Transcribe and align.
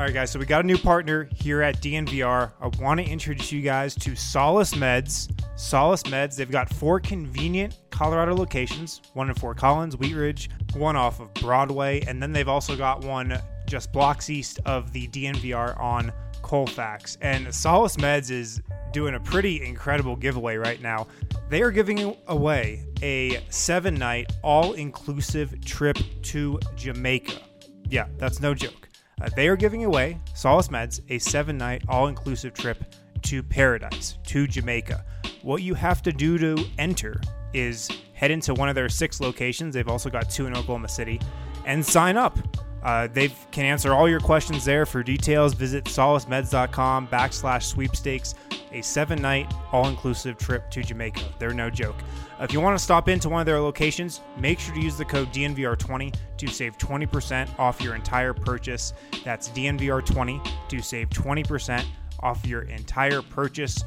All 0.00 0.06
right, 0.06 0.14
guys. 0.14 0.30
So 0.30 0.38
we 0.38 0.46
got 0.46 0.64
a 0.64 0.66
new 0.66 0.78
partner 0.78 1.28
here 1.34 1.60
at 1.60 1.82
DNVR. 1.82 2.52
I 2.58 2.66
want 2.82 3.00
to 3.00 3.06
introduce 3.06 3.52
you 3.52 3.60
guys 3.60 3.94
to 3.96 4.16
Solace 4.16 4.72
Meds. 4.72 5.30
Solace 5.56 6.04
Meds. 6.04 6.36
They've 6.36 6.50
got 6.50 6.72
four 6.72 7.00
convenient 7.00 7.78
Colorado 7.90 8.34
locations: 8.34 9.02
one 9.12 9.28
in 9.28 9.34
Fort 9.34 9.58
Collins, 9.58 9.98
Wheat 9.98 10.14
Ridge, 10.14 10.48
one 10.72 10.96
off 10.96 11.20
of 11.20 11.34
Broadway, 11.34 12.00
and 12.08 12.22
then 12.22 12.32
they've 12.32 12.48
also 12.48 12.78
got 12.78 13.04
one 13.04 13.38
just 13.66 13.92
blocks 13.92 14.30
east 14.30 14.58
of 14.64 14.90
the 14.94 15.06
DNVR 15.08 15.78
on 15.78 16.10
Colfax. 16.40 17.18
And 17.20 17.54
Solace 17.54 17.96
Meds 17.96 18.30
is 18.30 18.62
doing 18.94 19.16
a 19.16 19.20
pretty 19.20 19.62
incredible 19.62 20.16
giveaway 20.16 20.56
right 20.56 20.80
now. 20.80 21.08
They 21.50 21.60
are 21.60 21.70
giving 21.70 22.16
away 22.26 22.86
a 23.02 23.44
seven 23.50 23.96
night 23.96 24.32
all 24.42 24.72
inclusive 24.72 25.62
trip 25.62 25.98
to 26.22 26.58
Jamaica. 26.74 27.42
Yeah, 27.90 28.06
that's 28.16 28.40
no 28.40 28.54
joke. 28.54 28.89
Uh, 29.20 29.28
they 29.36 29.48
are 29.48 29.56
giving 29.56 29.84
away 29.84 30.18
Solace 30.34 30.68
Meds 30.68 31.00
a 31.10 31.18
seven 31.18 31.58
night 31.58 31.82
all 31.88 32.06
inclusive 32.06 32.54
trip 32.54 32.82
to 33.22 33.42
paradise, 33.42 34.18
to 34.26 34.46
Jamaica. 34.46 35.04
What 35.42 35.62
you 35.62 35.74
have 35.74 36.02
to 36.02 36.12
do 36.12 36.38
to 36.38 36.64
enter 36.78 37.20
is 37.52 37.88
head 38.14 38.30
into 38.30 38.54
one 38.54 38.68
of 38.68 38.74
their 38.74 38.88
six 38.88 39.20
locations. 39.20 39.74
They've 39.74 39.88
also 39.88 40.10
got 40.10 40.30
two 40.30 40.46
in 40.46 40.56
Oklahoma 40.56 40.88
City 40.88 41.20
and 41.66 41.84
sign 41.84 42.16
up. 42.16 42.38
Uh, 42.82 43.08
they 43.08 43.28
can 43.50 43.64
answer 43.64 43.92
all 43.92 44.08
your 44.08 44.20
questions 44.20 44.64
there. 44.64 44.86
For 44.86 45.02
details, 45.02 45.54
visit 45.54 45.84
solacemeds.com 45.84 47.08
backslash 47.08 47.64
sweepstakes, 47.64 48.34
a 48.72 48.82
seven 48.82 49.20
night 49.20 49.52
all 49.72 49.88
inclusive 49.88 50.38
trip 50.38 50.70
to 50.70 50.82
Jamaica. 50.82 51.22
They're 51.38 51.52
no 51.52 51.70
joke. 51.70 51.96
If 52.40 52.52
you 52.52 52.60
want 52.60 52.78
to 52.78 52.82
stop 52.82 53.08
into 53.08 53.28
one 53.28 53.40
of 53.40 53.46
their 53.46 53.60
locations, 53.60 54.22
make 54.38 54.58
sure 54.58 54.74
to 54.74 54.80
use 54.80 54.96
the 54.96 55.04
code 55.04 55.30
DNVR20 55.32 56.14
to 56.38 56.46
save 56.46 56.78
20% 56.78 57.58
off 57.58 57.82
your 57.82 57.94
entire 57.94 58.32
purchase. 58.32 58.94
That's 59.24 59.50
DNVR20 59.50 60.48
to 60.68 60.80
save 60.80 61.10
20% 61.10 61.84
off 62.20 62.46
your 62.46 62.62
entire 62.62 63.20
purchase. 63.20 63.84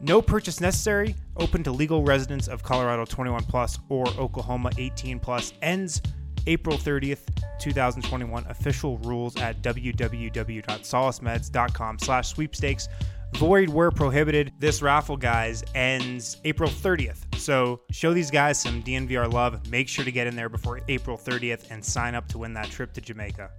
No 0.00 0.20
purchase 0.20 0.60
necessary. 0.60 1.14
Open 1.38 1.62
to 1.62 1.72
legal 1.72 2.02
residents 2.02 2.46
of 2.46 2.62
Colorado 2.62 3.06
21 3.06 3.44
plus 3.44 3.78
or 3.88 4.06
Oklahoma 4.18 4.70
18 4.76 5.18
plus. 5.18 5.54
Ends 5.62 6.02
April 6.46 6.76
30th, 6.76 7.20
2021. 7.60 8.46
Official 8.48 8.98
rules 8.98 9.36
at 9.36 9.62
www.solacemeds.com 9.62 11.98
slash 11.98 12.28
sweepstakes. 12.28 12.88
Void 13.36 13.68
where 13.68 13.90
prohibited. 13.90 14.52
This 14.60 14.80
raffle, 14.80 15.16
guys, 15.16 15.64
ends 15.74 16.36
April 16.44 16.70
30th. 16.70 17.18
So 17.36 17.80
show 17.90 18.14
these 18.14 18.30
guys 18.30 18.60
some 18.60 18.80
DNVR 18.82 19.32
love. 19.32 19.68
Make 19.70 19.88
sure 19.88 20.04
to 20.04 20.12
get 20.12 20.28
in 20.28 20.36
there 20.36 20.48
before 20.48 20.80
April 20.88 21.18
30th 21.18 21.68
and 21.70 21.84
sign 21.84 22.14
up 22.14 22.28
to 22.28 22.38
win 22.38 22.54
that 22.54 22.70
trip 22.70 22.92
to 22.92 23.00
Jamaica. 23.00 23.50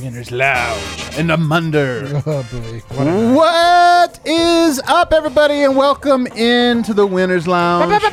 Winners 0.00 0.30
Lounge 0.30 1.18
in 1.18 1.26
the 1.28 1.36
Munder. 1.36 2.22
Oh 2.26 2.42
boy. 2.50 2.80
What 3.34 3.54
is 4.26 4.80
up, 4.86 5.12
everybody, 5.12 5.62
and 5.62 5.76
welcome 5.76 6.26
into 6.28 6.94
the 6.94 7.06
Winners 7.06 7.46
Lounge. 7.46 7.90
Did 7.90 8.12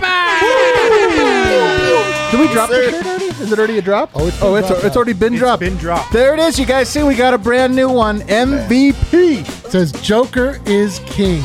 we 2.40 2.48
drop 2.53 2.70
the 2.70 2.92
shirt 2.92 3.06
already? 3.06 3.26
Is 3.26 3.52
it 3.52 3.58
already 3.58 3.78
a 3.78 3.81
drop? 3.81 4.12
Oh, 4.14 4.28
it's 4.28 4.38
been 4.38 4.48
oh, 4.48 4.56
it's, 4.56 4.68
dropped 4.68 4.84
it's 4.84 4.95
already 4.95 5.14
been 5.14 5.34
It's 5.34 5.40
dropped. 5.40 5.59
been 5.62 5.78
dropped. 5.78 6.12
There 6.14 6.34
it 6.34 6.40
is. 6.40 6.59
You 6.59 6.66
guys 6.66 6.90
see, 6.90 7.03
we 7.03 7.16
got 7.16 7.34
a 7.34 7.38
brand 7.38 7.76
new 7.76 7.90
one. 7.90 8.22
MVP. 8.22 9.14
It 9.42 9.72
says 9.72 9.92
Joker 10.02 10.59
is 10.66 11.00
king. 11.06 11.44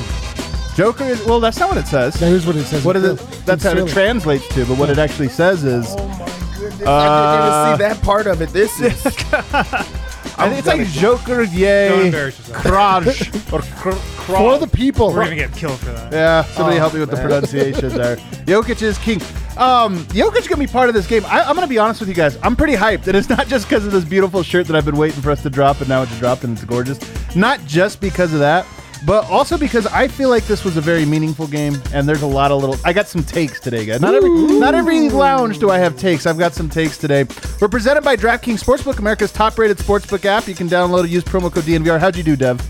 Joker 0.74 1.04
is 1.04 1.24
well. 1.24 1.40
That's 1.40 1.58
not 1.58 1.68
what 1.70 1.78
it 1.78 1.86
says. 1.86 2.14
That 2.14 2.32
is 2.32 2.46
what 2.46 2.56
it 2.56 2.64
says. 2.64 2.84
What 2.84 2.96
is 2.96 3.04
it? 3.04 3.18
That's 3.46 3.62
how 3.62 3.70
it 3.70 3.76
silly. 3.76 3.92
translates 3.92 4.48
to. 4.48 4.66
But 4.66 4.78
what 4.78 4.90
it 4.90 4.98
actually 4.98 5.28
says 5.28 5.64
is, 5.64 5.94
Oh 5.96 6.06
my 6.08 6.58
goodness! 6.58 6.86
Uh, 6.86 6.92
I 6.92 7.36
didn't 7.36 7.46
even 7.48 7.78
see 7.78 7.94
that 7.94 8.04
part 8.04 8.26
of 8.26 8.42
it. 8.42 8.50
This 8.50 8.78
is. 8.80 9.96
I 10.38 10.48
think 10.48 10.58
it's 10.58 10.66
like 10.66 10.86
Joker, 10.88 11.44
Don't 11.46 11.54
yay, 11.54 12.06
embarrass 12.06 12.38
yourself. 12.38 12.62
Kraj, 12.62 13.06
or 13.52 13.60
kr- 13.80 13.92
For 13.92 14.58
the 14.58 14.66
people. 14.66 15.08
We're 15.08 15.24
going 15.24 15.30
to 15.30 15.36
get 15.36 15.52
killed 15.54 15.78
for 15.78 15.86
that. 15.92 16.12
Yeah, 16.12 16.42
somebody 16.44 16.76
Oh, 16.76 16.80
help 16.80 16.94
me 16.94 17.00
with 17.00 17.10
the 17.10 17.16
pronunciation 17.16 17.88
there. 17.96 18.16
Jokic 18.46 18.82
is 18.82 18.98
king. 18.98 19.20
Um, 19.56 20.00
Jokic 20.08 20.46
gonna 20.50 20.60
be 20.60 20.66
part 20.66 20.90
of 20.90 20.94
this 20.94 21.06
game. 21.06 21.24
I, 21.24 21.40
I'm 21.42 21.54
gonna 21.54 21.66
be 21.66 21.78
honest 21.78 22.00
with 22.00 22.10
you 22.10 22.14
guys. 22.14 22.36
I'm 22.42 22.54
pretty 22.56 22.74
hyped, 22.74 23.06
and 23.08 23.16
it's 23.16 23.30
not 23.30 23.46
just 23.48 23.66
because 23.66 23.86
of 23.86 23.92
this 23.92 24.04
beautiful 24.04 24.42
shirt 24.42 24.66
that 24.66 24.76
I've 24.76 24.84
been 24.84 24.98
waiting 24.98 25.22
for 25.22 25.30
us 25.30 25.42
to 25.44 25.48
drop, 25.50 25.80
and 25.80 25.88
now 25.88 26.02
it's 26.02 26.18
dropped 26.18 26.44
and 26.44 26.52
it's 26.52 26.64
gorgeous. 26.64 26.98
Not 27.34 27.64
just 27.64 27.98
because 27.98 28.34
of 28.34 28.40
that, 28.40 28.66
but 29.04 29.24
also 29.30 29.58
because 29.58 29.86
I 29.86 30.08
feel 30.08 30.28
like 30.30 30.46
this 30.46 30.64
was 30.64 30.76
a 30.76 30.80
very 30.80 31.04
meaningful 31.04 31.46
game, 31.46 31.76
and 31.92 32.08
there's 32.08 32.22
a 32.22 32.26
lot 32.26 32.50
of 32.50 32.60
little. 32.60 32.76
I 32.84 32.92
got 32.92 33.08
some 33.08 33.22
takes 33.22 33.60
today, 33.60 33.84
guys. 33.84 34.00
Not 34.00 34.14
every 34.14 34.30
not 34.30 34.74
every 34.74 35.10
lounge 35.10 35.58
do 35.58 35.70
I 35.70 35.78
have 35.78 35.96
takes. 35.96 36.26
I've 36.26 36.38
got 36.38 36.54
some 36.54 36.68
takes 36.68 36.96
today. 36.98 37.24
We're 37.60 37.68
presented 37.68 38.02
by 38.02 38.16
DraftKings 38.16 38.62
Sportsbook, 38.62 38.98
America's 38.98 39.32
top-rated 39.32 39.78
sportsbook 39.78 40.24
app. 40.24 40.48
You 40.48 40.54
can 40.54 40.68
download 40.68 41.00
and 41.00 41.10
use 41.10 41.24
promo 41.24 41.52
code 41.52 41.64
DNVR. 41.64 41.98
How'd 41.98 42.16
you 42.16 42.22
do, 42.22 42.36
Dev? 42.36 42.60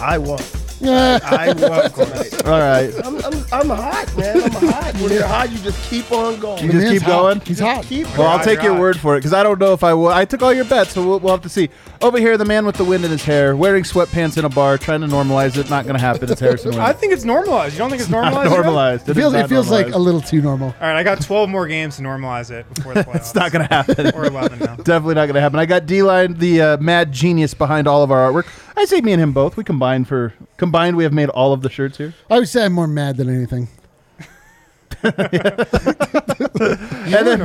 I 0.00 0.18
won. 0.18 0.40
Yeah. 0.84 1.18
I 1.22 1.46
won 1.48 1.90
tonight. 1.92 2.46
All 2.46 2.58
right. 2.58 2.92
I'm, 3.04 3.16
I'm, 3.24 3.44
I'm 3.52 3.68
hot, 3.68 4.14
man. 4.16 4.42
I'm 4.42 4.50
hot. 4.50 4.94
When 5.00 5.12
you're 5.12 5.26
hot, 5.26 5.50
you 5.50 5.58
just 5.58 5.90
keep 5.90 6.10
on 6.12 6.38
going. 6.38 6.64
You 6.64 6.72
just 6.72 6.84
man's 6.84 6.98
keep 6.98 7.02
hot. 7.02 7.10
going? 7.10 7.40
He's 7.40 7.58
hot. 7.58 7.84
keep 7.84 8.18
Well, 8.18 8.28
I'll 8.28 8.44
take 8.44 8.62
your 8.62 8.78
word 8.78 8.98
for 8.98 9.16
it 9.16 9.20
because 9.20 9.32
I 9.32 9.42
don't 9.42 9.58
know 9.58 9.72
if 9.72 9.82
I 9.82 9.94
will. 9.94 10.08
I 10.08 10.24
took 10.24 10.42
all 10.42 10.52
your 10.52 10.64
bets, 10.66 10.92
so 10.92 11.06
we'll, 11.06 11.20
we'll 11.20 11.32
have 11.32 11.42
to 11.42 11.48
see. 11.48 11.70
Over 12.02 12.18
here, 12.18 12.36
the 12.36 12.44
man 12.44 12.66
with 12.66 12.76
the 12.76 12.84
wind 12.84 13.04
in 13.04 13.10
his 13.10 13.24
hair, 13.24 13.56
wearing 13.56 13.84
sweatpants 13.84 14.36
in 14.36 14.44
a 14.44 14.48
bar, 14.48 14.76
trying 14.76 15.00
to 15.00 15.06
normalize 15.06 15.56
it. 15.56 15.70
Not 15.70 15.84
going 15.84 15.94
to 15.94 16.00
happen. 16.00 16.30
It's 16.30 16.40
Harrison 16.40 16.72
Wind. 16.72 16.82
I 16.82 16.92
think 16.92 17.12
it's 17.12 17.24
normalized. 17.24 17.74
You 17.74 17.78
don't 17.78 17.90
think 17.90 18.02
it's 18.02 18.10
normalized? 18.10 18.50
yet? 18.50 18.56
normalized. 18.56 19.08
It 19.08 19.14
feels, 19.14 19.32
it 19.32 19.38
not 19.38 19.48
feels 19.48 19.70
like 19.70 19.88
a 19.88 19.98
little 19.98 20.20
too 20.20 20.42
normal. 20.42 20.74
All 20.80 20.86
right, 20.86 20.96
I 20.96 21.02
got 21.02 21.20
12 21.22 21.48
more 21.48 21.66
games 21.66 21.96
to 21.96 22.02
normalize 22.02 22.50
it 22.50 22.72
before 22.74 22.94
the 22.94 23.04
playoffs. 23.04 23.14
It's 23.24 23.34
not 23.34 23.52
going 23.52 23.66
to 23.66 23.74
happen. 23.74 24.14
Or 24.14 24.26
11 24.26 24.58
now. 24.58 24.76
Definitely 24.76 25.14
not 25.14 25.26
going 25.26 25.34
to 25.34 25.40
happen. 25.40 25.58
I 25.58 25.64
got 25.66 25.86
D 25.86 26.02
Line, 26.02 26.34
the 26.34 26.60
uh, 26.60 26.76
mad 26.76 27.10
genius 27.10 27.54
behind 27.54 27.88
all 27.88 28.02
of 28.02 28.10
our 28.10 28.30
artwork. 28.30 28.46
I 28.76 28.84
say 28.84 29.00
me 29.00 29.12
and 29.12 29.22
him 29.22 29.32
both. 29.32 29.56
We 29.56 29.64
combine 29.64 30.04
for 30.04 30.34
combined. 30.74 30.96
We 30.96 31.04
have 31.04 31.12
made 31.12 31.28
all 31.28 31.52
of 31.52 31.62
the 31.62 31.70
shirts 31.70 31.98
here. 31.98 32.14
I 32.28 32.38
would 32.38 32.48
say 32.48 32.64
I'm 32.64 32.72
more 32.72 32.88
mad 32.88 33.16
than 33.16 33.28
anything. 33.28 33.68
and 35.04 35.12
then 37.12 37.40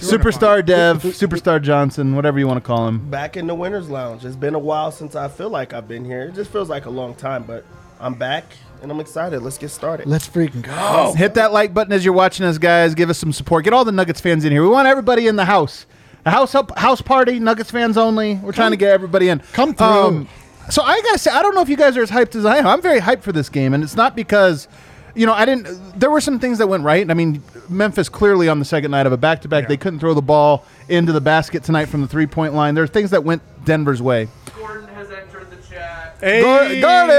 Superstar 0.00 0.64
Dev, 0.64 1.02
Superstar 1.02 1.62
Johnson, 1.62 2.16
whatever 2.16 2.38
you 2.38 2.46
want 2.48 2.62
to 2.62 2.66
call 2.66 2.88
him. 2.88 3.10
Back 3.10 3.36
in 3.36 3.46
the 3.46 3.54
Winners 3.54 3.88
Lounge. 3.90 4.24
It's 4.24 4.36
been 4.36 4.54
a 4.54 4.58
while 4.58 4.90
since 4.90 5.14
I 5.14 5.28
feel 5.28 5.50
like 5.50 5.72
I've 5.72 5.86
been 5.86 6.04
here. 6.04 6.22
It 6.22 6.34
just 6.34 6.50
feels 6.50 6.68
like 6.68 6.86
a 6.86 6.90
long 6.90 7.14
time, 7.14 7.44
but 7.44 7.64
I'm 8.00 8.14
back 8.14 8.44
and 8.82 8.90
I'm 8.90 9.00
excited. 9.00 9.42
Let's 9.42 9.58
get 9.58 9.68
started. 9.68 10.06
Let's 10.06 10.26
freaking 10.26 10.62
go. 10.62 11.14
Hit 11.16 11.34
that 11.34 11.52
like 11.52 11.74
button 11.74 11.92
as 11.92 12.04
you're 12.04 12.14
watching 12.14 12.46
us, 12.46 12.58
guys. 12.58 12.94
Give 12.94 13.10
us 13.10 13.18
some 13.18 13.32
support. 13.32 13.64
Get 13.64 13.72
all 13.72 13.84
the 13.84 13.92
Nuggets 13.92 14.20
fans 14.20 14.44
in 14.44 14.50
here. 14.50 14.62
We 14.62 14.68
want 14.68 14.88
everybody 14.88 15.28
in 15.28 15.36
the 15.36 15.44
house. 15.44 15.86
A 16.24 16.30
house 16.30 16.54
up 16.54 16.76
house 16.76 17.00
party, 17.00 17.38
Nuggets 17.38 17.70
fans 17.70 17.96
only. 17.96 18.34
We're 18.36 18.52
trying 18.52 18.72
to 18.72 18.76
get 18.76 18.90
everybody 18.90 19.28
in. 19.28 19.40
Um, 19.40 19.46
Come 19.52 19.74
through. 19.74 20.26
So 20.70 20.82
I 20.82 21.00
gotta 21.02 21.18
say, 21.18 21.30
I 21.30 21.42
don't 21.42 21.54
know 21.54 21.62
if 21.62 21.68
you 21.68 21.76
guys 21.76 21.96
are 21.96 22.02
as 22.02 22.10
hyped 22.10 22.34
as 22.34 22.44
I 22.44 22.58
am. 22.58 22.66
I'm 22.66 22.82
very 22.82 23.00
hyped 23.00 23.22
for 23.22 23.32
this 23.32 23.48
game, 23.48 23.74
and 23.74 23.82
it's 23.82 23.96
not 23.96 24.14
because. 24.16 24.68
You 25.14 25.24
know, 25.26 25.32
I 25.32 25.46
didn't. 25.46 25.98
There 25.98 26.10
were 26.12 26.20
some 26.20 26.38
things 26.38 26.58
that 26.58 26.68
went 26.68 26.84
right. 26.84 27.10
I 27.10 27.14
mean, 27.14 27.42
Memphis 27.68 28.08
clearly 28.08 28.48
on 28.48 28.60
the 28.60 28.64
second 28.64 28.92
night 28.92 29.04
of 29.04 29.10
a 29.12 29.16
back-to-back, 29.16 29.66
they 29.66 29.76
couldn't 29.76 29.98
throw 29.98 30.14
the 30.14 30.22
ball 30.22 30.64
into 30.88 31.12
the 31.12 31.20
basket 31.20 31.64
tonight 31.64 31.86
from 31.86 32.02
the 32.02 32.06
three-point 32.06 32.54
line. 32.54 32.76
There 32.76 32.84
are 32.84 32.88
things 32.88 33.10
that 33.10 33.24
went 33.24 33.42
Denver's 33.64 34.00
way. 34.00 34.28
Gordon 34.56 34.86
has 34.90 35.10
entered 35.10 35.50
the 35.50 35.56
chat. 35.56 36.16
Hey, 36.20 36.80
Gar- 36.80 36.80
Garden! 36.80 37.18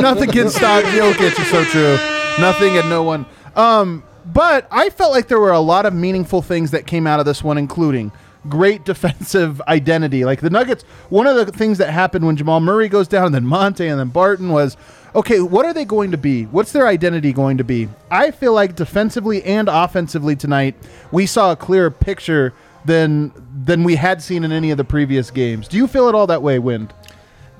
Nothing 0.00 0.30
can 0.30 0.48
stop 0.48 0.84
Jokic. 0.84 1.38
Is 1.38 1.50
so 1.50 1.62
true. 1.64 1.96
Nothing 2.40 2.78
and 2.78 2.88
no 2.88 3.02
one. 3.02 3.26
Um, 3.54 4.02
but 4.24 4.66
I 4.70 4.88
felt 4.90 5.12
like 5.12 5.28
there 5.28 5.40
were 5.40 5.52
a 5.52 5.60
lot 5.60 5.84
of 5.86 5.92
meaningful 5.92 6.40
things 6.40 6.70
that 6.70 6.86
came 6.86 7.06
out 7.06 7.20
of 7.20 7.26
this 7.26 7.44
one, 7.44 7.58
including 7.58 8.10
great 8.48 8.84
defensive 8.84 9.60
identity. 9.62 10.24
Like 10.24 10.40
the 10.40 10.50
Nuggets, 10.50 10.82
one 11.08 11.26
of 11.26 11.36
the 11.36 11.52
things 11.52 11.78
that 11.78 11.90
happened 11.90 12.26
when 12.26 12.36
Jamal 12.36 12.60
Murray 12.60 12.88
goes 12.88 13.08
down, 13.08 13.26
and 13.26 13.34
then 13.34 13.46
Monte, 13.46 13.86
and 13.86 13.98
then 13.98 14.08
Barton 14.08 14.50
was. 14.50 14.76
Okay, 15.16 15.40
what 15.40 15.64
are 15.64 15.72
they 15.72 15.84
going 15.84 16.10
to 16.10 16.16
be? 16.18 16.42
What's 16.46 16.72
their 16.72 16.88
identity 16.88 17.32
going 17.32 17.58
to 17.58 17.62
be? 17.64 17.88
I 18.10 18.32
feel 18.32 18.52
like 18.52 18.74
defensively 18.74 19.44
and 19.44 19.68
offensively 19.68 20.34
tonight, 20.34 20.74
we 21.12 21.24
saw 21.26 21.52
a 21.52 21.56
clearer 21.56 21.88
picture 21.88 22.52
than 22.84 23.32
than 23.64 23.84
we 23.84 23.94
had 23.94 24.20
seen 24.20 24.42
in 24.42 24.50
any 24.50 24.72
of 24.72 24.76
the 24.76 24.82
previous 24.84 25.30
games. 25.30 25.68
Do 25.68 25.76
you 25.76 25.86
feel 25.86 26.08
it 26.08 26.16
all 26.16 26.26
that 26.26 26.42
way, 26.42 26.58
Wind? 26.58 26.92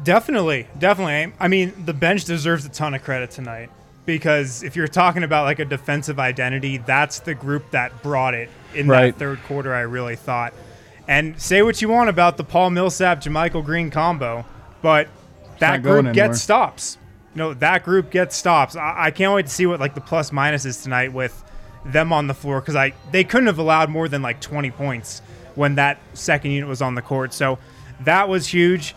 Definitely, 0.03 0.67
definitely. 0.79 1.33
I 1.39 1.47
mean, 1.49 1.73
the 1.85 1.95
bench 1.95 2.25
deserves 2.25 2.65
a 2.65 2.69
ton 2.69 2.93
of 2.95 3.05
credit 3.05 3.31
tonight 3.31 3.71
because 4.05 4.63
if 4.63 4.75
you're 4.77 4.89
talking 4.89 5.23
about 5.23 5.45
like 5.45 5.61
a 5.61 5.65
defensive 5.65 6.19
identity, 6.19 6.79
that's 6.79 7.21
the 7.21 7.35
group 7.35 7.71
that 7.71 8.03
brought 8.03 8.35
it 8.35 8.51
in 8.75 8.89
Right. 8.89 9.13
that 9.13 9.19
third 9.19 9.41
quarter. 9.45 9.73
I 9.73 9.83
really 9.83 10.17
thought. 10.17 10.53
And 11.07 11.41
say 11.41 11.63
what 11.63 11.83
you 11.83 11.89
want 11.89 12.09
about 12.09 12.37
the 12.37 12.45
Paul 12.45 12.71
Millsap, 12.71 13.21
JaMychal 13.21 13.65
Green 13.65 13.91
combo, 13.91 14.45
but 14.81 15.09
that 15.59 15.83
group 15.83 16.13
gets 16.15 16.41
stops. 16.41 16.99
You 17.35 17.39
know, 17.39 17.55
that 17.55 17.85
group 17.85 18.11
gets 18.11 18.37
stops. 18.37 18.77
I, 18.77 18.95
I 19.07 19.11
can't 19.11 19.35
wait 19.35 19.47
to 19.47 19.53
see 19.53 19.67
what 19.67 19.81
like 19.81 19.95
the 19.95 20.01
plus 20.01 20.33
minus 20.33 20.65
is 20.65 20.83
tonight 20.83 21.13
with 21.13 21.43
them 21.85 22.13
on 22.13 22.27
the 22.27 22.35
floor 22.35 22.61
because 22.61 22.77
I 22.77 22.95
they 23.13 23.25
couldn't 23.25 23.49
have 23.49 23.59
allowed 23.59 23.91
more 23.91 24.09
than 24.09 24.23
like 24.23 24.41
20 24.41 24.71
points 24.71 25.21
when 25.55 25.75
that 25.75 25.99
second 26.15 26.51
unit 26.51 26.69
was 26.69 26.81
on 26.81 26.95
the 26.95 27.03
court. 27.03 27.33
So 27.33 27.59
that 28.01 28.29
was 28.29 28.47
huge. 28.47 28.95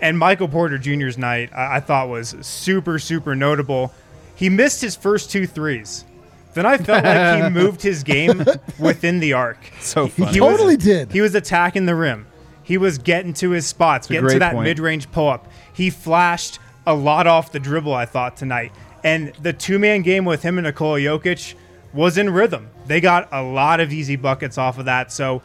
And 0.00 0.18
Michael 0.18 0.48
Porter 0.48 0.78
Jr.'s 0.78 1.16
night, 1.16 1.50
I, 1.54 1.76
I 1.76 1.80
thought 1.80 2.08
was 2.08 2.34
super, 2.40 2.98
super 2.98 3.36
notable. 3.36 3.92
He 4.34 4.48
missed 4.48 4.80
his 4.80 4.96
first 4.96 5.30
two 5.30 5.46
threes. 5.46 6.04
Then 6.54 6.66
I 6.66 6.76
felt 6.78 7.04
like 7.04 7.44
he 7.44 7.50
moved 7.62 7.82
his 7.82 8.02
game 8.02 8.44
within 8.78 9.20
the 9.20 9.32
arc. 9.32 9.58
So 9.80 10.06
funny. 10.08 10.32
He 10.32 10.40
was- 10.40 10.50
Totally 10.50 10.76
did. 10.76 11.12
He 11.12 11.20
was 11.20 11.34
attacking 11.34 11.86
the 11.86 11.94
rim. 11.94 12.26
He 12.62 12.78
was 12.78 12.98
getting 12.98 13.32
to 13.34 13.50
his 13.50 13.66
spots, 13.66 14.08
a 14.08 14.12
getting 14.14 14.28
to 14.30 14.38
that 14.38 14.52
point. 14.54 14.64
mid-range 14.64 15.10
pull-up. 15.10 15.48
He 15.74 15.90
flashed 15.90 16.58
a 16.86 16.94
lot 16.94 17.26
off 17.26 17.52
the 17.52 17.58
dribble, 17.60 17.92
I 17.92 18.06
thought 18.06 18.36
tonight. 18.36 18.72
And 19.04 19.32
the 19.42 19.52
two-man 19.52 20.02
game 20.02 20.24
with 20.24 20.42
him 20.42 20.58
and 20.58 20.66
Nikola 20.66 21.00
Jokic 21.00 21.54
was 21.92 22.16
in 22.18 22.30
rhythm. 22.30 22.70
They 22.86 23.00
got 23.00 23.28
a 23.32 23.42
lot 23.42 23.80
of 23.80 23.92
easy 23.92 24.16
buckets 24.16 24.58
off 24.58 24.78
of 24.78 24.84
that. 24.84 25.10
So 25.12 25.42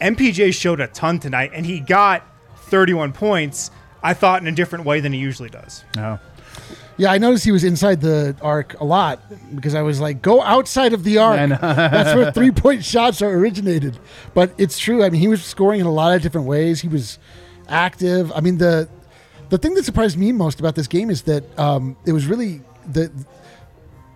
MPJ 0.00 0.52
showed 0.54 0.80
a 0.80 0.86
ton 0.88 1.18
tonight, 1.20 1.52
and 1.54 1.64
he 1.64 1.80
got 1.80 2.26
31 2.56 3.12
points. 3.12 3.70
I 4.02 4.14
thought 4.14 4.40
in 4.42 4.48
a 4.48 4.52
different 4.52 4.84
way 4.86 5.00
than 5.00 5.12
he 5.12 5.18
usually 5.18 5.50
does. 5.50 5.84
Oh. 5.98 6.18
Yeah, 6.96 7.10
I 7.10 7.16
noticed 7.18 7.44
he 7.44 7.52
was 7.52 7.64
inside 7.64 8.02
the 8.02 8.36
arc 8.42 8.78
a 8.78 8.84
lot 8.84 9.22
because 9.54 9.74
I 9.74 9.80
was 9.80 10.00
like, 10.00 10.20
go 10.20 10.42
outside 10.42 10.92
of 10.92 11.02
the 11.02 11.16
arc. 11.16 11.48
That's 11.60 12.14
where 12.14 12.30
three 12.30 12.50
point 12.50 12.84
shots 12.84 13.22
are 13.22 13.30
originated. 13.30 13.98
But 14.34 14.52
it's 14.58 14.78
true. 14.78 15.02
I 15.02 15.08
mean, 15.08 15.20
he 15.20 15.28
was 15.28 15.42
scoring 15.42 15.80
in 15.80 15.86
a 15.86 15.92
lot 15.92 16.14
of 16.14 16.20
different 16.20 16.46
ways. 16.46 16.82
He 16.82 16.88
was 16.88 17.18
active. 17.68 18.30
I 18.34 18.40
mean, 18.40 18.58
the 18.58 18.88
the 19.48 19.56
thing 19.56 19.74
that 19.74 19.84
surprised 19.84 20.18
me 20.18 20.30
most 20.32 20.60
about 20.60 20.74
this 20.74 20.86
game 20.86 21.08
is 21.08 21.22
that 21.22 21.58
um, 21.58 21.96
it 22.04 22.12
was 22.12 22.26
really 22.26 22.60
the 22.86 23.10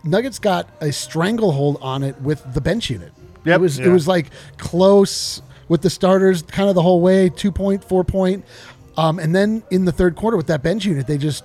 Nuggets 0.05 0.39
got 0.39 0.69
a 0.81 0.93
stranglehold 0.93 1.79
on 1.81 2.03
it 2.03 2.21
with 2.21 2.53
the 2.53 2.61
bench 2.61 2.91
unit. 2.91 3.13
Yep. 3.45 3.57
It 3.57 3.61
was 3.61 3.79
it 3.79 3.89
was 3.89 4.07
like 4.07 4.27
close 4.59 5.41
with 5.69 5.81
the 5.81 5.91
starters 5.91 6.43
kind 6.43 6.69
of 6.69 6.75
the 6.75 6.83
whole 6.83 7.01
way, 7.01 7.31
two 7.31 7.51
point, 7.51 7.83
four 7.83 8.05
point. 8.05 8.45
Um, 8.97 9.19
and 9.19 9.35
then 9.35 9.63
in 9.71 9.87
the 9.87 9.93
third 9.93 10.15
quarter 10.17 10.37
with 10.37 10.47
that 10.49 10.63
bench 10.63 10.85
unit, 10.85 11.07
they 11.07 11.19
just 11.19 11.45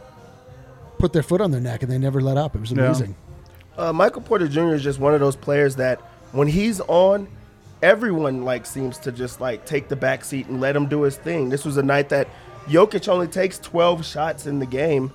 put 1.00 1.14
their 1.14 1.24
foot 1.24 1.42
on 1.42 1.50
their 1.52 1.62
neck 1.62 1.82
and 1.82 1.92
they 1.92 1.98
never 1.98 2.22
let 2.22 2.38
up. 2.38 2.56
It 2.56 2.62
was 2.62 2.72
Yeah. 2.72 2.86
amazing. 2.86 3.16
Uh, 3.78 3.92
Michael 3.94 4.22
Porter 4.22 4.48
Jr. 4.48 4.74
is 4.74 4.84
just 4.84 5.00
one 5.00 5.14
of 5.14 5.20
those 5.20 5.36
players 5.38 5.78
that 5.78 6.00
when 6.34 6.48
he's 6.48 6.82
on, 6.82 7.28
everyone 7.82 8.44
like 8.44 8.66
seems 8.66 8.98
to 9.00 9.12
just 9.12 9.40
like 9.42 9.66
take 9.66 9.88
the 9.88 9.96
back 9.96 10.24
seat 10.26 10.48
and 10.48 10.60
let 10.62 10.76
him 10.76 10.88
do 10.88 11.02
his 11.04 11.16
thing. 11.16 11.50
This 11.50 11.64
was 11.66 11.78
a 11.78 11.84
night 11.84 12.10
that 12.10 12.28
Jokic 12.68 13.08
only 13.08 13.28
takes 13.28 13.58
12 13.58 14.06
shots 14.06 14.46
in 14.46 14.60
the 14.60 14.66
game. 14.66 15.12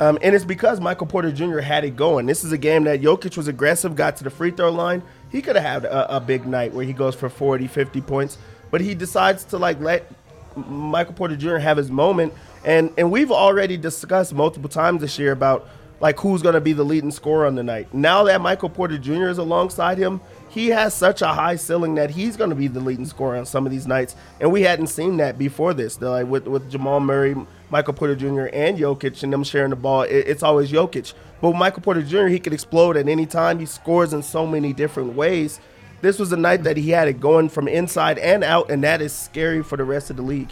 Um, 0.00 0.18
and 0.22 0.34
it's 0.34 0.44
because 0.44 0.78
Michael 0.80 1.06
Porter 1.06 1.30
Jr. 1.32 1.58
had 1.60 1.84
it 1.84 1.96
going. 1.96 2.26
This 2.26 2.44
is 2.44 2.52
a 2.52 2.58
game 2.58 2.84
that 2.84 3.00
Jokic 3.00 3.36
was 3.36 3.48
aggressive, 3.48 3.96
got 3.96 4.16
to 4.16 4.24
the 4.24 4.30
free 4.30 4.50
throw 4.50 4.70
line. 4.70 5.02
He 5.30 5.40
could 5.40 5.56
have 5.56 5.64
had 5.64 5.84
a, 5.84 6.16
a 6.16 6.20
big 6.20 6.46
night 6.46 6.72
where 6.74 6.84
he 6.84 6.92
goes 6.92 7.14
for 7.14 7.28
40, 7.28 7.66
50 7.66 8.00
points, 8.02 8.36
but 8.70 8.80
he 8.80 8.94
decides 8.94 9.44
to 9.44 9.58
like 9.58 9.80
let 9.80 10.10
Michael 10.54 11.14
Porter 11.14 11.36
Jr. 11.36 11.56
have 11.56 11.76
his 11.76 11.90
moment. 11.90 12.32
And 12.66 12.92
and 12.98 13.10
we've 13.10 13.30
already 13.30 13.76
discussed 13.76 14.34
multiple 14.34 14.68
times 14.68 15.00
this 15.00 15.18
year 15.18 15.32
about 15.32 15.68
like 16.00 16.18
who's 16.20 16.42
going 16.42 16.54
to 16.54 16.60
be 16.60 16.74
the 16.74 16.84
leading 16.84 17.10
scorer 17.10 17.46
on 17.46 17.54
the 17.54 17.62
night. 17.62 17.94
Now 17.94 18.24
that 18.24 18.40
Michael 18.40 18.68
Porter 18.68 18.98
Jr. 18.98 19.28
is 19.28 19.38
alongside 19.38 19.96
him, 19.96 20.20
he 20.50 20.66
has 20.68 20.92
such 20.92 21.22
a 21.22 21.28
high 21.28 21.56
ceiling 21.56 21.94
that 21.94 22.10
he's 22.10 22.36
going 22.36 22.50
to 22.50 22.56
be 22.56 22.68
the 22.68 22.80
leading 22.80 23.06
scorer 23.06 23.36
on 23.36 23.46
some 23.46 23.64
of 23.64 23.72
these 23.72 23.86
nights. 23.86 24.14
And 24.40 24.52
we 24.52 24.62
hadn't 24.62 24.88
seen 24.88 25.16
that 25.18 25.38
before 25.38 25.72
this. 25.72 26.00
Like 26.00 26.26
with 26.26 26.46
with 26.48 26.70
Jamal 26.70 27.00
Murray, 27.00 27.36
Michael 27.70 27.94
Porter 27.94 28.16
Jr. 28.16 28.48
and 28.52 28.76
Jokic 28.78 29.22
and 29.22 29.32
them 29.32 29.44
sharing 29.44 29.70
the 29.70 29.76
ball, 29.76 30.02
it, 30.02 30.10
it's 30.26 30.42
always 30.42 30.70
Jokic. 30.70 31.14
But 31.40 31.54
Michael 31.54 31.82
Porter 31.82 32.02
Jr., 32.02 32.26
he 32.26 32.40
could 32.40 32.52
explode 32.52 32.96
at 32.96 33.08
any 33.08 33.26
time. 33.26 33.60
He 33.60 33.66
scores 33.66 34.12
in 34.12 34.22
so 34.22 34.46
many 34.46 34.72
different 34.72 35.14
ways. 35.14 35.60
This 36.02 36.18
was 36.18 36.32
a 36.32 36.36
night 36.36 36.64
that 36.64 36.76
he 36.76 36.90
had 36.90 37.08
it 37.08 37.20
going 37.20 37.48
from 37.48 37.68
inside 37.68 38.18
and 38.18 38.44
out, 38.44 38.70
and 38.70 38.84
that 38.84 39.00
is 39.00 39.14
scary 39.14 39.62
for 39.62 39.76
the 39.76 39.84
rest 39.84 40.10
of 40.10 40.16
the 40.16 40.22
league. 40.22 40.50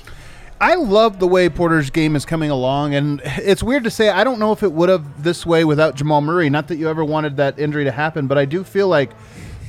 I 0.64 0.76
love 0.76 1.18
the 1.18 1.26
way 1.26 1.50
Porter's 1.50 1.90
game 1.90 2.16
is 2.16 2.24
coming 2.24 2.48
along, 2.48 2.94
and 2.94 3.20
it's 3.22 3.62
weird 3.62 3.84
to 3.84 3.90
say. 3.90 4.08
I 4.08 4.24
don't 4.24 4.38
know 4.38 4.50
if 4.50 4.62
it 4.62 4.72
would 4.72 4.88
have 4.88 5.22
this 5.22 5.44
way 5.44 5.62
without 5.62 5.94
Jamal 5.94 6.22
Murray. 6.22 6.48
Not 6.48 6.68
that 6.68 6.76
you 6.76 6.88
ever 6.88 7.04
wanted 7.04 7.36
that 7.36 7.58
injury 7.58 7.84
to 7.84 7.90
happen, 7.90 8.26
but 8.26 8.38
I 8.38 8.46
do 8.46 8.64
feel 8.64 8.88
like 8.88 9.10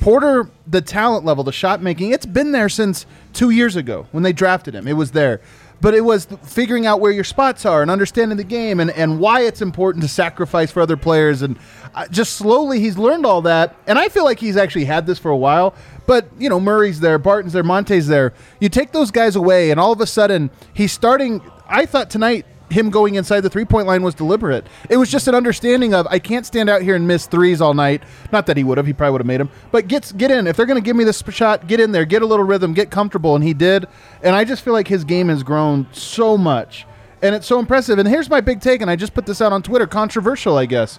Porter, 0.00 0.48
the 0.66 0.80
talent 0.80 1.26
level, 1.26 1.44
the 1.44 1.52
shot 1.52 1.82
making, 1.82 2.12
it's 2.12 2.24
been 2.24 2.52
there 2.52 2.70
since 2.70 3.04
two 3.34 3.50
years 3.50 3.76
ago 3.76 4.06
when 4.10 4.22
they 4.22 4.32
drafted 4.32 4.74
him. 4.74 4.88
It 4.88 4.94
was 4.94 5.10
there. 5.10 5.42
But 5.80 5.94
it 5.94 6.00
was 6.00 6.26
figuring 6.42 6.86
out 6.86 7.00
where 7.00 7.12
your 7.12 7.24
spots 7.24 7.66
are 7.66 7.82
and 7.82 7.90
understanding 7.90 8.38
the 8.38 8.44
game 8.44 8.80
and, 8.80 8.90
and 8.90 9.20
why 9.20 9.42
it's 9.42 9.60
important 9.60 10.02
to 10.02 10.08
sacrifice 10.08 10.70
for 10.70 10.80
other 10.80 10.96
players. 10.96 11.42
And 11.42 11.58
uh, 11.94 12.08
just 12.08 12.32
slowly 12.34 12.80
he's 12.80 12.96
learned 12.96 13.26
all 13.26 13.42
that. 13.42 13.76
And 13.86 13.98
I 13.98 14.08
feel 14.08 14.24
like 14.24 14.40
he's 14.40 14.56
actually 14.56 14.86
had 14.86 15.06
this 15.06 15.18
for 15.18 15.30
a 15.30 15.36
while. 15.36 15.74
But, 16.06 16.28
you 16.38 16.48
know, 16.48 16.58
Murray's 16.58 17.00
there, 17.00 17.18
Barton's 17.18 17.52
there, 17.52 17.62
Monte's 17.62 18.06
there. 18.06 18.32
You 18.60 18.68
take 18.68 18.92
those 18.92 19.10
guys 19.10 19.36
away, 19.36 19.70
and 19.70 19.78
all 19.78 19.92
of 19.92 20.00
a 20.00 20.06
sudden 20.06 20.50
he's 20.72 20.92
starting. 20.92 21.42
I 21.68 21.84
thought 21.84 22.10
tonight 22.10 22.46
him 22.70 22.90
going 22.90 23.14
inside 23.14 23.40
the 23.40 23.50
three 23.50 23.64
point 23.64 23.86
line 23.86 24.02
was 24.02 24.14
deliberate. 24.14 24.66
It 24.90 24.96
was 24.96 25.10
just 25.10 25.28
an 25.28 25.34
understanding 25.34 25.94
of 25.94 26.06
I 26.08 26.18
can't 26.18 26.44
stand 26.44 26.68
out 26.68 26.82
here 26.82 26.94
and 26.94 27.06
miss 27.06 27.26
threes 27.26 27.60
all 27.60 27.74
night. 27.74 28.02
Not 28.32 28.46
that 28.46 28.56
he 28.56 28.64
would 28.64 28.78
have, 28.78 28.86
he 28.86 28.92
probably 28.92 29.12
would 29.12 29.20
have 29.20 29.26
made 29.26 29.40
them. 29.40 29.50
But 29.70 29.88
get 29.88 30.12
get 30.16 30.30
in. 30.30 30.46
If 30.46 30.56
they're 30.56 30.66
going 30.66 30.80
to 30.80 30.84
give 30.84 30.96
me 30.96 31.04
this 31.04 31.22
shot, 31.30 31.66
get 31.66 31.80
in 31.80 31.92
there, 31.92 32.04
get 32.04 32.22
a 32.22 32.26
little 32.26 32.44
rhythm, 32.44 32.74
get 32.74 32.90
comfortable, 32.90 33.34
and 33.34 33.44
he 33.44 33.54
did. 33.54 33.86
And 34.22 34.34
I 34.34 34.44
just 34.44 34.62
feel 34.62 34.72
like 34.72 34.88
his 34.88 35.04
game 35.04 35.28
has 35.28 35.42
grown 35.42 35.86
so 35.92 36.36
much, 36.36 36.86
and 37.22 37.34
it's 37.34 37.46
so 37.46 37.58
impressive. 37.58 37.98
And 37.98 38.08
here's 38.08 38.30
my 38.30 38.40
big 38.40 38.60
take, 38.60 38.80
and 38.80 38.90
I 38.90 38.96
just 38.96 39.14
put 39.14 39.26
this 39.26 39.40
out 39.40 39.52
on 39.52 39.62
Twitter, 39.62 39.86
controversial, 39.86 40.56
I 40.56 40.66
guess. 40.66 40.98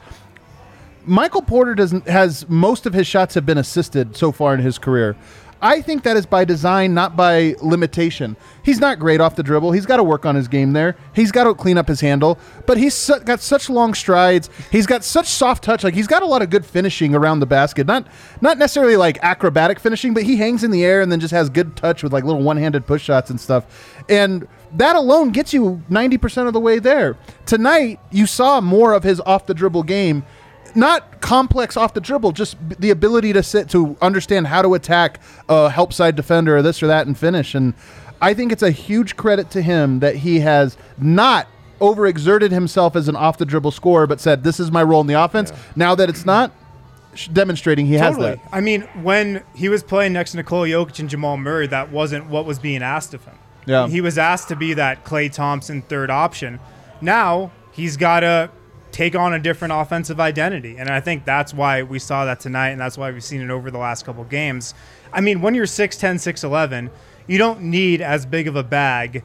Michael 1.06 1.42
Porter 1.42 1.74
doesn't 1.74 2.08
has 2.08 2.48
most 2.50 2.86
of 2.86 2.94
his 2.94 3.08
shots 3.08 3.34
have 3.36 3.46
been 3.46 3.58
assisted 3.58 4.16
so 4.18 4.32
far 4.32 4.54
in 4.54 4.60
his 4.60 4.78
career. 4.78 5.16
I 5.62 5.82
think 5.82 6.04
that 6.04 6.18
is 6.18 6.26
by 6.26 6.46
design, 6.46 6.94
not 6.94 7.16
by 7.16 7.56
limitation. 7.62 8.36
He's 8.64 8.80
not 8.80 9.00
great 9.00 9.20
off 9.20 9.36
the 9.36 9.44
dribble. 9.44 9.72
He's 9.72 9.86
got 9.86 9.98
to 9.98 10.04
work 10.04 10.26
on 10.26 10.36
his 10.36 10.48
game 10.48 10.74
there. 10.74 10.96
He's 11.14 11.32
got 11.32 11.46
to 11.46 11.54
clean 11.56 11.78
up 11.78 11.88
his 11.88 12.02
handle. 12.02 12.38
But 12.66 12.78
he's 12.78 12.94
su- 12.94 13.20
got 13.22 13.40
such 13.40 13.70
long 13.70 13.94
strides. 13.94 14.50
He's 14.72 14.86
got 14.86 15.04
such 15.04 15.28
soft 15.28 15.64
touch. 15.64 15.84
Like 15.84 15.94
he's 15.94 16.08
got 16.08 16.22
a 16.22 16.26
lot 16.26 16.42
of 16.42 16.50
good 16.50 16.66
finishing 16.66 17.16
around 17.16 17.40
the 17.40 17.46
basket. 17.46 17.88
Not 17.88 18.08
not 18.42 18.58
necessarily 18.58 18.98
like 18.98 19.18
acrobatic 19.24 19.80
finishing, 19.80 20.14
but 20.14 20.24
he 20.24 20.36
hangs 20.38 20.64
in 20.64 20.72
the 20.72 20.84
air 20.86 21.02
and 21.02 21.12
then 21.12 21.20
just 21.20 21.32
has 21.34 21.50
good 21.50 21.76
touch 21.76 22.04
with 22.04 22.14
like 22.14 22.24
little 22.24 22.44
one-handed 22.44 22.86
push 22.86 23.04
shots 23.04 23.30
and 23.30 23.40
stuff. 23.40 24.04
And 24.10 24.48
that 24.74 24.96
alone 24.96 25.32
gets 25.32 25.54
you 25.54 25.82
90% 25.90 26.48
of 26.48 26.54
the 26.54 26.60
way 26.60 26.80
there. 26.80 27.18
Tonight, 27.46 28.00
you 28.12 28.26
saw 28.26 28.62
more 28.62 28.94
of 28.94 29.04
his 29.04 29.20
off 29.22 29.46
the 29.46 29.54
dribble 29.54 29.84
game 29.84 30.26
not 30.78 31.20
complex 31.22 31.76
off 31.76 31.94
the 31.94 32.00
dribble, 32.00 32.32
just 32.32 32.70
b- 32.70 32.76
the 32.80 32.90
ability 32.92 33.34
to 33.34 33.44
sit 33.44 33.70
to 33.72 33.98
understand 34.02 34.48
how 34.48 34.62
to 34.62 34.74
attack 34.76 35.20
a 35.50 35.70
help 35.70 35.92
side 35.92 36.16
defender 36.16 36.58
or 36.58 36.62
this 36.62 36.82
or 36.82 36.88
that 36.88 37.08
and 37.08 37.18
finish. 37.18 37.56
And 37.56 37.74
I 38.22 38.34
think 38.34 38.52
it's 38.52 38.64
a 38.64 38.72
huge 38.72 39.18
credit 39.18 39.50
to 39.52 39.62
him 39.62 40.00
that 40.00 40.18
he 40.18 40.40
has 40.40 40.78
not 40.98 41.48
overexerted 41.82 42.52
himself 42.52 42.96
as 42.96 43.08
an 43.08 43.16
off 43.16 43.38
the 43.38 43.46
dribble 43.46 43.72
scorer, 43.72 44.08
but 44.08 44.20
said, 44.22 44.44
"This 44.44 44.60
is 44.60 44.72
my 44.72 44.84
role 44.84 45.02
in 45.02 45.08
the 45.08 45.22
offense." 45.22 45.52
Now 45.76 45.96
that 45.96 46.10
it's 46.10 46.26
not, 46.26 46.52
demonstrating 47.34 47.86
he 47.86 47.96
has 47.96 48.18
that. 48.18 48.40
I 48.52 48.62
mean, 48.62 48.82
when 49.02 49.44
he 49.56 49.70
was 49.70 49.84
playing 49.84 50.14
next 50.14 50.32
to 50.32 50.38
Nikola 50.38 50.68
Jokic 50.68 51.00
and 51.00 51.10
Jamal 51.10 51.38
Murray, 51.38 51.68
that 51.68 51.92
wasn't 51.92 52.28
what 52.28 52.46
was 52.46 52.60
being 52.60 52.82
asked 52.84 53.14
of 53.14 53.26
him. 53.26 53.36
Yeah. 53.66 53.88
He 53.88 54.02
was 54.02 54.18
asked 54.18 54.48
to 54.50 54.56
be 54.56 54.74
that 54.76 55.04
Klay 55.04 55.32
Thompson 55.32 55.82
third 55.82 56.10
option. 56.10 56.60
Now 57.02 57.52
he's 57.72 57.98
got 57.98 58.22
to 58.22 58.50
take 58.98 59.16
on 59.16 59.32
a 59.32 59.38
different 59.40 59.72
offensive 59.76 60.20
identity. 60.20 60.76
And 60.80 60.90
I 60.90 61.00
think 61.00 61.24
that's 61.24 61.54
why 61.54 61.84
we 61.84 62.00
saw 62.00 62.26
that 62.26 62.40
tonight, 62.40 62.70
and 62.70 62.82
that's 62.82 62.98
why 62.98 63.12
we've 63.12 63.24
seen 63.24 63.42
it 63.42 63.52
over 63.52 63.70
the 63.70 63.78
last 63.78 64.06
couple 64.06 64.24
games. 64.24 64.74
I 65.14 65.22
mean, 65.22 65.40
when 65.42 65.54
you're 65.54 65.68
6'10, 65.68 66.16
6'11, 66.16 66.90
you 67.28 67.38
don't 67.38 67.62
need 67.62 68.02
as 68.02 68.26
big 68.26 68.48
of 68.48 68.56
a 68.56 68.64
bag 68.64 69.24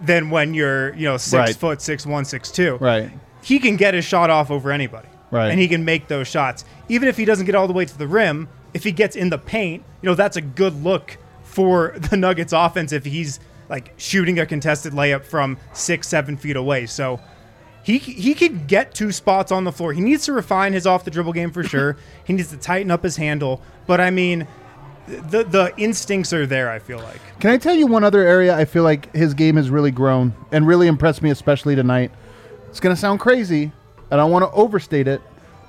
than 0.00 0.30
when 0.30 0.54
you're, 0.54 0.94
you 0.94 1.04
know, 1.04 1.18
six 1.18 1.34
Right. 1.34 1.54
foot, 1.56 1.82
six 1.82 2.06
one, 2.06 2.24
six 2.24 2.50
two 2.50 2.78
Right. 2.80 3.10
he 3.42 3.58
can 3.58 3.76
get 3.76 3.92
his 3.92 4.06
shot 4.06 4.30
off 4.30 4.50
over 4.50 4.72
anybody. 4.72 5.08
Right. 5.30 5.50
And 5.50 5.60
he 5.60 5.68
can 5.68 5.84
make 5.84 6.08
those 6.08 6.26
shots. 6.26 6.64
Even 6.88 7.06
if 7.06 7.18
he 7.18 7.26
doesn't 7.26 7.44
get 7.44 7.54
all 7.54 7.66
the 7.66 7.74
way 7.74 7.84
to 7.84 7.98
the 7.98 8.06
rim, 8.08 8.48
if 8.72 8.84
he 8.84 8.90
gets 8.90 9.16
in 9.16 9.28
the 9.28 9.36
paint, 9.38 9.82
you 10.00 10.08
know, 10.08 10.14
that's 10.14 10.38
a 10.38 10.40
good 10.40 10.82
look 10.82 11.18
for 11.44 11.92
the 12.10 12.16
Nuggets 12.16 12.54
offense 12.54 12.90
if 12.92 13.04
he's 13.04 13.38
like 13.68 13.92
shooting 13.98 14.38
a 14.38 14.46
contested 14.46 14.94
layup 14.94 15.24
from 15.24 15.58
six, 15.74 16.08
seven 16.08 16.38
feet 16.38 16.56
away. 16.56 16.86
So 16.86 17.20
he 17.98 18.12
he 18.12 18.34
could 18.34 18.66
get 18.66 18.94
two 18.94 19.12
spots 19.12 19.50
on 19.50 19.64
the 19.64 19.72
floor. 19.72 19.92
He 19.92 20.00
needs 20.00 20.24
to 20.26 20.32
refine 20.32 20.72
his 20.72 20.86
off 20.86 21.04
the 21.04 21.10
dribble 21.10 21.32
game 21.32 21.50
for 21.50 21.62
sure. 21.62 21.96
he 22.24 22.32
needs 22.32 22.50
to 22.50 22.56
tighten 22.56 22.90
up 22.90 23.02
his 23.02 23.16
handle. 23.16 23.62
But 23.86 24.00
I 24.00 24.10
mean, 24.10 24.46
the 25.06 25.44
the 25.44 25.72
instincts 25.76 26.32
are 26.32 26.46
there. 26.46 26.70
I 26.70 26.78
feel 26.78 26.98
like. 26.98 27.20
Can 27.40 27.50
I 27.50 27.56
tell 27.56 27.74
you 27.74 27.86
one 27.86 28.04
other 28.04 28.22
area 28.22 28.56
I 28.56 28.64
feel 28.64 28.82
like 28.82 29.14
his 29.14 29.34
game 29.34 29.56
has 29.56 29.70
really 29.70 29.90
grown 29.90 30.34
and 30.52 30.66
really 30.66 30.86
impressed 30.86 31.22
me, 31.22 31.30
especially 31.30 31.74
tonight? 31.74 32.10
It's 32.68 32.80
going 32.80 32.94
to 32.94 33.00
sound 33.00 33.18
crazy. 33.20 33.64
and 33.64 33.72
I 34.12 34.16
don't 34.18 34.30
want 34.30 34.44
to 34.44 34.50
overstate 34.52 35.08
it, 35.08 35.20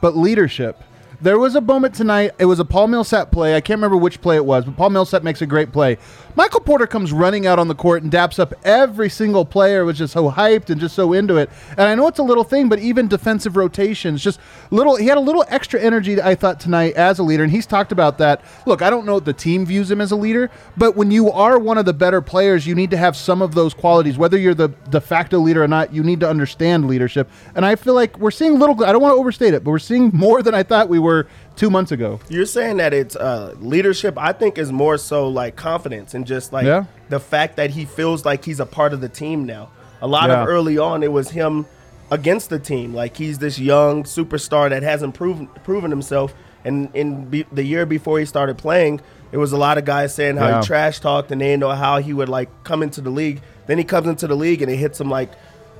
but 0.01 0.15
leadership. 0.15 0.81
There 1.21 1.37
was 1.37 1.53
a 1.53 1.61
moment 1.61 1.93
tonight. 1.93 2.31
It 2.39 2.45
was 2.45 2.59
a 2.59 2.65
Paul 2.65 2.87
Millsap 2.87 3.29
play. 3.29 3.55
I 3.55 3.61
can't 3.61 3.77
remember 3.77 3.95
which 3.95 4.21
play 4.21 4.37
it 4.37 4.45
was, 4.45 4.65
but 4.65 4.75
Paul 4.75 4.89
Millsap 4.89 5.21
makes 5.21 5.39
a 5.43 5.45
great 5.45 5.71
play. 5.71 5.99
Michael 6.35 6.61
Porter 6.61 6.87
comes 6.87 7.13
running 7.13 7.45
out 7.45 7.59
on 7.59 7.67
the 7.67 7.75
court 7.75 8.01
and 8.01 8.11
daps 8.11 8.39
up 8.39 8.55
every 8.63 9.07
single 9.07 9.45
player. 9.45 9.85
Was 9.85 9.99
just 9.99 10.13
so 10.13 10.31
hyped 10.31 10.71
and 10.71 10.81
just 10.81 10.95
so 10.95 11.13
into 11.13 11.37
it. 11.37 11.51
And 11.71 11.81
I 11.81 11.93
know 11.93 12.07
it's 12.07 12.17
a 12.17 12.23
little 12.23 12.43
thing, 12.43 12.69
but 12.69 12.79
even 12.79 13.07
defensive 13.07 13.55
rotations, 13.55 14.23
just 14.23 14.39
little. 14.71 14.95
He 14.95 15.05
had 15.05 15.17
a 15.19 15.21
little 15.21 15.45
extra 15.47 15.79
energy. 15.79 16.19
I 16.19 16.33
thought 16.33 16.59
tonight 16.59 16.95
as 16.95 17.19
a 17.19 17.23
leader, 17.23 17.43
and 17.43 17.51
he's 17.51 17.67
talked 17.67 17.91
about 17.91 18.17
that. 18.17 18.41
Look, 18.65 18.81
I 18.81 18.89
don't 18.89 19.05
know 19.05 19.17
if 19.17 19.25
the 19.25 19.33
team 19.33 19.63
views 19.63 19.91
him 19.91 20.01
as 20.01 20.11
a 20.11 20.15
leader, 20.15 20.49
but 20.75 20.95
when 20.95 21.11
you 21.11 21.29
are 21.29 21.59
one 21.59 21.77
of 21.77 21.85
the 21.85 21.93
better 21.93 22.21
players, 22.21 22.65
you 22.65 22.73
need 22.73 22.89
to 22.89 22.97
have 22.97 23.15
some 23.15 23.43
of 23.43 23.53
those 23.53 23.75
qualities. 23.75 24.17
Whether 24.17 24.39
you're 24.39 24.55
the 24.55 24.69
de 24.89 24.99
facto 24.99 25.37
leader 25.37 25.61
or 25.63 25.67
not, 25.67 25.93
you 25.93 26.01
need 26.01 26.21
to 26.21 26.29
understand 26.29 26.87
leadership. 26.87 27.29
And 27.53 27.63
I 27.63 27.75
feel 27.75 27.93
like 27.93 28.17
we're 28.17 28.31
seeing 28.31 28.57
little. 28.57 28.83
I 28.83 28.91
don't 28.91 29.03
want 29.03 29.13
to 29.13 29.19
overstate 29.19 29.53
it, 29.53 29.63
but 29.63 29.69
we're 29.69 29.77
seeing 29.77 30.09
more 30.15 30.41
than 30.41 30.55
I 30.55 30.63
thought 30.63 30.89
we 30.89 30.97
were 30.97 31.10
were 31.11 31.27
two 31.55 31.69
months 31.69 31.91
ago. 31.91 32.19
You're 32.29 32.45
saying 32.45 32.77
that 32.77 32.93
it's 32.93 33.15
uh, 33.15 33.55
leadership. 33.59 34.15
I 34.17 34.31
think 34.33 34.57
is 34.57 34.71
more 34.71 34.97
so 34.97 35.27
like 35.27 35.55
confidence 35.55 36.13
and 36.13 36.25
just 36.25 36.51
like 36.53 36.65
Yeah. 36.65 36.85
the 37.09 37.19
fact 37.19 37.55
that 37.57 37.69
he 37.71 37.85
feels 37.85 38.25
like 38.25 38.45
he's 38.45 38.59
a 38.59 38.65
part 38.65 38.93
of 38.93 39.01
the 39.01 39.09
team 39.09 39.45
now. 39.45 39.69
A 40.01 40.07
lot 40.07 40.29
Yeah. 40.29 40.41
of 40.43 40.47
early 40.47 40.77
on, 40.77 41.03
it 41.03 41.11
was 41.11 41.29
him 41.31 41.65
against 42.09 42.49
the 42.49 42.59
team. 42.59 42.93
Like 42.93 43.15
he's 43.17 43.37
this 43.39 43.59
young 43.59 44.03
superstar 44.03 44.69
that 44.69 44.83
hasn't 44.83 45.13
proven 45.13 45.47
proven 45.63 45.91
himself. 45.91 46.33
And 46.63 46.89
in 46.93 47.25
be, 47.25 47.45
the 47.51 47.63
year 47.63 47.85
before 47.85 48.19
he 48.19 48.25
started 48.25 48.57
playing, 48.57 49.01
it 49.31 49.37
was 49.37 49.51
a 49.51 49.57
lot 49.57 49.77
of 49.77 49.85
guys 49.85 50.13
saying 50.13 50.37
how 50.37 50.47
Yeah. 50.47 50.61
he 50.61 50.67
trash 50.67 50.99
talked 50.99 51.31
and 51.31 51.39
they 51.41 51.47
didn't 51.47 51.61
know 51.61 51.71
how 51.71 51.99
he 51.99 52.13
would 52.13 52.29
like 52.29 52.49
come 52.63 52.83
into 52.83 53.01
the 53.01 53.09
league. 53.09 53.41
Then 53.67 53.77
he 53.77 53.83
comes 53.83 54.07
into 54.07 54.27
the 54.27 54.35
league 54.35 54.61
and 54.61 54.71
it 54.71 54.77
hits 54.77 54.99
him 54.99 55.09
like 55.09 55.31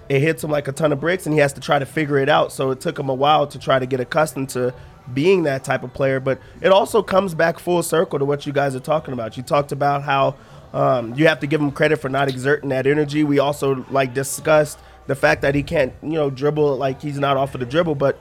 it 0.09 0.19
hits 0.21 0.43
him 0.43 0.51
like 0.51 0.67
a 0.67 0.71
ton 0.73 0.91
of 0.91 0.99
bricks 0.99 1.25
and 1.25 1.33
he 1.33 1.39
has 1.39 1.53
to 1.53 1.61
try 1.61 1.79
to 1.79 1.85
figure 1.85 2.17
it 2.17 2.27
out. 2.29 2.51
So 2.51 2.71
it 2.71 2.81
took 2.81 2.99
him 2.99 3.07
a 3.09 3.13
while 3.13 3.47
to 3.47 3.57
try 3.59 3.79
to 3.79 3.85
get 3.85 3.99
accustomed 4.01 4.49
to 4.49 4.73
being 5.13 5.43
that 5.43 5.63
type 5.63 5.83
of 5.83 5.93
player. 5.93 6.19
But 6.19 6.39
it 6.61 6.71
also 6.71 7.01
comes 7.03 7.33
back 7.33 7.59
full 7.59 7.83
circle 7.83 8.19
to 8.19 8.25
what 8.25 8.45
you 8.45 8.53
guys 8.53 8.75
are 8.75 8.79
talking 8.79 9.13
about. 9.13 9.37
You 9.37 9.43
talked 9.43 9.71
about 9.71 10.03
how 10.03 10.35
um, 10.73 11.13
you 11.15 11.27
have 11.27 11.39
to 11.41 11.47
give 11.47 11.61
him 11.61 11.71
credit 11.71 11.97
for 11.97 12.09
not 12.09 12.29
exerting 12.29 12.69
that 12.69 12.87
energy. 12.87 13.23
We 13.23 13.39
also 13.39 13.85
like 13.89 14.13
discussed 14.13 14.79
the 15.07 15.15
fact 15.15 15.41
that 15.41 15.55
he 15.55 15.63
can't, 15.63 15.93
you 16.01 16.13
know, 16.13 16.29
dribble 16.29 16.77
like 16.77 17.01
he's 17.01 17.19
not 17.19 17.37
off 17.37 17.53
of 17.53 17.59
the 17.59 17.65
dribble, 17.65 17.95
but 17.95 18.19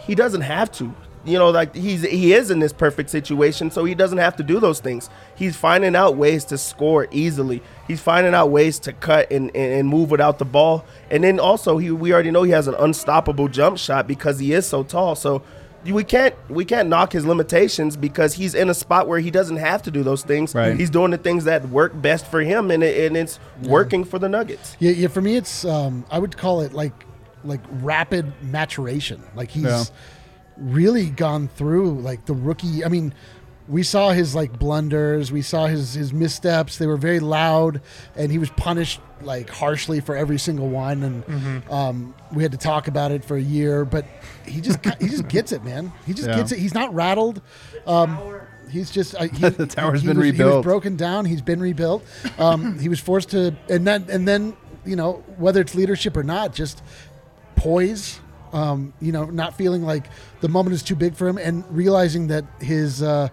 he 0.00 0.14
doesn't 0.14 0.42
have 0.42 0.70
to. 0.72 0.94
You 1.24 1.38
know, 1.38 1.50
like 1.50 1.74
he's 1.74 2.02
he 2.02 2.34
is 2.34 2.52
in 2.52 2.60
this 2.60 2.72
perfect 2.72 3.10
situation, 3.10 3.72
so 3.72 3.84
he 3.84 3.96
doesn't 3.96 4.18
have 4.18 4.36
to 4.36 4.44
do 4.44 4.60
those 4.60 4.78
things. 4.78 5.10
He's 5.34 5.56
finding 5.56 5.96
out 5.96 6.16
ways 6.16 6.44
to 6.46 6.58
score 6.58 7.08
easily. 7.10 7.62
He's 7.88 8.00
finding 8.00 8.32
out 8.32 8.50
ways 8.50 8.78
to 8.80 8.92
cut 8.92 9.32
and, 9.32 9.50
and, 9.56 9.72
and 9.72 9.88
move 9.88 10.12
without 10.12 10.38
the 10.38 10.44
ball. 10.44 10.84
And 11.10 11.24
then 11.24 11.40
also 11.40 11.78
he 11.78 11.90
we 11.90 12.12
already 12.12 12.30
know 12.30 12.44
he 12.44 12.52
has 12.52 12.68
an 12.68 12.76
unstoppable 12.78 13.48
jump 13.48 13.76
shot 13.78 14.06
because 14.06 14.38
he 14.38 14.52
is 14.52 14.68
so 14.68 14.84
tall. 14.84 15.16
So 15.16 15.42
we 15.92 16.04
can't 16.04 16.34
we 16.50 16.64
can't 16.64 16.88
knock 16.88 17.12
his 17.12 17.24
limitations 17.26 17.96
because 17.96 18.34
he's 18.34 18.54
in 18.54 18.68
a 18.70 18.74
spot 18.74 19.08
where 19.08 19.18
he 19.20 19.30
doesn't 19.30 19.56
have 19.56 19.82
to 19.82 19.90
do 19.90 20.02
those 20.02 20.22
things. 20.22 20.54
Right. 20.54 20.76
He's 20.76 20.90
doing 20.90 21.10
the 21.10 21.18
things 21.18 21.44
that 21.44 21.68
work 21.68 21.92
best 22.00 22.26
for 22.26 22.40
him, 22.40 22.70
and, 22.70 22.82
it, 22.82 23.06
and 23.06 23.16
it's 23.16 23.38
working 23.62 24.04
for 24.04 24.18
the 24.18 24.28
Nuggets. 24.28 24.76
Yeah, 24.80 24.92
yeah. 24.92 25.08
For 25.08 25.20
me, 25.20 25.36
it's 25.36 25.64
um, 25.64 26.04
I 26.10 26.18
would 26.18 26.36
call 26.36 26.60
it 26.62 26.72
like 26.72 26.92
like 27.44 27.60
rapid 27.82 28.32
maturation. 28.42 29.22
Like 29.34 29.50
he's 29.50 29.64
Yeah. 29.64 29.84
really 30.56 31.10
gone 31.10 31.48
through 31.48 32.00
like 32.00 32.24
the 32.26 32.34
rookie. 32.34 32.84
I 32.84 32.88
mean, 32.88 33.12
we 33.68 33.82
saw 33.82 34.10
his 34.10 34.34
like 34.34 34.58
blunders, 34.58 35.32
we 35.32 35.42
saw 35.42 35.66
his 35.66 35.94
his 35.94 36.12
missteps. 36.12 36.78
They 36.78 36.86
were 36.86 36.96
very 36.96 37.20
loud, 37.20 37.80
and 38.14 38.30
he 38.30 38.38
was 38.38 38.50
punished 38.50 39.00
like 39.22 39.48
harshly 39.50 40.00
for 40.00 40.14
every 40.16 40.38
single 40.38 40.68
one. 40.68 41.02
And 41.02 41.70
um, 41.70 42.14
we 42.32 42.42
had 42.42 42.52
to 42.52 42.58
talk 42.58 42.86
about 42.88 43.10
it 43.12 43.24
for 43.24 43.36
a 43.36 43.40
year. 43.42 43.84
But 43.84 44.04
he 44.46 44.60
just 44.60 44.78
he 45.00 45.08
just 45.08 45.26
gets 45.28 45.52
it, 45.52 45.64
man. 45.64 45.92
He 46.06 46.12
just 46.14 46.28
Yeah. 46.28 46.36
gets 46.36 46.52
it. 46.52 46.58
He's 46.58 46.74
not 46.74 46.94
rattled. 46.94 47.42
Um, 47.86 48.18
He's 48.68 48.90
just 48.90 49.14
uh, 49.14 49.22
he, 49.28 49.48
The 49.48 49.64
tower's 49.66 50.00
he 50.02 50.08
been 50.08 50.18
was, 50.18 50.34
He 50.36 50.42
was 50.42 50.62
broken 50.64 50.96
down. 50.96 51.24
He's 51.24 51.40
been 51.40 51.60
rebuilt. 51.60 52.04
Um, 52.36 52.78
he 52.80 52.88
was 52.88 52.98
forced 52.98 53.30
to, 53.30 53.54
and 53.70 53.86
then 53.86 54.06
and 54.10 54.26
then 54.26 54.56
you 54.84 54.96
know 54.96 55.22
whether 55.38 55.60
it's 55.60 55.74
leadership 55.76 56.16
or 56.16 56.24
not, 56.24 56.52
just 56.52 56.82
poise. 57.54 58.20
Um, 58.56 58.94
you 59.00 59.12
know, 59.12 59.26
not 59.26 59.56
feeling 59.56 59.82
like 59.82 60.06
the 60.40 60.48
moment 60.48 60.74
is 60.74 60.82
too 60.82 60.96
big 60.96 61.14
for 61.14 61.28
him, 61.28 61.36
and 61.36 61.64
realizing 61.70 62.28
that 62.28 62.44
his 62.60 63.02
uh, 63.02 63.28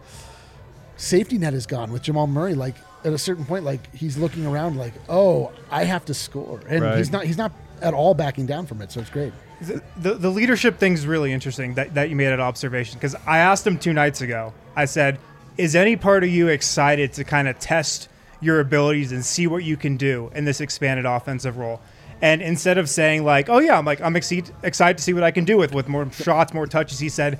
safety 0.98 1.38
net 1.38 1.54
is 1.54 1.66
gone 1.66 1.92
with 1.92 2.02
Jamal 2.04 2.28
Murray. 2.28 2.56
Like 2.56 2.76
at 3.06 3.14
a 3.14 3.18
certain 3.18 3.46
point, 3.46 3.64
like 3.64 3.94
he's 3.96 4.18
looking 4.18 4.46
around, 4.46 4.78
like, 4.78 4.94
oh, 5.10 5.52
I 5.72 5.86
have 5.86 6.06
to 6.06 6.14
score, 6.14 6.62
and 6.68 6.82
Right. 6.84 6.98
he's 6.98 7.12
not. 7.12 7.26
He's 7.26 7.38
not 7.38 7.52
at 7.82 7.94
all 7.94 8.14
backing 8.14 8.46
down 8.46 8.66
from 8.66 8.82
it. 8.82 8.92
So 8.92 9.02
it's 9.02 9.10
great. 9.10 9.34
The, 9.62 9.82
the, 9.98 10.14
the 10.16 10.30
leadership 10.30 10.78
thing's 10.78 11.06
really 11.08 11.32
interesting 11.32 11.74
that, 11.76 11.94
that 11.94 12.10
you 12.10 12.16
made 12.16 12.32
an 12.34 12.40
observation 12.40 12.98
because 12.98 13.16
I 13.26 13.38
asked 13.40 13.66
him 13.68 13.78
two 13.78 13.94
nights 13.94 14.22
ago. 14.22 14.54
I 14.76 14.86
said, 14.86 15.20
Is 15.58 15.76
any 15.76 15.96
part 15.96 16.24
of 16.24 16.30
you 16.30 16.48
excited 16.50 17.14
to 17.14 17.24
kind 17.24 17.48
of 17.48 17.60
test 17.60 18.10
your 18.42 18.60
abilities 18.60 19.12
and 19.14 19.24
see 19.24 19.48
what 19.48 19.64
you 19.64 19.78
can 19.78 19.96
do 19.98 20.32
in 20.36 20.44
this 20.46 20.60
expanded 20.62 21.06
offensive 21.06 21.58
role? 21.58 21.80
And 22.24 22.42
instead 22.42 22.78
of 22.78 22.90
saying, 22.90 23.26
like, 23.26 23.50
oh, 23.50 23.60
yeah, 23.60 23.78
I'm 23.78 23.84
like, 23.84 24.00
I'm 24.00 24.16
exceed, 24.16 24.50
excited 24.64 24.98
to 24.98 25.04
see 25.04 25.12
what 25.12 25.24
I 25.24 25.32
can 25.32 25.44
do 25.44 25.58
with, 25.58 25.76
with 25.76 25.90
more 25.90 26.10
shots, 26.10 26.54
more 26.54 26.66
touches, 26.66 26.98
he 26.98 27.10
said, 27.10 27.38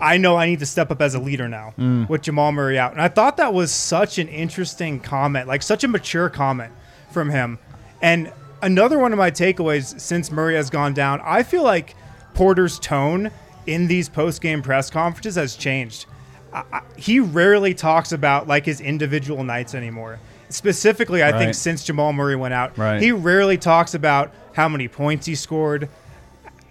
I 0.00 0.16
know 0.16 0.36
I 0.36 0.46
need 0.46 0.60
to 0.60 0.66
step 0.66 0.90
up 0.90 1.02
as 1.02 1.14
a 1.14 1.18
leader 1.18 1.46
now 1.46 1.74
mm. 1.78 2.08
with 2.08 2.22
Jamal 2.22 2.50
Murray 2.52 2.78
out. 2.78 2.92
And 2.92 3.02
I 3.02 3.08
thought 3.08 3.36
that 3.36 3.52
was 3.52 3.70
such 3.70 4.16
an 4.16 4.26
interesting 4.28 4.98
comment, 4.98 5.46
like 5.46 5.62
such 5.62 5.84
a 5.84 5.88
mature 5.88 6.30
comment 6.30 6.72
from 7.10 7.28
him. 7.28 7.58
And 8.00 8.32
another 8.62 8.98
one 8.98 9.12
of 9.12 9.18
my 9.18 9.30
takeaways 9.30 10.00
since 10.00 10.30
Murray 10.30 10.54
has 10.54 10.70
gone 10.70 10.94
down, 10.94 11.20
I 11.22 11.42
feel 11.42 11.62
like 11.62 11.94
Porter's 12.32 12.78
tone 12.78 13.30
in 13.66 13.88
these 13.88 14.08
post 14.08 14.40
game 14.40 14.62
press 14.62 14.88
conferences 14.88 15.34
has 15.34 15.54
changed. 15.54 16.06
I, 16.54 16.80
he 16.96 17.20
rarely 17.20 17.74
talks 17.74 18.12
about 18.12 18.48
like 18.48 18.64
his 18.64 18.80
individual 18.80 19.44
nights 19.44 19.74
anymore. 19.74 20.18
Specifically, 20.50 21.22
I 21.22 21.30
Right. 21.30 21.38
think 21.38 21.54
since 21.54 21.84
Jamal 21.84 22.12
Murray 22.12 22.36
went 22.36 22.54
out, 22.54 22.76
Right. 22.78 23.00
he 23.02 23.12
rarely 23.12 23.58
talks 23.58 23.94
about 23.94 24.32
how 24.54 24.68
many 24.68 24.88
points 24.88 25.26
he 25.26 25.34
scored, 25.34 25.88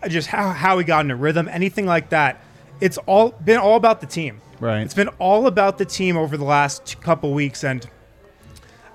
just 0.07 0.27
how, 0.29 0.50
how 0.50 0.77
he 0.77 0.84
got 0.84 1.01
into 1.01 1.15
rhythm, 1.15 1.48
anything 1.51 1.86
like 1.86 2.10
that. 2.10 2.39
It's 2.81 2.98
all 3.00 3.34
been 3.43 3.57
all 3.57 3.75
about 3.75 4.01
the 4.01 4.07
team. 4.07 4.41
Right. 4.60 4.81
It's 4.81 4.93
been 4.93 5.10
all 5.19 5.48
about 5.48 5.77
the 5.77 5.86
team 5.86 6.17
over 6.17 6.38
the 6.38 6.43
last 6.43 7.00
couple 7.01 7.34
weeks, 7.34 7.63
and 7.63 7.86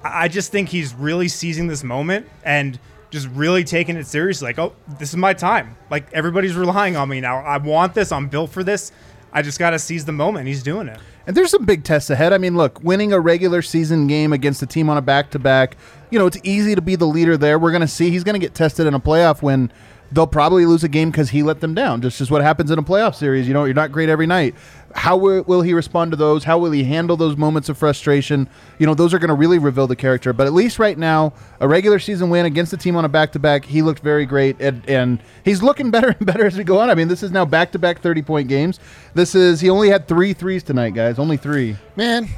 I 0.04 0.24
I 0.24 0.28
just 0.28 0.50
think 0.50 0.68
he's 0.70 0.94
really 0.94 1.28
seizing 1.28 1.68
this 1.68 1.84
moment 1.84 2.26
and 2.44 2.78
just 3.10 3.28
really 3.34 3.62
taking 3.62 3.96
it 3.96 4.06
seriously. 4.06 4.46
Like, 4.48 4.58
oh, 4.58 4.72
this 4.98 5.10
is 5.10 5.16
my 5.16 5.32
time. 5.32 5.76
Like 5.90 6.06
everybody's 6.12 6.56
relying 6.56 6.96
on 6.96 7.08
me 7.08 7.20
now. 7.20 7.38
I 7.38 7.58
want 7.58 7.94
this. 7.94 8.10
I'm 8.10 8.26
built 8.28 8.50
for 8.50 8.64
this. 8.64 8.90
I 9.32 9.42
just 9.42 9.58
got 9.60 9.70
to 9.70 9.78
seize 9.78 10.04
the 10.04 10.12
moment. 10.12 10.48
He's 10.48 10.62
doing 10.62 10.88
it. 10.88 10.98
And 11.26 11.36
there's 11.36 11.50
some 11.50 11.64
big 11.64 11.84
tests 11.84 12.10
ahead. 12.10 12.32
I 12.32 12.38
mean, 12.38 12.56
look, 12.56 12.82
winning 12.82 13.12
a 13.12 13.20
regular 13.20 13.62
season 13.62 14.06
game 14.06 14.32
against 14.32 14.62
a 14.62 14.66
team 14.66 14.90
on 14.90 14.96
a 14.96 15.02
back 15.02 15.30
to 15.30 15.38
back, 15.38 15.76
you 16.10 16.18
know, 16.18 16.26
it's 16.26 16.38
easy 16.42 16.74
to 16.74 16.82
be 16.82 16.96
the 16.96 17.06
leader 17.06 17.36
there. 17.36 17.58
We're 17.58 17.70
going 17.70 17.82
to 17.82 17.88
see 17.88 18.10
he's 18.10 18.24
going 18.24 18.34
to 18.34 18.44
get 18.44 18.54
tested 18.54 18.86
in 18.86 18.94
a 18.94 19.00
playoff 19.00 19.40
when 19.42 19.72
they'll 20.10 20.26
probably 20.26 20.66
lose 20.66 20.84
a 20.84 20.88
game 20.88 21.10
because 21.10 21.30
he 21.30 21.42
let 21.42 21.60
them 21.60 21.74
down. 21.74 22.02
Just 22.02 22.20
as 22.20 22.30
what 22.30 22.42
happens 22.42 22.70
in 22.70 22.78
a 22.78 22.82
playoff 22.82 23.14
series. 23.14 23.48
You 23.48 23.54
know, 23.54 23.64
you're 23.64 23.74
not 23.74 23.92
great 23.92 24.08
every 24.08 24.26
night. 24.26 24.54
How 24.94 25.16
will, 25.16 25.62
he 25.62 25.74
respond 25.74 26.10
to 26.12 26.16
those? 26.16 26.44
How 26.44 26.58
will 26.58 26.70
he 26.70 26.84
handle 26.84 27.16
those 27.16 27.36
moments 27.36 27.68
of 27.68 27.78
frustration? 27.78 28.48
You 28.78 28.86
know, 28.86 28.94
those 28.94 29.14
are 29.14 29.18
going 29.18 29.28
to 29.28 29.34
really 29.34 29.58
reveal 29.58 29.86
the 29.86 29.96
character. 29.96 30.32
But 30.32 30.46
at 30.46 30.52
least 30.52 30.78
right 30.78 30.96
now, 30.96 31.32
a 31.60 31.68
regular 31.68 31.98
season 31.98 32.30
win 32.30 32.46
against 32.46 32.72
a 32.72 32.76
team 32.76 32.96
on 32.96 33.04
a 33.04 33.08
back 33.08 33.32
to 33.32 33.38
back, 33.38 33.64
he 33.64 33.82
looked 33.82 34.00
very 34.00 34.26
great. 34.26 34.60
And, 34.60 34.88
and 34.88 35.22
he's 35.44 35.62
looking 35.62 35.90
better 35.92 36.08
and 36.08 36.26
better 36.26 36.46
as 36.46 36.56
we 36.56 36.64
go 36.64 36.78
on. 36.78 36.90
I 36.90 36.94
mean, 36.94 37.08
this 37.08 37.22
is 37.22 37.30
now 37.30 37.44
back 37.44 37.72
to 37.72 37.78
back 37.78 38.00
30 38.00 38.22
point 38.22 38.48
games. 38.48 38.80
This 39.14 39.34
is, 39.34 39.60
he 39.60 39.70
only 39.70 39.88
had 39.88 40.08
three 40.08 40.32
threes 40.32 40.62
tonight, 40.62 40.90
guys. 40.90 41.18
Only 41.18 41.36
three. 41.36 41.76
Man, 41.96 42.28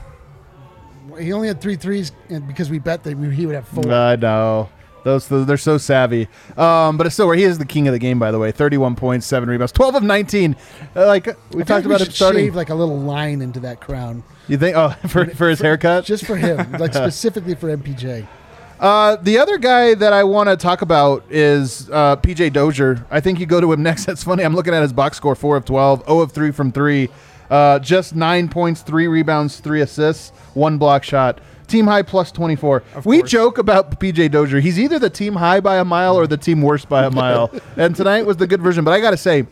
he 1.20 1.32
only 1.32 1.48
had 1.48 1.60
three 1.60 1.76
threes, 1.76 2.12
and 2.28 2.46
because 2.46 2.70
we 2.70 2.78
bet 2.78 3.02
that 3.04 3.16
he 3.16 3.46
would 3.46 3.54
have 3.54 3.68
four. 3.68 3.90
I 3.90 4.16
know. 4.16 4.68
Those 5.04 5.28
they're 5.28 5.56
so 5.56 5.78
savvy. 5.78 6.28
Um, 6.56 6.96
but 6.96 7.06
it's 7.06 7.14
still 7.14 7.26
where 7.26 7.36
he 7.36 7.44
is 7.44 7.58
the 7.58 7.66
king 7.66 7.86
of 7.88 7.92
the 7.92 7.98
game, 7.98 8.18
by 8.18 8.30
the 8.30 8.38
way. 8.38 8.50
Thirty-one 8.52 8.96
points, 8.96 9.26
seven 9.26 9.48
rebounds, 9.48 9.70
twelve 9.72 9.94
of 9.94 10.02
nineteen. 10.02 10.56
Uh, 10.96 11.06
like 11.06 11.26
we 11.52 11.62
I 11.62 11.64
talked 11.64 11.86
about 11.86 12.00
we 12.00 12.06
him 12.06 12.12
starting. 12.12 12.44
shave 12.46 12.54
like 12.54 12.70
a 12.70 12.74
little 12.74 12.98
line 12.98 13.42
into 13.42 13.60
that 13.60 13.80
crown, 13.80 14.24
you 14.48 14.56
think? 14.56 14.76
Oh, 14.76 14.88
for, 15.08 15.26
for 15.26 15.48
his 15.50 15.60
haircut. 15.60 16.04
just 16.06 16.24
for 16.24 16.36
him, 16.36 16.72
like 16.78 16.94
specifically 16.94 17.54
for 17.54 17.74
MPJ. 17.76 18.26
Uh, 18.80 19.16
the 19.16 19.38
other 19.38 19.56
guy 19.56 19.94
that 19.94 20.12
I 20.12 20.24
want 20.24 20.48
to 20.48 20.56
talk 20.56 20.82
about 20.82 21.24
is 21.30 21.88
uh, 21.90 22.16
PJ 22.16 22.52
Dozier. 22.52 23.06
I 23.10 23.20
think 23.20 23.38
you 23.38 23.46
go 23.46 23.60
to 23.60 23.72
him 23.72 23.82
next. 23.84 24.04
That's 24.04 24.24
funny. 24.24 24.42
I'm 24.42 24.54
looking 24.54 24.74
at 24.74 24.82
his 24.82 24.92
box 24.92 25.16
score: 25.16 25.34
four 25.34 25.56
of 25.56 25.64
12, 25.64 26.06
0 26.06 26.20
of 26.20 26.32
three 26.32 26.50
from 26.50 26.72
three, 26.72 27.08
uh, 27.54 27.78
just 27.78 28.16
nine 28.16 28.48
points, 28.48 28.82
three 28.82 29.06
rebounds, 29.06 29.60
three 29.60 29.80
assists, 29.80 30.30
one 30.54 30.76
block 30.76 31.04
shot. 31.04 31.40
Team 31.68 31.86
high 31.86 32.02
plus 32.02 32.32
24. 32.32 32.82
we 33.04 33.18
course. 33.18 33.30
joke 33.30 33.58
about 33.58 34.00
PJ 34.00 34.32
Dozier. 34.32 34.58
He's 34.58 34.78
either 34.78 34.98
the 34.98 35.08
team 35.08 35.36
high 35.36 35.60
by 35.60 35.76
a 35.76 35.84
mile 35.84 36.16
or 36.16 36.26
the 36.26 36.36
team 36.36 36.62
worst 36.62 36.88
by 36.88 37.04
a 37.04 37.10
mile. 37.12 37.52
and 37.76 37.94
tonight 37.94 38.26
was 38.26 38.38
the 38.38 38.48
good 38.48 38.60
version. 38.60 38.84
But 38.84 38.90
I 38.90 39.00
got 39.00 39.12
to 39.12 39.16
say, 39.16 39.46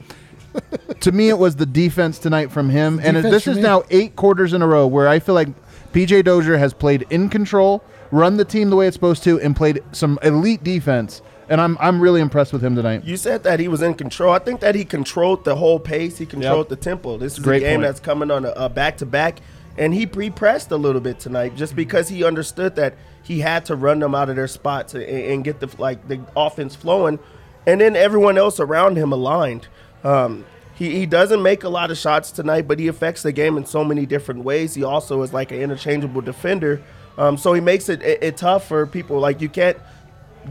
to 1.01 1.13
me, 1.13 1.29
it 1.29 1.39
was 1.39 1.55
the 1.55 1.65
defense 1.65 2.19
tonight 2.19 2.51
from 2.51 2.71
him. 2.71 2.99
And 3.03 3.17
Defense 3.17 3.33
this 3.33 3.47
is 3.47 3.57
me. 3.57 3.63
now 3.63 3.85
eight 3.89 4.17
quarters 4.17 4.53
in 4.53 4.63
a 4.63 4.67
row 4.67 4.85
where 4.87 5.07
I 5.07 5.21
feel 5.21 5.37
like 5.37 5.49
PJ 5.93 6.25
Dozier 6.25 6.59
has 6.59 6.75
played 6.75 7.07
in 7.09 7.29
control, 7.29 7.85
run 8.11 8.37
the 8.37 8.45
team 8.45 8.69
the 8.71 8.77
way 8.77 8.89
it's 8.89 8.97
supposed 8.97 9.23
to, 9.25 9.41
and 9.41 9.55
played 9.55 9.81
some 9.93 10.19
elite 10.25 10.65
defense. 10.65 11.23
And 11.49 11.61
I'm 11.61 11.77
I'm 11.81 12.01
really 12.01 12.21
impressed 12.21 12.53
with 12.53 12.63
him 12.63 12.75
tonight. 12.77 13.05
You 13.05 13.17
said 13.17 13.43
that 13.43 13.61
he 13.61 13.69
was 13.69 13.83
in 13.83 13.95
control. 13.95 14.33
I 14.33 14.39
think 14.39 14.61
that 14.61 14.75
he 14.75 14.85
controlled 14.85 15.45
the 15.45 15.57
whole 15.57 15.79
pace. 15.79 16.19
He 16.19 16.25
controlled 16.27 16.67
Yep. 16.67 16.69
the 16.69 16.77
tempo. 16.77 17.17
This 17.19 17.35
is 17.35 17.41
Great 17.41 17.63
a 17.63 17.67
game 17.67 17.77
point. 17.81 17.89
that's 17.89 18.01
coming 18.01 18.31
on 18.31 18.45
a, 18.45 18.51
a 18.53 18.69
back-to-back, 18.69 19.41
and 19.77 19.93
he 19.93 20.07
pre-pressed 20.07 20.71
a 20.71 20.77
little 20.77 21.01
bit 21.01 21.19
tonight 21.19 21.57
just 21.57 21.75
because 21.77 22.09
he 22.09 22.25
understood 22.25 22.77
that 22.77 22.95
he 23.23 23.41
had 23.41 23.65
to 23.67 23.77
run 23.77 23.99
them 23.99 24.15
out 24.15 24.31
of 24.31 24.37
their 24.37 24.47
spots 24.49 24.95
and, 24.95 25.03
and 25.05 25.45
get 25.45 25.61
the 25.61 25.69
like 25.79 26.07
the 26.09 26.21
offense 26.37 26.75
flowing, 26.77 27.19
and 27.67 27.81
then 27.81 27.97
everyone 27.97 28.39
else 28.39 28.59
around 28.61 28.97
him 28.97 29.13
aligned. 29.13 29.67
Um, 30.05 30.45
he, 30.75 30.99
he 30.99 31.07
doesn't 31.07 31.43
make 31.43 31.65
a 31.65 31.69
lot 31.69 31.91
of 31.91 31.99
shots 31.99 32.31
tonight, 32.31 32.67
but 32.67 32.79
he 32.79 32.89
affects 32.89 33.23
the 33.23 33.31
game 33.33 33.57
in 33.59 33.67
so 33.67 33.85
many 33.85 34.07
different 34.07 34.43
ways. 34.43 34.75
He 34.75 34.83
also 34.85 35.21
is 35.23 35.33
like 35.33 35.51
an 35.53 35.59
interchangeable 35.61 36.23
defender, 36.23 36.81
um, 37.19 37.37
so 37.37 37.53
he 37.53 37.61
makes 37.61 37.89
it, 37.89 38.01
it, 38.03 38.23
it 38.23 38.37
tough 38.37 38.67
for 38.69 38.87
people. 38.87 39.19
Like 39.19 39.41
you 39.41 39.49
can't 39.49 39.77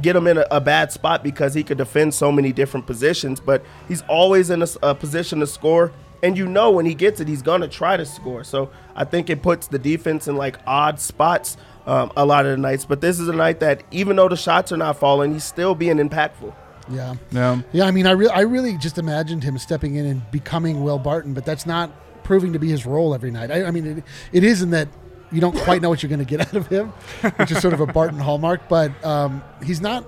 get 0.02 0.16
him 0.16 0.28
in 0.28 0.38
a, 0.38 0.46
a 0.52 0.62
bad 0.62 0.92
spot 0.92 1.24
because 1.24 1.54
he 1.54 1.64
could 1.64 1.78
defend 1.78 2.14
so 2.14 2.32
many 2.32 2.52
different 2.52 2.86
positions, 2.86 3.40
but 3.40 3.64
he's 3.88 4.02
always 4.04 4.50
in 4.50 4.64
a 4.82 4.96
position 4.96 5.40
to 5.40 5.48
score. 5.48 5.92
and 6.24 6.38
you 6.38 6.48
know 6.48 6.70
when 6.70 6.86
he 6.86 6.94
gets 6.94 7.20
it, 7.20 7.28
he's 7.28 7.42
gonna 7.42 7.68
try 7.68 7.98
to 7.98 8.06
score. 8.06 8.44
So 8.44 8.70
I 8.96 9.06
think 9.06 9.30
it 9.30 9.42
puts 9.42 9.68
the 9.68 9.80
defense 9.80 10.28
in 10.28 10.36
like 10.36 10.60
odd 10.68 11.00
spots 11.00 11.58
um, 11.88 12.12
a 12.16 12.26
lot 12.26 12.46
of 12.46 12.52
the 12.52 12.58
nights. 12.58 12.86
But 12.86 13.02
this 13.02 13.20
is 13.20 13.28
a 13.28 13.34
night 13.34 13.60
that 13.62 13.84
even 13.92 14.16
though 14.16 14.30
the 14.30 14.38
shots 14.38 14.72
are 14.72 14.78
not 14.78 14.98
falling, 14.98 15.34
he's 15.34 15.44
still 15.44 15.74
being 15.74 15.98
impactful. 15.98 16.54
Yeah. 16.90 17.16
Yeah. 17.32 17.62
Yeah, 17.72 17.86
I 17.86 17.92
mean, 17.92 18.06
I, 18.06 18.12
re- 18.12 18.28
I 18.28 18.42
really 18.42 18.78
just 18.78 18.98
imagined 18.98 19.44
him 19.44 19.58
stepping 19.58 19.96
in 19.96 20.06
and 20.06 20.30
becoming 20.32 20.84
Will 20.84 21.00
Barton, 21.00 21.34
but 21.34 21.46
that's 21.46 21.66
not 21.66 21.90
proving 22.24 22.54
to 22.54 22.60
be 22.60 22.70
his 22.70 22.86
role 22.86 23.16
every 23.16 23.32
night. 23.32 23.50
I, 23.50 23.66
I 23.66 23.72
mean, 23.72 23.86
it, 23.86 24.04
it 24.32 24.44
is 24.44 24.62
in 24.62 24.70
that 24.72 24.90
you 25.32 25.42
don't 25.42 25.56
quite 25.58 25.82
know 25.82 25.90
what 25.90 26.02
you're 26.04 26.10
going 26.10 26.20
to 26.20 26.26
get 26.26 26.42
out 26.42 26.56
of 26.56 26.68
him, 26.68 26.90
which 27.38 27.52
is 27.52 27.60
sort 27.60 27.74
of 27.74 27.80
a 27.80 27.86
Barton 27.88 28.20
hallmark, 28.20 28.68
but 28.68 28.92
um, 29.06 29.44
he's 29.64 29.82
not. 29.82 30.06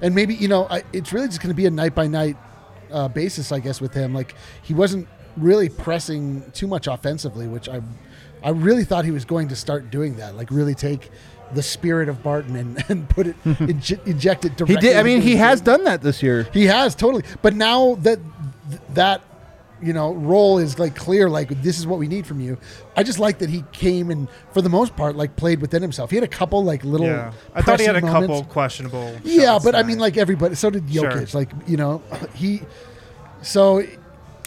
And 0.00 0.14
maybe, 0.14 0.34
you 0.34 0.48
know, 0.48 0.66
I, 0.68 0.82
it's 0.92 1.12
really 1.12 1.28
just 1.28 1.40
going 1.40 1.50
to 1.50 1.54
be 1.54 1.66
a 1.66 1.70
night 1.70 1.94
by 1.94 2.06
night 2.06 2.36
uh, 2.90 3.08
basis, 3.08 3.52
I 3.52 3.60
guess, 3.60 3.80
with 3.80 3.94
him. 3.94 4.12
Like, 4.14 4.34
he 4.62 4.74
wasn't 4.74 5.06
really 5.36 5.68
pressing 5.68 6.50
too 6.52 6.66
much 6.66 6.86
offensively, 6.86 7.46
which 7.46 7.68
I, 7.68 7.80
I 8.42 8.50
really 8.50 8.84
thought 8.84 9.04
he 9.04 9.10
was 9.12 9.24
going 9.24 9.48
to 9.48 9.56
start 9.56 9.90
doing 9.90 10.16
that, 10.16 10.36
like, 10.36 10.50
really 10.50 10.74
take. 10.74 11.10
The 11.54 11.62
spirit 11.62 12.08
of 12.08 12.22
Barton 12.22 12.56
and, 12.56 12.82
and 12.88 13.06
put 13.10 13.26
it 13.26 13.36
inje- 13.44 14.06
inject 14.06 14.46
it 14.46 14.58
He 14.66 14.74
did. 14.76 14.96
I 14.96 15.02
mean, 15.02 15.20
he 15.20 15.36
has 15.36 15.60
game. 15.60 15.66
done 15.76 15.84
that 15.84 16.00
this 16.00 16.22
year. 16.22 16.44
He 16.50 16.64
has 16.64 16.94
totally. 16.94 17.24
But 17.42 17.52
now 17.54 17.96
that 17.96 18.18
that 18.94 19.20
you 19.82 19.92
know 19.92 20.12
role 20.14 20.58
is 20.58 20.78
like 20.78 20.94
clear, 20.94 21.28
like 21.28 21.48
this 21.62 21.78
is 21.78 21.86
what 21.86 21.98
we 21.98 22.06
need 22.08 22.26
from 22.26 22.40
you. 22.40 22.58
I 22.96 23.02
just 23.02 23.18
like 23.18 23.38
that 23.38 23.50
he 23.50 23.64
came 23.72 24.10
and 24.10 24.28
for 24.52 24.62
the 24.62 24.68
most 24.68 24.94
part 24.96 25.16
like 25.16 25.36
played 25.36 25.60
within 25.60 25.82
himself. 25.82 26.10
He 26.10 26.16
had 26.16 26.24
a 26.24 26.28
couple 26.28 26.62
like 26.64 26.84
little. 26.84 27.06
Yeah, 27.06 27.32
I 27.54 27.62
thought 27.62 27.80
he 27.80 27.86
had 27.86 27.96
a 27.96 28.00
pressing 28.00 28.20
couple 28.28 28.44
questionable. 28.44 29.16
Yeah, 29.24 29.44
shots 29.44 29.64
but 29.64 29.74
I 29.74 29.82
mean, 29.82 29.98
like 29.98 30.16
everybody. 30.16 30.54
So 30.54 30.70
did 30.70 30.92
Sure. 30.92 31.10
Jokic. 31.10 31.34
Like 31.34 31.50
you 31.66 31.76
know, 31.76 32.02
he. 32.34 32.62
So 33.42 33.82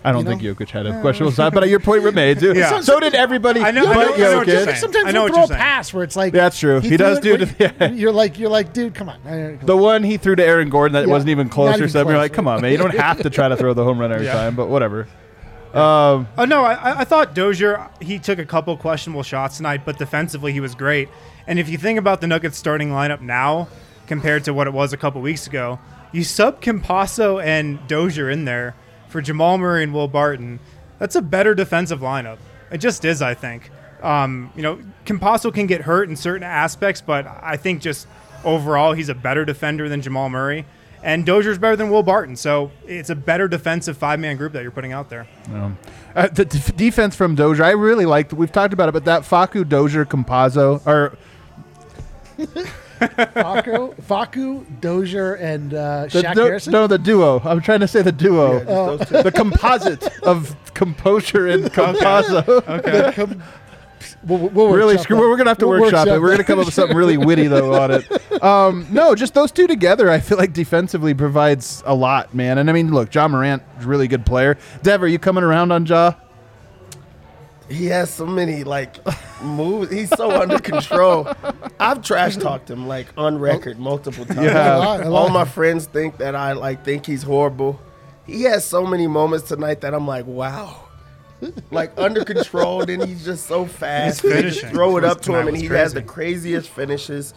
I 0.03 0.11
don't 0.11 0.21
You 0.23 0.29
think 0.37 0.43
know? 0.43 0.53
Jokic 0.53 0.69
had 0.69 0.85
a 0.85 0.91
uh, 0.91 1.01
questionable 1.01 1.31
side, 1.31 1.51
but 1.53 1.63
at 1.63 1.69
your 1.69 1.79
point 1.79 2.03
remained. 2.03 2.39
Too. 2.39 2.53
Yeah. 2.53 2.79
So 2.81 2.99
did 2.99 3.15
everybody. 3.15 3.59
I 3.61 3.71
know- 3.71 3.87
I 3.87 3.93
but 3.93 3.93
know- 3.95 4.13
I 4.13 4.17
know 4.17 4.37
what 4.37 4.47
you're 4.47 4.65
Jokic. 4.67 4.75
sometimes 4.77 5.05
I 5.07 5.11
know 5.11 5.25
he'll 5.25 5.33
throw 5.47 5.55
a 5.55 5.57
pass 5.59 5.91
where 5.93 6.03
it's 6.03 6.15
like 6.15 6.31
That's 6.31 6.59
true. 6.59 6.79
He 6.79 6.89
threw 6.89 6.97
does 6.97 7.19
do 7.21 7.29
where 7.31 7.45
the- 7.45 7.73
yeah. 7.79 7.89
You're 7.89 8.11
like 8.11 8.37
you're 8.37 8.49
like, 8.51 8.71
dude, 8.71 8.93
come 8.93 9.09
on. 9.09 9.19
come 9.23 9.59
The 9.65 9.75
on. 9.75 9.81
one 9.81 10.03
he 10.03 10.17
threw 10.17 10.35
to 10.35 10.45
Aaron 10.45 10.69
Gordon 10.69 10.93
that 10.93 11.07
Yeah, 11.07 11.11
wasn't 11.11 11.29
even 11.31 11.47
not 11.47 11.53
close 11.53 11.73
or 11.73 11.77
even 11.79 11.89
something. 11.89 12.09
You're 12.09 12.19
like, 12.21 12.33
come 12.33 12.47
on, 12.47 12.61
man. 12.61 12.71
You 12.71 12.77
don't 12.77 12.93
have 12.95 13.21
to 13.23 13.29
try 13.31 13.49
to 13.49 13.57
throw 13.57 13.73
the 13.73 13.83
home 13.83 13.97
run 13.99 14.11
every 14.11 14.25
Yeah. 14.27 14.33
time, 14.33 14.55
but 14.55 14.67
whatever. 14.69 15.07
Um, 15.75 16.27
Oh 16.37 16.45
no, 16.45 16.63
I, 16.63 17.01
I 17.01 17.03
thought 17.03 17.35
Dozier 17.35 17.89
he 18.01 18.17
took 18.17 18.39
a 18.39 18.45
couple 18.45 18.75
questionable 18.77 19.23
shots 19.23 19.57
tonight, 19.57 19.81
but 19.83 19.97
defensively 19.97 20.53
he 20.53 20.59
was 20.59 20.73
great. 20.73 21.09
And 21.47 21.59
if 21.59 21.67
you 21.69 21.77
think 21.77 21.99
about 21.99 22.21
the 22.21 22.27
Nuggets 22.27 22.57
starting 22.57 22.89
lineup 22.89 23.21
now 23.21 23.67
compared 24.07 24.45
to 24.45 24.53
what 24.53 24.67
it 24.67 24.73
was 24.73 24.93
a 24.93 24.97
couple 24.97 25.21
weeks 25.21 25.47
ago, 25.47 25.79
you 26.11 26.23
sub 26.23 26.61
Campazzo 26.61 27.43
and 27.43 27.85
Dozier 27.87 28.29
in 28.29 28.45
there 28.45 28.73
for 29.09 29.21
Jamal 29.21 29.57
Murray 29.57 29.83
and 29.83 29.93
Will 29.93 30.07
Barton. 30.07 30.59
That's 30.97 31.15
a 31.15 31.21
better 31.21 31.53
defensive 31.53 31.99
lineup. 31.99 32.37
It 32.71 32.77
just 32.77 33.03
is, 33.03 33.21
I 33.21 33.33
think. 33.33 33.69
Um, 34.01 34.51
you 34.55 34.61
know, 34.61 34.79
Campazzo 35.05 35.53
can 35.53 35.67
get 35.67 35.81
hurt 35.81 36.09
in 36.09 36.15
certain 36.15 36.43
aspects, 36.43 37.01
but 37.01 37.27
I 37.27 37.57
think 37.57 37.81
just 37.81 38.07
overall 38.45 38.93
he's 38.93 39.09
a 39.09 39.15
better 39.15 39.43
defender 39.43 39.89
than 39.89 40.01
Jamal 40.01 40.29
Murray. 40.29 40.65
And 41.05 41.23
Dozier's 41.25 41.57
better 41.59 41.75
than 41.75 41.89
Will 41.91 42.01
Barton, 42.03 42.35
so 42.35 42.71
it's 42.87 43.11
a 43.11 43.15
better 43.15 43.47
defensive 43.47 43.95
five-man 43.95 44.37
group 44.37 44.53
that 44.53 44.63
you're 44.63 44.71
putting 44.71 44.91
out 44.91 45.07
there. 45.09 45.27
uh, 46.15 46.27
the 46.29 46.45
d- 46.45 46.59
defense 46.75 47.15
from 47.15 47.35
Dozier, 47.35 47.63
I 47.63 47.71
really 47.71 48.05
liked. 48.07 48.33
We've 48.33 48.51
talked 48.51 48.73
about 48.73 48.89
it, 48.89 48.93
but 48.93 49.05
that 49.05 49.21
Facu 49.21 49.69
Dozier 49.69 50.03
Compazzo, 50.05 50.81
or 50.87 51.15
Facu, 52.99 53.95
Facu, 54.01 54.65
Dozier, 54.81 55.35
and 55.35 55.73
uh, 55.73 56.05
the, 56.05 56.21
Shaq 56.23 56.35
Harrison. 56.35 56.71
no, 56.73 56.87
the 56.87 56.97
duo. 56.97 57.39
I'm 57.43 57.61
trying 57.61 57.81
to 57.81 57.87
say 57.87 58.01
the 58.01 58.11
duo. 58.11 58.53
Yeah, 58.53 58.59
just 58.63 58.67
those 58.67 59.07
two. 59.09 59.23
the 59.23 59.31
composite 59.31 60.23
of 60.23 60.55
composure 60.73 61.47
and 61.47 61.65
Compazzo. 61.73 62.43
The 62.45 63.11
com- 63.15 63.43
we'll, 64.25 64.49
we'll 64.49 64.67
really 64.69 64.95
workshop 64.95 65.03
screw. 65.03 65.15
that. 65.17 65.21
We're 65.21 65.37
gonna 65.37 65.49
have 65.49 65.57
to 65.59 65.67
We'll 65.67 65.81
workshop, 65.81 66.07
it. 66.07 66.11
workshop 66.11 66.21
We're 66.21 66.31
gonna 66.31 66.43
come 66.43 66.59
up 66.59 66.65
with 66.65 66.73
something 66.73 66.97
really 66.97 67.17
witty 67.29 67.47
though 67.47 67.73
on 67.81 67.91
it. 67.91 68.43
Um, 68.43 68.87
no, 68.91 69.15
just 69.15 69.33
those 69.33 69.51
two 69.51 69.67
together, 69.67 70.09
I 70.09 70.19
feel 70.19 70.37
like 70.37 70.53
defensively 70.53 71.13
provides 71.13 71.81
a 71.85 71.95
lot, 71.95 72.33
man. 72.33 72.57
And 72.57 72.69
I 72.69 72.73
mean, 72.73 72.91
look, 72.91 73.13
Ja 73.13 73.27
Morant, 73.27 73.63
really 73.81 74.07
good 74.07 74.25
player. 74.25 74.57
Dev, 74.83 75.01
are 75.03 75.07
you 75.07 75.19
coming 75.19 75.43
around 75.43 75.71
on 75.71 75.85
Ja? 75.85 76.13
He 77.67 77.87
has 77.87 78.13
so 78.13 78.25
many 78.27 78.63
like 78.63 78.97
moves. 79.41 79.91
He's 79.91 80.09
so 80.09 80.29
under 80.39 80.59
control. 80.59 81.27
I've 81.79 82.03
trash 82.03 82.35
talked 82.37 82.69
him 82.69 82.87
like 82.87 83.07
on 83.17 83.39
record 83.39 83.79
multiple 83.79 84.25
times. 84.25 84.41
Yeah. 84.41 84.77
A 84.77 84.79
lot, 84.79 85.01
a 85.01 85.11
All 85.11 85.29
my 85.29 85.45
friends 85.45 85.87
think 85.87 86.17
that 86.17 86.35
I 86.35 86.53
like 86.53 86.85
think 86.85 87.05
he's 87.07 87.23
horrible. 87.23 87.79
He 88.27 88.43
has 88.43 88.65
so 88.65 88.85
many 88.85 89.07
moments 89.07 89.47
tonight 89.47 89.81
that 89.81 89.93
I'm 89.95 90.05
like, 90.07 90.25
wow. 90.27 90.84
Like 91.71 91.91
under 91.97 92.23
control, 92.23 92.85
then 92.85 93.05
he's 93.05 93.25
just 93.25 93.45
so 93.47 93.65
fast. 93.65 94.21
Just 94.21 94.35
finishing 94.35 94.69
throw 94.69 94.97
it 94.97 95.03
up 95.03 95.21
to 95.21 95.35
him, 95.35 95.47
and 95.47 95.57
he 95.57 95.65
has 95.67 95.93
the 95.93 96.01
craziest 96.01 96.69
finishes. 96.69 97.33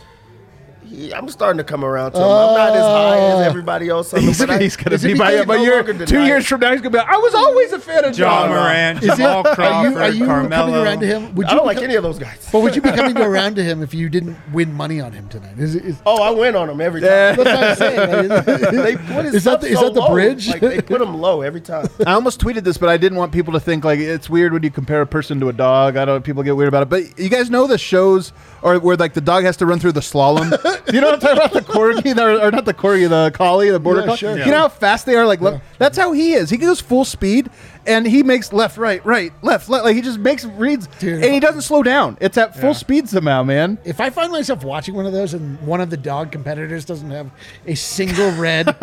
He, 0.89 1.13
I'm 1.15 1.29
starting 1.29 1.59
to 1.59 1.65
come 1.65 1.85
around 1.85 2.13
to 2.13 2.19
him. 2.19 2.25
I'm 2.25 2.55
not 2.55 2.77
as 2.77 2.83
high 2.83 3.19
as 3.19 3.35
oh. 3.35 3.41
everybody 3.43 3.89
else. 3.89 4.13
On 4.13 4.21
him, 4.21 4.27
He's, 4.29 4.39
but 4.39 4.51
I- 4.51 4.59
he's 4.59 4.77
gonna 4.77 4.95
is 4.97 5.05
it 5.05 5.09
be 5.13 5.19
by 5.19 5.31
because 5.33 5.47
by 5.47 5.57
no 5.57 5.63
year, 5.63 5.75
longer 5.77 5.93
two 5.93 6.05
deny 6.07 6.27
years 6.27 6.47
from 6.47 6.61
now. 6.61 6.73
He's 6.73 6.81
gonna 6.81 6.91
be. 6.91 6.99
like, 6.99 7.09
I 7.09 7.17
was 7.19 7.35
always 7.35 7.73
a 7.73 7.79
fan 7.79 8.05
of 8.05 8.15
John 8.15 8.49
John. 8.49 8.51
Morant, 8.51 9.03
Is 9.03 9.09
it, 9.11 9.17
Jamal 9.17 9.47
are 9.47 9.55
Crawford, 9.55 9.93
you, 9.93 9.99
are 9.99 10.09
you 10.11 10.27
coming 10.27 10.51
Carmelo. 10.51 10.83
around 10.83 11.01
to 11.01 11.07
him? 11.07 11.35
Would 11.35 11.47
I 11.47 11.51
you 11.51 11.57
don't 11.57 11.67
like 11.67 11.77
become- 11.77 11.85
any 11.91 11.97
of 11.97 12.03
those 12.03 12.19
guys. 12.19 12.49
But 12.51 12.61
would 12.61 12.75
you 12.77 12.83
be 12.83 12.91
coming 12.93 13.17
around 13.23 13.57
to 13.57 13.63
him 13.65 13.83
if 13.83 13.93
you 13.95 14.09
didn't 14.09 14.37
win 14.53 14.73
money 14.73 15.01
on 15.01 15.13
him 15.13 15.29
tonight? 15.29 15.59
Is, 15.59 15.75
it- 15.75 15.85
is, 15.85 15.97
Oh, 16.07 16.23
I 16.23 16.31
win 16.31 16.57
on 16.57 16.71
him 16.71 16.81
every 16.81 17.01
time. 17.01 17.11
Yeah. 17.11 17.33
that's 17.33 17.39
what 17.39 17.49
I'm 17.49 17.77
saying. 17.77 18.29
Like, 18.29 18.45
They 18.89 18.97
put 18.97 19.25
his 19.27 19.35
Is 19.35 19.45
that 19.45 19.51
stuff 19.51 19.61
the- 19.61 19.69
is 19.69 19.79
so 19.79 19.85
that 19.87 19.95
the 19.95 20.01
low. 20.01 20.11
bridge? 20.13 20.49
Like 20.49 20.61
they 20.61 20.81
put 20.81 21.01
him 21.01 21.15
low 21.21 21.43
every 21.43 21.61
time. 21.61 21.89
I 22.07 22.13
almost 22.13 22.41
tweeted 22.41 22.65
this, 22.65 22.79
but 22.79 22.89
I 22.89 22.97
didn't 22.97 23.19
want 23.19 23.33
people 23.33 23.53
to 23.53 23.61
think 23.61 23.85
like 23.85 23.99
it's 23.99 24.31
weird 24.31 24.53
when 24.53 24.63
you 24.63 24.71
compare 24.71 25.03
a 25.03 25.07
person 25.07 25.39
to 25.41 25.49
a 25.49 25.53
dog. 25.53 25.97
I 25.97 26.05
don't. 26.05 26.25
People 26.25 26.43
get 26.43 26.57
weird 26.57 26.69
about 26.69 26.83
it. 26.83 26.89
But 26.89 27.19
you 27.19 27.29
guys 27.29 27.51
know 27.51 27.67
the 27.67 27.79
shows 27.79 28.33
or 28.63 28.79
where 28.79 28.97
like 28.97 29.15
the 29.15 29.21
dog 29.21 29.45
has 29.45 29.57
to 29.59 29.67
run 29.67 29.79
through 29.79 29.93
the 29.93 30.01
slalom. 30.01 30.51
Do 30.87 30.95
you 30.95 31.01
know 31.01 31.11
what 31.11 31.15
I'm 31.15 31.21
talking 31.21 31.37
about? 31.39 31.53
The 31.53 31.73
corgi, 31.73 32.19
or, 32.19 32.47
or 32.47 32.51
not 32.51 32.65
the 32.65 32.75
corgi, 32.75 33.09
the 33.09 33.31
collie, 33.35 33.71
the 33.71 33.79
border 33.81 34.01
Yeah, 34.01 34.07
collie. 34.07 34.19
sure. 34.19 34.39
You 34.39 34.47
know 34.51 34.59
how 34.59 34.69
fast 34.69 35.07
they 35.07 35.15
are. 35.17 35.27
Like 35.27 35.41
le- 35.41 35.61
that's 35.79 35.97
how 35.99 36.13
he 36.13 36.33
is. 36.35 36.51
He 36.51 36.57
goes 36.57 36.81
full 36.81 37.05
speed 37.05 37.51
and 37.89 38.07
he 38.07 38.23
makes 38.23 38.53
left, 38.53 38.77
right, 38.79 39.05
right, 39.05 39.33
left, 39.43 39.69
left. 39.69 39.85
Like 39.85 39.97
he 39.97 40.03
just 40.03 40.19
makes 40.19 40.45
reads 40.45 40.87
Dude. 40.99 41.25
and 41.25 41.33
he 41.33 41.41
doesn't 41.41 41.63
slow 41.63 41.83
down. 41.83 42.17
It's 42.21 42.37
at 42.39 42.55
full 42.55 42.71
Yeah. 42.71 42.73
speed 42.75 43.09
somehow, 43.09 43.43
man. 43.43 43.79
if 43.85 44.01
I 44.01 44.11
find 44.11 44.31
myself 44.31 44.63
watching 44.65 44.95
one 44.95 45.07
of 45.07 45.13
those 45.13 45.35
and 45.35 45.59
one 45.63 45.81
of 45.81 45.91
the 45.91 45.97
dog 45.97 46.31
competitors 46.31 46.85
doesn't 46.85 47.11
have 47.11 47.31
a 47.67 47.75
single 47.75 48.31
red 48.33 48.67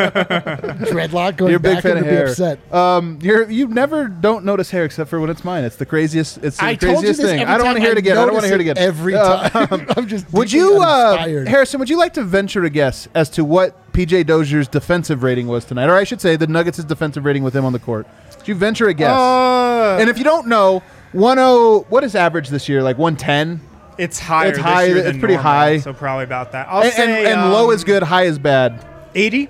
dreadlock 0.00 1.36
going 1.36 1.50
You're 1.50 1.58
a 1.58 1.60
big 1.60 1.74
back, 1.76 1.82
fan 1.82 1.92
I'm 1.92 1.98
of 1.98 2.04
gonna 2.04 2.10
be 2.10 2.16
hair. 2.16 2.28
upset. 2.28 2.72
Um, 2.74 3.18
you're 3.22 3.50
you 3.50 3.66
never 3.68 4.08
don't 4.08 4.44
notice 4.44 4.70
hair 4.70 4.84
except 4.84 5.10
for 5.10 5.20
when 5.20 5.30
it's 5.30 5.44
mine. 5.44 5.64
It's 5.64 5.76
the 5.76 5.86
craziest. 5.86 6.38
It's 6.38 6.56
the 6.56 6.64
I 6.64 6.74
told 6.74 6.82
you 6.82 6.96
craziest 6.98 7.20
this 7.20 7.30
thing. 7.30 7.40
every 7.40 7.54
I 7.54 7.58
don't 7.58 7.66
want 7.66 7.76
to 7.76 7.80
time 7.80 7.84
hear 7.86 7.92
it 7.92 7.98
again. 7.98 8.16
I 8.16 8.24
don't 8.24 8.32
want 8.34 8.44
to 8.44 8.50
notice 8.50 8.66
hear 8.66 8.72
it 8.72 8.78
again 8.78 8.78
every 8.78 9.14
Uh, 9.14 9.48
time. 9.48 9.86
I'm 9.96 10.06
just 10.08 10.32
Would 10.32 10.48
deeply 10.48 10.58
you, 10.60 10.82
uh, 10.82 11.10
uninspired. 11.12 11.48
Harrison? 11.48 11.80
Would 11.80 11.90
you 11.90 11.98
like 11.98 12.14
to 12.14 12.22
venture 12.24 12.64
a 12.64 12.70
guess 12.70 13.08
as 13.14 13.28
to 13.30 13.44
what 13.44 13.89
PJ 13.92 14.24
Dozier's 14.24 14.68
defensive 14.68 15.22
rating 15.22 15.46
was 15.46 15.64
tonight, 15.64 15.88
or 15.88 15.94
I 15.96 16.04
should 16.04 16.20
say, 16.20 16.36
the 16.36 16.46
Nuggets' 16.46 16.82
defensive 16.84 17.24
rating 17.24 17.42
with 17.42 17.54
him 17.54 17.64
on 17.64 17.72
the 17.72 17.78
court? 17.78 18.06
Would 18.38 18.48
you 18.48 18.54
venture 18.54 18.88
a 18.88 18.94
guess? 18.94 19.10
Uh, 19.10 19.98
and 20.00 20.08
if 20.08 20.16
you 20.18 20.24
don't 20.24 20.46
know, 20.48 20.82
one 21.12 21.36
zero. 21.36 21.80
What 21.88 22.04
is 22.04 22.14
average 22.14 22.48
this 22.48 22.68
year? 22.68 22.82
Like 22.82 22.96
one 22.98 23.16
ten. 23.16 23.60
it's 23.98 24.18
higher. 24.18 24.48
it's 24.50 24.58
high, 24.58 24.84
it's 24.84 25.18
pretty 25.18 25.34
normal, 25.34 25.42
high. 25.42 25.78
So 25.78 25.92
probably 25.92 26.24
about 26.24 26.52
that. 26.52 26.68
I'll 26.68 26.82
And, 26.82 26.92
say 26.92 27.26
and, 27.26 27.40
and 27.40 27.52
low 27.52 27.68
um, 27.68 27.74
is 27.74 27.84
good, 27.84 28.02
high 28.02 28.24
is 28.24 28.38
bad. 28.38 28.84
Eighty. 29.14 29.48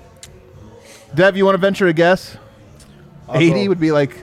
Dev, 1.14 1.37
you 1.37 1.44
want 1.44 1.55
to 1.55 1.61
venture 1.61 1.87
a 1.87 1.92
guess? 1.92 2.37
I'll 3.29 3.37
Eighty 3.40 3.64
go- 3.64 3.68
would 3.70 3.81
be 3.81 3.92
like 3.92 4.22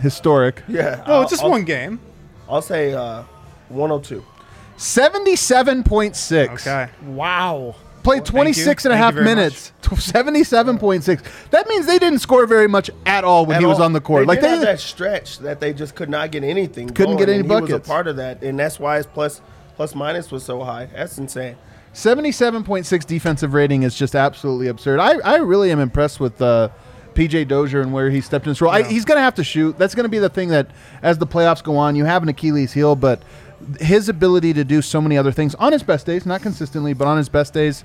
historic. 0.00 0.62
Yeah. 0.68 1.02
Oh, 1.06 1.14
I'll- 1.16 1.22
it's 1.22 1.30
just 1.30 1.42
I'll- 1.42 1.50
one 1.50 1.64
game. 1.64 2.00
I'll 2.48 2.62
say 2.62 2.92
uh, 2.94 3.22
102. 3.70 4.24
Seventy-seven 4.76 5.82
point 5.84 6.14
six. 6.16 6.66
Okay. 6.66 6.88
wow. 7.06 7.74
Played 8.06 8.18
Thank 8.24 8.30
26 8.30 8.84
and 8.84 8.94
a 8.94 8.96
half 8.96 9.14
minutes. 9.14 9.72
77.6. 9.82 11.50
That 11.50 11.68
means 11.68 11.86
they 11.86 11.98
didn't 11.98 12.20
score 12.20 12.46
very 12.46 12.68
much 12.68 12.90
at 13.04 13.24
all 13.24 13.46
when 13.46 13.56
At 13.56 13.60
he 13.62 13.66
was 13.66 13.78
all. 13.78 13.84
on 13.84 13.92
the 13.92 14.00
court. 14.00 14.22
They 14.22 14.26
like 14.26 14.40
did 14.40 14.44
they 14.46 14.50
have 14.50 14.60
that 14.60 14.80
stretch 14.80 15.38
that 15.40 15.60
they 15.60 15.72
just 15.72 15.94
could 15.94 16.08
not 16.08 16.30
get 16.30 16.44
anything. 16.44 16.88
Couldn't 16.88 17.16
going, 17.16 17.18
get 17.18 17.28
any 17.28 17.40
and 17.40 17.46
He 17.46 17.52
was 17.52 17.60
buckets. 17.62 17.86
a 17.86 17.90
part 17.90 18.06
of 18.06 18.16
that, 18.16 18.42
and 18.42 18.58
that's 18.58 18.78
why 18.78 18.96
his 18.98 19.06
plus 19.06 19.40
plus 19.74 19.94
minus 19.94 20.30
was 20.30 20.44
so 20.44 20.62
high. 20.62 20.86
That's 20.86 21.18
insane. 21.18 21.56
77.6 21.92 23.06
defensive 23.06 23.54
rating 23.54 23.82
is 23.82 23.96
just 23.96 24.14
absolutely 24.14 24.68
absurd. 24.68 25.00
I, 25.00 25.18
I 25.20 25.36
really 25.36 25.70
am 25.72 25.80
impressed 25.80 26.20
with 26.20 26.40
uh, 26.42 26.68
PJ 27.14 27.48
Dozier 27.48 27.80
and 27.80 27.92
where 27.92 28.10
he 28.10 28.20
stepped 28.20 28.44
in 28.44 28.50
his 28.50 28.60
role. 28.60 28.70
I, 28.70 28.82
he's 28.82 29.04
going 29.06 29.16
to 29.16 29.22
have 29.22 29.34
to 29.36 29.44
shoot. 29.44 29.78
That's 29.78 29.94
going 29.94 30.04
to 30.04 30.10
be 30.10 30.18
the 30.18 30.28
thing 30.28 30.50
that 30.50 30.70
as 31.02 31.16
the 31.18 31.26
playoffs 31.26 31.62
go 31.62 31.76
on, 31.78 31.96
you 31.96 32.04
have 32.04 32.22
an 32.22 32.28
Achilles 32.28 32.72
heel, 32.72 32.96
but 32.96 33.22
his 33.80 34.08
ability 34.08 34.52
to 34.54 34.64
do 34.64 34.82
so 34.82 35.00
many 35.00 35.16
other 35.16 35.32
things 35.32 35.54
on 35.56 35.72
his 35.72 35.82
best 35.82 36.06
days, 36.06 36.26
not 36.26 36.42
consistently, 36.42 36.92
but 36.92 37.06
on 37.06 37.16
his 37.16 37.28
best 37.28 37.52
days, 37.54 37.84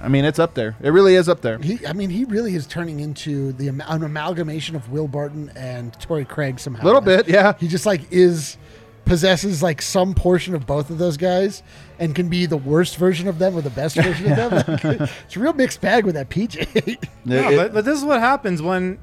I 0.00 0.08
mean, 0.08 0.24
it's 0.24 0.38
up 0.38 0.54
there. 0.54 0.76
It 0.82 0.90
really 0.90 1.14
is 1.14 1.28
up 1.28 1.42
there. 1.42 1.58
He, 1.58 1.84
I 1.86 1.92
mean, 1.92 2.10
he 2.10 2.24
really 2.24 2.54
is 2.56 2.66
turning 2.66 3.00
into 3.00 3.52
the 3.52 3.68
an 3.68 3.80
amalgamation 4.02 4.74
of 4.74 4.90
Will 4.90 5.06
Barton 5.08 5.52
and 5.54 5.92
Torrey 6.00 6.24
Craig 6.24 6.58
somehow. 6.58 6.82
A 6.82 6.86
little 6.86 7.00
Like, 7.02 7.26
bit, 7.26 7.28
yeah. 7.28 7.54
He 7.60 7.68
just 7.68 7.86
like 7.86 8.10
is 8.10 8.56
possesses 9.04 9.62
like 9.62 9.82
some 9.82 10.14
portion 10.14 10.54
of 10.54 10.64
both 10.66 10.88
of 10.90 10.98
those 10.98 11.16
guys 11.16 11.62
and 11.98 12.14
can 12.14 12.28
be 12.28 12.46
the 12.46 12.56
worst 12.56 12.96
version 12.96 13.26
of 13.28 13.38
them 13.38 13.56
or 13.56 13.60
the 13.60 13.70
best 13.70 13.96
version 13.96 14.30
of 14.32 14.36
them. 14.36 14.78
Like, 14.82 15.00
it's 15.26 15.36
a 15.36 15.40
real 15.40 15.52
mixed 15.52 15.80
bag 15.80 16.04
with 16.04 16.14
that 16.14 16.28
PJ. 16.30 16.98
No, 17.24 17.48
It- 17.50 17.56
but, 17.56 17.74
but 17.74 17.84
this 17.84 17.98
is 17.98 18.04
what 18.04 18.20
happens 18.20 18.60
when 18.62 18.98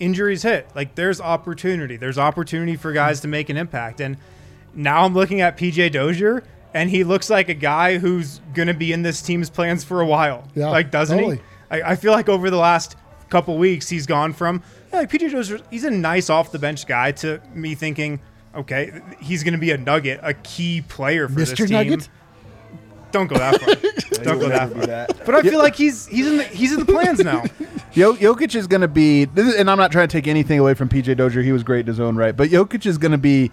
injuries 0.00 0.42
hit, 0.42 0.68
like 0.74 0.94
there's 0.96 1.20
opportunity. 1.20 1.96
There's 1.96 2.18
opportunity 2.18 2.76
for 2.76 2.92
guys 2.92 3.20
to 3.20 3.28
make 3.28 3.48
an 3.48 3.56
impact. 3.56 4.00
And 4.00 4.16
now 4.74 5.04
I'm 5.04 5.14
looking 5.14 5.40
at 5.40 5.56
PJ 5.56 5.92
Dozier, 5.92 6.44
and 6.74 6.90
he 6.90 7.04
looks 7.04 7.30
like 7.30 7.48
a 7.48 7.54
guy 7.54 7.98
who's 7.98 8.40
going 8.54 8.68
to 8.68 8.74
be 8.74 8.92
in 8.92 9.02
this 9.02 9.22
team's 9.22 9.50
plans 9.50 9.84
for 9.84 10.00
a 10.00 10.06
while. 10.06 10.48
Yeah, 10.54 10.68
like, 10.68 10.90
doesn't 10.90 11.16
totally. 11.16 11.36
he? 11.36 11.42
I, 11.82 11.92
I 11.92 11.96
feel 11.96 12.12
like 12.12 12.28
over 12.28 12.50
the 12.50 12.56
last 12.56 12.96
couple 13.30 13.56
weeks, 13.58 13.88
he's 13.88 14.06
gone 14.06 14.32
from 14.32 14.62
yeah, 14.92 15.00
like 15.00 15.10
PJ 15.10 15.32
Dozier. 15.32 15.60
He's 15.70 15.84
a 15.84 15.90
nice 15.90 16.30
off 16.30 16.52
the 16.52 16.58
bench 16.58 16.86
guy 16.86 17.12
to 17.12 17.40
me 17.54 17.74
thinking, 17.74 18.20
okay, 18.54 19.00
he's 19.20 19.42
going 19.42 19.54
to 19.54 19.60
be 19.60 19.70
a 19.70 19.78
nugget, 19.78 20.20
a 20.22 20.34
key 20.34 20.82
player 20.82 21.28
for 21.28 21.34
this 21.34 21.52
team. 21.52 21.68
Nugget? 21.68 22.08
Don't 23.10 23.26
go 23.26 23.36
that 23.36 23.60
far. 23.60 23.74
Don't 24.24 24.38
go 24.38 24.48
that 24.48 24.72
far. 24.72 24.86
that. 24.86 25.24
But 25.24 25.34
I 25.34 25.42
feel 25.42 25.58
like 25.58 25.76
he's 25.76 26.06
he's 26.06 26.26
in 26.26 26.38
the 26.38 26.44
he's 26.44 26.72
in 26.72 26.78
the 26.78 26.84
plans 26.86 27.20
now. 27.20 27.44
Yo- 27.92 28.14
Jokic 28.14 28.54
is 28.54 28.66
going 28.66 28.80
to 28.80 28.88
be, 28.88 29.24
and 29.36 29.70
I'm 29.70 29.76
not 29.76 29.92
trying 29.92 30.08
to 30.08 30.12
take 30.12 30.26
anything 30.26 30.58
away 30.58 30.72
from 30.72 30.88
PJ 30.88 31.16
Dozier. 31.18 31.42
He 31.42 31.52
was 31.52 31.62
great 31.62 31.80
in 31.80 31.86
his 31.86 32.00
own 32.00 32.16
right, 32.16 32.34
but 32.34 32.48
Jokic 32.48 32.86
is 32.86 32.98
going 32.98 33.12
to 33.12 33.18
be. 33.18 33.50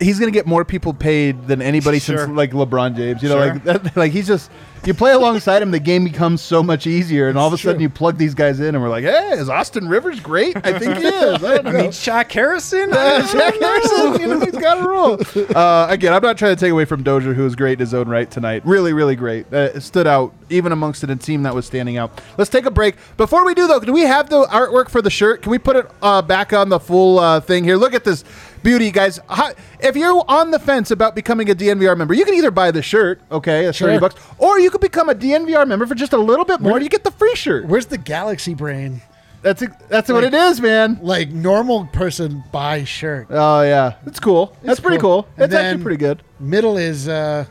He's 0.00 0.18
going 0.18 0.32
to 0.32 0.36
get 0.36 0.46
more 0.46 0.64
people 0.64 0.94
paid 0.94 1.46
than 1.48 1.60
anybody 1.60 1.98
Sure. 1.98 2.18
since 2.18 2.30
like 2.36 2.52
LeBron 2.52 2.96
James. 2.96 3.22
You 3.22 3.28
know, 3.30 3.36
Sure. 3.44 3.52
like 3.54 3.64
that, 3.64 3.96
like 3.96 4.12
he's 4.12 4.26
just 4.26 4.50
you 4.84 4.94
play 4.94 5.12
alongside 5.12 5.60
him, 5.60 5.70
the 5.72 5.80
game 5.80 6.04
becomes 6.04 6.40
so 6.40 6.62
much 6.62 6.86
easier, 6.86 7.28
and 7.28 7.36
all 7.36 7.48
of 7.48 7.52
a 7.52 7.58
sudden 7.58 7.80
you 7.80 7.90
plug 7.90 8.16
these 8.16 8.32
guys 8.32 8.60
in, 8.60 8.74
and 8.74 8.80
we're 8.82 8.88
like, 8.88 9.02
hey, 9.04 9.32
is 9.32 9.48
Austin 9.48 9.88
Rivers 9.88 10.20
great? 10.20 10.56
I 10.64 10.78
think 10.78 10.96
he 10.98 11.04
is. 11.04 11.42
I 11.44 11.58
don't 11.58 11.66
I 11.74 11.82
mean, 11.82 11.90
Shaq 11.90 12.30
Harrison. 12.30 12.92
Uh, 12.92 13.26
Jack 13.30 13.54
Harrison, 13.60 14.20
you 14.20 14.28
know, 14.28 14.40
he's 14.40 14.52
got 14.56 14.78
a 14.78 14.88
role. 14.88 15.18
Uh, 15.58 15.86
again, 15.90 16.12
I'm 16.12 16.22
not 16.22 16.36
trying 16.38 16.54
to 16.54 16.60
take 16.60 16.70
away 16.70 16.84
from 16.84 17.02
Dozier, 17.02 17.32
who 17.34 17.42
was 17.42 17.56
great 17.56 17.74
in 17.74 17.78
his 17.80 17.94
own 17.94 18.08
right 18.08 18.30
tonight. 18.30 18.62
Really, 18.64 18.92
really 18.92 19.16
great. 19.16 19.52
Uh, 19.52 19.78
stood 19.80 20.06
out 20.06 20.32
even 20.50 20.72
amongst 20.72 21.02
a 21.02 21.16
team 21.16 21.42
that 21.42 21.54
was 21.54 21.66
standing 21.66 21.96
out. 21.96 22.20
Let's 22.36 22.50
take 22.50 22.64
a 22.66 22.70
break. 22.70 22.96
Before 23.16 23.44
we 23.44 23.54
do, 23.54 23.66
though, 23.66 23.80
do 23.80 23.92
we 23.92 24.02
have 24.02 24.28
the 24.30 24.44
artwork 24.44 24.88
for 24.90 25.02
the 25.02 25.10
shirt? 25.10 25.42
Can 25.42 25.50
we 25.50 25.58
put 25.58 25.76
it 25.76 25.90
uh, 26.02 26.22
back 26.22 26.52
on 26.52 26.68
the 26.68 26.78
full 26.78 27.18
uh, 27.18 27.40
thing 27.40 27.64
here? 27.64 27.76
Look 27.76 27.94
at 27.94 28.04
this 28.04 28.24
beauty, 28.62 28.90
guys. 28.90 29.20
How, 29.28 29.52
if 29.80 29.96
you're 29.96 30.24
on 30.28 30.50
the 30.50 30.58
fence 30.58 30.90
about 30.90 31.14
becoming 31.14 31.50
a 31.50 31.54
DNVR 31.54 31.96
member, 31.96 32.14
you 32.14 32.24
can 32.24 32.34
either 32.34 32.50
buy 32.50 32.70
the 32.70 32.82
shirt, 32.82 33.20
okay, 33.30 33.66
it's 33.66 33.78
Sure. 33.78 33.88
30 33.88 33.98
bucks, 34.00 34.14
or 34.38 34.58
you 34.58 34.70
could 34.70 34.80
become 34.80 35.08
a 35.08 35.14
DNVR 35.14 35.66
member 35.66 35.86
for 35.86 35.94
just 35.94 36.12
a 36.12 36.18
little 36.18 36.44
bit 36.44 36.60
more. 36.60 36.74
and 36.76 36.82
You 36.82 36.88
get 36.90 37.04
the 37.04 37.10
free 37.10 37.34
shirt. 37.34 37.66
Where's 37.66 37.86
the 37.86 37.98
galaxy 37.98 38.54
brain? 38.54 39.00
That's 39.40 39.62
that's 39.88 40.10
what 40.10 40.24
it 40.24 40.34
is, 40.34 40.60
man. 40.60 40.98
Like 41.00 41.28
normal 41.30 41.86
person 41.92 42.42
buy 42.50 42.82
shirt. 42.82 43.28
Oh 43.30 43.62
yeah, 43.62 43.94
it's 44.04 44.18
cool. 44.18 44.56
That's 44.64 44.80
pretty 44.80 44.98
cool. 44.98 45.22
cool. 45.22 45.44
It's 45.44 45.54
actually 45.54 45.82
pretty 45.84 45.96
good. 45.98 46.24
Middle 46.40 46.76
is 46.76 47.06
uh 47.08 47.44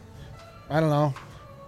I 0.70 0.80
don't 0.82 0.90
know, 0.90 1.14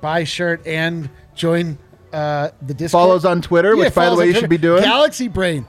buy 0.02 0.26
shirt 0.26 0.68
and 0.68 1.10
join 1.36 1.78
uh 2.12 2.50
the 2.62 2.74
Discord. 2.74 2.92
Follows 2.92 3.24
on 3.24 3.42
Twitter, 3.42 3.74
Yeah, 3.76 3.86
which 3.86 3.96
by 3.96 4.10
the 4.10 4.16
way 4.18 4.28
you 4.28 4.34
should 4.34 4.50
be 4.50 4.58
doing. 4.58 4.84
Galaxy 4.84 5.30
Brain. 5.30 5.66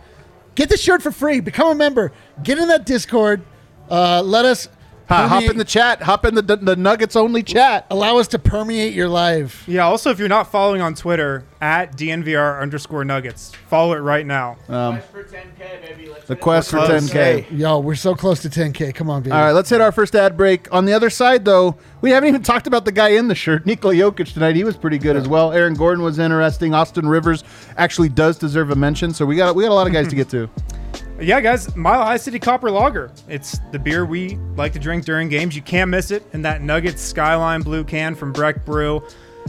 Get 0.56 0.68
the 0.68 0.76
shirt 0.76 1.00
for 1.00 1.12
free. 1.12 1.38
Become 1.38 1.68
a 1.68 1.74
member. 1.76 2.10
Get 2.42 2.58
in 2.58 2.66
that 2.68 2.84
Discord. 2.84 3.42
Uh, 3.90 4.22
let 4.22 4.44
us 4.44 4.68
Ha, 5.10 5.26
hop 5.26 5.42
in 5.42 5.58
the 5.58 5.64
chat. 5.64 6.02
Hop 6.02 6.24
in 6.24 6.36
the 6.36 6.42
the 6.42 6.76
Nuggets 6.76 7.16
only 7.16 7.42
chat. 7.42 7.84
allow 7.90 8.18
us 8.18 8.28
to 8.28 8.38
permeate 8.38 8.94
your 8.94 9.08
life. 9.08 9.64
Yeah. 9.66 9.84
Also, 9.86 10.10
if 10.10 10.20
you're 10.20 10.28
not 10.28 10.52
following 10.52 10.80
on 10.80 10.94
Twitter 10.94 11.44
at 11.60 11.96
DNVR 11.96 12.62
underscore 12.62 13.04
Nuggets, 13.04 13.52
follow 13.68 13.92
it 13.94 13.98
right 13.98 14.24
now. 14.24 14.56
Quest 14.66 15.08
for 15.08 15.24
10K, 15.24 15.82
baby. 15.82 16.08
Let's 16.08 16.28
The 16.28 16.36
quest 16.36 16.70
for 16.70 16.76
Close. 16.76 17.10
10k. 17.10 17.58
Yo, 17.58 17.80
we're 17.80 17.96
so 17.96 18.14
close 18.14 18.40
to 18.42 18.48
10k. 18.48 18.94
Come 18.94 19.10
on, 19.10 19.22
baby. 19.22 19.32
All 19.32 19.40
right, 19.40 19.50
let's 19.50 19.68
hit 19.68 19.80
our 19.80 19.90
first 19.90 20.14
ad 20.14 20.36
break. 20.36 20.72
On 20.72 20.84
the 20.84 20.92
other 20.92 21.10
side, 21.10 21.44
though, 21.44 21.76
we 22.02 22.10
haven't 22.10 22.28
even 22.28 22.44
talked 22.44 22.68
about 22.68 22.84
the 22.84 22.92
guy 22.92 23.08
in 23.08 23.26
the 23.26 23.34
shirt, 23.34 23.66
Nikola 23.66 23.94
Jokic 23.94 24.32
tonight. 24.32 24.54
He 24.54 24.62
was 24.62 24.76
pretty 24.76 24.98
good 24.98 25.16
as 25.16 25.26
well. 25.26 25.52
Aaron 25.52 25.74
Gordon 25.74 26.04
was 26.04 26.20
interesting. 26.20 26.72
Austin 26.72 27.08
Rivers 27.08 27.42
actually 27.76 28.10
does 28.10 28.38
deserve 28.38 28.70
a 28.70 28.76
mention. 28.76 29.12
So 29.12 29.26
we 29.26 29.34
got 29.34 29.56
we 29.56 29.64
got 29.64 29.72
a 29.72 29.74
lot 29.74 29.88
of 29.88 29.92
guys 29.92 30.06
to 30.06 30.14
get 30.14 30.28
to. 30.30 30.48
Yeah, 31.20 31.40
guys, 31.40 31.76
Mile 31.76 32.02
High 32.02 32.16
City 32.16 32.38
Copper 32.38 32.70
Lager. 32.70 33.12
It's 33.28 33.58
the 33.72 33.78
beer 33.78 34.06
we 34.06 34.36
like 34.56 34.72
to 34.72 34.78
drink 34.78 35.04
during 35.04 35.28
games. 35.28 35.54
You 35.54 35.60
can't 35.60 35.90
miss 35.90 36.10
it 36.10 36.24
in 36.32 36.40
that 36.42 36.62
Nuggets 36.62 37.02
Skyline 37.02 37.60
Blue 37.60 37.84
can 37.84 38.14
from 38.14 38.32
Breck 38.32 38.64
Brew. 38.64 39.02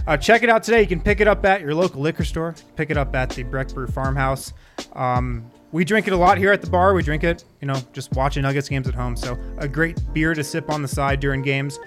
Uh, 0.06 0.17
check 0.17 0.43
it 0.43 0.49
out 0.49 0.63
today. 0.63 0.82
You 0.82 0.88
can 0.88 0.99
pick 0.99 1.21
it 1.21 1.27
up 1.27 1.45
at 1.45 1.62
your 1.62 1.73
local 1.73 2.01
liquor 2.01 2.25
store. 2.25 2.56
Pick 2.75 2.89
it 2.89 2.97
up 2.97 3.15
at 3.15 3.30
the 3.30 3.43
Breck 3.43 3.69
Brew 3.69 3.88
Farmhouse. 3.88 4.51
Um, 4.93 5.49
we 5.71 5.86
drink 5.86 6.08
it 6.08 6.13
a 6.13 6.17
lot 6.17 6.38
here 6.38 6.51
at 6.51 6.62
the 6.62 6.69
bar. 6.69 6.93
We 6.93 7.04
drink 7.04 7.23
it, 7.23 7.45
you 7.62 7.67
know, 7.67 7.82
just 7.93 8.12
watching 8.13 8.43
Nuggets 8.43 8.67
games 8.67 8.88
at 8.88 8.93
home. 8.93 9.15
So 9.15 9.38
a 9.58 9.67
great 9.67 9.97
beer 10.13 10.34
to 10.34 10.43
sip 10.43 10.69
on 10.69 10.82
the 10.82 10.88
side 10.88 11.19
during 11.21 11.41
games. 11.41 11.80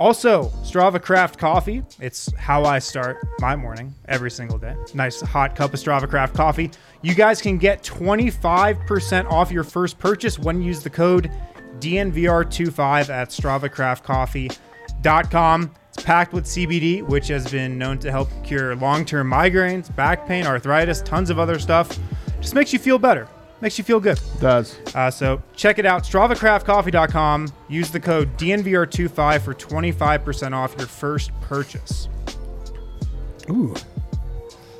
Also, 0.00 0.46
Strava 0.62 1.00
Craft 1.00 1.38
coffee. 1.38 1.84
It's 2.00 2.32
how 2.32 2.64
I 2.64 2.78
start 2.78 3.18
my 3.38 3.54
morning 3.54 3.94
every 4.06 4.30
single 4.30 4.56
day. 4.56 4.74
Nice 4.94 5.20
hot 5.20 5.54
cup 5.54 5.74
of 5.74 5.78
Strava 5.78 6.08
Craft 6.08 6.34
coffee. 6.34 6.70
You 7.02 7.14
guys 7.14 7.42
can 7.42 7.58
get 7.58 7.82
25% 7.82 9.30
off 9.30 9.52
your 9.52 9.62
first 9.62 9.98
purchase 9.98 10.38
when 10.38 10.62
you 10.62 10.68
use 10.68 10.82
the 10.82 10.88
code 10.88 11.30
DNVR25 11.80 13.10
at 13.10 13.28
StravaCraftCoffee.com. 13.28 15.70
It's 15.92 16.02
packed 16.02 16.32
with 16.32 16.46
CBD, 16.46 17.06
which 17.06 17.28
has 17.28 17.50
been 17.50 17.76
known 17.76 17.98
to 17.98 18.10
help 18.10 18.30
cure 18.42 18.74
long 18.76 19.04
term 19.04 19.30
migraines, 19.30 19.94
back 19.94 20.26
pain, 20.26 20.46
arthritis, 20.46 21.02
tons 21.02 21.28
of 21.28 21.38
other 21.38 21.58
stuff. 21.58 21.98
Just 22.40 22.54
makes 22.54 22.72
you 22.72 22.78
feel 22.78 22.98
better, 22.98 23.28
makes 23.60 23.78
you 23.78 23.84
feel 23.84 24.00
good. 24.00 24.20
Does 24.40 24.76
Uh, 24.94 25.10
so 25.10 25.42
check 25.54 25.78
it 25.78 25.86
out, 25.86 26.04
StravaCraftCoffee.com. 26.04 27.48
Use 27.68 27.90
the 27.90 28.00
code 28.00 28.36
DNVR25 28.36 29.40
for 29.42 29.54
25% 29.54 30.52
off 30.52 30.74
your 30.78 30.86
first 30.86 31.30
purchase. 31.40 32.08
Ooh. 33.48 33.74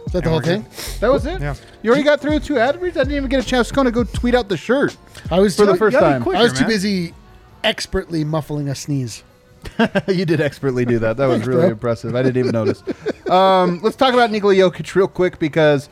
Is 0.07 0.13
that 0.13 0.25
the 0.25 0.31
whole 0.31 0.39
we're 0.39 0.45
thing? 0.45 0.67
that 1.01 1.13
was 1.13 1.25
it? 1.27 1.41
Yeah. 1.41 1.55
You 1.83 1.91
already 1.91 2.05
got 2.05 2.21
through 2.21 2.41
two 2.41 2.59
ad 2.59 2.81
reads. 2.83 2.97
I 2.97 3.05
didn't 3.05 3.17
even 3.17 3.29
get 3.29 3.45
a 3.45 3.47
chance 3.47 3.69
to 3.69 3.75
kind 3.75 3.87
of 3.87 3.95
go 3.95 4.03
tweet 4.05 4.35
out 4.35 4.49
the 4.49 4.57
shirt 4.57 4.97
I 5.31 5.39
was 5.39 5.57
for 5.57 5.67
the 5.67 5.73
too, 5.73 5.79
first 5.79 5.99
time. 5.99 6.23
quick. 6.23 6.37
I 6.37 6.43
was 6.43 6.53
too 6.53 6.61
man. 6.61 6.69
busy 6.69 7.15
expertly 7.63 8.25
muffling 8.25 8.69
a 8.69 8.75
sneeze. 8.75 9.23
you 10.09 10.25
did 10.25 10.41
expertly 10.41 10.85
do 10.85 10.99
that. 10.99 11.17
That 11.17 11.27
was 11.27 11.47
really 11.47 11.69
impressive. 11.69 12.17
I 12.17 12.23
didn't 12.23 12.39
even 12.39 12.53
notice. 12.53 12.83
Um, 13.29 13.81
let's 13.83 13.95
talk 13.95 14.15
about 14.15 14.31
Nikola 14.31 14.55
Jokic 14.55 14.95
real 14.95 15.07
quick 15.07 15.39
because 15.39 15.89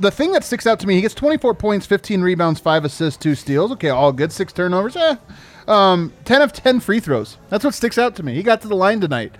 the 0.00 0.10
thing 0.10 0.32
that 0.32 0.44
sticks 0.44 0.66
out 0.66 0.80
to 0.80 0.86
me, 0.86 0.94
he 0.94 1.00
gets 1.00 1.14
24 1.14 1.54
points, 1.54 1.86
15 1.86 2.22
rebounds, 2.22 2.60
5 2.60 2.84
assists, 2.84 3.22
2 3.22 3.34
steals. 3.34 3.72
Okay, 3.72 3.88
all 3.88 4.12
good. 4.12 4.32
6 4.32 4.52
turnovers. 4.52 4.96
Eh. 4.96 5.16
Um, 5.66 6.12
10 6.24 6.42
of 6.42 6.52
10 6.52 6.80
free 6.80 7.00
throws. 7.00 7.36
That's 7.50 7.64
what 7.64 7.74
sticks 7.74 7.98
out 7.98 8.16
to 8.16 8.22
me. 8.22 8.34
He 8.34 8.42
got 8.42 8.60
to 8.62 8.68
the 8.68 8.76
line 8.76 9.00
tonight. 9.00 9.34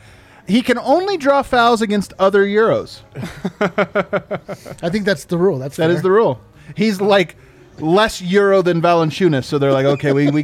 He 0.47 0.62
can 0.62 0.79
only 0.79 1.16
draw 1.16 1.42
fouls 1.42 1.83
against 1.83 2.12
other 2.18 2.44
Euros. 2.44 3.01
I 4.83 4.88
think 4.88 5.05
that's 5.05 5.25
the 5.25 5.37
rule. 5.37 5.59
That's 5.59 5.77
That 5.77 5.90
is 5.90 6.03
the 6.03 6.11
rule. 6.11 6.40
He's 6.75 7.01
like 7.01 7.37
less 7.81 8.21
Euro 8.23 8.62
than 8.62 8.81
Valanciunas, 8.81 9.44
so 9.44 9.59
they're 9.59 9.73
like, 9.73 9.87
okay, 9.87 10.12
we, 10.12 10.31
we 10.31 10.42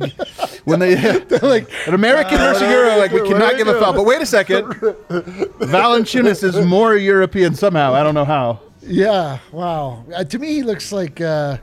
when 0.65 0.79
they 0.79 0.97
like 1.43 1.69
an 1.87 1.95
American 1.95 2.39
versus 2.39 2.63
Euro, 2.63 2.97
like 2.99 3.13
we 3.13 3.27
cannot 3.27 3.57
give 3.57 3.67
a 3.69 3.79
foul. 3.81 3.93
But 3.93 4.05
wait 4.05 4.21
a 4.23 4.27
second, 4.27 4.65
Valanciunas 4.65 6.43
is 6.43 6.65
more 6.67 6.97
European 6.97 7.55
somehow. 7.55 7.95
I 7.95 8.03
don't 8.03 8.15
know 8.15 8.25
how. 8.25 8.61
Yeah. 8.87 9.39
Wow. 9.53 10.05
Uh, 10.15 10.25
to 10.25 10.39
me, 10.39 10.49
he 10.49 10.63
looks 10.63 10.93
like 10.93 11.21
uh, 11.21 11.59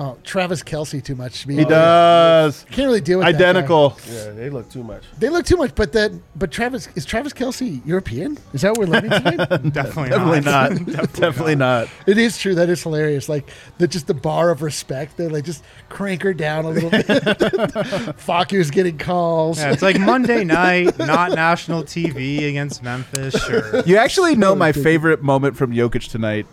oh 0.00 0.18
Travis 0.24 0.62
Kelce 0.62 1.02
too 1.04 1.14
much. 1.14 1.42
To 1.42 1.48
me. 1.48 1.56
He 1.56 1.64
does 1.64 2.64
Can't 2.70 2.86
really 2.88 3.00
deal 3.00 3.18
with 3.18 3.26
that 3.26 3.32
guy. 3.32 3.38
identical. 3.38 3.96
Yeah, 4.10 4.30
they 4.30 4.50
look 4.50 4.68
too 4.70 4.82
much. 4.82 5.04
They 5.18 5.28
look 5.28 5.46
too 5.46 5.56
much, 5.56 5.74
but 5.74 5.92
that 5.92 6.10
but 6.34 6.50
Travis 6.50 6.88
is 6.96 7.04
Travis 7.04 7.32
Kelce 7.32 7.84
European? 7.86 8.38
Is 8.52 8.62
that 8.62 8.70
what 8.70 8.78
we're 8.80 8.86
learning 8.86 9.10
tonight? 9.10 9.36
Definitely, 9.72 10.10
Definitely 10.10 10.40
not. 10.40 10.86
not. 10.86 11.12
Definitely 11.12 11.54
not. 11.56 11.88
it 12.06 12.18
is 12.18 12.36
true. 12.38 12.54
That 12.54 12.68
is 12.68 12.82
hilarious. 12.82 13.28
Like 13.28 13.48
the 13.78 13.86
just 13.86 14.06
the 14.06 14.14
bar 14.14 14.50
of 14.50 14.62
respect. 14.62 15.16
They 15.16 15.28
like 15.28 15.44
just 15.44 15.62
crank 15.88 16.22
her 16.22 16.34
down 16.34 16.64
a 16.64 16.70
little 16.70 16.90
bit. 16.90 17.06
Facu's 17.06 18.70
getting 18.70 18.98
calls. 18.98 19.58
Yeah, 19.58 19.72
it's 19.72 19.82
like 19.82 20.00
Monday 20.00 20.44
night, 20.44 20.98
not 20.98 21.32
national 21.32 21.82
TV 21.84 22.48
against 22.48 22.82
Memphis. 22.82 23.34
Sure. 23.44 23.82
You 23.84 23.96
actually 23.96 24.36
know 24.36 24.54
my 24.54 24.72
favorite 24.72 25.22
moment 25.22 25.56
from 25.56 25.72
Jokic 25.72 26.10
tonight. 26.10 26.46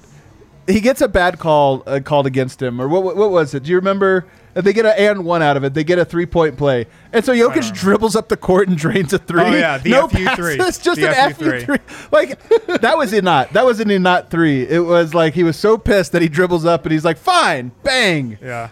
He 0.68 0.82
gets 0.82 1.02
a 1.02 1.08
bad 1.08 1.40
call 1.40 1.84
uh, 1.88 2.00
called 2.04 2.28
against 2.28 2.62
him, 2.62 2.82
or 2.82 2.88
what? 2.88 3.04
What 3.04 3.16
what 3.16 3.32
was 3.32 3.54
it? 3.54 3.64
Do 3.64 3.70
you 3.72 3.78
remember? 3.78 4.26
Uh, 4.56 4.62
They 4.62 4.74
get 4.74 4.86
an 4.86 4.94
and 4.98 5.24
one 5.24 5.42
out 5.42 5.56
of 5.56 5.64
it. 5.64 5.74
They 5.74 5.84
get 5.84 5.98
a 5.98 6.04
three 6.06 6.26
point 6.26 6.58
play, 6.58 6.88
and 7.14 7.24
so 7.24 7.34
Jokic 7.34 7.74
dribbles 7.74 8.16
up 8.16 8.28
the 8.28 8.36
court 8.38 8.68
and 8.68 8.78
drains 8.78 9.14
a 9.14 9.18
three. 9.20 9.42
Oh, 9.42 9.52
yeah, 9.52 9.78
the 9.78 9.92
no 9.92 10.08
FU 10.08 10.26
passes, 10.26 10.36
three. 10.36 10.58
just 10.84 10.96
The 11.00 11.08
an 11.10 11.34
FU 11.34 11.52
FU 11.52 11.60
three. 11.62 11.78
Like 12.12 12.40
that 12.82 12.98
was 12.98 13.14
a 13.14 13.22
not. 13.22 13.54
That 13.54 13.66
was 13.66 13.80
a 13.80 13.86
not 13.86 14.30
three. 14.30 14.64
It 14.68 14.80
was 14.80 15.14
like 15.14 15.34
he 15.34 15.44
was 15.44 15.58
so 15.58 15.78
pissed 15.78 16.12
that 16.12 16.22
he 16.22 16.28
dribbles 16.28 16.66
up 16.66 16.84
and 16.86 16.92
he's 16.92 17.06
like, 17.06 17.18
"Fine, 17.18 17.72
bang." 17.84 18.38
Yeah. 18.42 18.70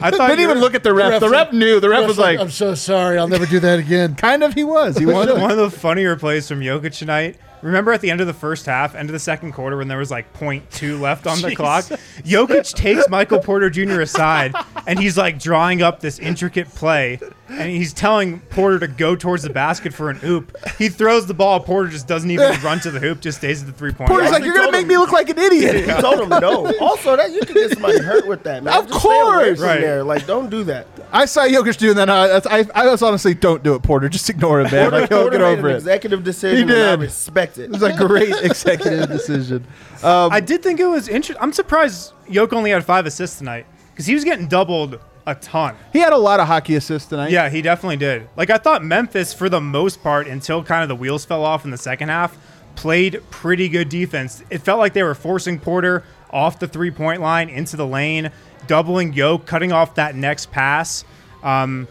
I 0.00 0.10
thought 0.10 0.28
Didn't 0.28 0.44
even 0.44 0.58
look 0.60 0.74
at 0.74 0.84
the 0.84 0.94
ref. 0.94 1.10
ref 1.10 1.20
The 1.20 1.28
ref 1.28 1.52
knew. 1.52 1.80
The 1.80 1.88
ref 1.88 2.06
was 2.06 2.18
like, 2.18 2.38
I'm 2.38 2.50
so 2.50 2.74
sorry. 2.76 3.18
I'll 3.18 3.26
never 3.26 3.46
do 3.46 3.58
that 3.58 3.80
again. 3.80 4.14
kind 4.16 4.44
of. 4.44 4.54
He 4.54 4.62
was. 4.62 4.96
He 4.96 5.06
was. 5.06 5.26
one, 5.26 5.40
one 5.40 5.50
of 5.50 5.56
the 5.56 5.70
funnier 5.70 6.14
plays 6.14 6.46
from 6.46 6.60
Jokic 6.60 6.96
tonight. 6.96 7.36
Remember 7.62 7.92
at 7.92 8.00
the 8.00 8.10
end 8.10 8.20
of 8.20 8.26
the 8.26 8.32
first 8.32 8.66
half, 8.66 8.94
end 8.94 9.08
of 9.08 9.12
the 9.12 9.18
second 9.18 9.52
quarter, 9.52 9.76
when 9.76 9.88
there 9.88 9.98
was 9.98 10.10
like 10.10 10.32
0.2 10.34 11.00
left 11.00 11.26
on 11.26 11.40
the 11.42 11.54
clock? 11.56 11.84
Jokic 11.84 12.74
takes 12.74 13.08
Michael 13.08 13.40
Porter 13.40 13.70
Jr. 13.70 14.00
aside 14.00 14.54
and 14.86 14.98
he's 14.98 15.16
like 15.18 15.38
drawing 15.38 15.82
up 15.82 16.00
this 16.00 16.18
intricate 16.18 16.68
play. 16.68 17.18
and 17.48 17.70
he's 17.70 17.92
telling 17.94 18.40
Porter 18.40 18.78
to 18.80 18.88
go 18.88 19.16
towards 19.16 19.42
the 19.42 19.50
basket 19.50 19.94
for 19.94 20.10
an 20.10 20.20
oop. 20.24 20.54
He 20.76 20.88
throws 20.88 21.26
the 21.26 21.32
ball. 21.34 21.60
Porter 21.60 21.88
just 21.88 22.06
doesn't 22.06 22.30
even 22.30 22.60
run 22.62 22.78
to 22.80 22.90
the 22.90 23.00
hoop. 23.00 23.20
Just 23.20 23.38
stays 23.38 23.60
at 23.62 23.66
the 23.66 23.72
three 23.72 23.92
point. 23.92 24.08
Porter's 24.10 24.26
line. 24.30 24.40
like, 24.40 24.44
you're 24.44 24.54
gonna 24.54 24.70
make 24.72 24.82
him- 24.82 24.88
me 24.88 24.98
look 24.98 25.12
like 25.12 25.28
an 25.30 25.38
idiot. 25.38 25.76
He 25.76 26.02
told 26.02 26.20
him 26.20 26.28
no. 26.28 26.72
Also, 26.80 27.16
that 27.16 27.32
you 27.32 27.40
can 27.40 27.54
get 27.54 27.70
somebody 27.72 27.98
hurt 28.00 28.26
with 28.26 28.42
that, 28.44 28.62
man. 28.62 28.74
Of 28.76 28.88
Just 28.88 29.00
stay 29.00 29.08
away 29.08 29.22
course. 29.46 29.58
from 29.58 29.66
Right. 29.68 29.80
there. 29.80 30.04
Like, 30.04 30.26
don't 30.26 30.50
do 30.50 30.62
that. 30.64 30.86
I 31.10 31.24
saw 31.24 31.42
Jokic 31.46 31.78
doing 31.78 31.96
that. 31.96 32.10
I, 32.10 32.26
that's- 32.28 32.68
I, 32.74 32.82
I 32.82 32.86
was 32.90 33.00
honestly, 33.02 33.32
don't 33.32 33.62
do 33.62 33.74
it, 33.74 33.82
Porter. 33.82 34.08
Just 34.10 34.28
ignore 34.28 34.60
it, 34.60 34.64
man. 34.70 34.90
Porter, 34.90 35.00
Like, 35.00 35.08
he'll 35.08 35.22
Porter 35.22 35.38
get 35.38 35.44
made 35.44 35.58
over 35.58 35.68
an 35.68 35.74
it. 35.74 35.78
executive 35.78 36.22
decision, 36.24 36.68
He 36.68 36.74
and 36.74 36.82
I 36.82 36.90
did. 36.96 37.00
respect 37.00 37.47
it. 37.56 37.64
It 37.66 37.70
was 37.70 37.82
a 37.82 37.96
great 37.96 38.34
executive 38.42 39.08
decision. 39.08 39.64
Um, 40.02 40.32
I 40.32 40.40
did 40.40 40.62
think 40.62 40.80
it 40.80 40.86
was 40.86 41.08
interesting. 41.08 41.42
I'm 41.42 41.52
surprised 41.52 42.12
Yoke 42.28 42.52
only 42.52 42.70
had 42.70 42.84
five 42.84 43.06
assists 43.06 43.38
tonight 43.38 43.66
because 43.90 44.06
he 44.06 44.14
was 44.14 44.24
getting 44.24 44.48
doubled 44.48 44.98
a 45.26 45.34
ton. 45.34 45.76
he 45.92 45.98
had 45.98 46.12
a 46.12 46.18
lot 46.18 46.40
of 46.40 46.46
hockey 46.46 46.74
assists 46.74 47.08
tonight. 47.08 47.30
Yeah, 47.30 47.48
he 47.48 47.62
definitely 47.62 47.98
did. 47.98 48.28
Like 48.36 48.50
I 48.50 48.58
thought 48.58 48.82
Memphis 48.84 49.32
for 49.32 49.48
the 49.48 49.60
most 49.60 50.02
part 50.02 50.26
until 50.26 50.64
kind 50.64 50.82
of 50.82 50.88
the 50.88 50.96
wheels 50.96 51.24
fell 51.24 51.44
off 51.44 51.64
in 51.64 51.70
the 51.70 51.78
second 51.78 52.08
half 52.08 52.36
played 52.76 53.20
pretty 53.30 53.68
good 53.68 53.88
defense. 53.88 54.42
It 54.50 54.58
felt 54.58 54.78
like 54.78 54.92
they 54.94 55.02
were 55.02 55.14
forcing 55.14 55.58
Porter 55.58 56.04
off 56.30 56.60
the 56.60 56.68
three-point 56.68 57.20
line 57.20 57.48
into 57.48 57.76
the 57.76 57.86
lane, 57.86 58.30
doubling 58.68 59.12
Yoke, 59.12 59.46
cutting 59.46 59.72
off 59.72 59.96
that 59.96 60.14
next 60.14 60.50
pass. 60.52 61.04
Um, 61.42 61.88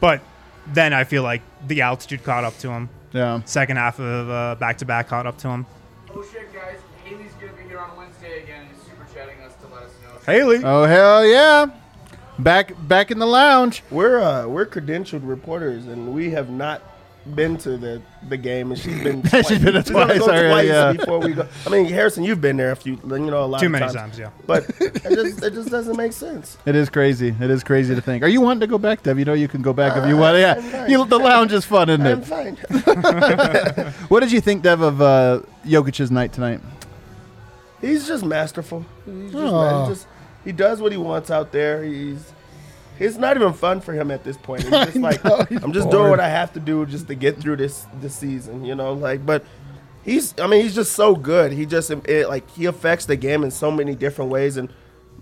but 0.00 0.20
then 0.66 0.92
I 0.92 1.04
feel 1.04 1.22
like 1.22 1.42
the 1.66 1.82
altitude 1.82 2.24
caught 2.24 2.42
up 2.44 2.58
to 2.58 2.70
him. 2.70 2.88
Yeah. 3.16 3.40
Second 3.46 3.78
half 3.78 3.98
of 3.98 4.28
uh, 4.28 4.56
back-to-back 4.56 5.08
caught 5.08 5.26
up 5.26 5.38
to 5.38 5.48
him. 5.48 5.64
Oh 6.14 6.22
shit, 6.30 6.52
guys. 6.52 6.76
Haley's 7.02 7.32
gonna 7.40 7.52
be 7.54 7.62
here 7.62 7.78
on 7.78 7.96
Wednesday 7.96 8.42
again. 8.42 8.66
He's 8.70 8.82
super 8.82 9.06
chatting 9.14 9.40
us 9.40 9.54
to 9.62 9.74
let 9.74 9.84
us 9.84 9.92
know. 10.02 10.32
Haley. 10.32 10.60
Oh 10.62 10.84
hell 10.84 11.24
yeah! 11.24 11.66
Back 12.38 12.74
back 12.86 13.10
in 13.10 13.18
the 13.18 13.26
lounge. 13.26 13.82
We're 13.90 14.20
uh, 14.20 14.46
we're 14.46 14.66
credentialed 14.66 15.26
reporters, 15.26 15.86
and 15.86 16.12
we 16.12 16.30
have 16.30 16.50
not 16.50 16.82
been 17.34 17.56
to 17.58 17.76
the 17.76 18.00
the 18.28 18.36
game, 18.36 18.70
and 18.70 18.80
she's 18.80 19.02
been. 19.02 19.22
She's 19.22 19.30
twice. 19.30 19.48
been 19.48 19.62
there 19.64 19.82
She's 19.82 19.90
gonna 19.90 20.06
twice 20.06 20.18
go 20.18 20.26
already, 20.26 20.48
twice 20.48 20.66
yeah. 20.68 20.92
Before 20.92 21.18
we 21.18 21.32
go, 21.32 21.48
I 21.66 21.70
mean, 21.70 21.86
Harrison, 21.86 22.24
you've 22.24 22.40
been 22.40 22.56
there 22.56 22.70
a 22.72 22.76
few, 22.76 22.94
you 23.04 23.18
know, 23.18 23.44
a 23.44 23.46
lot 23.46 23.60
Too 23.60 23.66
of 23.66 23.72
many 23.72 23.84
times. 23.84 23.94
times, 23.94 24.18
yeah. 24.18 24.30
But 24.46 24.64
it 24.80 25.02
just 25.14 25.42
it 25.42 25.54
just 25.54 25.70
doesn't 25.70 25.96
make 25.96 26.12
sense. 26.12 26.56
It 26.66 26.76
is 26.76 26.88
crazy. 26.88 27.34
It 27.40 27.50
is 27.50 27.64
crazy 27.64 27.94
to 27.94 28.00
think. 28.00 28.22
Are 28.22 28.28
you 28.28 28.40
wanting 28.40 28.60
to 28.60 28.66
go 28.66 28.78
back, 28.78 29.02
Dev? 29.02 29.18
You 29.18 29.24
know 29.24 29.34
you 29.34 29.48
can 29.48 29.62
go 29.62 29.72
back 29.72 29.96
if 29.96 30.08
you 30.08 30.16
want. 30.16 30.38
Yeah, 30.38 30.86
you, 30.86 31.04
the 31.04 31.18
lounge 31.18 31.52
is 31.52 31.64
fun, 31.64 31.88
isn't 31.90 32.06
I'm 32.06 32.22
it? 32.22 32.26
fine. 32.26 32.56
What 34.08 34.20
did 34.20 34.30
you 34.32 34.40
think, 34.40 34.62
Dev, 34.62 34.80
of 34.80 35.00
uh, 35.02 35.40
Jokic's 35.64 36.10
night 36.10 36.32
tonight? 36.32 36.60
He's 37.80 38.06
just 38.06 38.24
masterful. 38.24 38.84
He's 39.04 39.32
just, 39.32 39.36
Aw. 39.52 39.84
he 39.86 39.92
just 39.92 40.06
he 40.44 40.52
does 40.52 40.80
what 40.80 40.92
he 40.92 40.98
wants 40.98 41.30
out 41.30 41.52
there. 41.52 41.82
He's 41.84 42.32
it's 42.98 43.16
not 43.16 43.36
even 43.36 43.52
fun 43.52 43.80
for 43.80 43.92
him 43.92 44.10
at 44.10 44.24
this 44.24 44.36
point. 44.36 44.62
He's 44.62 44.70
just 44.70 44.96
like 44.96 45.24
know, 45.24 45.46
I'm 45.50 45.72
just 45.72 45.84
bored. 45.84 45.90
doing 45.90 46.10
what 46.10 46.20
I 46.20 46.28
have 46.28 46.52
to 46.54 46.60
do 46.60 46.84
just 46.86 47.08
to 47.08 47.14
get 47.14 47.38
through 47.38 47.56
this 47.56 47.86
this 48.00 48.14
season, 48.16 48.64
you 48.64 48.74
know. 48.74 48.92
Like, 48.92 49.24
but 49.24 49.44
he's 50.04 50.34
I 50.40 50.46
mean 50.46 50.62
he's 50.62 50.74
just 50.74 50.92
so 50.92 51.14
good. 51.14 51.52
He 51.52 51.66
just 51.66 51.90
it, 51.90 52.28
like 52.28 52.48
he 52.50 52.66
affects 52.66 53.06
the 53.06 53.16
game 53.16 53.44
in 53.44 53.50
so 53.50 53.70
many 53.70 53.94
different 53.94 54.30
ways 54.30 54.56
and. 54.56 54.72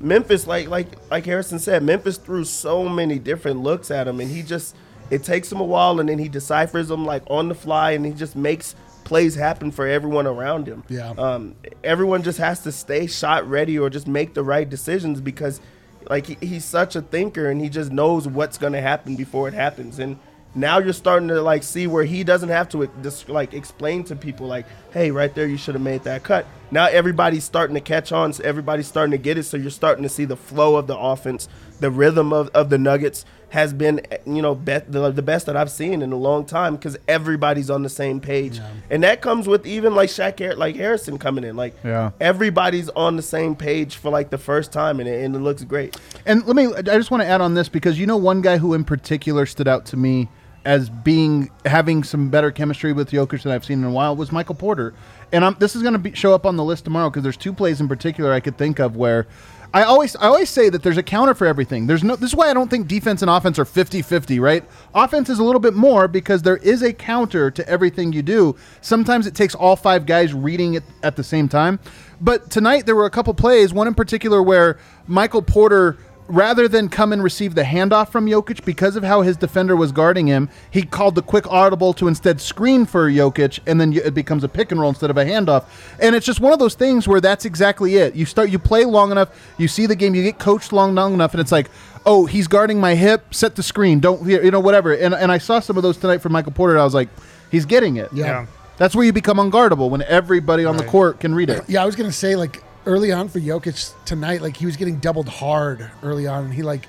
Memphis, 0.00 0.44
like 0.48 0.68
like 0.68 0.88
like 1.08 1.24
Harrison 1.24 1.60
said, 1.60 1.84
Memphis 1.84 2.16
threw 2.16 2.44
so 2.44 2.88
many 2.88 3.20
different 3.20 3.60
looks 3.60 3.92
at 3.92 4.08
him, 4.08 4.18
and 4.18 4.28
he 4.28 4.42
just 4.42 4.74
it 5.08 5.22
takes 5.22 5.52
him 5.52 5.60
a 5.60 5.64
while, 5.64 6.00
and 6.00 6.08
then 6.08 6.18
he 6.18 6.28
deciphers 6.28 6.88
them 6.88 7.06
like 7.06 7.22
on 7.28 7.48
the 7.48 7.54
fly, 7.54 7.92
and 7.92 8.04
he 8.04 8.10
just 8.12 8.34
makes 8.34 8.74
plays 9.04 9.34
happen 9.34 9.70
for 9.70 9.86
everyone 9.86 10.26
around 10.26 10.66
him. 10.66 10.82
Yeah. 10.88 11.10
Um, 11.10 11.54
everyone 11.82 12.22
just 12.22 12.38
has 12.38 12.60
to 12.64 12.72
stay 12.72 13.06
shot 13.06 13.48
ready 13.48 13.78
or 13.78 13.90
just 13.90 14.08
make 14.08 14.34
the 14.34 14.42
right 14.42 14.68
decisions 14.68 15.20
because, 15.20 15.60
like, 16.08 16.26
he, 16.26 16.36
he's 16.46 16.64
such 16.64 16.96
a 16.96 17.02
thinker 17.02 17.50
and 17.50 17.60
he 17.60 17.68
just 17.68 17.90
knows 17.90 18.28
what's 18.28 18.58
going 18.58 18.72
to 18.72 18.80
happen 18.80 19.16
before 19.16 19.48
it 19.48 19.54
happens. 19.54 19.98
And 19.98 20.18
now 20.54 20.78
you're 20.78 20.92
starting 20.92 21.28
to 21.28 21.42
like 21.42 21.62
see 21.62 21.86
where 21.86 22.04
he 22.04 22.22
doesn't 22.22 22.48
have 22.48 22.68
to 22.70 22.88
just 23.02 23.28
like 23.28 23.54
explain 23.54 24.04
to 24.04 24.16
people 24.16 24.46
like, 24.46 24.66
hey, 24.92 25.10
right 25.10 25.34
there, 25.34 25.46
you 25.46 25.56
should 25.56 25.74
have 25.74 25.82
made 25.82 26.04
that 26.04 26.22
cut. 26.22 26.46
Now 26.70 26.86
everybody's 26.86 27.44
starting 27.44 27.74
to 27.74 27.80
catch 27.80 28.12
on. 28.12 28.32
So 28.32 28.44
everybody's 28.44 28.86
starting 28.86 29.10
to 29.12 29.18
get 29.18 29.36
it. 29.36 29.44
So 29.44 29.56
you're 29.56 29.70
starting 29.70 30.04
to 30.04 30.08
see 30.08 30.24
the 30.24 30.36
flow 30.36 30.76
of 30.76 30.86
the 30.86 30.96
offense, 30.96 31.48
the 31.80 31.90
rhythm 31.90 32.32
of, 32.32 32.48
of 32.50 32.70
the 32.70 32.78
Nuggets 32.78 33.24
has 33.54 33.72
been, 33.72 34.00
you 34.26 34.42
know, 34.42 34.54
bet, 34.54 34.90
the, 34.90 35.10
the 35.12 35.22
best 35.22 35.46
that 35.46 35.56
I've 35.56 35.70
seen 35.70 36.02
in 36.02 36.10
a 36.12 36.16
long 36.16 36.44
time 36.44 36.74
because 36.74 36.96
everybody's 37.06 37.70
on 37.70 37.82
the 37.84 37.88
same 37.88 38.20
page, 38.20 38.60
and 38.90 39.02
that 39.04 39.22
comes 39.22 39.46
with 39.46 39.64
even 39.64 39.94
like 39.94 40.10
Shaq, 40.10 40.40
Har- 40.44 40.56
like 40.56 40.74
Harrison 40.74 41.18
coming 41.18 41.44
in, 41.44 41.54
like 41.56 41.74
Yeah. 41.84 42.10
everybody's 42.20 42.88
on 42.90 43.14
the 43.14 43.22
same 43.22 43.54
page 43.54 43.96
for 43.96 44.10
like 44.10 44.30
the 44.30 44.38
first 44.38 44.72
time, 44.72 44.98
and 44.98 45.08
it, 45.08 45.24
and 45.24 45.36
it 45.36 45.38
looks 45.38 45.62
great. 45.62 45.96
And 46.26 46.44
let 46.46 46.56
me, 46.56 46.66
I 46.74 46.82
just 46.82 47.10
want 47.12 47.22
to 47.22 47.26
add 47.28 47.40
on 47.40 47.54
this 47.54 47.68
because 47.68 47.98
you 47.98 48.06
know 48.06 48.16
one 48.16 48.42
guy 48.42 48.58
who 48.58 48.74
in 48.74 48.82
particular 48.84 49.46
stood 49.46 49.68
out 49.68 49.86
to 49.86 49.96
me 49.96 50.28
as 50.64 50.90
being 50.90 51.48
having 51.64 52.02
some 52.02 52.30
better 52.30 52.50
chemistry 52.50 52.92
with 52.92 53.10
Jokic 53.10 53.42
than 53.42 53.52
I've 53.52 53.64
seen 53.64 53.78
in 53.80 53.84
a 53.84 53.90
while 53.90 54.16
was 54.16 54.32
Michael 54.32 54.54
Porter. 54.54 54.94
And 55.30 55.44
I'm, 55.44 55.56
this 55.60 55.76
is 55.76 55.82
going 55.82 56.02
to 56.02 56.16
show 56.16 56.34
up 56.34 56.44
on 56.46 56.56
the 56.56 56.64
list 56.64 56.84
tomorrow 56.84 57.10
because 57.10 57.22
there's 57.22 57.36
two 57.36 57.52
plays 57.52 57.80
in 57.80 57.86
particular 57.88 58.32
I 58.32 58.40
could 58.40 58.56
think 58.58 58.78
of 58.80 58.96
where 58.96 59.26
I 59.74 59.82
always 59.82 60.14
I 60.14 60.26
always 60.26 60.48
say 60.50 60.68
that 60.68 60.84
there's 60.84 60.98
a 60.98 61.02
counter 61.02 61.34
for 61.34 61.48
everything. 61.48 61.88
There's 61.88 62.04
no 62.04 62.14
this 62.14 62.30
is 62.30 62.36
why 62.36 62.48
I 62.48 62.54
don't 62.54 62.70
think 62.70 62.86
defense 62.86 63.22
and 63.22 63.30
offense 63.30 63.58
are 63.58 63.64
50-50, 63.64 64.40
right? 64.40 64.64
Offense 64.94 65.28
is 65.28 65.40
a 65.40 65.44
little 65.44 65.60
bit 65.60 65.74
more 65.74 66.06
because 66.06 66.42
there 66.42 66.58
is 66.58 66.80
a 66.82 66.92
counter 66.92 67.50
to 67.50 67.68
everything 67.68 68.12
you 68.12 68.22
do. 68.22 68.54
Sometimes 68.82 69.26
it 69.26 69.34
takes 69.34 69.52
all 69.52 69.74
five 69.74 70.06
guys 70.06 70.32
reading 70.32 70.74
it 70.74 70.84
at 71.02 71.16
the 71.16 71.24
same 71.24 71.48
time. 71.48 71.80
But 72.20 72.52
tonight 72.52 72.86
there 72.86 72.94
were 72.94 73.06
a 73.06 73.10
couple 73.10 73.34
plays, 73.34 73.72
one 73.72 73.88
in 73.88 73.94
particular 73.94 74.40
where 74.44 74.78
Michael 75.08 75.42
Porter 75.42 75.98
rather 76.26 76.68
than 76.68 76.88
come 76.88 77.12
and 77.12 77.22
receive 77.22 77.54
the 77.54 77.62
handoff 77.62 78.08
from 78.08 78.26
Jokic 78.26 78.64
because 78.64 78.96
of 78.96 79.04
how 79.04 79.22
his 79.22 79.36
defender 79.36 79.76
was 79.76 79.92
guarding 79.92 80.26
him, 80.26 80.48
he 80.70 80.82
called 80.82 81.14
the 81.14 81.22
quick 81.22 81.46
audible 81.50 81.92
to 81.94 82.08
instead 82.08 82.40
screen 82.40 82.86
for 82.86 83.10
Jokic, 83.10 83.60
and 83.66 83.80
then 83.80 83.92
it 83.92 84.14
becomes 84.14 84.44
a 84.44 84.48
pick 84.48 84.72
and 84.72 84.80
roll 84.80 84.90
instead 84.90 85.10
of 85.10 85.16
a 85.16 85.24
handoff. 85.24 85.64
And 86.00 86.14
it's 86.14 86.26
just 86.26 86.40
one 86.40 86.52
of 86.52 86.58
those 86.58 86.74
things 86.74 87.06
where 87.06 87.20
that's 87.20 87.44
exactly 87.44 87.96
it. 87.96 88.14
You 88.14 88.24
start, 88.24 88.50
you 88.50 88.58
play 88.58 88.84
long 88.84 89.10
enough, 89.10 89.28
you 89.58 89.68
see 89.68 89.86
the 89.86 89.96
game, 89.96 90.14
you 90.14 90.22
get 90.22 90.38
coached 90.38 90.72
long, 90.72 90.94
long 90.94 91.14
enough, 91.14 91.32
and 91.34 91.40
it's 91.40 91.52
like, 91.52 91.70
oh, 92.06 92.26
he's 92.26 92.46
guarding 92.46 92.80
my 92.80 92.94
hip, 92.94 93.34
set 93.34 93.56
the 93.56 93.62
screen, 93.62 94.00
don't 94.00 94.26
you 94.28 94.50
know 94.50 94.60
whatever. 94.60 94.94
And 94.94 95.14
and 95.14 95.30
I 95.30 95.38
saw 95.38 95.60
some 95.60 95.76
of 95.76 95.82
those 95.82 95.96
tonight 95.96 96.18
from 96.18 96.32
Michael 96.32 96.52
Porter. 96.52 96.74
And 96.74 96.80
I 96.80 96.84
was 96.84 96.94
like, 96.94 97.08
he's 97.50 97.64
getting 97.64 97.96
it. 97.96 98.10
Yeah. 98.12 98.26
Yeah. 98.26 98.46
That's 98.76 98.94
where 98.96 99.04
you 99.04 99.12
become 99.12 99.36
unguardable 99.36 99.88
when 99.88 100.02
everybody 100.02 100.64
on 100.64 100.76
the 100.76 100.84
court 100.84 101.20
can 101.20 101.34
read 101.34 101.48
it. 101.48 101.62
Yeah, 101.68 101.82
I 101.82 101.86
was 101.86 101.94
gonna 101.94 102.10
say 102.10 102.34
like 102.34 102.62
early 102.86 103.12
on 103.12 103.28
for 103.28 103.40
Jokic 103.40 103.92
tonight, 104.04 104.42
like 104.42 104.56
he 104.56 104.66
was 104.66 104.76
getting 104.76 104.96
doubled 104.96 105.28
hard 105.28 105.90
early 106.02 106.26
on, 106.26 106.44
and 106.44 106.54
he 106.54 106.62
like 106.62 106.86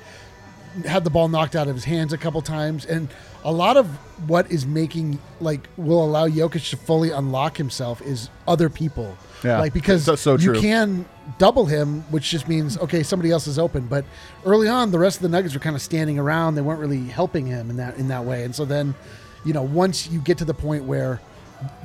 had 0.86 1.04
the 1.04 1.10
ball 1.10 1.28
knocked 1.30 1.56
out 1.56 1.68
of 1.68 1.76
his 1.76 1.86
hands 1.86 2.12
a 2.14 2.18
couple 2.18 2.42
times, 2.42 2.86
and 2.86 3.08
a 3.44 3.52
lot 3.52 3.78
of 3.78 3.88
what 4.28 4.50
is 4.52 4.66
making 4.66 5.20
like 5.40 5.68
will 5.78 6.04
allow 6.04 6.28
Jokic 6.28 6.70
to 6.72 6.78
fully 6.78 7.12
unlock 7.12 7.58
himself 7.58 8.02
is 8.02 8.30
other 8.48 8.70
people. 8.70 9.18
Yeah. 9.44 9.60
like 9.60 9.74
because 9.74 10.04
So- 10.20 10.38
you 10.38 10.54
can 10.54 11.06
double 11.38 11.66
him, 11.66 12.02
which 12.10 12.30
just 12.30 12.48
means 12.48 12.78
okay, 12.80 13.04
somebody 13.04 13.32
else 13.32 13.48
is 13.48 13.60
open. 13.60 13.86
But 13.88 14.06
early 14.46 14.68
on, 14.68 14.92
the 14.92 15.00
rest 15.00 15.18
of 15.18 15.22
the 15.24 15.30
Nuggets 15.30 15.54
were 15.54 15.60
kind 15.60 15.76
of 15.76 15.82
standing 15.82 16.18
around; 16.20 16.56
they 16.56 16.62
weren't 16.62 16.80
really 16.80 17.06
helping 17.06 17.46
him 17.46 17.70
in 17.70 17.78
that 17.78 17.98
in 17.98 18.08
that 18.08 18.26
way. 18.26 18.44
And 18.44 18.56
so 18.56 18.66
then, 18.66 18.96
you 19.46 19.54
know, 19.54 19.62
once 19.64 20.10
you 20.10 20.20
get 20.20 20.38
to 20.40 20.46
the 20.46 20.54
point 20.54 20.86
where 20.86 21.22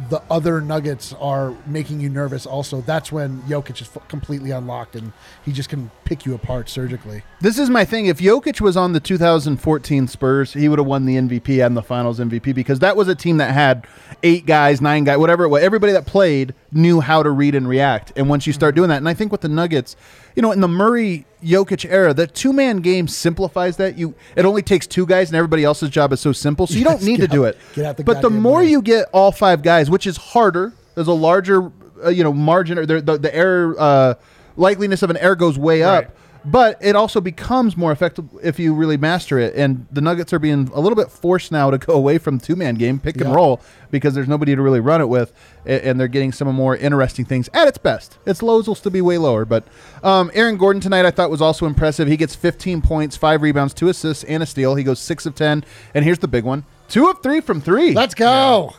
the 0.08 0.22
other 0.30 0.60
Nuggets 0.60 1.12
are 1.14 1.54
making 1.66 2.00
you 2.00 2.08
nervous. 2.08 2.46
Also, 2.46 2.80
that's 2.80 3.12
when 3.12 3.42
Jokic 3.42 3.80
is 3.80 3.90
f- 3.94 4.06
completely 4.08 4.50
unlocked 4.50 4.96
and 4.96 5.12
he 5.44 5.52
just 5.52 5.68
can 5.68 5.90
pick 6.04 6.26
you 6.26 6.34
apart 6.34 6.68
surgically. 6.68 7.22
This 7.40 7.58
is 7.58 7.70
my 7.70 7.84
thing. 7.84 8.06
If 8.06 8.18
Jokic 8.18 8.60
was 8.60 8.76
on 8.76 8.92
the 8.92 9.00
2014 9.00 10.08
Spurs, 10.08 10.52
he 10.52 10.68
would 10.68 10.78
have 10.78 10.86
won 10.86 11.06
the 11.06 11.16
MVP 11.16 11.64
and 11.64 11.76
the 11.76 11.82
Finals 11.82 12.18
MVP 12.18 12.54
because 12.54 12.80
that 12.80 12.96
was 12.96 13.08
a 13.08 13.14
team 13.14 13.36
that 13.36 13.52
had 13.52 13.86
eight 14.22 14.46
guys, 14.46 14.80
nine 14.80 15.04
guys, 15.04 15.18
whatever 15.18 15.44
it 15.44 15.48
was. 15.48 15.62
Everybody 15.62 15.92
that 15.92 16.06
played 16.06 16.54
knew 16.72 17.00
how 17.00 17.22
to 17.22 17.30
read 17.30 17.54
and 17.54 17.68
react. 17.68 18.12
And 18.16 18.28
once 18.28 18.46
you 18.46 18.52
start 18.52 18.74
mm. 18.74 18.76
doing 18.76 18.88
that, 18.88 18.98
and 18.98 19.08
I 19.08 19.14
think 19.14 19.32
with 19.32 19.42
the 19.42 19.48
Nuggets, 19.48 19.96
you 20.36 20.42
know, 20.42 20.52
in 20.52 20.60
the 20.60 20.68
Murray 20.68 21.26
Jokic 21.42 21.90
era, 21.90 22.12
the 22.14 22.26
two 22.26 22.52
man 22.52 22.78
game 22.78 23.08
simplifies 23.08 23.76
that. 23.78 23.96
You 23.98 24.14
it 24.36 24.44
only 24.44 24.62
takes 24.62 24.86
two 24.86 25.06
guys, 25.06 25.28
and 25.30 25.36
everybody 25.36 25.64
else's 25.64 25.90
job 25.90 26.12
is 26.12 26.20
so 26.20 26.32
simple, 26.32 26.66
so 26.66 26.74
you 26.74 26.84
don't 26.84 27.02
need 27.02 27.16
to 27.16 27.22
get 27.26 27.30
do 27.30 27.44
it. 27.44 27.56
get 27.74 27.84
out 27.84 27.96
the 27.96 28.04
but 28.04 28.20
the 28.22 28.30
more 28.30 28.58
way. 28.60 28.70
you 28.70 28.82
get 28.82 29.08
all 29.12 29.32
five 29.32 29.62
guys, 29.62 29.90
which 29.90 30.06
is 30.06 30.16
harder, 30.16 30.72
there's 30.94 31.08
a 31.08 31.12
larger, 31.12 31.70
uh, 32.04 32.08
you 32.10 32.22
know, 32.24 32.32
margin 32.32 32.78
or 32.78 32.86
the 32.86 33.00
the, 33.00 33.18
the 33.18 33.34
error 33.34 33.74
uh, 33.78 34.14
likeliness 34.56 35.02
of 35.02 35.10
an 35.10 35.16
error 35.16 35.36
goes 35.36 35.58
way 35.58 35.82
Right. 35.82 36.04
up. 36.06 36.16
But 36.44 36.78
it 36.80 36.96
also 36.96 37.20
becomes 37.20 37.76
more 37.76 37.92
effective 37.92 38.24
if 38.42 38.58
you 38.58 38.72
really 38.72 38.96
master 38.96 39.38
it. 39.38 39.54
And 39.54 39.86
the 39.92 40.00
Nuggets 40.00 40.32
are 40.32 40.38
being 40.38 40.70
a 40.74 40.80
little 40.80 40.96
bit 40.96 41.10
forced 41.10 41.52
now 41.52 41.70
to 41.70 41.76
go 41.76 41.92
away 41.92 42.16
from 42.16 42.38
two 42.38 42.56
man 42.56 42.76
game, 42.76 42.98
pick 42.98 43.16
and 43.16 43.26
Yeah. 43.30 43.34
roll, 43.34 43.60
because 43.90 44.14
there's 44.14 44.26
nobody 44.28 44.56
to 44.56 44.62
really 44.62 44.80
run 44.80 45.02
it 45.02 45.08
with, 45.10 45.32
and 45.66 46.00
they're 46.00 46.08
getting 46.08 46.32
some 46.32 46.48
more 46.54 46.74
interesting 46.76 47.26
things 47.26 47.50
at 47.52 47.68
its 47.68 47.76
best. 47.76 48.16
Its 48.24 48.42
lows 48.42 48.66
will 48.66 48.74
still 48.74 48.90
be 48.92 49.02
way 49.02 49.18
lower. 49.18 49.44
But 49.44 49.64
um, 50.02 50.30
Aaron 50.32 50.56
Gordon 50.56 50.80
tonight 50.80 51.04
I 51.04 51.10
thought 51.10 51.30
was 51.30 51.42
also 51.42 51.66
impressive. 51.66 52.08
He 52.08 52.16
gets 52.16 52.34
15 52.34 52.80
points, 52.80 53.16
five 53.16 53.42
rebounds, 53.42 53.74
two 53.74 53.88
assists, 53.88 54.24
and 54.24 54.42
a 54.42 54.46
steal. 54.46 54.76
He 54.76 54.82
goes 54.84 54.98
six 54.98 55.26
of 55.26 55.34
10. 55.34 55.62
And 55.94 56.04
here's 56.06 56.20
the 56.20 56.28
big 56.28 56.44
one 56.44 56.64
two 56.88 57.08
of 57.08 57.22
three 57.22 57.40
from 57.40 57.60
three. 57.60 57.92
Let's 57.92 58.14
go. 58.14 58.74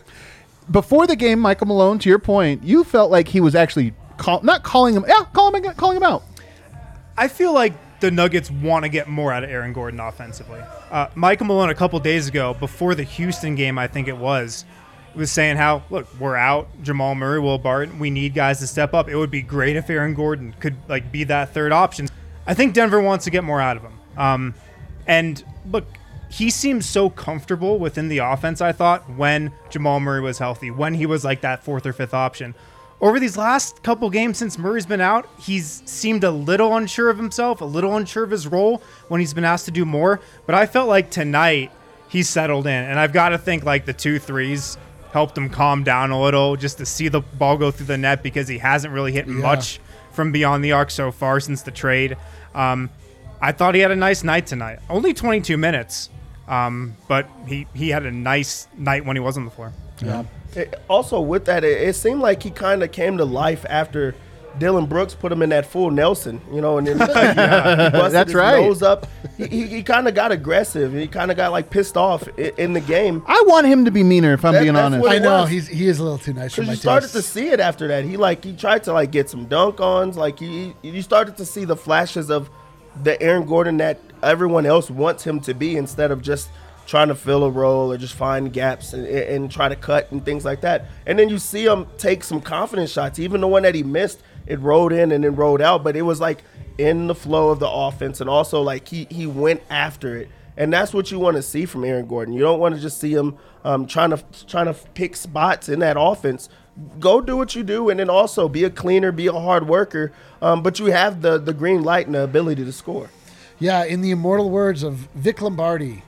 Before 0.69 1.05
the 1.07 1.15
game, 1.15 1.39
Michael 1.39 1.67
Malone, 1.67 1.99
to 1.99 2.09
your 2.09 2.19
point, 2.19 2.63
you 2.63 2.83
felt 2.83 3.11
like 3.11 3.27
he 3.27 3.39
was 3.41 3.55
actually 3.55 3.93
call, 4.17 4.41
not 4.41 4.63
calling 4.63 4.95
him, 4.95 5.05
yeah, 5.07 5.25
calling 5.33 5.63
him, 5.63 5.73
calling 5.73 5.97
him 5.97 6.03
out. 6.03 6.23
I 7.17 7.27
feel 7.27 7.53
like 7.53 7.73
the 7.99 8.11
Nuggets 8.11 8.49
want 8.49 8.83
to 8.83 8.89
get 8.89 9.07
more 9.07 9.31
out 9.31 9.43
of 9.43 9.49
Aaron 9.49 9.73
Gordon 9.73 9.99
offensively. 9.99 10.59
Uh, 10.89 11.07
Michael 11.15 11.45
Malone 11.45 11.69
a 11.69 11.75
couple 11.75 11.99
days 11.99 12.27
ago, 12.27 12.53
before 12.55 12.95
the 12.95 13.03
Houston 13.03 13.55
game, 13.55 13.77
I 13.77 13.87
think 13.87 14.07
it 14.07 14.17
was, 14.17 14.65
was 15.15 15.31
saying 15.31 15.57
how 15.57 15.83
look 15.89 16.07
we're 16.19 16.35
out 16.35 16.67
Jamal 16.83 17.15
Murray, 17.15 17.39
Will 17.39 17.57
Barton. 17.57 17.99
We 17.99 18.09
need 18.09 18.33
guys 18.33 18.59
to 18.59 18.67
step 18.67 18.93
up. 18.93 19.07
It 19.07 19.15
would 19.15 19.31
be 19.31 19.41
great 19.41 19.75
if 19.75 19.89
Aaron 19.89 20.13
Gordon 20.13 20.55
could 20.59 20.75
like 20.87 21.11
be 21.11 21.23
that 21.25 21.53
third 21.53 21.71
option. 21.71 22.07
I 22.47 22.53
think 22.53 22.73
Denver 22.73 22.99
wants 22.99 23.25
to 23.25 23.31
get 23.31 23.43
more 23.43 23.61
out 23.61 23.77
of 23.77 23.83
him. 23.83 23.99
Um, 24.17 24.53
and 25.05 25.43
look, 25.69 25.85
he 26.29 26.49
seems 26.49 26.87
so 26.87 27.09
comfortable 27.09 27.77
within 27.77 28.07
the 28.07 28.19
offense. 28.19 28.61
I 28.61 28.71
thought 28.71 29.09
when 29.15 29.51
Jamal 29.69 29.99
Murray 29.99 30.21
was 30.21 30.39
healthy, 30.39 30.71
when 30.71 30.93
he 30.93 31.05
was 31.05 31.23
like 31.23 31.41
that 31.41 31.63
fourth 31.63 31.85
or 31.85 31.93
fifth 31.93 32.13
option. 32.13 32.55
Over 33.01 33.19
these 33.19 33.35
last 33.35 33.81
couple 33.81 34.07
games 34.11 34.37
since 34.37 34.59
Murray's 34.59 34.85
been 34.85 35.01
out, 35.01 35.27
he's 35.39 35.81
seemed 35.85 36.23
a 36.23 36.29
little 36.29 36.75
unsure 36.77 37.09
of 37.09 37.17
himself, 37.17 37.59
a 37.61 37.65
little 37.65 37.97
unsure 37.97 38.23
of 38.23 38.29
his 38.29 38.47
role 38.47 38.83
when 39.07 39.19
he's 39.19 39.33
been 39.33 39.43
asked 39.43 39.65
to 39.65 39.71
do 39.71 39.85
more. 39.85 40.21
But 40.45 40.53
I 40.53 40.67
felt 40.67 40.87
like 40.87 41.09
tonight 41.09 41.71
he 42.09 42.21
settled 42.21 42.67
in, 42.67 42.83
and 42.83 42.99
I've 42.99 43.11
got 43.11 43.29
to 43.29 43.39
think 43.39 43.63
like 43.63 43.85
the 43.85 43.93
two 43.93 44.19
threes 44.19 44.77
helped 45.13 45.35
him 45.35 45.49
calm 45.49 45.83
down 45.83 46.11
a 46.11 46.21
little, 46.21 46.55
just 46.55 46.77
to 46.77 46.85
see 46.85 47.07
the 47.07 47.21
ball 47.21 47.57
go 47.57 47.71
through 47.71 47.87
the 47.87 47.97
net 47.97 48.21
because 48.21 48.47
he 48.47 48.59
hasn't 48.59 48.93
really 48.93 49.11
hit 49.11 49.27
much 49.27 49.79
from 50.11 50.31
beyond 50.31 50.63
the 50.63 50.73
arc 50.73 50.91
so 50.91 51.11
far 51.11 51.39
since 51.39 51.63
the 51.63 51.71
trade. 51.71 52.17
Um, 52.53 52.91
I 53.41 53.51
thought 53.51 53.73
he 53.73 53.81
had 53.81 53.91
a 53.91 53.95
nice 53.95 54.23
night 54.23 54.45
tonight. 54.45 54.77
Only 54.91 55.15
22 55.15 55.57
minutes, 55.57 56.09
um, 56.47 56.95
but 57.07 57.27
he 57.47 57.65
he 57.73 57.89
had 57.89 58.05
a 58.05 58.11
nice 58.11 58.67
night 58.77 59.05
when 59.05 59.15
he 59.15 59.19
was 59.19 59.37
on 59.37 59.45
the 59.45 59.51
floor. 59.51 59.73
Yeah. 60.03 60.23
It- 60.55 60.81
also, 60.89 61.19
with 61.21 61.45
that, 61.45 61.63
it, 61.63 61.81
it 61.81 61.95
seemed 61.95 62.21
like 62.21 62.43
he 62.43 62.51
kind 62.51 62.83
of 62.83 62.91
came 62.91 63.17
to 63.17 63.25
life 63.25 63.65
after 63.69 64.15
Dillon 64.59 64.85
Brooks 64.85 65.15
put 65.15 65.31
him 65.31 65.41
in 65.41 65.49
that 65.51 65.65
full 65.65 65.91
Nelson, 65.91 66.41
you 66.51 66.59
know, 66.59 66.77
and 66.77 66.85
then 66.85 66.95
he 66.99 66.99
busted 67.05 68.11
That's 68.11 68.29
his 68.31 68.35
right. 68.35 68.59
nose 68.61 68.81
up. 68.81 69.07
He, 69.37 69.47
he, 69.47 69.67
he 69.67 69.81
kind 69.83 70.09
of 70.09 70.13
got 70.13 70.33
aggressive. 70.33 70.91
He 70.91 71.07
kind 71.07 71.31
of 71.31 71.37
got 71.37 71.53
like 71.53 71.69
pissed 71.69 71.95
off 71.95 72.27
in, 72.37 72.51
in 72.57 72.73
the 72.73 72.81
game. 72.81 73.23
I 73.27 73.41
want 73.47 73.67
him 73.67 73.85
to 73.85 73.91
be 73.91 74.03
meaner, 74.03 74.33
if 74.33 74.43
I'm 74.43 74.53
That- 74.53 74.63
being 74.63 74.75
honest. 74.75 75.07
I 75.07 75.19
know 75.19 75.45
he's 75.45 75.69
he 75.69 75.87
is 75.87 75.99
a 75.99 76.03
little 76.03 76.17
too 76.17 76.33
nice 76.33 76.53
for 76.53 76.61
Because 76.63 76.67
my 76.67 76.73
you 76.73 76.79
started 76.79 77.07
taste. 77.07 77.13
to 77.13 77.21
see 77.21 77.47
it 77.47 77.61
after 77.61 77.87
that. 77.87 78.03
He 78.03 78.17
like 78.17 78.43
he 78.43 78.51
tried 78.53 78.83
to 78.83 78.93
like 78.93 79.11
get 79.11 79.29
some 79.29 79.45
dunk 79.45 79.79
ons. 79.79 80.17
Like 80.17 80.37
he, 80.39 80.75
you 80.81 81.01
started 81.01 81.37
to 81.37 81.45
see 81.45 81.63
the 81.63 81.77
flashes 81.77 82.29
of 82.29 82.49
the 83.03 83.19
Aaron 83.21 83.45
Gordon 83.45 83.77
that 83.77 84.01
everyone 84.21 84.65
else 84.65 84.91
wants 84.91 85.23
him 85.23 85.39
to 85.41 85.53
be, 85.53 85.77
instead 85.77 86.11
of 86.11 86.21
just 86.21 86.49
trying 86.85 87.07
to 87.07 87.15
fill 87.15 87.43
a 87.43 87.49
role 87.49 87.91
or 87.91 87.97
just 87.97 88.13
find 88.13 88.51
gaps 88.51 88.93
and, 88.93 89.05
and 89.05 89.51
try 89.51 89.69
to 89.69 89.75
cut 89.75 90.11
and 90.11 90.25
things 90.25 90.43
like 90.43 90.61
that. 90.61 90.85
And 91.05 91.17
then 91.17 91.29
you 91.29 91.37
see 91.37 91.65
him 91.65 91.87
take 91.97 92.23
some 92.23 92.41
confidence 92.41 92.91
shots. 92.91 93.19
Even 93.19 93.41
the 93.41 93.47
one 93.47 93.63
that 93.63 93.75
he 93.75 93.83
missed, 93.83 94.21
it 94.47 94.59
rolled 94.59 94.91
in 94.91 95.11
and 95.11 95.23
then 95.23 95.35
rolled 95.35 95.61
out, 95.61 95.83
but 95.83 95.95
it 95.95 96.01
was 96.01 96.19
like 96.19 96.43
in 96.77 97.07
the 97.07 97.15
flow 97.15 97.49
of 97.49 97.59
the 97.59 97.69
offense, 97.69 98.21
and 98.21 98.29
also 98.29 98.61
like 98.61 98.87
he 98.87 99.07
he 99.09 99.27
went 99.27 99.61
after 99.69 100.17
it. 100.17 100.29
And 100.57 100.71
that's 100.73 100.93
what 100.93 101.11
you 101.11 101.19
want 101.19 101.37
to 101.37 101.41
see 101.41 101.65
from 101.65 101.85
Aaron 101.85 102.07
Gordon. 102.07 102.33
You 102.33 102.41
don't 102.41 102.59
want 102.59 102.75
to 102.75 102.81
just 102.81 102.99
see 102.99 103.13
him 103.13 103.37
um, 103.63 103.85
trying 103.85 104.09
to 104.09 104.23
trying 104.47 104.65
to 104.65 104.73
pick 104.93 105.15
spots 105.15 105.69
in 105.69 105.79
that 105.79 105.95
offense. 105.99 106.49
Go 106.99 107.21
do 107.21 107.37
what 107.37 107.55
you 107.55 107.63
do, 107.63 107.89
and 107.89 107.99
then 107.99 108.09
also 108.09 108.49
be 108.49 108.63
a 108.63 108.69
cleaner, 108.69 109.11
be 109.11 109.27
a 109.27 109.33
hard 109.33 109.67
worker. 109.67 110.11
Um, 110.41 110.63
but 110.63 110.79
you 110.79 110.87
have 110.87 111.21
the 111.21 111.37
the 111.37 111.53
green 111.53 111.83
light 111.83 112.05
and 112.05 112.15
the 112.15 112.23
ability 112.23 112.65
to 112.65 112.71
score. 112.71 113.09
Yeah, 113.59 113.85
in 113.85 114.01
the 114.01 114.11
immortal 114.11 114.49
words 114.49 114.81
of 114.81 114.95
Vic 115.13 115.41
Lombardi, 115.41 116.03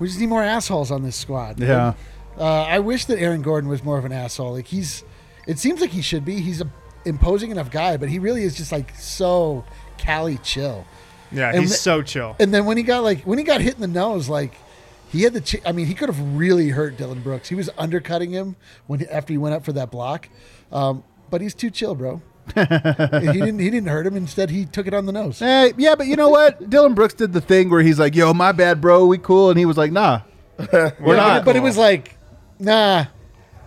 we 0.00 0.08
just 0.08 0.18
need 0.18 0.28
more 0.28 0.42
assholes 0.42 0.90
on 0.90 1.02
this 1.04 1.14
squad. 1.14 1.60
Yeah. 1.60 1.94
Uh, 2.36 2.62
I 2.64 2.78
wish 2.80 3.04
that 3.04 3.18
Aaron 3.20 3.42
Gordon 3.42 3.70
was 3.70 3.84
more 3.84 3.98
of 3.98 4.04
an 4.04 4.12
asshole. 4.12 4.54
Like 4.54 4.66
he's, 4.66 5.04
it 5.46 5.58
seems 5.58 5.80
like 5.80 5.90
he 5.90 6.02
should 6.02 6.24
be. 6.24 6.40
He's 6.40 6.60
a 6.60 6.68
imposing 7.04 7.50
enough 7.50 7.70
guy, 7.70 7.96
but 7.96 8.08
he 8.08 8.18
really 8.18 8.42
is 8.42 8.56
just 8.56 8.72
like 8.72 8.94
so 8.96 9.64
Cali 9.98 10.38
chill. 10.38 10.84
Yeah, 11.32 11.50
And 11.50 11.60
he's 11.60 11.70
the- 11.70 11.76
so 11.76 12.02
chill. 12.02 12.34
And 12.40 12.52
then 12.52 12.64
when 12.64 12.76
he 12.76 12.82
got 12.82 13.04
like 13.04 13.22
when 13.22 13.38
he 13.38 13.44
got 13.44 13.60
hit 13.60 13.74
in 13.74 13.80
the 13.80 13.86
nose, 13.86 14.28
like 14.28 14.54
he 15.10 15.22
had 15.22 15.32
the. 15.32 15.40
Ch- 15.40 15.60
I 15.66 15.72
mean, 15.72 15.86
he 15.86 15.94
could 15.94 16.08
have 16.08 16.20
really 16.36 16.70
hurt 16.70 16.96
Dillon 16.96 17.20
Brooks. 17.20 17.48
He 17.48 17.54
was 17.54 17.68
undercutting 17.78 18.30
him 18.30 18.56
when 18.86 19.04
after 19.10 19.32
he 19.32 19.38
went 19.38 19.54
up 19.54 19.64
for 19.64 19.72
that 19.72 19.90
block, 19.90 20.28
um, 20.72 21.02
but 21.30 21.40
he's 21.40 21.54
too 21.54 21.70
chill, 21.70 21.94
bro. 21.94 22.22
He 22.54 23.32
didn't. 23.32 23.58
He 23.58 23.70
didn't 23.70 23.88
hurt 23.88 24.06
him. 24.06 24.16
Instead, 24.16 24.50
he 24.50 24.64
took 24.66 24.86
it 24.86 24.94
on 24.94 25.06
the 25.06 25.12
nose. 25.12 25.38
Hey, 25.38 25.72
yeah, 25.76 25.94
but 25.94 26.06
you 26.06 26.16
know 26.16 26.28
what? 26.28 26.68
Dillon 26.70 26.94
Brooks 26.94 27.14
did 27.14 27.32
the 27.32 27.40
thing 27.40 27.70
where 27.70 27.82
he's 27.82 27.98
like, 27.98 28.14
"Yo, 28.14 28.32
my 28.34 28.52
bad, 28.52 28.80
bro. 28.80 29.06
We 29.06 29.18
cool," 29.18 29.50
and 29.50 29.58
he 29.58 29.64
was 29.66 29.76
like, 29.76 29.92
"Nah, 29.92 30.20
we're 30.72 30.92
Yeah, 31.00 31.14
not." 31.16 31.44
but 31.44 31.56
it 31.56 31.60
was 31.62 31.76
like, 31.76 32.16
nah. 32.58 33.06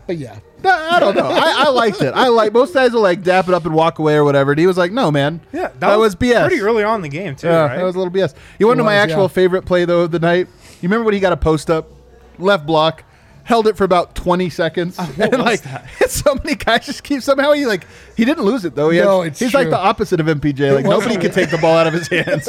But 0.05 0.17
yeah, 0.17 0.39
No, 0.61 0.69
I 0.69 0.99
don't 0.99 1.15
know. 1.15 1.29
I, 1.29 1.63
I 1.65 1.69
liked 1.69 2.01
it. 2.01 2.13
I 2.13 2.27
like 2.27 2.51
most 2.51 2.73
guys 2.73 2.91
will 2.91 2.99
like 3.01 3.23
dap 3.23 3.47
it 3.47 3.53
up 3.53 3.65
and 3.65 3.73
walk 3.73 3.99
away 3.99 4.15
or 4.15 4.25
whatever. 4.25 4.51
And 4.51 4.59
he 4.59 4.67
was 4.67 4.77
like, 4.77 4.91
"No, 4.91 5.11
man. 5.11 5.39
Yeah, 5.53 5.71
that, 5.79 5.95
was, 5.97 6.13
BS." 6.15 6.47
Pretty 6.47 6.61
early 6.61 6.83
on 6.83 6.95
in 6.95 7.01
the 7.03 7.09
game 7.09 7.35
too, 7.37 7.47
Yeah, 7.47 7.67
right? 7.67 7.77
that 7.77 7.83
was 7.83 7.95
a 7.95 7.99
little 7.99 8.13
BS. 8.13 8.33
You 8.59 8.67
want 8.67 8.77
to 8.77 8.79
know 8.79 8.85
my 8.85 8.95
actual 8.95 9.23
yeah. 9.23 9.27
favorite 9.29 9.61
play 9.65 9.85
though 9.85 10.01
of 10.01 10.11
the 10.11 10.19
night? 10.19 10.47
You 10.81 10.89
remember 10.89 11.05
when 11.05 11.13
he 11.13 11.21
got 11.21 11.31
a 11.31 11.37
post 11.37 11.69
up, 11.69 11.89
left 12.37 12.65
block, 12.65 13.05
held 13.43 13.67
it 13.67 13.75
for 13.77 13.83
about 13.83 14.15
twenty 14.15 14.49
seconds, 14.49 14.97
and 15.17 15.17
was 15.17 15.39
like 15.39 15.61
that? 15.63 15.87
so 16.09 16.35
many 16.35 16.55
guys 16.55 16.85
just 16.85 17.03
keep 17.03 17.21
somehow 17.21 17.51
he 17.51 17.65
like 17.65 17.85
he 18.15 18.25
didn't 18.25 18.43
lose 18.45 18.63
it 18.65 18.75
though. 18.75 18.89
He 18.89 18.99
No, 18.99 19.21
had- 19.21 19.31
it's 19.33 19.39
he's 19.39 19.53
like 19.53 19.69
the 19.69 19.77
opposite 19.77 20.19
of 20.19 20.25
MPJ. 20.27 20.73
Like 20.75 20.85
nobody 20.85 21.17
could 21.17 21.33
take 21.33 21.49
the 21.51 21.57
ball 21.57 21.75
out 21.77 21.87
of 21.87 21.93
his 21.93 22.07
hands. 22.09 22.45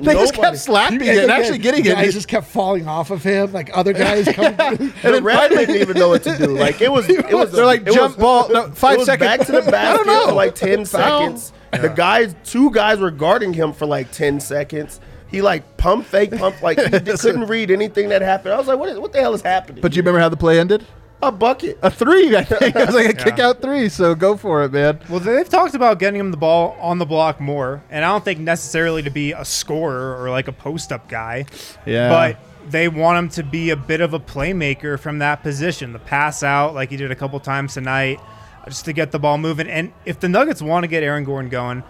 They 0.00 0.14
just 0.14 0.34
kept 0.34 0.58
slapping 0.58 1.00
it 1.02 1.18
and 1.18 1.30
actually 1.30 1.58
getting 1.58 1.84
it. 1.84 1.94
Guys 1.94 2.12
just 2.14 2.28
kept 2.28 2.46
falling 2.46 2.88
off 2.88 3.10
of 3.10 3.22
him. 3.22 3.52
Like 3.52 3.70
other 3.76 3.92
guys 3.92 4.26
coming. 4.28 4.56
The 5.02 5.20
ref 5.22 5.50
didn't 5.50 5.76
even 5.76 5.96
know 5.98 6.08
what 6.08 6.22
to 6.24 6.36
do. 6.38 6.46
Like 6.58 6.80
it 6.80 6.90
was, 6.90 7.08
it 7.08 7.32
was. 7.32 7.52
They're 7.52 7.66
like 7.66 7.82
it 7.82 7.92
jump 7.92 8.16
was, 8.16 8.22
ball. 8.22 8.48
No, 8.50 8.70
five 8.72 9.02
seconds. 9.02 9.28
back 9.28 9.46
to 9.46 9.52
the 9.52 9.58
I 9.58 9.60
don't 9.62 9.70
basket 9.70 10.06
know. 10.06 10.26
for 10.28 10.32
like 10.32 10.54
ten 10.54 10.84
Foul. 10.84 11.20
seconds. 11.36 11.52
The 11.72 11.88
guys, 11.88 12.34
two 12.44 12.70
guys 12.70 12.98
were 12.98 13.10
guarding 13.10 13.54
him 13.54 13.72
for 13.72 13.86
like 13.86 14.12
ten 14.12 14.40
seconds. 14.40 15.00
He 15.32 15.42
like 15.42 15.76
pump 15.78 16.06
fake 16.06 16.30
pump 16.30 16.62
like 16.62 16.78
he 16.78 16.88
d- 17.00 17.12
couldn't 17.16 17.46
read 17.46 17.70
anything 17.72 18.10
that 18.10 18.22
happened. 18.22 18.54
I 18.54 18.58
was 18.58 18.68
like, 18.68 18.78
what, 18.78 18.88
is, 18.90 18.98
what 18.98 19.12
the 19.12 19.20
hell 19.20 19.34
is 19.34 19.42
happening? 19.42 19.82
But 19.82 19.96
you 19.96 20.02
remember 20.02 20.20
how 20.20 20.28
the 20.28 20.36
play 20.36 20.60
ended? 20.60 20.86
a 21.22 21.30
bucket. 21.30 21.78
A 21.82 21.90
three, 21.90 22.36
I 22.36 22.44
think. 22.44 22.74
It 22.76 22.86
was 22.86 22.94
like 22.94 23.08
a 23.08 23.14
kick 23.14 23.38
out 23.38 23.62
three. 23.62 23.88
So 23.88 24.14
go 24.14 24.36
for 24.36 24.64
it, 24.64 24.72
man. 24.72 24.98
Well, 25.08 25.20
they've 25.20 25.48
talked 25.48 25.74
about 25.74 25.98
getting 25.98 26.18
him 26.18 26.30
the 26.30 26.36
ball 26.36 26.76
on 26.80 26.98
the 26.98 27.06
block 27.06 27.40
more, 27.40 27.82
and 27.90 28.04
I 28.04 28.08
don't 28.08 28.24
think 28.24 28.40
necessarily 28.40 29.02
to 29.02 29.10
be 29.10 29.32
a 29.32 29.44
scorer 29.44 30.20
or 30.20 30.30
like 30.30 30.48
a 30.48 30.52
post 30.52 30.92
up 30.92 31.08
guy. 31.08 31.46
Yeah. 31.86 32.08
But 32.08 32.70
they 32.70 32.88
want 32.88 33.18
him 33.18 33.28
to 33.30 33.44
be 33.44 33.70
a 33.70 33.76
bit 33.76 34.00
of 34.00 34.14
a 34.14 34.20
playmaker 34.20 34.98
from 34.98 35.18
that 35.20 35.42
position, 35.42 35.92
the 35.92 35.98
pass 35.98 36.42
out 36.42 36.74
like 36.74 36.90
he 36.90 36.96
did 36.96 37.10
a 37.10 37.16
couple 37.16 37.38
times 37.40 37.74
tonight, 37.74 38.20
just 38.66 38.84
to 38.86 38.92
get 38.92 39.12
the 39.12 39.18
ball 39.18 39.38
moving. 39.38 39.68
And 39.68 39.92
if 40.04 40.20
the 40.20 40.28
Nuggets 40.28 40.60
want 40.60 40.84
to 40.84 40.88
get 40.88 41.02
Aaron 41.02 41.24
Gordon 41.24 41.50
going, 41.50 41.82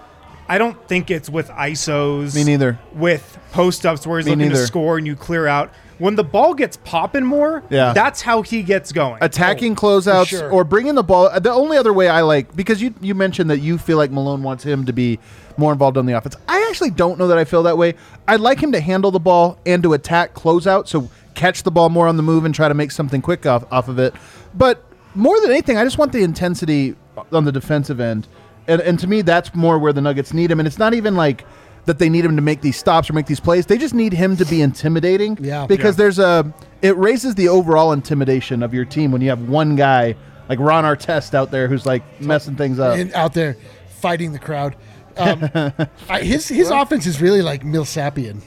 I 0.49 0.59
don't 0.59 0.77
think 0.89 1.11
it's 1.11 1.31
with 1.31 1.49
ISOs. 1.49 2.35
Me 2.35 2.45
neither. 2.45 2.79
With 2.93 3.39
post 3.53 3.87
ups 3.87 4.07
where 4.07 4.19
he's 4.19 4.27
Me 4.27 4.33
looking 4.33 4.49
neither. 4.49 4.61
to 4.61 4.67
score 4.67 4.99
and 4.99 5.07
you 5.07 5.17
clear 5.17 5.47
out. 5.47 5.73
When 5.99 6.17
the 6.17 6.25
ball 6.25 6.55
gets 6.55 6.77
popping 6.79 7.25
more, 7.25 7.63
Yeah. 7.71 7.93
that's 7.93 8.23
how 8.23 8.43
he 8.43 8.63
gets 8.65 8.91
going. 8.91 9.19
attacking 9.23 9.73
oh, 9.73 9.77
closeouts 9.77 10.27
sure. 10.29 10.51
or 10.51 10.65
bringing 10.65 10.95
the 10.97 11.05
ball. 11.05 11.31
The 11.39 11.53
only 11.53 11.77
other 11.77 11.93
way 11.93 12.09
I 12.09 12.23
like 12.23 12.55
because 12.57 12.83
you 12.83 12.93
you 13.01 13.15
mentioned 13.15 13.51
that 13.51 13.59
you 13.61 13.79
feel 13.79 13.99
like 13.99 14.11
Malone 14.11 14.43
wants 14.43 14.65
him 14.65 14.85
to 14.87 14.93
be 14.93 15.21
more 15.57 15.71
involved 15.73 15.97
on 15.97 16.07
the 16.07 16.15
offense. 16.15 16.35
I 16.49 16.67
actually 16.69 16.91
don't 16.91 17.19
know 17.19 17.29
that 17.29 17.39
I 17.39 17.45
feel 17.45 17.63
that 17.65 17.79
way. 17.79 17.95
I'd 18.27 18.41
like 18.41 18.59
him 18.61 18.73
to 18.73 18.81
handle 18.81 19.11
the 19.11 19.21
ball 19.21 19.59
and 19.65 19.83
to 19.85 19.93
attack 19.93 20.35
closeout, 20.35 20.89
so 20.89 21.09
catch 21.35 21.63
the 21.63 21.71
ball 21.71 21.89
more 21.89 22.09
on 22.09 22.17
the 22.17 22.23
move 22.23 22.45
and 22.45 22.55
try 22.55 22.69
to 22.69 22.75
make 22.75 22.91
something 22.91 23.23
quick 23.23 23.47
off 23.47 23.65
off 23.71 23.89
of 23.89 23.99
it. 24.01 24.13
But 24.55 24.85
more 25.15 25.41
than 25.41 25.51
anything, 25.51 25.77
I 25.77 25.85
just 25.85 25.99
want 25.99 26.11
the 26.13 26.23
intensity 26.25 26.97
on 27.31 27.45
the 27.45 27.53
defensive 27.53 28.01
end, 28.01 28.27
and 28.69 28.81
and 28.81 28.99
to 29.01 29.07
me 29.07 29.23
that's 29.23 29.55
more 29.55 29.79
where 29.79 29.93
the 29.93 30.01
Nuggets 30.01 30.33
need 30.33 30.51
him. 30.51 30.59
And 30.61 30.67
it's 30.67 30.79
not 30.79 30.95
even 30.95 31.17
like. 31.17 31.45
That 31.85 31.99
they 31.99 32.09
need 32.09 32.25
him 32.25 32.37
to 32.37 32.43
make 32.43 32.61
these 32.61 32.77
stops 32.77 33.11
or 33.11 33.13
make 33.13 33.27
these 33.27 33.41
plays. 33.41 33.67
They 33.67 33.77
just 33.77 33.93
need 33.93 34.13
him 34.13 34.37
to 34.37 34.45
be 34.47 34.63
intimidating. 34.63 35.37
Yeah. 35.41 35.67
Because 35.67 35.97
Yeah. 35.97 36.05
there's 36.05 36.19
a 36.21 36.55
it 36.81 36.97
raises 36.97 37.35
the 37.35 37.49
overall 37.49 37.91
intimidation 37.91 38.63
of 38.63 38.73
your 38.73 38.85
team 38.85 39.11
when 39.11 39.21
you 39.21 39.31
have 39.31 39.49
one 39.49 39.75
guy 39.75 40.15
like 40.49 40.61
Ron 40.61 40.85
Artest 40.85 41.35
out 41.35 41.51
there 41.51 41.67
who's 41.67 41.85
like 41.85 42.05
messing 42.21 42.55
things 42.55 42.79
up. 42.79 42.97
and 42.97 43.13
out 43.15 43.35
there 43.35 43.57
fighting 43.99 44.31
the 44.33 44.39
crowd. 44.39 44.77
Um, 45.17 45.51
I, 46.09 46.21
his 46.21 46.47
his 46.47 46.71
offense 46.71 47.05
is 47.07 47.21
really 47.21 47.43
like 47.43 47.65
Millsapian. 47.65 48.43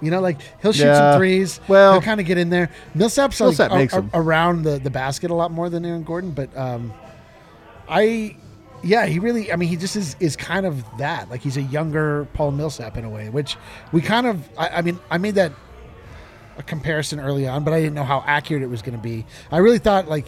You 0.00 0.10
know, 0.10 0.22
like 0.22 0.38
he'll 0.62 0.72
shoot 0.72 0.84
Yeah. 0.86 1.10
some 1.12 1.18
threes. 1.18 1.60
Well- 1.68 1.92
he'll 1.92 2.00
kind 2.00 2.18
of 2.18 2.24
get 2.24 2.38
in 2.38 2.48
there. 2.48 2.70
Millsap's 2.94 3.38
like 3.40 3.46
Millsap 3.48 3.72
a- 3.72 3.74
makes 3.76 3.92
a- 3.92 3.96
them. 3.96 4.10
around 4.14 4.62
the, 4.62 4.78
the 4.78 4.88
basket 4.88 5.30
a 5.30 5.34
lot 5.34 5.50
more 5.52 5.68
than 5.68 5.84
Aaron 5.84 6.02
Gordon, 6.02 6.30
but 6.30 6.48
um, 6.56 6.94
I, 7.90 8.36
yeah, 8.82 9.06
he 9.06 9.18
really. 9.18 9.52
I 9.52 9.56
mean, 9.56 9.68
he 9.68 9.76
just 9.76 9.96
is 9.96 10.16
is 10.20 10.36
kind 10.36 10.66
of 10.66 10.84
that. 10.98 11.30
Like 11.30 11.40
he's 11.40 11.56
a 11.56 11.62
younger 11.62 12.26
Paul 12.34 12.52
Millsap 12.52 12.96
in 12.96 13.04
a 13.04 13.10
way, 13.10 13.28
which 13.28 13.56
we 13.92 14.00
kind 14.00 14.26
of. 14.26 14.48
I, 14.58 14.68
I 14.68 14.82
mean, 14.82 14.98
I 15.10 15.18
made 15.18 15.34
that 15.36 15.52
a 16.58 16.62
comparison 16.62 17.20
early 17.20 17.46
on, 17.48 17.64
but 17.64 17.72
I 17.72 17.80
didn't 17.80 17.94
know 17.94 18.04
how 18.04 18.22
accurate 18.26 18.62
it 18.62 18.66
was 18.68 18.82
going 18.82 18.96
to 18.96 19.02
be. 19.02 19.24
I 19.50 19.58
really 19.58 19.78
thought 19.78 20.08
like 20.08 20.26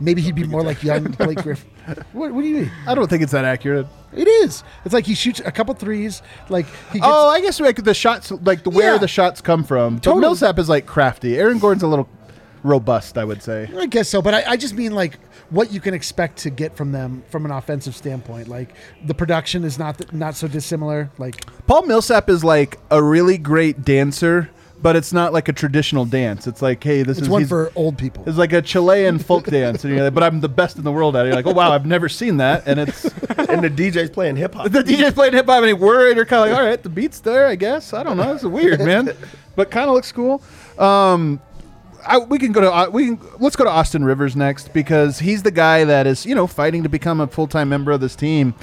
maybe 0.00 0.20
he'd 0.22 0.34
be 0.34 0.44
more 0.44 0.62
like 0.62 0.82
young 0.82 1.04
Blake 1.04 1.42
Griffin. 1.42 1.70
What, 2.12 2.32
what 2.32 2.40
do 2.42 2.48
you 2.48 2.56
mean? 2.56 2.72
I 2.86 2.94
don't 2.94 3.08
think 3.08 3.22
it's 3.22 3.32
that 3.32 3.44
accurate. 3.44 3.86
It 4.12 4.26
is. 4.26 4.64
It's 4.84 4.94
like 4.94 5.04
he 5.06 5.14
shoots 5.14 5.40
a 5.44 5.52
couple 5.52 5.74
threes. 5.74 6.22
Like 6.48 6.66
he 6.92 6.98
gets. 6.98 7.06
oh, 7.10 7.28
I 7.28 7.40
guess 7.40 7.60
like 7.60 7.82
the 7.84 7.94
shots, 7.94 8.30
like 8.30 8.62
the 8.62 8.70
where 8.70 8.92
Yeah. 8.94 8.98
the 8.98 9.08
shots 9.08 9.40
come 9.40 9.64
from. 9.64 9.96
But 9.96 10.02
Totally. 10.04 10.20
Millsap 10.22 10.58
is 10.58 10.68
like 10.68 10.86
crafty. 10.86 11.36
Aaron 11.36 11.58
Gordon's 11.58 11.82
a 11.82 11.88
little 11.88 12.08
robust. 12.62 13.18
I 13.18 13.24
would 13.24 13.42
say. 13.42 13.68
I 13.76 13.86
guess 13.86 14.08
so, 14.08 14.22
but 14.22 14.32
I, 14.34 14.52
I 14.52 14.56
just 14.56 14.74
mean 14.74 14.92
like 14.94 15.18
what 15.54 15.72
you 15.72 15.80
can 15.80 15.94
expect 15.94 16.38
to 16.38 16.50
get 16.50 16.76
from 16.76 16.92
them 16.92 17.22
from 17.30 17.44
an 17.44 17.50
offensive 17.50 17.94
standpoint. 17.94 18.48
Like 18.48 18.74
the 19.04 19.14
production 19.14 19.64
is 19.64 19.78
not 19.78 20.12
not 20.12 20.34
so 20.34 20.48
dissimilar. 20.48 21.10
Like 21.18 21.44
Paul 21.66 21.86
Millsap 21.86 22.28
is 22.28 22.42
like 22.42 22.78
a 22.90 23.02
really 23.02 23.38
great 23.38 23.84
dancer, 23.84 24.50
but 24.82 24.96
it's 24.96 25.12
not 25.12 25.32
like 25.32 25.48
a 25.48 25.52
traditional 25.52 26.04
dance. 26.04 26.46
It's 26.46 26.60
like, 26.60 26.82
hey, 26.82 27.02
this 27.04 27.18
it's 27.18 27.26
is 27.26 27.30
one 27.30 27.46
for 27.46 27.70
old 27.76 27.96
people. 27.96 28.24
It's 28.26 28.36
like 28.36 28.52
a 28.52 28.60
Chilean 28.60 29.18
folk 29.18 29.46
dance, 29.46 29.84
and 29.84 29.94
you're 29.94 30.02
like, 30.02 30.14
but 30.14 30.24
I'm 30.24 30.40
the 30.40 30.48
best 30.48 30.76
in 30.76 30.84
the 30.84 30.92
world 30.92 31.14
at 31.14 31.24
it. 31.24 31.28
You're 31.28 31.36
like, 31.36 31.46
oh 31.46 31.52
wow, 31.52 31.72
I've 31.72 31.86
never 31.86 32.08
seen 32.08 32.38
that, 32.38 32.64
and 32.66 32.80
it's 32.80 33.04
and 33.38 33.62
the 33.62 33.70
DJ's 33.70 34.10
playing 34.10 34.36
hip 34.36 34.54
hop. 34.54 34.70
the 34.70 34.82
DJ's 34.82 35.14
playing 35.14 35.34
hip 35.34 35.46
hop, 35.46 35.58
and 35.58 35.66
he 35.68 35.72
worried. 35.72 36.16
You're 36.16 36.26
kind 36.26 36.42
of 36.44 36.50
like, 36.50 36.58
all 36.58 36.68
right, 36.68 36.82
the 36.82 36.88
beat's 36.88 37.20
there, 37.20 37.46
I 37.46 37.54
guess. 37.54 37.94
I 37.94 38.02
don't 38.02 38.16
know, 38.16 38.34
it's 38.34 38.44
weird, 38.44 38.80
man, 38.80 39.10
but 39.54 39.70
kind 39.70 39.88
of 39.88 39.94
looks 39.94 40.10
cool. 40.10 40.42
Um, 40.78 41.40
I, 42.06 42.18
we 42.18 42.38
can 42.38 42.52
go 42.52 42.60
to 42.60 42.72
uh, 42.72 42.88
we 42.90 43.06
can 43.16 43.20
let's 43.38 43.56
go 43.56 43.64
to 43.64 43.70
Austin 43.70 44.04
Rivers 44.04 44.36
next 44.36 44.72
because 44.72 45.18
he's 45.18 45.42
the 45.42 45.50
guy 45.50 45.84
that 45.84 46.06
is 46.06 46.24
you 46.26 46.34
know 46.34 46.46
fighting 46.46 46.82
to 46.82 46.88
become 46.88 47.20
a 47.20 47.26
full 47.26 47.46
time 47.46 47.68
member 47.68 47.92
of 47.92 48.00
this 48.00 48.14
team. 48.16 48.54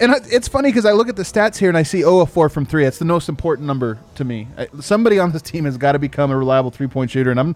And 0.00 0.10
I- 0.12 0.20
it's 0.30 0.48
funny 0.48 0.70
because 0.70 0.84
I 0.86 0.92
look 0.92 1.08
at 1.08 1.16
the 1.16 1.22
stats 1.22 1.58
here 1.58 1.68
and 1.68 1.78
I 1.78 1.82
see 1.84 2.00
0 2.00 2.20
of 2.20 2.30
4 2.30 2.48
from 2.48 2.66
three. 2.66 2.82
That's 2.84 2.98
the 2.98 3.04
most 3.04 3.28
important 3.28 3.66
number 3.68 3.98
to 4.16 4.24
me. 4.24 4.48
I, 4.58 4.66
somebody 4.80 5.18
on 5.18 5.30
this 5.32 5.42
team 5.42 5.64
has 5.64 5.76
got 5.76 5.92
to 5.92 5.98
become 5.98 6.30
a 6.30 6.36
reliable 6.36 6.70
three 6.70 6.88
point 6.88 7.10
shooter, 7.10 7.30
and 7.30 7.38
I'm 7.38 7.54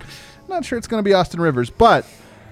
not 0.49 0.65
sure 0.65 0.79
it's 0.79 0.87
going 0.87 1.03
to 1.03 1.09
be 1.09 1.13
Austin 1.15 1.41
Rivers. 1.41 1.71
But 1.71 2.07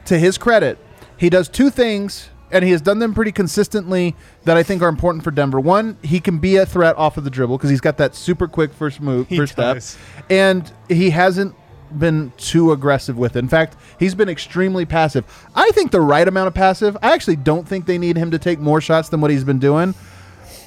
to 0.06 0.18
his 0.18 0.36
credit, 0.36 0.78
he 1.16 1.30
does 1.30 1.48
two 1.48 1.70
things, 1.70 2.28
and 2.50 2.64
he 2.64 2.72
has 2.72 2.80
done 2.80 2.98
them 2.98 3.14
pretty 3.14 3.30
consistently 3.30 4.16
that 4.44 4.56
I 4.56 4.62
think 4.64 4.82
are 4.82 4.88
important 4.88 5.22
for 5.22 5.30
Denver. 5.30 5.60
One, 5.60 5.96
he 6.02 6.18
can 6.18 6.38
be 6.38 6.56
a 6.56 6.66
threat 6.66 6.96
off 6.96 7.16
of 7.16 7.22
the 7.24 7.30
dribble 7.30 7.58
because 7.58 7.70
he's 7.70 7.80
got 7.80 7.96
that 7.98 8.16
super 8.16 8.48
quick 8.48 8.72
first 8.72 9.00
move, 9.00 9.28
He 9.28 9.36
first 9.36 9.54
does. 9.56 9.84
step, 9.84 10.24
and 10.30 10.72
he 10.88 11.10
hasn't 11.10 11.54
been 11.98 12.32
too 12.36 12.72
aggressive 12.72 13.16
with 13.16 13.36
it. 13.36 13.40
In 13.40 13.48
fact, 13.48 13.76
he's 13.98 14.14
been 14.14 14.28
extremely 14.28 14.84
passive. 14.84 15.24
I 15.54 15.70
think 15.72 15.90
the 15.90 16.00
right 16.00 16.26
amount 16.26 16.48
of 16.48 16.54
passive. 16.54 16.96
I 17.02 17.12
actually 17.12 17.36
don't 17.36 17.66
think 17.66 17.86
they 17.86 17.98
need 17.98 18.16
him 18.16 18.30
to 18.30 18.38
take 18.38 18.58
more 18.58 18.80
shots 18.80 19.08
than 19.08 19.20
what 19.20 19.30
he's 19.30 19.44
been 19.44 19.58
doing. 19.58 19.94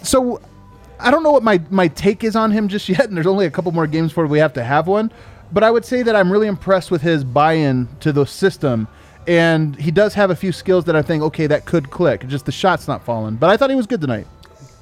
So 0.03 0.41
I 0.99 1.11
don't 1.11 1.24
know 1.24 1.32
what 1.32 1.43
my, 1.43 1.61
my 1.70 1.88
take 1.88 2.24
is 2.24 2.36
on 2.36 2.51
him 2.51 2.68
just 2.68 2.89
yet, 2.89 3.05
and 3.05 3.15
there's 3.15 3.28
only 3.28 3.45
a 3.45 3.51
couple 3.51 3.72
more 3.72 3.88
games 3.88 4.11
before 4.11 4.28
we 4.28 4.39
have 4.39 4.53
to 4.53 4.63
have 4.63 4.88
one. 4.88 5.11
But 5.51 5.63
I 5.63 5.72
would 5.72 5.86
say 5.86 6.01
that 6.03 6.15
I'm 6.15 6.32
really 6.32 6.47
impressed 6.47 6.91
with 6.91 7.01
his 7.01 7.24
buy-in 7.24 7.88
to 8.01 8.11
the 8.11 8.26
system, 8.26 8.88
and 9.28 9.76
he 9.76 9.91
does 9.91 10.13
have 10.13 10.30
a 10.30 10.36
few 10.36 10.51
skills 10.51 10.86
that 10.86 10.95
I 10.95 11.01
think, 11.01 11.24
okay, 11.24 11.47
that 11.47 11.65
could 11.65 11.89
click. 11.89 12.28
Just 12.28 12.45
the 12.45 12.51
shot's 12.51 12.88
not 12.88 13.03
falling. 13.03 13.36
But 13.36 13.49
I 13.49 13.57
thought 13.57 13.70
he 13.70 13.76
was 13.76 13.88
good 13.88 14.01
tonight. 14.01 14.28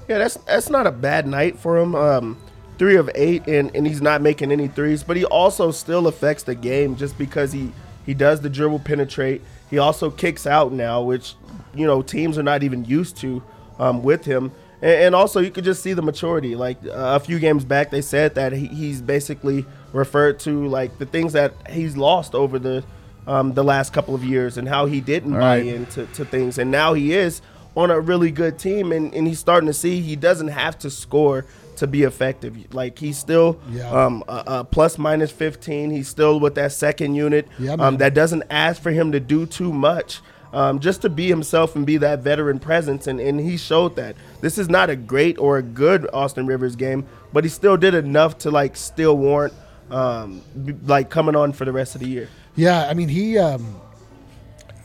Yeah, 0.07 0.19
that's 0.19 0.35
that's 0.35 0.69
not 0.69 0.85
a 0.85 0.91
bad 0.91 1.27
night 1.27 1.57
for 1.57 1.77
him. 1.77 1.95
Um, 1.95 2.37
three 2.77 2.95
of 2.95 3.09
eight, 3.15 3.47
and, 3.47 3.75
and 3.75 3.85
he's 3.87 4.01
not 4.01 4.21
making 4.21 4.51
any 4.51 4.67
threes, 4.67 5.03
but 5.03 5.17
he 5.17 5.25
also 5.25 5.71
still 5.71 6.07
affects 6.07 6.43
the 6.43 6.55
game 6.55 6.95
just 6.95 7.17
because 7.17 7.51
he 7.51 7.71
he 8.05 8.13
does 8.13 8.41
the 8.41 8.49
dribble 8.49 8.79
penetrate. 8.79 9.41
He 9.69 9.79
also 9.79 10.11
kicks 10.11 10.45
out 10.45 10.71
now, 10.71 11.01
which 11.01 11.35
you 11.73 11.85
know 11.85 12.01
teams 12.01 12.37
are 12.37 12.43
not 12.43 12.63
even 12.63 12.85
used 12.85 13.17
to 13.17 13.41
um, 13.79 14.03
with 14.03 14.25
him. 14.25 14.51
And, 14.81 14.91
and 14.91 15.15
also, 15.15 15.39
you 15.39 15.51
could 15.51 15.63
just 15.63 15.81
see 15.81 15.93
the 15.93 16.01
maturity. 16.01 16.55
Like 16.55 16.77
uh, 16.85 16.91
a 17.15 17.19
few 17.19 17.39
games 17.39 17.65
back, 17.65 17.89
they 17.91 18.01
said 18.01 18.35
that 18.35 18.51
he, 18.53 18.67
he's 18.67 19.01
basically 19.01 19.65
referred 19.93 20.39
to 20.41 20.67
like 20.67 20.97
the 20.99 21.05
things 21.05 21.33
that 21.33 21.53
he's 21.69 21.95
lost 21.97 22.35
over 22.35 22.59
the 22.59 22.83
um, 23.27 23.53
the 23.53 23.63
last 23.63 23.91
couple 23.93 24.13
of 24.13 24.23
years 24.23 24.57
and 24.57 24.67
how 24.69 24.85
he 24.85 25.01
didn't 25.01 25.31
buy 25.31 25.57
Right. 25.59 25.65
into 25.65 26.05
to 26.05 26.25
things, 26.25 26.57
and 26.59 26.69
now 26.69 26.93
he 26.93 27.13
is 27.13 27.41
on 27.75 27.91
a 27.91 27.99
really 27.99 28.31
good 28.31 28.57
team, 28.59 28.91
and, 28.93 29.13
and 29.13 29.27
he's 29.27 29.39
starting 29.39 29.67
to 29.67 29.73
see 29.73 29.99
he 29.99 30.15
doesn't 30.15 30.47
have 30.49 30.77
to 30.79 30.89
score 30.89 31.45
to 31.77 31.87
be 31.87 32.03
effective. 32.03 32.73
Like 32.73 32.97
he's 32.99 33.17
still 33.17 33.59
Yeah. 33.71 33.89
um, 33.89 34.23
a, 34.27 34.43
a 34.47 34.63
plus 34.63 34.97
minus 34.97 35.31
15. 35.31 35.91
He's 35.91 36.07
still 36.07 36.39
with 36.39 36.55
that 36.55 36.71
second 36.71 37.15
unit 37.15 37.47
Yeah, 37.59 37.73
um, 37.73 37.97
that 37.97 38.13
doesn't 38.13 38.43
ask 38.49 38.81
for 38.81 38.91
him 38.91 39.11
to 39.11 39.19
do 39.19 39.45
too 39.45 39.71
much. 39.73 40.21
Um, 40.53 40.79
just 40.79 41.01
to 41.01 41.09
be 41.09 41.27
himself 41.27 41.75
and 41.75 41.85
be 41.85 41.97
that 41.97 42.19
veteran 42.19 42.59
presence, 42.59 43.07
and, 43.07 43.19
and 43.19 43.41
he 43.41 43.57
showed 43.57 43.97
that. 43.97 44.15
This 44.39 44.57
is 44.57 44.69
not 44.69 44.89
a 44.89 44.95
great 44.95 45.37
or 45.37 45.57
a 45.57 45.61
good 45.61 46.07
Austin 46.13 46.47
Rivers 46.47 46.77
game, 46.77 47.05
but 47.33 47.43
he 47.43 47.49
still 47.49 47.75
did 47.75 47.93
enough 47.93 48.37
to 48.39 48.51
like 48.51 48.77
still 48.77 49.17
warrant 49.17 49.53
um, 49.91 50.41
b- 50.63 50.73
like 50.85 51.09
coming 51.09 51.35
on 51.35 51.51
for 51.51 51.65
the 51.65 51.73
rest 51.73 51.93
of 51.95 51.99
the 52.01 52.07
year. 52.07 52.29
Yeah, 52.55 52.87
I 52.87 52.93
mean 52.93 53.09
he 53.09 53.37
um 53.37 53.81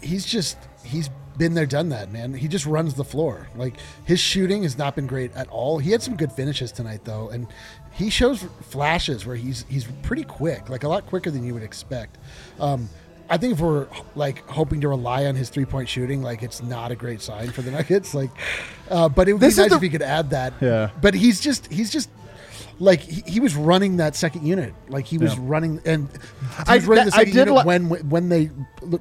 he's 0.03 0.25
just 0.27 0.57
he's 0.85 1.09
been 1.41 1.55
there 1.55 1.67
done 1.67 1.89
that, 1.89 2.13
man. 2.13 2.35
He 2.35 2.47
just 2.47 2.67
runs 2.67 2.93
the 2.95 3.03
floor. 3.05 3.49
Like 3.57 3.75
his 4.05 4.21
shooting 4.21 4.63
has 4.63 4.77
not 4.79 4.95
been 4.95 5.07
great 5.09 5.35
at 5.35 5.49
all. 5.49 5.79
He 5.79 5.91
had 5.91 6.03
some 6.03 6.15
good 6.17 6.31
finishes 6.31 6.71
tonight 6.71 7.01
though, 7.05 7.31
and 7.31 7.47
he 7.93 8.11
shows 8.11 8.45
flashes 8.63 9.25
where 9.27 9.37
he's 9.37 9.65
he's 9.69 9.87
pretty 10.03 10.23
quick, 10.25 10.69
like 10.69 10.85
a 10.85 10.89
lot 10.89 11.07
quicker 11.07 11.31
than 11.31 11.43
you 11.43 11.55
would 11.55 11.63
expect. 11.65 12.19
Um 12.61 12.89
I 13.31 13.39
think 13.39 13.53
if 13.55 13.61
we're 13.61 13.87
like 14.17 14.45
hoping 14.49 14.81
to 14.83 14.89
rely 14.89 15.25
on 15.27 15.35
his 15.37 15.49
three 15.51 15.65
point 15.65 15.89
shooting, 15.89 16.21
like 16.23 16.43
it's 16.43 16.63
not 16.63 16.91
a 16.91 16.97
great 16.97 17.23
sign 17.23 17.51
for 17.51 17.63
the 17.63 17.71
Nuggets. 17.71 18.13
Like, 18.13 18.31
uh, 18.91 19.09
but 19.09 19.29
it 19.29 19.33
would 19.35 19.41
This 19.41 19.57
be 19.57 19.63
nice 19.63 19.71
the- 19.71 19.77
if 19.77 19.83
he 19.83 19.89
could 19.89 20.03
add 20.03 20.31
that. 20.31 20.53
Yeah. 20.61 20.91
But 21.01 21.15
he's 21.15 21.41
just 21.41 21.73
he's 21.73 21.91
just 21.91 22.11
like 22.83 23.01
he, 23.03 23.21
he 23.31 23.41
was 23.41 23.55
running 23.55 23.99
that 23.99 24.17
second 24.17 24.47
unit. 24.47 24.73
Like 24.89 25.05
he 25.07 25.19
was 25.19 25.35
Yeah. 25.35 25.41
running 25.43 25.81
and 25.85 26.09
he 26.11 26.19
I- 26.67 26.77
was 26.77 26.87
running 26.87 27.05
the 27.05 27.11
that- 27.11 27.17
I 27.17 27.21
second 27.21 27.35
did 27.35 27.49
unit 27.49 27.55
li- 27.55 27.65
when 27.65 27.85
when 28.09 28.29
they 28.31 28.51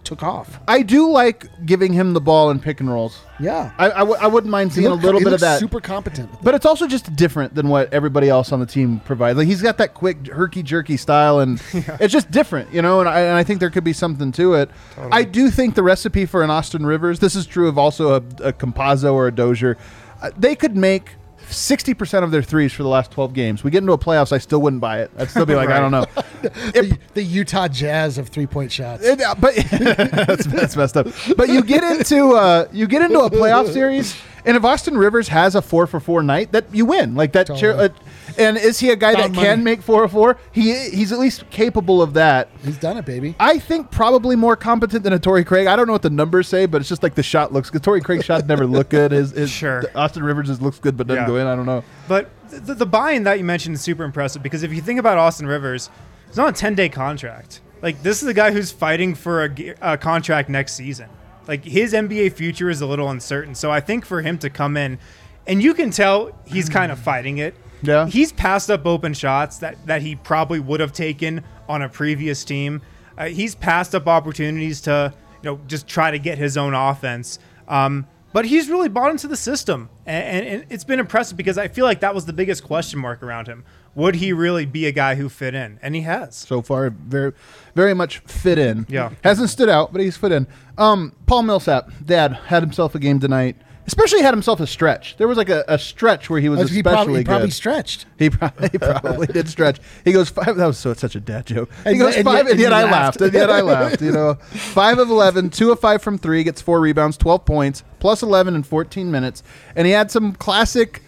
took 0.04 0.22
off. 0.22 0.60
I 0.68 0.82
do 0.82 1.10
like 1.10 1.46
giving 1.66 1.94
him 1.94 2.12
the 2.14 2.20
ball 2.22 2.50
and 2.50 2.62
pick 2.62 2.82
and 2.82 2.92
rolls. 2.92 3.22
Yeah, 3.40 3.72
I, 3.78 3.86
I, 3.92 3.98
w- 4.00 4.18
I 4.20 4.28
wouldn't 4.28 4.52
mind 4.52 4.72
He 4.72 4.82
seeing 4.82 4.88
a 4.92 4.94
little 4.96 5.22
bit 5.22 5.32
of 5.32 5.40
that. 5.40 5.60
Super 5.62 5.80
competent. 5.80 6.30
But 6.44 6.56
it's 6.56 6.66
also 6.66 6.88
just 6.88 7.16
different 7.16 7.56
than 7.56 7.70
what 7.70 7.94
everybody 7.94 8.28
else 8.28 8.52
on 8.52 8.60
the 8.60 8.66
team 8.66 9.00
provides. 9.06 9.38
Like 9.38 9.48
he's 9.48 9.62
got 9.62 9.78
that 9.78 9.94
quick 9.94 10.28
herky 10.28 10.62
jerky 10.62 10.98
style, 10.98 11.40
and 11.40 11.62
it's 11.74 12.12
just 12.12 12.30
different, 12.30 12.74
you 12.74 12.82
know. 12.82 13.00
And 13.00 13.08
I, 13.08 13.22
and 13.22 13.38
I 13.38 13.44
think 13.44 13.62
there 13.62 13.70
could 13.70 13.86
be 13.86 13.94
something 13.94 14.34
to 14.34 14.56
it. 14.56 14.70
I 15.12 15.24
do 15.24 15.50
think 15.50 15.76
the 15.76 15.84
recipe 15.84 16.26
for 16.26 16.44
an 16.44 16.50
Austin 16.50 16.86
Rivers. 16.86 17.20
This 17.20 17.34
is 17.36 17.46
true 17.46 17.70
of 17.70 17.78
also 17.78 18.12
a, 18.16 18.18
a 18.44 18.52
Campazzo 18.54 19.14
or 19.14 19.28
a 19.28 19.32
Dozier. 19.32 19.78
Uh, 20.22 20.32
they 20.38 20.54
could 20.54 20.76
make. 20.76 21.12
60% 21.50 22.24
of 22.24 22.32
their 22.32 22.42
threes 22.42 22.72
for 22.74 22.84
the 22.84 22.90
last 22.90 23.12
12 23.12 23.34
games. 23.34 23.64
We 23.64 23.72
get 23.72 23.80
into 23.80 23.94
a 23.94 23.98
playoffs, 23.98 24.32
I 24.32 24.38
still 24.38 24.62
wouldn't 24.62 24.82
buy 24.82 25.02
it. 25.02 25.12
I'd 25.18 25.30
still 25.30 25.46
be 25.46 25.56
like, 25.56 25.70
I 25.70 25.80
don't 25.80 25.92
know. 25.92 26.04
it. 26.44 26.54
the, 26.74 26.98
the 27.14 27.24
Utah 27.24 27.68
Jazz 27.68 28.18
of 28.18 28.30
three 28.30 28.48
point 28.48 28.72
shots. 28.72 29.04
It- 29.04 29.22
uh, 29.22 29.36
but 29.36 29.56
that's, 29.72 30.46
that's 30.46 30.76
messed 30.76 30.98
up. 30.98 31.08
But 31.36 31.50
you 31.50 31.64
get 31.64 31.84
into 31.84 32.34
uh, 32.34 32.68
you 32.72 32.88
get 32.88 33.02
into 33.02 33.20
a 33.20 33.30
playoff 33.30 33.72
series, 33.74 34.16
and 34.46 34.56
if 34.56 34.64
Austin 34.64 34.98
Rivers 34.98 35.28
has 35.30 35.56
a 35.56 35.62
four 35.62 35.88
for 35.88 36.00
four 36.00 36.24
night, 36.24 36.52
that 36.54 36.74
you 36.74 36.86
win. 36.86 37.16
Like 37.16 37.34
that. 37.34 37.48
Chair, 37.48 37.74
uh, 37.74 37.88
Totally. 37.90 38.00
And 38.40 38.58
is 38.58 38.80
he 38.80 38.90
a 38.90 38.96
guy 38.96 39.14
Found 39.16 39.36
that 39.36 39.42
can 39.42 39.64
make 39.64 39.82
four 39.82 40.08
for 40.08 40.12
four? 40.12 40.38
He 40.52 40.74
he's 40.90 41.12
at 41.12 41.20
least 41.20 41.50
capable 41.50 42.02
of 42.02 42.14
that. 42.14 42.50
He's 42.64 42.78
done 42.78 42.98
it, 42.98 43.06
baby. 43.06 43.36
I 43.40 43.60
think 43.60 43.92
probably 43.92 44.36
more 44.36 44.56
competent 44.56 45.04
than 45.04 45.14
a 45.14 45.20
Torrey 45.20 45.44
Craig. 45.44 45.68
I 45.68 45.76
don't 45.76 45.86
know 45.88 45.94
what 45.94 46.02
the 46.02 46.10
numbers 46.10 46.48
say, 46.48 46.66
but 46.66 46.82
it's 46.82 46.90
just 46.90 47.04
like 47.04 47.16
the 47.16 47.24
shot 47.24 47.52
looks 47.54 47.70
good. 47.70 47.84
Torrey 47.84 48.02
Craig's 48.02 48.26
shot 48.26 48.48
never 48.48 48.66
look 48.66 48.90
good. 48.90 49.12
His, 49.12 49.32
his 49.32 49.50
Sure. 49.52 49.84
Austin 49.96 50.24
Rivers' 50.24 50.62
looks 50.62 50.80
good, 50.80 50.96
but 50.98 51.08
doesn't 51.08 51.24
Yeah. 51.24 51.28
go 51.28 51.36
in. 51.38 51.48
I 51.48 51.56
don't 51.56 51.66
know. 51.66 51.84
But 52.08 52.30
the, 52.50 52.74
the 52.74 52.86
buy-in 52.86 53.24
that 53.24 53.38
you 53.38 53.44
mentioned 53.44 53.76
is 53.76 53.82
super 53.82 54.04
impressive 54.04 54.42
because 54.42 54.64
if 54.64 54.74
you 54.74 54.82
think 54.82 55.00
about 55.00 55.18
Austin 55.18 55.46
Rivers, 55.48 55.90
he's 56.28 56.40
on 56.40 56.48
a 56.50 56.54
10-day 56.54 56.90
contract. 56.90 57.62
Like 57.82 58.02
this 58.04 58.22
is 58.24 58.28
a 58.28 58.34
guy 58.34 58.52
who's 58.52 58.72
fighting 58.72 59.16
for 59.16 59.44
a, 59.44 59.50
ge- 59.50 59.76
a 59.82 59.98
contract 59.98 60.50
next 60.50 60.74
season. 60.74 61.10
Like 61.48 61.64
his 61.66 61.94
NBA 61.94 62.34
future 62.34 62.70
is 62.70 62.82
a 62.82 62.86
little 62.86 63.10
uncertain. 63.10 63.56
So 63.56 63.72
I 63.72 63.80
think 63.80 64.06
for 64.06 64.22
him 64.22 64.38
to 64.40 64.50
come 64.50 64.78
in, 64.78 65.00
and 65.48 65.64
you 65.64 65.74
can 65.74 65.90
tell 65.90 66.32
he's 66.46 66.70
kind 66.70 66.92
of 66.92 67.00
fighting 67.00 67.38
it. 67.40 67.56
Yeah. 67.82 68.08
He's 68.08 68.32
passed 68.32 68.70
up 68.70 68.86
open 68.86 69.14
shots 69.14 69.60
that 69.60 69.86
that 69.88 70.02
he 70.02 70.16
probably 70.16 70.60
would 70.60 70.80
have 70.80 70.94
taken 70.94 71.44
on 71.68 71.82
a 71.82 71.90
previous 71.90 72.44
team. 72.44 72.82
Uh, 73.18 73.26
he's 73.28 73.56
passed 73.56 73.94
up 73.96 74.08
opportunities 74.08 74.82
to 74.82 75.14
you 75.44 75.50
know 75.50 75.60
just 75.68 75.88
try 75.88 76.12
to 76.12 76.20
get 76.20 76.38
his 76.38 76.58
own 76.58 76.74
offense. 76.74 77.40
Um, 77.68 78.08
but 78.32 78.46
he's 78.46 78.70
really 78.70 78.90
bought 78.90 79.10
into 79.10 79.28
the 79.28 79.36
system, 79.36 79.90
and, 80.06 80.24
and, 80.24 80.48
and 80.62 80.72
it's 80.72 80.84
been 80.84 81.00
impressive 81.00 81.36
because 81.36 81.58
I 81.58 81.68
feel 81.68 81.86
like 81.86 82.02
that 82.02 82.14
was 82.14 82.26
the 82.26 82.34
biggest 82.34 82.64
question 82.64 83.00
mark 83.00 83.24
around 83.24 83.48
him. 83.48 83.66
Would 83.96 84.16
he 84.16 84.34
really 84.34 84.68
be 84.68 84.86
a 84.86 84.92
guy 84.92 85.16
who 85.16 85.30
fit 85.30 85.56
in? 85.56 85.80
And 85.82 85.96
he 85.96 86.02
has. 86.02 86.36
so 86.36 86.62
far 86.62 86.92
very 86.92 87.34
very 87.74 87.96
much 87.96 88.20
fit 88.20 88.60
in. 88.60 88.86
Yeah. 88.88 89.12
Hasn't 89.24 89.50
stood 89.50 89.70
out, 89.70 89.92
but 89.92 90.02
he's 90.02 90.16
fit 90.16 90.32
in. 90.32 90.46
Um, 90.78 91.16
Paul 91.26 91.44
Millsap, 91.44 91.90
dad, 92.06 92.34
had 92.34 92.62
himself 92.62 92.94
a 92.94 93.00
game 93.00 93.20
tonight. 93.20 93.56
Especially 93.90 94.22
had 94.22 94.36
himself 94.36 94.60
a 94.60 94.68
stretch. 94.68 95.18
There 95.18 95.28
was 95.28 95.36
like 95.36 95.50
a, 95.50 95.66
a 95.68 95.80
stretch 95.80 96.30
where 96.30 96.40
he 96.40 96.48
was 96.48 96.60
oh, 96.60 96.68
he 96.68 96.78
especially 96.80 96.84
probably, 96.84 97.18
he 97.22 97.24
probably 97.24 97.50
stretched. 97.50 98.06
He 98.20 98.30
probably, 98.30 98.70
he 98.70 98.78
probably 98.78 99.26
did 99.26 99.50
stretch. 99.50 99.80
He 100.06 100.12
goes 100.12 100.30
five. 100.30 100.56
That 100.58 100.68
was 100.68 100.78
so 100.78 100.94
such 100.94 101.16
a 101.16 101.20
dad 101.20 101.48
joke. 101.48 101.72
He 101.84 101.90
And 101.92 102.00
goes 102.00 102.16
and 102.16 102.24
five, 102.24 102.46
yet- 102.46 102.52
and 102.52 102.60
yet, 102.60 102.66
and 102.68 102.76
I 102.76 102.84
laughed. 102.84 102.94
laughed. 102.94 103.22
And 103.22 103.34
yet 103.34 103.50
I 103.50 103.62
laughed. 103.62 104.02
You 104.04 104.12
know, 104.12 104.34
five 104.52 105.00
of 105.00 105.10
11, 105.10 105.50
two 105.50 105.72
of 105.72 105.80
five 105.80 106.04
from 106.04 106.20
three, 106.20 106.44
gets 106.44 106.62
four 106.62 106.80
rebounds, 106.80 107.18
twelve 107.18 107.46
points, 107.46 107.84
plus 108.00 108.22
eleven 108.22 108.54
in 108.54 108.62
fourteen 108.62 109.10
minutes, 109.10 109.42
and 109.76 109.88
he 109.88 109.92
had 109.94 110.12
some 110.12 110.34
classic. 110.34 111.02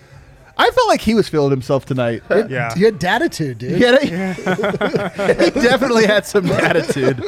I 0.58 0.70
felt 0.72 0.88
like 0.88 1.02
he 1.02 1.14
was 1.14 1.28
feeling 1.30 1.49
himself 1.52 1.86
tonight. 1.86 2.24
It- 2.30 2.49
Yeah. 2.52 2.74
He 2.76 2.84
had 2.84 2.99
datitude, 2.99 3.58
dude. 3.58 3.72
he, 3.78 3.80
had 3.82 3.95
a- 4.04 5.43
he 5.43 5.49
definitely 5.62 6.06
had 6.06 6.26
some 6.26 6.45
attitude. 6.52 7.24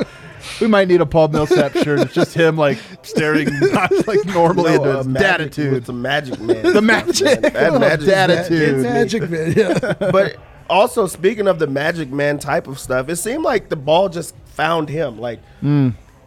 We 0.60 0.68
might 0.68 0.90
need 0.90 1.00
a 1.00 1.06
Paul 1.06 1.30
Millsap 1.30 1.72
shirt. 1.78 2.00
It's 2.02 2.14
just 2.14 2.34
him 2.34 2.58
like 2.58 2.78
staring 3.02 3.48
not 3.72 3.92
like 4.08 4.26
normally 4.26 4.72
No, 4.78 4.84
into 4.84 4.92
uh, 4.94 4.98
his 4.98 5.08
magic- 5.08 5.30
attitude. 5.30 5.74
It's 5.74 5.90
a 5.90 5.94
magic 5.94 6.40
man. 6.42 6.74
The 6.74 6.82
magic. 6.82 7.42
That 7.42 7.80
magic 7.80 8.10
Attitude. 8.10 8.70
It's 8.76 8.86
a 8.86 8.90
magic, 8.94 9.30
man. 9.30 9.54
Yeah. 9.56 9.94
but 10.12 10.36
also 10.70 11.08
speaking 11.08 11.48
of 11.48 11.60
the 11.60 11.68
magic 11.68 12.10
man 12.12 12.40
type 12.40 12.68
of 12.68 12.78
stuff, 12.78 13.08
it 13.10 13.16
seemed 13.16 13.44
like 13.44 13.70
the 13.70 13.76
ball 13.78 14.10
just 14.10 14.36
found 14.48 14.90
him. 14.90 15.18
Like 15.18 15.40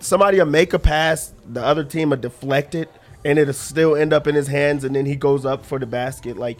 somebody 0.01 0.39
will 0.39 0.47
make 0.47 0.73
a 0.73 0.79
pass, 0.79 1.35
the 1.47 1.63
other 1.63 1.85
team 1.85 2.11
will 2.11 2.17
deflect 2.17 2.75
it, 2.75 2.91
and 3.25 3.39
it'll 3.39 3.53
still 3.55 3.95
end 3.97 4.13
up 4.15 4.27
in 4.27 4.35
his 4.35 4.47
hands, 4.49 4.83
and 4.85 4.97
then 4.97 5.05
he 5.07 5.15
goes 5.17 5.45
up 5.45 5.65
for 5.65 5.79
the 5.79 5.87
basket. 5.87 6.37
Like 6.39 6.59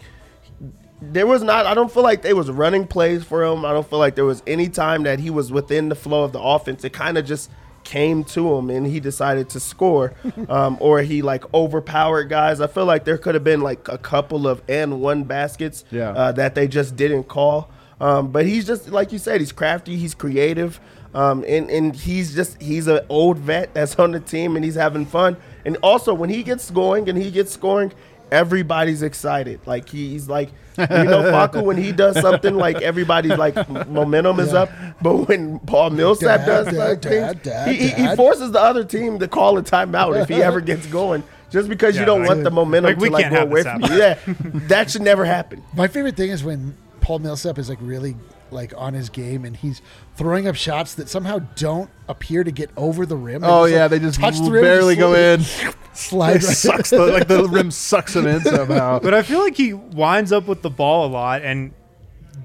there 1.01 1.27
was 1.27 1.43
not. 1.43 1.65
I 1.65 1.73
don't 1.73 1.91
feel 1.91 2.03
like 2.03 2.21
they 2.23 2.33
was 2.33 2.49
running 2.49 2.87
plays 2.87 3.23
for 3.23 3.43
him. 3.43 3.65
I 3.65 3.71
don't 3.73 3.87
feel 3.87 3.99
like 3.99 4.15
there 4.15 4.25
was 4.25 4.41
any 4.47 4.67
time 4.69 5.03
that 5.03 5.19
he 5.19 5.29
was 5.29 5.51
within 5.51 5.89
the 5.89 5.95
flow 5.95 6.23
of 6.23 6.31
the 6.33 6.41
offense. 6.41 6.83
It 6.83 6.93
kind 6.93 7.17
of 7.17 7.25
just 7.25 7.51
came 7.83 8.23
to 8.25 8.55
him, 8.55 8.69
and 8.69 8.85
he 8.87 8.99
decided 8.99 9.47
to 9.49 9.59
score, 9.59 10.13
um, 10.49 10.77
or 10.81 11.01
he 11.01 11.21
like 11.21 11.43
overpowered 11.53 12.25
guys. 12.29 12.59
I 12.59 12.67
feel 12.67 12.85
like 12.85 13.05
there 13.05 13.17
could 13.17 13.35
have 13.35 13.43
been 13.43 13.61
like 13.61 13.87
a 13.87 13.97
couple 13.97 14.47
of 14.47 14.61
and 14.67 14.99
one 15.01 15.23
baskets 15.23 15.85
Yeah. 15.91 16.09
uh, 16.11 16.31
that 16.33 16.55
they 16.55 16.67
just 16.67 16.95
didn't 16.95 17.25
call. 17.25 17.69
Um, 18.01 18.31
but 18.31 18.45
he's 18.45 18.65
just 18.65 18.89
like 18.89 19.11
you 19.11 19.17
said, 19.19 19.39
he's 19.39 19.51
crafty, 19.51 19.95
he's 19.97 20.13
creative, 20.13 20.79
um, 21.15 21.43
and 21.47 21.69
and 21.69 21.95
he's 21.95 22.35
just 22.35 22.61
he's 22.61 22.87
an 22.87 22.99
old 23.09 23.37
vet 23.37 23.73
that's 23.73 23.97
on 23.97 24.11
the 24.11 24.19
team, 24.19 24.55
and 24.55 24.65
he's 24.65 24.75
having 24.75 25.05
fun. 25.05 25.37
And 25.65 25.77
also 25.83 26.13
when 26.13 26.29
he 26.29 26.43
gets 26.43 26.69
going 26.71 27.07
and 27.09 27.17
he 27.17 27.31
gets 27.31 27.51
scoring, 27.51 27.91
everybody's 28.31 29.01
excited. 29.01 29.59
Like 29.65 29.89
he's 29.89 30.27
like 30.27 30.49
you 30.77 30.85
know 30.87 31.23
Facu 31.31 31.63
when 31.63 31.77
he 31.77 31.91
does 31.91 32.19
something 32.19 32.55
like 32.55 32.81
everybody's 32.81 33.37
like 33.37 33.67
momentum 33.89 34.39
is 34.39 34.53
Yeah. 34.53 34.61
up. 34.63 34.69
But 35.01 35.27
when 35.27 35.59
Paul 35.59 35.91
Millsap 35.91 36.39
Dad, 36.41 36.45
does 36.45 36.65
dad, 36.67 36.75
like, 36.75 37.01
dad, 37.01 37.09
things, 37.43 37.43
dad, 37.43 37.67
he, 37.69 37.87
he, 37.89 38.07
he 38.09 38.15
forces 38.15 38.51
the 38.51 38.59
other 38.59 38.83
team 38.83 39.19
to 39.19 39.27
call 39.27 39.57
a 39.57 39.63
timeout 39.63 40.21
if 40.21 40.27
he 40.29 40.35
ever 40.43 40.61
gets 40.61 40.85
going. 40.87 41.23
Just 41.49 41.69
because 41.69 41.95
you 41.97 42.03
don't 42.03 42.21
like- 42.21 42.29
want 42.29 42.43
the 42.43 42.51
momentum 42.51 42.91
like, 42.99 42.99
to 42.99 43.09
like 43.11 43.29
go 43.29 43.35
have 43.37 43.49
away 43.49 43.63
from 43.63 43.81
you. 43.83 43.95
Yeah, 43.95 44.17
that 44.67 44.91
should 44.91 45.01
never 45.01 45.23
happen. 45.23 45.63
My 45.75 45.87
favorite 45.87 46.17
thing 46.17 46.29
is 46.29 46.43
when 46.43 46.75
Paul 46.99 47.19
Millsap 47.19 47.57
is 47.57 47.69
like 47.69 47.77
really 47.81 48.15
like 48.51 48.73
on 48.77 48.93
his 48.93 49.09
game 49.09 49.45
and 49.45 49.55
he's 49.55 49.81
throwing 50.15 50.47
up 50.47 50.55
shots 50.55 50.95
that 50.95 51.09
somehow 51.09 51.39
don't 51.55 51.89
appear 52.07 52.43
to 52.43 52.51
get 52.51 52.69
over 52.77 53.05
the 53.05 53.17
rim. 53.17 53.43
Oh 53.43 53.65
just, 53.65 53.73
yeah, 53.73 53.81
like, 53.83 53.91
they 53.91 53.99
just 53.99 54.19
touch 54.19 54.37
the 54.39 54.51
rim, 54.51 54.63
barely 54.63 54.95
just 54.95 54.99
go 54.99 55.13
in. 55.13 55.41
Slide 55.93 56.33
right 56.33 56.43
sucks 56.43 56.89
the, 56.91 57.05
like 57.07 57.27
the 57.27 57.43
rim 57.49 57.71
sucks 57.71 58.13
them 58.13 58.27
in 58.27 58.41
somehow. 58.41 58.99
But 58.99 59.13
I 59.13 59.23
feel 59.23 59.39
like 59.39 59.55
he 59.55 59.73
winds 59.73 60.31
up 60.31 60.47
with 60.47 60.61
the 60.61 60.69
ball 60.69 61.07
a 61.07 61.09
lot 61.09 61.41
and 61.41 61.73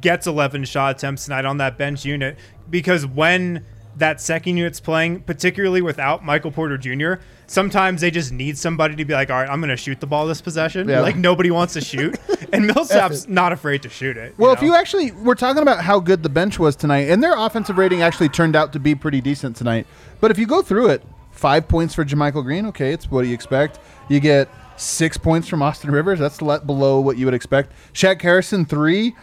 gets 0.01 0.27
11 0.27 0.65
shot 0.65 0.97
attempts 0.97 1.25
tonight 1.25 1.45
on 1.45 1.59
that 1.59 1.79
bench 1.79 2.05
unit 2.05 2.39
because 2.69 3.07
when 3.07 3.65
that 3.97 4.21
second 4.21 4.57
unit's 4.57 4.81
playing, 4.81 5.21
particularly 5.23 5.83
without 5.83 6.25
Michael 6.25 6.51
Porter 6.51 6.79
Jr., 6.79 7.23
sometimes 7.47 8.01
they 8.01 8.11
just 8.11 8.33
need 8.33 8.57
somebody 8.57 8.97
to 8.97 9.05
be 9.05 9.13
like, 9.13 9.31
all 9.31 9.41
right, 9.41 9.49
I'm 9.49 9.61
going 9.61 9.71
to 9.71 9.77
shoot 9.77 10.01
the 10.01 10.07
ball 10.07 10.27
this 10.27 10.41
possession. 10.41 10.89
Yeah. 10.89 11.01
Like 11.01 11.17
nobody 11.17 11.51
wants 11.51 11.75
to 11.75 11.81
shoot. 11.81 12.19
and 12.53 12.67
Millsap's 12.67 13.29
not 13.29 13.53
afraid 13.53 13.83
to 13.83 13.89
shoot 13.89 14.17
it. 14.17 14.35
Well, 14.39 14.53
if 14.53 14.61
know? 14.61 14.69
you 14.69 14.75
actually, 14.75 15.13
we're 15.13 15.35
talking 15.35 15.63
about 15.63 15.85
how 15.85 16.01
good 16.01 16.23
the 16.23 16.29
bench 16.29 16.59
was 16.59 16.77
tonight, 16.77 17.09
and 17.09 17.23
their 17.23 17.37
offensive 17.37 17.79
rating 17.79 18.03
actually 18.03 18.29
turned 18.29 18.57
out 18.57 18.73
to 18.73 18.81
be 18.81 18.95
pretty 18.95 19.21
decent 19.21 19.57
tonight. 19.57 19.87
But 20.21 20.31
if 20.31 20.39
you 20.39 20.47
go 20.47 20.63
through 20.63 20.89
it, 20.89 21.03
five 21.31 21.69
points 21.69 21.95
for 21.95 22.05
JaMychal 22.05 22.43
Green, 22.45 22.67
okay, 22.67 22.93
it's 22.93 23.11
what 23.11 23.27
you 23.27 23.35
expect. 23.35 23.79
You 24.09 24.21
get 24.21 24.49
six 24.77 25.17
points 25.17 25.49
from 25.49 25.63
Austin 25.63 25.91
Rivers, 25.91 26.19
that's 26.19 26.39
below 26.39 27.01
what 27.01 27.17
you 27.17 27.27
would 27.27 27.35
expect. 27.35 27.73
Shaq 27.93 28.21
Harrison, 28.23 28.65
three. 28.65 29.15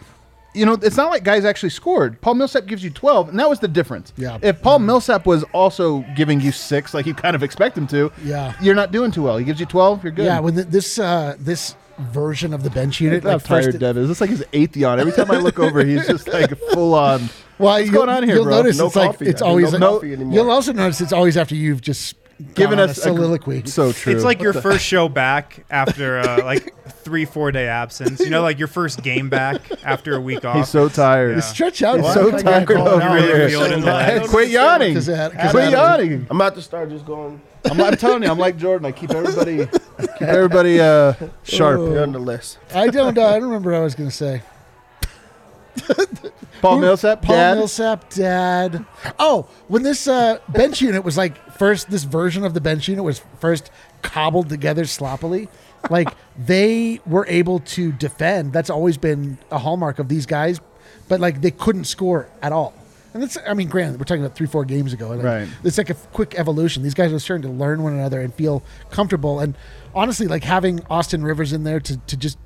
You 0.54 0.66
know, 0.66 0.72
it's 0.74 0.96
not 0.96 1.10
like 1.10 1.22
guys 1.22 1.44
actually 1.44 1.70
scored. 1.70 2.20
Paul 2.20 2.34
Millsap 2.34 2.66
gives 2.66 2.82
you 2.82 2.90
12, 2.90 3.28
and 3.28 3.38
that 3.38 3.48
was 3.48 3.60
the 3.60 3.68
difference. 3.68 4.12
Yeah. 4.16 4.38
If 4.42 4.60
Paul 4.62 4.80
Millsap 4.80 5.24
was 5.24 5.44
also 5.54 6.04
giving 6.16 6.40
you 6.40 6.50
six, 6.50 6.92
like 6.92 7.06
you 7.06 7.14
kind 7.14 7.36
of 7.36 7.42
expect 7.44 7.78
him 7.78 7.86
to, 7.88 8.10
Yeah. 8.24 8.54
you're 8.60 8.74
not 8.74 8.90
doing 8.90 9.12
too 9.12 9.22
well. 9.22 9.36
He 9.36 9.44
gives 9.44 9.60
you 9.60 9.66
12, 9.66 10.02
you're 10.02 10.12
good. 10.12 10.24
Yeah, 10.24 10.40
when 10.40 10.56
the, 10.56 10.64
this 10.64 10.98
uh, 10.98 11.36
this 11.38 11.76
version 11.98 12.52
of 12.54 12.62
the 12.64 12.70
bench 12.70 13.00
unit, 13.00 13.22
how 13.22 13.30
like 13.34 13.42
first, 13.42 13.68
tired 13.70 13.78
Dev 13.78 13.96
is. 13.98 14.10
It's 14.10 14.20
like 14.20 14.30
his 14.30 14.44
eighth 14.52 14.76
yawn. 14.76 14.98
Every 14.98 15.12
time 15.12 15.30
I 15.30 15.36
look 15.36 15.58
over, 15.60 15.84
he's 15.84 16.06
just 16.06 16.26
like 16.32 16.56
full 16.72 16.94
on. 16.94 17.28
well, 17.58 17.78
What's 17.78 17.90
going 17.90 18.08
on 18.08 18.22
here, 18.24 18.36
you'll 18.36 18.44
bro? 18.44 18.56
notice 18.56 18.78
No 18.78 18.86
it's 18.86 18.96
like 18.96 19.10
coffee. 19.12 19.26
it's 19.26 19.42
always 19.42 19.72
no 19.74 19.96
like- 19.98 20.04
anymore. 20.10 20.34
You'll 20.34 20.50
also 20.50 20.72
notice 20.72 21.00
it's 21.00 21.12
always 21.12 21.36
after 21.36 21.54
you've 21.54 21.80
just 21.82 22.16
Giving 22.54 22.78
us 22.78 22.96
a 22.96 23.00
soliloquy. 23.02 23.66
so 23.66 23.92
true. 23.92 24.14
it's 24.14 24.24
like 24.24 24.40
your 24.40 24.52
first 24.52 24.84
show 24.92 25.08
back 25.08 25.64
after 25.70 26.18
uh, 26.20 26.42
like 26.44 26.74
three, 27.02 27.24
four 27.24 27.52
day 27.52 27.68
absence. 27.68 28.20
You 28.20 28.30
know, 28.30 28.42
like 28.42 28.58
your 28.58 28.68
first 28.68 29.02
game 29.02 29.28
back 29.28 29.60
after 29.84 30.14
a 30.16 30.20
week 30.20 30.44
off. 30.44 30.56
he's 30.56 30.68
so 30.68 30.88
tired. 30.88 31.34
Yeah. 31.34 31.40
stretch 31.40 31.82
out. 31.82 32.00
He's 32.00 32.12
so 32.14 32.28
am 32.28 32.34
I 32.34 32.42
getting 32.42 32.44
tired 32.46 32.68
called 32.68 32.88
over 32.88 33.02
out? 33.02 33.14
really 33.14 33.26
here. 33.26 33.40
it 33.64 33.72
in 33.72 33.80
the 33.82 34.04
Hey, 34.04 34.18
legs. 34.20 34.30
Quit 34.30 34.48
yawning. 34.48 34.88
Because 34.94 35.08
it- 35.08 35.32
'cause 35.32 35.50
Quit 35.50 35.70
yawning. 35.70 36.26
I'm 36.30 36.36
about 36.36 36.54
to 36.54 36.62
start 36.62 36.88
just 36.90 37.04
going. 37.04 37.40
I'm, 37.70 37.78
I'm 37.80 37.96
telling 37.96 38.22
you, 38.22 38.30
I'm 38.30 38.38
like 38.38 38.56
Jordan. 38.56 38.86
I 38.86 38.92
keep 38.92 39.10
everybody, 39.10 39.66
keep 39.66 40.22
everybody 40.22 40.80
uh, 40.80 41.12
sharp. 41.42 41.78
You're 41.80 42.02
on 42.02 42.12
the 42.12 42.18
list. 42.18 42.58
I 42.74 42.86
don't. 42.88 43.18
Uh, 43.18 43.26
I 43.26 43.32
don't 43.34 43.44
remember 43.44 43.72
what 43.72 43.80
I 43.80 43.84
was 43.84 43.94
going 43.94 44.08
to 44.08 44.16
say. 44.16 44.42
Paul 46.62 46.76
Who- 46.76 46.80
Millsap, 46.82 47.22
Paul 47.22 47.36
dad. 47.36 47.54
Millsap, 47.58 48.10
dad. 48.10 48.84
Oh, 49.18 49.48
when 49.68 49.82
this 49.82 50.06
uh, 50.06 50.38
bench 50.48 50.80
unit 50.82 51.04
was 51.04 51.16
like 51.16 51.34
first, 51.60 51.90
this 51.90 52.04
version 52.04 52.42
of 52.42 52.54
the 52.54 52.60
bench 52.60 52.88
unit 52.88 53.04
was 53.04 53.20
first 53.38 53.70
cobbled 54.00 54.48
together 54.48 54.86
sloppily. 54.86 55.46
Like 55.90 56.08
they 56.38 57.00
were 57.04 57.26
able 57.28 57.58
to 57.76 57.92
defend. 57.92 58.54
That's 58.54 58.70
always 58.70 58.96
been 58.96 59.36
a 59.50 59.58
hallmark 59.58 59.98
of 59.98 60.08
these 60.08 60.24
guys, 60.24 60.58
but 61.06 61.20
like 61.20 61.42
they 61.42 61.50
couldn't 61.50 61.84
score 61.84 62.30
at 62.40 62.50
all. 62.50 62.72
And 63.12 63.22
that's, 63.22 63.36
I 63.46 63.52
mean, 63.52 63.68
granted, 63.68 64.00
we're 64.00 64.04
talking 64.04 64.24
about 64.24 64.36
three, 64.36 64.46
four 64.46 64.64
games 64.64 64.94
ago. 64.94 65.10
Like, 65.10 65.22
Right. 65.22 65.48
It's 65.62 65.76
like 65.76 65.90
a 65.90 65.94
quick 65.94 66.34
evolution. 66.38 66.82
These 66.82 66.94
guys 66.94 67.12
are 67.12 67.18
starting 67.18 67.42
to 67.42 67.54
learn 67.54 67.82
one 67.82 67.92
another 67.92 68.22
and 68.22 68.32
feel 68.32 68.62
comfortable. 68.90 69.40
And 69.40 69.54
honestly, 69.94 70.28
like 70.28 70.44
having 70.44 70.80
Austin 70.88 71.22
Rivers 71.22 71.52
in 71.52 71.64
there 71.64 71.80
to, 71.80 71.98
to 71.98 72.16
just 72.16 72.38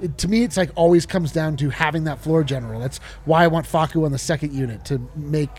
it, 0.00 0.16
to 0.18 0.28
me, 0.28 0.42
it's 0.42 0.56
like 0.56 0.70
always 0.74 1.04
comes 1.04 1.32
down 1.32 1.58
to 1.58 1.68
having 1.68 2.04
that 2.04 2.20
floor 2.20 2.44
general. 2.44 2.80
That's 2.80 2.96
why 3.26 3.44
I 3.44 3.48
want 3.48 3.66
Facu 3.66 4.06
on 4.06 4.12
the 4.12 4.18
second 4.18 4.54
unit 4.54 4.86
to 4.86 5.06
make 5.16 5.50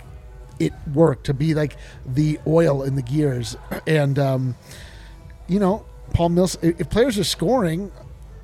it 0.60 0.74
worked 0.94 1.26
to 1.26 1.34
be 1.34 1.54
like 1.54 1.78
the 2.06 2.40
oil 2.46 2.84
in 2.84 2.96
the 2.96 3.02
gears. 3.02 3.56
And, 3.88 4.20
um, 4.20 4.56
you 5.48 5.60
know, 5.60 5.86
Paul 6.14 6.30
Mills, 6.30 6.58
if 6.62 6.80
if 6.82 6.90
players 6.90 7.18
are 7.18 7.24
scoring 7.24 7.92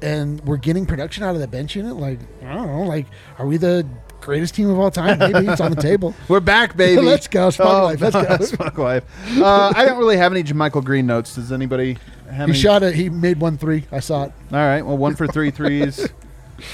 and 0.01 0.39
we're 0.41 0.57
getting 0.57 0.86
production 0.86 1.24
out 1.24 1.36
of 1.36 1.41
the 1.41 1.47
bench 1.47 1.76
unit, 1.76 1.95
like, 1.95 2.20
I 2.43 2.53
don't 2.53 2.68
know, 2.68 2.84
like, 2.84 3.05
are 3.39 3.45
we 3.47 3.57
the 3.57 3.86
greatest 4.22 4.55
team 4.55 4.70
of 4.70 4.80
all 4.80 4.89
time? 4.91 5.20
Maybe 5.20 5.47
it's 5.47 5.61
on 5.61 5.72
the 5.72 5.82
table. 5.82 6.16
We're 6.28 6.39
back, 6.39 6.76
baby. 6.76 7.01
Let's 7.03 7.28
go, 7.28 7.49
Spunk 7.51 7.99
Life, 7.99 8.01
let's 8.01 8.16
go. 8.39 8.45
Spunk 8.55 8.78
Life. 8.78 9.03
Uh, 9.38 9.72
I 9.76 9.86
don't 9.86 9.97
really 9.99 10.18
have 10.18 10.32
any 10.34 10.41
Michael 10.53 10.82
Green 10.82 11.05
notes. 11.05 11.36
Does 11.36 11.51
anybody 11.51 11.97
have 12.28 12.47
He 12.47 12.53
any? 12.53 12.53
shot 12.53 12.82
it. 12.84 12.95
He 12.95 13.09
made 13.09 13.39
one 13.39 13.57
three. 13.57 13.84
I 13.91 13.99
saw 13.99 14.24
it. 14.26 14.32
All 14.51 14.57
right. 14.57 14.82
Well, 14.84 14.97
one 14.97 15.16
for 15.16 15.28
three 15.28 15.51
threes. 15.51 16.07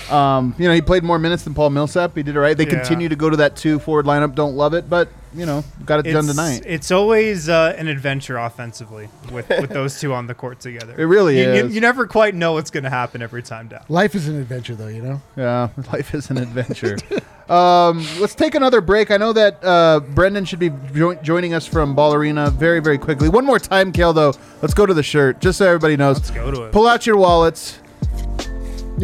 Um, 0.10 0.56
you 0.58 0.68
know, 0.68 0.74
he 0.74 0.82
played 0.82 1.04
more 1.04 1.20
minutes 1.20 1.44
than 1.44 1.54
Paul 1.54 1.72
Millsap. 1.72 2.16
He 2.16 2.24
did 2.24 2.36
it 2.36 2.40
right. 2.40 2.56
They 2.56 2.66
Yeah. 2.66 2.76
continue 2.76 3.10
to 3.10 3.16
go 3.16 3.30
to 3.30 3.38
that 3.38 3.56
two 3.56 3.80
forward 3.80 4.06
lineup. 4.06 4.36
Don't 4.36 4.56
love 4.56 4.74
it, 4.74 4.90
but 4.90 5.10
you 5.34 5.46
know, 5.46 5.64
got 5.86 6.06
it 6.06 6.12
done 6.12 6.26
tonight. 6.26 6.64
it's 6.66 6.92
always 6.92 7.48
uh, 7.50 7.74
an 7.78 7.88
adventure 7.88 8.38
offensively 8.38 9.10
with, 9.32 9.48
with 9.50 9.70
those 9.80 10.00
two 10.00 10.14
on 10.14 10.28
the 10.28 10.34
court 10.34 10.60
together. 10.60 10.94
It 10.98 11.06
really 11.06 11.40
you, 11.40 11.46
you- 11.46 11.66
is. 11.66 11.76
You, 11.76 11.82
never 11.82 12.06
quite 12.08 12.36
know 12.36 12.54
what's 12.54 12.70
going 12.72 12.84
to 12.84 12.90
happen 12.90 13.22
every 13.22 13.42
time 13.44 13.68
down. 13.68 13.84
Life 13.90 14.16
is 14.16 14.28
an 14.28 14.40
adventure, 14.40 14.76
though, 14.76 14.88
you 14.88 15.02
know? 15.02 15.22
Yeah, 15.36 15.70
life 15.92 16.14
is 16.14 16.30
an 16.30 16.38
adventure. 16.38 16.98
um, 17.52 18.06
let's 18.20 18.36
take 18.36 18.56
another 18.56 18.82
break. 18.82 19.10
I 19.12 19.18
know 19.18 19.34
that 19.34 19.64
uh, 19.64 20.00
Brendan 20.00 20.46
should 20.46 20.60
be 20.60 20.72
jo- 20.94 21.16
joining 21.16 21.54
us 21.54 21.66
from 21.66 21.96
Ball 21.96 22.14
Arena 22.14 22.50
very, 22.50 22.80
very 22.80 22.98
quickly. 22.98 23.30
One 23.30 23.46
more 23.46 23.60
time, 23.60 23.92
Kale, 23.92 24.14
though. 24.14 24.34
Let's 24.62 24.74
go 24.74 24.86
to 24.86 24.94
the 24.94 25.04
shirt, 25.04 25.40
just 25.42 25.58
so 25.58 25.66
everybody 25.68 25.98
knows. 25.98 26.18
Let's 26.18 26.32
go 26.32 26.52
to 26.52 26.64
it. 26.64 26.72
Pull 26.72 26.88
out 26.88 27.06
your 27.08 27.18
wallets. 27.18 27.80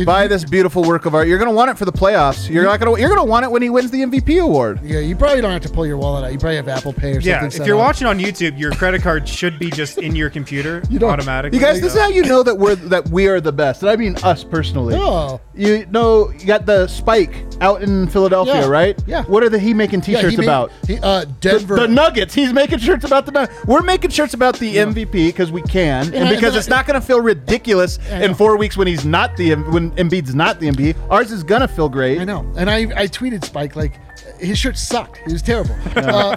Buy 0.06 0.28
this 0.28 0.44
beautiful 0.46 0.84
work 0.84 1.06
of 1.06 1.16
art. 1.16 1.28
You're 1.28 1.40
gonna 1.40 1.52
want 1.52 1.72
it 1.72 1.78
for 1.78 1.86
the 1.86 1.92
playoffs. 1.92 2.50
You're 2.50 2.64
not 2.64 2.80
gonna. 2.80 3.00
You're 3.00 3.10
gonna 3.10 3.24
want 3.26 3.46
it 3.46 3.52
when 3.52 3.62
he 3.62 3.70
wins 3.70 3.92
the 3.92 4.02
MVP 4.02 4.42
award. 4.42 4.80
Yeah, 4.84 5.00
you 5.00 5.16
probably 5.16 5.42
don't 5.42 5.52
have 5.52 5.62
to 5.64 5.70
pull 5.70 5.86
your 5.86 5.98
wallet 5.98 6.24
out. 6.26 6.32
You 6.32 6.40
probably 6.40 6.58
have 6.58 6.68
Apple 6.68 6.94
Pay 6.94 7.12
or 7.12 7.14
something. 7.22 7.30
Yeah, 7.30 7.46
if 7.46 7.66
you're 7.68 7.78
up. 7.78 7.82
watching 7.86 8.08
on 8.08 8.20
YouTube, 8.20 8.58
your 8.60 8.72
credit 8.72 9.02
card 9.02 9.28
should 9.28 9.58
be 9.60 9.70
just 9.72 9.98
in 9.98 10.16
your 10.16 10.30
computer 10.30 10.84
You 10.90 11.00
don't- 11.00 11.10
automatically. 11.12 11.58
You 11.58 11.64
guys, 11.66 11.82
this 11.82 11.94
is 11.96 12.00
how 12.00 12.10
you 12.10 12.24
know 12.24 12.44
that 12.44 12.56
we're 12.56 12.76
that 12.76 13.10
we 13.10 13.28
are 13.28 13.42
the 13.42 13.52
best. 13.52 13.82
And 13.82 13.90
I 13.90 13.96
mean 13.96 14.16
us 14.24 14.44
personally. 14.44 14.96
Oh. 14.98 15.42
You 15.56 15.86
know, 15.88 16.30
you 16.32 16.46
got 16.46 16.66
the 16.68 16.86
Spike 16.88 17.44
out 17.62 17.82
in 17.82 18.08
Philadelphia, 18.10 18.62
Yeah, 18.62 18.68
right? 18.68 19.04
yeah. 19.08 19.24
What 19.24 19.42
are 19.44 19.50
the 19.50 19.58
he 19.58 19.74
making 19.74 20.02
T-shirts 20.02 20.30
he 20.32 20.38
made- 20.38 20.44
about? 20.44 20.72
He, 20.86 21.00
uh, 21.00 21.22
The, 21.22 21.26
Denver. 21.42 21.76
the 21.78 21.88
Nuggets. 21.88 22.36
He's 22.36 22.54
making 22.54 22.78
shirts 22.78 23.04
about 23.04 23.26
the 23.26 23.32
Nuggets. 23.32 23.66
We're 23.66 23.82
making 23.82 24.12
shirts 24.12 24.36
about 24.36 24.60
the 24.60 24.76
MVP 24.76 25.12
because 25.30 25.52
we 25.52 25.64
can, 25.64 26.06
and 26.14 26.28
I- 26.30 26.36
because 26.36 26.50
and 26.50 26.56
I- 26.56 26.58
it's 26.60 26.68
not 26.68 26.86
going 26.86 27.00
to 27.00 27.06
feel 27.06 27.22
ridiculous 27.22 27.98
in 28.12 28.36
four 28.36 28.56
weeks 28.58 28.78
when 28.78 28.86
he's 28.88 29.04
not 29.06 29.36
the 29.38 29.56
when 29.56 29.87
Embiid's 29.96 30.36
not 30.36 30.60
the 30.60 30.68
MVP. 30.70 30.96
Ours 31.10 31.32
is 31.32 31.44
gonna 31.44 31.68
feel 31.68 31.90
great. 31.90 32.20
I 32.20 32.24
know, 32.26 32.46
and 32.58 32.70
I 32.70 32.80
I 32.96 33.08
tweeted 33.08 33.44
Spike 33.46 33.76
like 33.76 34.00
his 34.40 34.58
shirt 34.58 34.78
sucked. 34.78 35.20
It 35.26 35.32
was 35.32 35.42
terrible. 35.42 35.76
uh, 35.96 36.36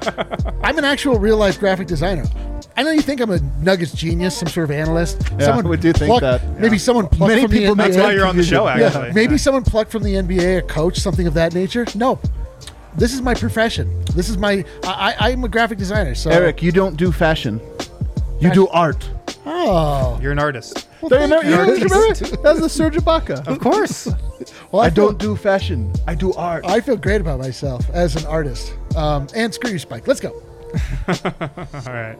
I'm 0.62 0.78
an 0.78 0.84
actual 0.84 1.18
real 1.18 1.36
life 1.36 1.58
graphic 1.60 1.86
designer. 1.88 2.24
I 2.76 2.82
know 2.82 2.92
you 2.92 3.02
think 3.02 3.20
I'm 3.20 3.30
a 3.30 3.40
Nuggets 3.62 3.92
genius, 3.92 4.36
some 4.38 4.48
sort 4.48 4.64
of 4.64 4.70
analyst. 4.70 5.20
Yeah, 5.38 5.60
would 5.60 5.80
do 5.80 5.92
think 5.92 6.08
plucked- 6.08 6.22
that. 6.22 6.60
Maybe 6.60 6.78
someone 6.78 7.08
plucked 7.08 7.28
Many 7.30 7.42
from 7.42 7.50
people 7.50 7.74
the 7.74 7.82
make 7.82 7.90
NBA. 7.92 7.94
That's 7.96 8.02
why 8.06 8.12
you're 8.12 8.26
on 8.26 8.36
the 8.36 8.42
show, 8.44 8.64
Yeah, 8.66 8.86
actually. 8.86 9.12
maybe 9.12 9.32
Yeah. 9.34 9.38
someone 9.38 9.64
plucked 9.64 9.90
from 9.90 10.02
the 10.02 10.14
NBA, 10.14 10.58
a 10.58 10.62
coach, 10.62 10.98
something 10.98 11.26
of 11.26 11.34
that 11.34 11.52
nature. 11.52 11.84
No, 11.94 12.18
this 12.96 13.12
is 13.12 13.20
my 13.20 13.34
profession. 13.34 14.02
This 14.14 14.30
is 14.30 14.38
my. 14.38 14.64
I, 14.84 15.14
I, 15.20 15.30
I'm 15.30 15.44
a 15.44 15.48
graphic 15.48 15.76
designer. 15.78 16.14
So 16.14 16.30
Eric, 16.30 16.62
you 16.62 16.72
don't 16.72 16.96
do 16.96 17.12
fashion. 17.12 17.60
You 18.40 18.50
do 18.50 18.66
art. 18.68 19.06
Oh, 19.52 20.18
You're 20.22 20.32
an 20.32 20.38
artist. 20.38 20.86
well, 21.00 21.08
Don't 21.08 21.22
you 21.22 21.28
thank 21.28 21.42
remember, 21.44 21.74
you 21.74 21.82
you. 21.82 21.84
remember? 21.88 22.36
That's 22.42 22.60
the 22.60 22.68
Serge 22.68 22.94
Ibaka. 22.96 23.46
Of 23.46 23.58
course. 23.58 24.08
Well, 24.72 24.82
I 24.82 24.90
feel- 24.90 25.08
don't 25.08 25.18
do 25.18 25.34
fashion. 25.34 25.92
I 26.06 26.14
do 26.14 26.32
art. 26.34 26.64
I 26.64 26.80
feel 26.80 26.96
great 26.96 27.20
about 27.20 27.40
myself 27.40 27.90
as 27.90 28.14
an 28.14 28.24
artist. 28.26 28.72
Um, 28.96 29.26
and 29.34 29.52
screw 29.52 29.70
you, 29.72 29.80
Spike. 29.80 30.06
Let's 30.06 30.20
go. 30.20 30.30
All 31.08 31.92
right. 31.92 32.16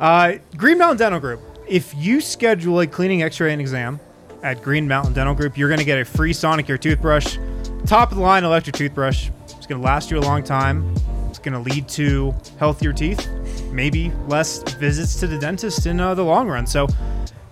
Uh, 0.00 0.32
Green 0.56 0.76
Mountain 0.76 0.98
Dental 0.98 1.20
Group. 1.20 1.40
If 1.68 1.94
you 1.94 2.20
schedule 2.20 2.80
a 2.80 2.86
cleaning, 2.88 3.22
X-ray, 3.22 3.52
and 3.52 3.60
exam 3.60 4.00
at 4.42 4.60
Green 4.60 4.88
Mountain 4.88 5.12
Dental 5.14 5.34
Group, 5.36 5.56
you're 5.56 5.68
going 5.68 5.78
to 5.78 5.84
get 5.86 6.00
a 6.00 6.04
free 6.04 6.32
Sonicare 6.34 6.78
toothbrush, 6.80 7.38
top 7.86 8.10
of 8.10 8.16
the 8.18 8.22
line 8.24 8.42
electric 8.42 8.74
toothbrush. 8.74 9.30
It's 9.56 9.66
going 9.68 9.80
to 9.80 9.84
last 9.84 10.10
you 10.10 10.18
a 10.18 10.20
long 10.20 10.42
time. 10.42 10.92
It's 11.30 11.38
going 11.38 11.52
to 11.54 11.60
lead 11.70 11.88
to 11.90 12.34
healthier 12.58 12.92
teeth, 12.92 13.26
maybe 13.74 14.12
less 14.28 14.62
visits 14.74 15.18
to 15.20 15.26
the 15.26 15.38
dentist 15.38 15.86
in 15.86 16.00
uh, 16.00 16.14
the 16.14 16.24
long 16.24 16.48
run. 16.48 16.66
So. 16.66 16.86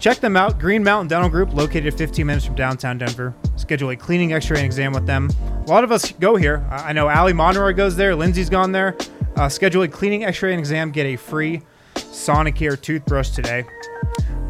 Check 0.03 0.19
them 0.19 0.37
out. 0.37 0.59
Green 0.59 0.83
Mountain 0.83 1.07
Dental 1.07 1.31
Group, 1.31 1.55
located 1.55 1.95
15 1.95 2.27
minutes 2.27 2.45
from 2.45 2.57
downtown 2.57 2.99
Denver. 2.99 3.33
Schedule 3.55 3.91
a 3.91 3.97
cleaning, 3.97 4.33
X-ray, 4.33 4.57
and 4.57 4.67
exam 4.67 4.93
with 4.93 5.07
them. 5.07 5.31
A 5.65 5.71
lot 5.71 5.85
of 5.85 5.93
us 5.93 6.11
go 6.11 6.35
here. 6.35 6.67
I 6.73 6.93
know 6.93 7.09
Ali 7.09 7.33
Monroy 7.33 7.73
goes 7.73 7.95
there. 7.95 8.17
Lindsay's 8.17 8.51
gone 8.51 8.73
there. 8.73 8.97
Uh, 9.37 9.49
schedule 9.49 9.83
a 9.83 9.89
cleaning, 9.89 10.25
X-ray, 10.25 10.55
and 10.55 10.59
exam. 10.59 10.91
Get 10.91 11.07
a 11.07 11.15
free 11.15 11.63
Sonicare 11.95 12.81
toothbrush 12.81 13.31
today. 13.31 13.65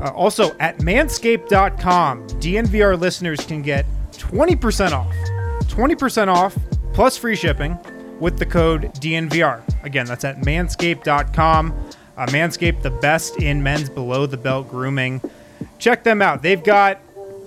Uh, 0.01 0.11
also 0.14 0.57
at 0.59 0.79
Manscaped.com, 0.79 2.27
DNVR 2.29 2.99
listeners 2.99 3.41
can 3.41 3.61
get 3.61 3.85
20% 4.12 4.93
off. 4.93 5.14
20% 5.64 6.29
off 6.29 6.57
plus 6.95 7.18
free 7.18 7.37
shipping 7.37 7.79
with 8.23 8.39
the 8.39 8.47
code 8.47 8.83
DNVR. 8.95 9.62
Again, 9.83 10.07
that's 10.07 10.25
at 10.25 10.39
Manscaped.com. 10.43 11.91
Uh, 12.16 12.27
Manscaped, 12.27 12.81
the 12.83 12.91
best 12.91 13.43
in 13.43 13.62
men's 13.64 13.91
below 13.91 14.27
the 14.27 14.37
belt 14.37 14.70
grooming. 14.70 15.20
Check 15.81 16.05
them 16.05 16.23
out. 16.23 16.41
They've 16.41 16.62
got 16.62 17.01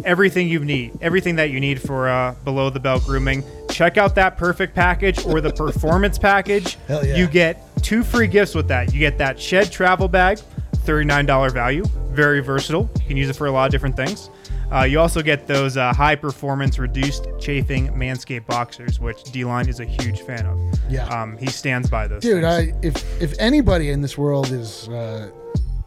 everything 0.04 0.50
you 0.50 0.60
need, 0.66 0.92
everything 1.02 1.38
that 1.38 1.50
you 1.50 1.62
need 1.62 1.82
for 1.82 2.10
uh, 2.10 2.36
below 2.44 2.70
the 2.70 2.82
belt 2.82 3.06
grooming. 3.06 3.42
Check 3.70 3.98
out 3.98 4.16
that 4.16 4.38
perfect 4.38 4.76
package 4.76 5.26
or 5.26 5.40
the 5.40 5.54
performance 5.54 6.20
package. 6.20 6.76
Hell 6.90 7.06
yeah. 7.06 7.16
You 7.16 7.28
get 7.28 7.64
two 7.82 8.04
free 8.04 8.28
gifts 8.28 8.54
with 8.54 8.68
that. 8.68 8.94
You 8.94 9.00
get 9.00 9.18
that 9.20 9.40
shed 9.40 9.72
travel 9.72 10.10
bag, 10.10 10.40
$39 10.80 11.54
value, 11.54 11.86
very 12.10 12.42
versatile. 12.42 12.90
You 13.00 13.08
can 13.08 13.16
use 13.16 13.30
it 13.30 13.38
for 13.38 13.48
a 13.48 13.52
lot 13.52 13.66
of 13.66 13.72
different 13.72 13.96
things. 13.96 14.30
Uh, 14.72 14.84
you 14.84 15.00
also 15.00 15.22
get 15.22 15.48
those 15.48 15.78
uh, 15.78 15.94
high 15.94 16.16
performance 16.16 16.80
reduced 16.80 17.28
chafing 17.40 17.90
Manscaped 17.90 18.46
boxers, 18.46 19.00
which 19.00 19.24
D 19.24 19.46
Line 19.46 19.70
is 19.70 19.80
a 19.80 19.86
huge 19.86 20.22
fan 20.22 20.46
of. 20.46 20.60
Yeah. 20.90 21.08
Um, 21.08 21.38
he 21.38 21.48
stands 21.48 21.90
by 21.90 22.08
those. 22.08 22.22
Dude. 22.22 22.44
I 22.44 22.74
if 22.82 23.22
if 23.22 23.38
anybody 23.40 23.92
in 23.92 24.02
this 24.02 24.18
world 24.18 24.52
is 24.52 24.90
uh, 24.90 25.30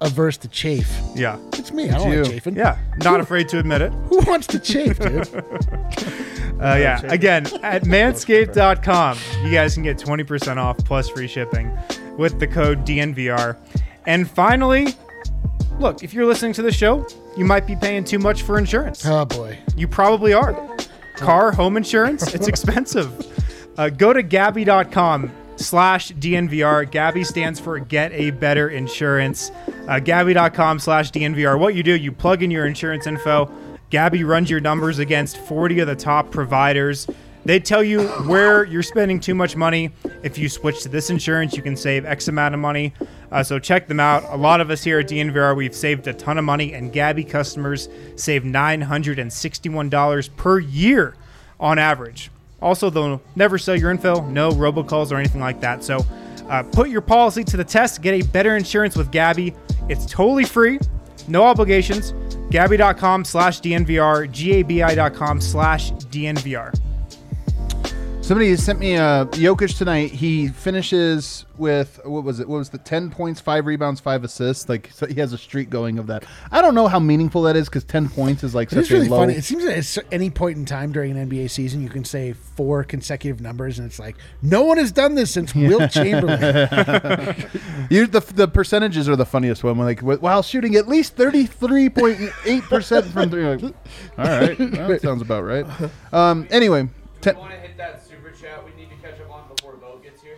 averse 0.00 0.36
to 0.38 0.48
chafe, 0.48 0.92
yeah. 1.14 1.38
it's 1.54 1.72
me. 1.72 1.90
I 1.90 1.98
don't 1.98 2.12
you. 2.12 2.22
like 2.22 2.32
chafing. 2.32 2.56
Yeah. 2.56 2.78
Not 2.98 3.20
afraid 3.20 3.48
to 3.50 3.58
admit 3.58 3.82
it. 3.82 3.92
Who 4.08 4.20
wants 4.20 4.46
to 4.48 4.58
chafe, 4.58 4.98
dude? 4.98 5.28
Uh, 6.58 6.74
yeah. 6.74 7.00
Again, 7.04 7.46
at 7.62 7.82
manscaped.com, 7.84 9.16
you 9.44 9.50
guys 9.52 9.74
can 9.74 9.84
get 9.84 9.96
20% 9.96 10.56
off 10.56 10.76
plus 10.78 11.08
free 11.08 11.28
shipping 11.28 11.70
with 12.16 12.40
the 12.40 12.48
code 12.48 12.84
DNVR. 12.84 13.56
And 14.06 14.28
finally, 14.28 14.88
look, 15.78 16.02
if 16.02 16.12
you're 16.14 16.26
listening 16.26 16.52
to 16.54 16.62
the 16.62 16.72
show, 16.72 17.06
you 17.36 17.44
might 17.44 17.66
be 17.66 17.76
paying 17.76 18.04
too 18.04 18.18
much 18.18 18.42
for 18.42 18.58
insurance. 18.58 19.04
oh 19.06 19.24
boy. 19.24 19.58
You 19.76 19.88
probably 19.88 20.32
are. 20.32 20.76
Car, 21.16 21.52
home 21.52 21.76
insurance, 21.76 22.32
it's 22.34 22.46
expensive. 22.54 23.10
Uh, 23.78 23.88
go 23.88 24.12
to 24.12 24.22
Gabi.com 24.22 25.32
slash 25.56 26.12
DNVR. 26.12 26.90
Gabi 26.90 27.24
stands 27.26 27.58
for 27.58 27.78
Get 27.78 28.12
a 28.12 28.30
Better 28.30 28.68
Insurance. 28.68 29.50
Uh, 29.66 29.98
Gabi.com 30.00 30.78
slash 30.78 31.10
DNVR. 31.10 31.58
What 31.58 31.74
you 31.74 31.82
do, 31.82 31.96
you 31.96 32.12
plug 32.12 32.42
in 32.42 32.50
your 32.50 32.66
insurance 32.66 33.06
info. 33.06 33.50
Gabi 33.90 34.26
runs 34.26 34.50
your 34.50 34.60
numbers 34.60 34.98
against 34.98 35.38
40 35.38 35.80
of 35.80 35.86
the 35.88 35.96
top 35.96 36.30
providers. 36.30 37.06
They 37.48 37.58
tell 37.58 37.82
you 37.82 38.08
where 38.28 38.64
you're 38.64 38.82
spending 38.82 39.20
too 39.20 39.34
much 39.34 39.56
money. 39.56 39.90
If 40.22 40.36
you 40.36 40.50
switch 40.50 40.82
to 40.82 40.90
this 40.90 41.08
insurance, 41.08 41.56
you 41.56 41.62
can 41.62 41.76
save 41.76 42.04
X 42.04 42.28
amount 42.28 42.52
of 42.52 42.60
money. 42.60 42.92
Uh, 43.32 43.42
so 43.42 43.58
check 43.58 43.88
them 43.88 44.00
out. 44.00 44.22
A 44.24 44.36
lot 44.36 44.60
of 44.60 44.68
us 44.68 44.84
here 44.84 44.98
at 44.98 45.08
DNVR, 45.08 45.56
we've 45.56 45.74
saved 45.74 46.06
a 46.08 46.12
ton 46.12 46.36
of 46.36 46.44
money, 46.44 46.74
and 46.74 46.92
Gabi 46.92 47.26
customers 47.26 47.88
save 48.16 48.42
$961 48.42 50.36
per 50.36 50.58
year 50.58 51.14
on 51.58 51.78
average. 51.78 52.30
Also, 52.60 52.90
they'll 52.90 53.22
never 53.34 53.56
sell 53.56 53.76
your 53.76 53.90
info, 53.90 54.28
no 54.28 54.50
robocalls 54.50 55.10
or 55.10 55.16
anything 55.16 55.40
like 55.40 55.62
that. 55.62 55.82
So 55.82 56.04
uh, 56.50 56.64
put 56.64 56.90
your 56.90 57.00
policy 57.00 57.44
to 57.44 57.56
the 57.56 57.64
test. 57.64 58.02
Get 58.02 58.12
a 58.12 58.28
better 58.28 58.58
insurance 58.58 58.94
with 58.94 59.10
Gabi. 59.10 59.56
It's 59.88 60.04
totally 60.04 60.44
free, 60.44 60.80
no 61.28 61.44
obligations. 61.44 62.12
Gabi.com 62.50 63.24
slash 63.24 63.62
DNVR, 63.62 64.30
G-A-B-I.com 64.30 65.40
slash 65.40 65.92
DNVR. 65.92 66.78
Somebody 68.28 68.54
sent 68.56 68.78
me 68.78 68.94
a 68.94 69.24
Jokic 69.32 69.78
tonight. 69.78 70.10
He 70.10 70.48
finishes 70.48 71.46
with 71.56 71.98
what 72.04 72.24
was 72.24 72.40
it? 72.40 72.46
What 72.46 72.58
was 72.58 72.68
the 72.68 72.76
ten 72.76 73.08
points, 73.10 73.40
five 73.40 73.64
rebounds, 73.64 74.00
five 74.00 74.22
assists? 74.22 74.68
Like 74.68 74.90
so 74.92 75.06
he 75.06 75.14
has 75.14 75.32
a 75.32 75.38
streak 75.38 75.70
going 75.70 75.98
of 75.98 76.08
that. 76.08 76.24
I 76.52 76.60
don't 76.60 76.74
know 76.74 76.88
how 76.88 76.98
meaningful 76.98 77.40
that 77.44 77.56
is 77.56 77.70
because 77.70 77.84
ten 77.84 78.06
points 78.06 78.44
is 78.44 78.54
like 78.54 78.70
It's 78.70 78.74
such 78.86 78.90
really 78.90 79.06
a 79.06 79.10
low. 79.10 79.16
funny. 79.20 79.32
It 79.32 79.44
seems 79.44 79.64
that 79.64 79.96
at 79.96 80.12
any 80.12 80.28
point 80.28 80.58
in 80.58 80.66
time 80.66 80.92
during 80.92 81.16
an 81.16 81.30
NBA 81.30 81.48
season, 81.48 81.82
you 81.82 81.88
can 81.88 82.04
say 82.04 82.34
four 82.34 82.84
consecutive 82.84 83.40
numbers, 83.40 83.78
and 83.78 83.88
it's 83.88 83.98
like 83.98 84.14
no 84.42 84.62
one 84.62 84.76
has 84.76 84.92
done 84.92 85.14
this 85.14 85.32
since 85.32 85.54
Wilt 85.54 85.90
Chamberlain. 85.90 86.38
You, 87.88 88.06
the 88.06 88.20
the 88.20 88.46
percentages 88.46 89.08
are 89.08 89.16
the 89.16 89.24
funniest 89.24 89.64
one. 89.64 89.78
Like 89.78 90.00
while 90.00 90.42
shooting 90.42 90.74
at 90.74 90.86
least 90.86 91.16
thirty 91.16 91.46
three 91.46 91.88
point 91.88 92.20
eight 92.44 92.64
percent 92.64 93.06
from 93.06 93.30
three. 93.30 93.46
Like, 93.46 93.62
all 93.62 93.72
right, 94.18 94.58
well, 94.58 94.88
that 94.88 95.00
sounds 95.00 95.22
about 95.22 95.44
right. 95.44 95.64
Um. 96.12 96.46
Anyway, 96.50 96.90
ten, 97.22 97.34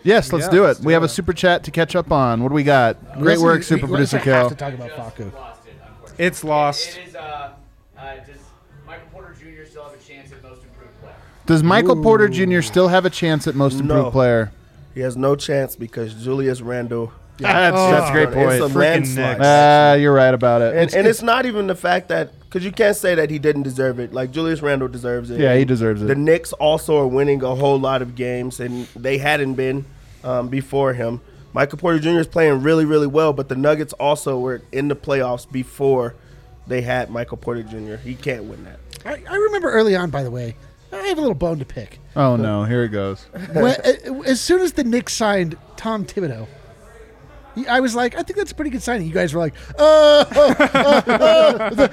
yes, 0.02 0.32
let's 0.32 0.46
Yeah, 0.46 0.50
do 0.50 0.64
it. 0.64 0.66
let's 0.66 0.80
we 0.80 0.86
do 0.86 0.94
have 0.94 1.02
a 1.02 1.06
it. 1.06 1.08
super 1.08 1.32
chat 1.32 1.64
to 1.64 1.70
catch 1.70 1.94
up 1.96 2.10
on. 2.12 2.42
What 2.42 2.48
do 2.50 2.54
we 2.54 2.62
got? 2.64 2.96
Great 3.14 3.24
Listen, 3.38 3.44
work, 3.44 3.58
we- 3.58 3.62
super 3.64 3.86
we 3.86 3.92
producer 3.92 4.18
have 4.18 4.24
Cal. 4.24 4.48
to 4.50 4.54
talk 4.54 4.74
about 4.74 4.90
Facu. 4.90 5.32
Lost 5.32 5.66
it, 5.66 5.74
unfortunately. 5.86 6.24
It's 6.26 6.44
lost. 6.44 6.98
It 6.98 7.08
is, 7.08 7.14
uh, 7.14 7.20
uh, 7.98 8.02
does 8.26 8.36
Michael 8.86 9.06
Porter 9.12 9.34
Jr. 9.38 9.64
still 9.70 9.84
have 9.84 9.94
a 9.94 10.02
chance 10.02 10.32
at 10.32 10.42
most 10.42 10.62
improved 10.62 11.00
player? 11.00 11.14
Does 11.46 11.62
Michael 11.62 12.02
Porter 12.02 12.28
Jr. 12.28 12.60
still 12.62 12.88
have 12.88 13.04
a 13.04 13.10
chance 13.10 13.46
at 13.46 13.54
most 13.54 13.80
improved 13.80 14.04
No. 14.04 14.10
player? 14.10 14.52
He 14.94 15.00
has 15.00 15.16
no 15.16 15.36
chance 15.36 15.76
because 15.76 16.14
Julius 16.14 16.60
Randle. 16.60 17.12
That's, 17.38 17.74
that's 17.74 18.10
a 18.10 18.12
great 18.12 18.28
It's 18.28 18.34
point. 18.34 18.60
a 18.60 18.64
Freaking 18.64 18.74
landslide. 18.74 19.38
Knicks. 19.38 19.46
Ah, 19.46 19.94
you're 19.94 20.12
right 20.12 20.34
about 20.34 20.60
it. 20.60 20.76
And, 20.76 20.92
and 20.94 21.06
it's 21.06 21.22
not 21.22 21.46
even 21.46 21.68
the 21.68 21.74
fact 21.74 22.08
that 22.08 22.32
because 22.50 22.64
you 22.64 22.72
can't 22.72 22.96
say 22.96 23.14
that 23.14 23.30
he 23.30 23.38
didn't 23.38 23.62
deserve 23.62 24.00
it. 24.00 24.12
Like 24.12 24.32
Julius 24.32 24.60
Randle 24.60 24.88
deserves 24.88 25.30
it. 25.30 25.38
yeah, 25.38 25.54
he 25.54 25.64
deserves 25.64 26.02
it. 26.02 26.06
The 26.06 26.12
it. 26.12 26.18
Knicks 26.18 26.52
also 26.54 26.98
are 26.98 27.06
winning 27.06 27.44
a 27.44 27.54
whole 27.54 27.78
lot 27.78 28.02
of 28.02 28.16
games, 28.16 28.58
and 28.58 28.86
they 28.96 29.18
hadn't 29.18 29.54
been 29.54 29.84
um, 30.24 30.48
before 30.48 30.92
him. 30.92 31.20
Michael 31.52 31.78
Porter 31.78 32.00
Jr. 32.00 32.18
is 32.18 32.26
playing 32.26 32.62
really, 32.62 32.84
really 32.84 33.06
well, 33.06 33.32
but 33.32 33.48
the 33.48 33.54
Nuggets 33.54 33.92
also 33.94 34.38
were 34.38 34.62
in 34.72 34.88
the 34.88 34.96
playoffs 34.96 35.50
before 35.50 36.16
they 36.66 36.80
had 36.80 37.08
Michael 37.08 37.36
Porter 37.36 37.62
Jr. 37.62 37.96
He 37.96 38.16
can't 38.16 38.44
win 38.44 38.64
that. 38.64 38.80
I, 39.04 39.22
I 39.28 39.36
remember 39.36 39.70
early 39.70 39.94
on, 39.94 40.10
by 40.10 40.24
the 40.24 40.30
way, 40.30 40.56
I 40.92 40.96
have 40.96 41.18
a 41.18 41.20
little 41.20 41.34
bone 41.36 41.60
to 41.60 41.64
pick. 41.64 42.00
Oh 42.16 42.34
no, 42.34 42.64
here 42.64 42.82
it 42.82 42.88
goes. 42.88 43.22
when, 43.52 43.76
as 44.26 44.40
soon 44.40 44.60
as 44.60 44.72
the 44.72 44.82
Knicks 44.82 45.12
signed 45.14 45.56
Tom 45.76 46.04
Thibodeau, 46.04 46.46
he- 46.46 46.50
I 47.68 47.80
was 47.80 47.94
like, 47.94 48.14
I 48.14 48.22
think 48.22 48.36
that's 48.36 48.52
a 48.52 48.54
pretty 48.54 48.70
good 48.70 48.82
signing. 48.82 49.06
You 49.06 49.12
guys 49.12 49.34
were 49.34 49.40
like, 49.40 49.54
uh, 49.78 49.82
uh, 49.82 50.54
uh, 51.06 51.70
the, 51.70 51.88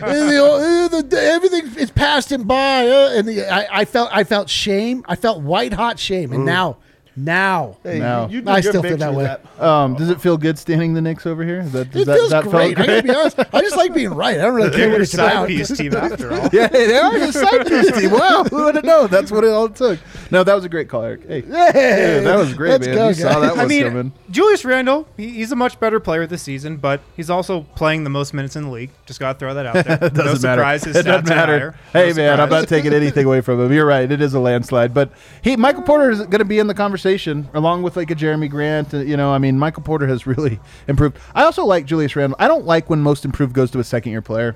the, 0.92 1.06
the, 1.08 1.22
everything 1.22 1.76
is 1.78 1.92
passed 1.92 2.32
him 2.32 2.44
by, 2.44 2.88
uh, 2.88 3.12
and 3.16 3.28
the, 3.28 3.52
I, 3.52 3.82
I 3.82 3.86
felt 3.86 4.10
I 4.12 4.24
felt 4.24 4.50
shame. 4.50 5.04
I 5.08 5.16
felt 5.16 5.42
white 5.42 5.74
hot 5.74 6.00
shame, 6.00 6.32
and 6.34 6.46
now, 6.46 6.78
now, 7.18 7.78
Hey, 7.84 8.00
No. 8.00 8.28
you, 8.30 8.36
you 8.38 8.42
did 8.42 8.48
I 8.50 8.54
your 8.60 8.72
still 8.72 8.82
feel 8.84 8.92
big 8.92 9.00
that 9.00 9.14
way. 9.14 9.24
that. 9.24 9.62
Um, 9.62 9.96
does 9.96 10.10
it 10.10 10.22
feel 10.22 10.38
good 10.38 10.58
standing 10.60 10.94
the 10.94 11.02
Knicks 11.02 11.26
over 11.26 11.44
here? 11.44 11.60
Is 11.62 11.72
that, 11.74 11.92
does 11.92 12.04
it 12.04 12.06
that, 12.06 12.16
feels 12.18 12.30
that 12.30 12.44
felt 12.44 12.54
great. 12.54 12.80
I 12.80 12.86
gotta 12.86 13.04
be 13.04 13.10
honest. 13.10 13.40
I 13.40 13.62
just 13.62 13.76
like 13.76 13.94
being 13.94 14.14
right. 14.14 14.38
I 14.40 14.44
don't 14.44 14.54
really 14.56 14.70
care 14.70 14.80
They're 14.82 14.90
what 14.92 15.00
a 15.00 15.04
it's 15.04 15.12
side 15.12 15.32
about. 15.32 15.48
piece 15.48 15.68
team 15.78 15.96
after 15.96 16.32
all. 16.32 16.50
Yeah, 16.54 16.68
they 16.68 16.96
are 16.98 17.20
the 17.20 17.32
side 17.34 17.66
piece 17.68 17.92
team. 17.92 18.12
Wow, 18.12 18.44
who 18.50 18.64
would 18.66 18.76
have 18.76 18.84
known? 18.84 19.10
That's 19.10 19.32
what 19.32 19.44
it 19.44 19.50
all 19.50 19.68
took. 19.70 20.00
No, 20.32 20.44
that 20.44 20.54
was 20.54 20.64
a 20.64 20.70
great 20.70 20.90
call, 20.90 21.04
Eric. 21.04 21.28
Hey, 21.28 21.42
Hey, 21.42 22.22
that 22.24 22.38
was 22.38 22.54
great, 22.54 22.70
let's 22.72 22.88
man. 22.88 22.96
go, 22.96 23.08
you 23.10 23.14
saw 23.16 23.34
guys. 23.42 23.54
that 23.56 23.58
I 23.58 23.66
mean, 23.66 23.84
coming. 23.84 24.12
Julius 24.30 24.64
Randle, 24.64 25.08
he, 25.18 25.30
he's 25.30 25.52
a 25.52 25.56
much 25.56 25.80
better 25.80 26.00
player 26.00 26.28
this 26.28 26.44
season, 26.44 26.78
but 26.78 27.02
he's 27.16 27.30
also 27.30 27.62
playing 27.76 28.04
the 28.04 28.10
most 28.10 28.34
minutes 28.34 28.56
in 28.56 28.64
the 28.66 28.70
league. 28.70 28.92
Just 29.08 29.20
got 29.20 29.34
to 29.34 29.40
throw 29.40 29.54
that 29.56 29.66
out 29.66 29.86
there. 29.86 29.98
It 30.04 30.14
doesn't 30.14 30.16
no 30.44 30.50
matter. 30.50 30.62
surprise, 30.62 30.84
his 30.84 30.96
it 30.98 31.04
doesn't 31.04 31.32
are 31.32 31.36
matter. 31.36 31.60
higher. 31.60 31.76
Hey, 31.94 32.10
No 32.12 32.16
man, 32.16 32.40
I'm 32.40 32.48
surprise. 32.48 32.62
not 32.64 32.70
taking 32.70 32.94
anything 32.94 33.26
away 33.26 33.42
from 33.42 33.60
him. 33.60 33.72
You're 33.74 33.86
right. 33.86 34.10
It 34.12 34.22
is 34.22 34.34
a 34.34 34.40
landslide, 34.40 34.94
but 34.94 35.12
he, 35.42 35.56
Michael 35.56 35.84
Porter 35.84 36.12
is 36.12 36.20
going 36.20 36.40
to 36.40 36.46
be 36.46 36.60
in 36.60 36.68
the 36.68 36.74
conversation 37.08 37.50
along 37.54 37.84
with 37.84 37.96
like 37.96 38.12
a 38.12 38.16
Jerami 38.16 38.50
Grant. 38.50 38.94
uh, 38.94 38.98
You 38.98 39.18
know, 39.18 39.32
I 39.32 39.38
mean, 39.38 39.58
Michael 39.58 39.84
Porter 39.84 40.08
has 40.08 40.28
really 40.28 40.60
improved. 40.88 41.18
I 41.34 41.44
also 41.44 41.66
like 41.66 41.86
Julius 41.86 42.16
Randle. 42.16 42.36
I 42.40 42.48
don't 42.48 42.66
like 42.66 42.90
when 42.90 43.02
most 43.02 43.26
improved 43.26 43.54
goes 43.54 43.72
to 43.72 43.80
a 43.80 43.84
second 43.84 44.12
year 44.12 44.22
player. 44.22 44.56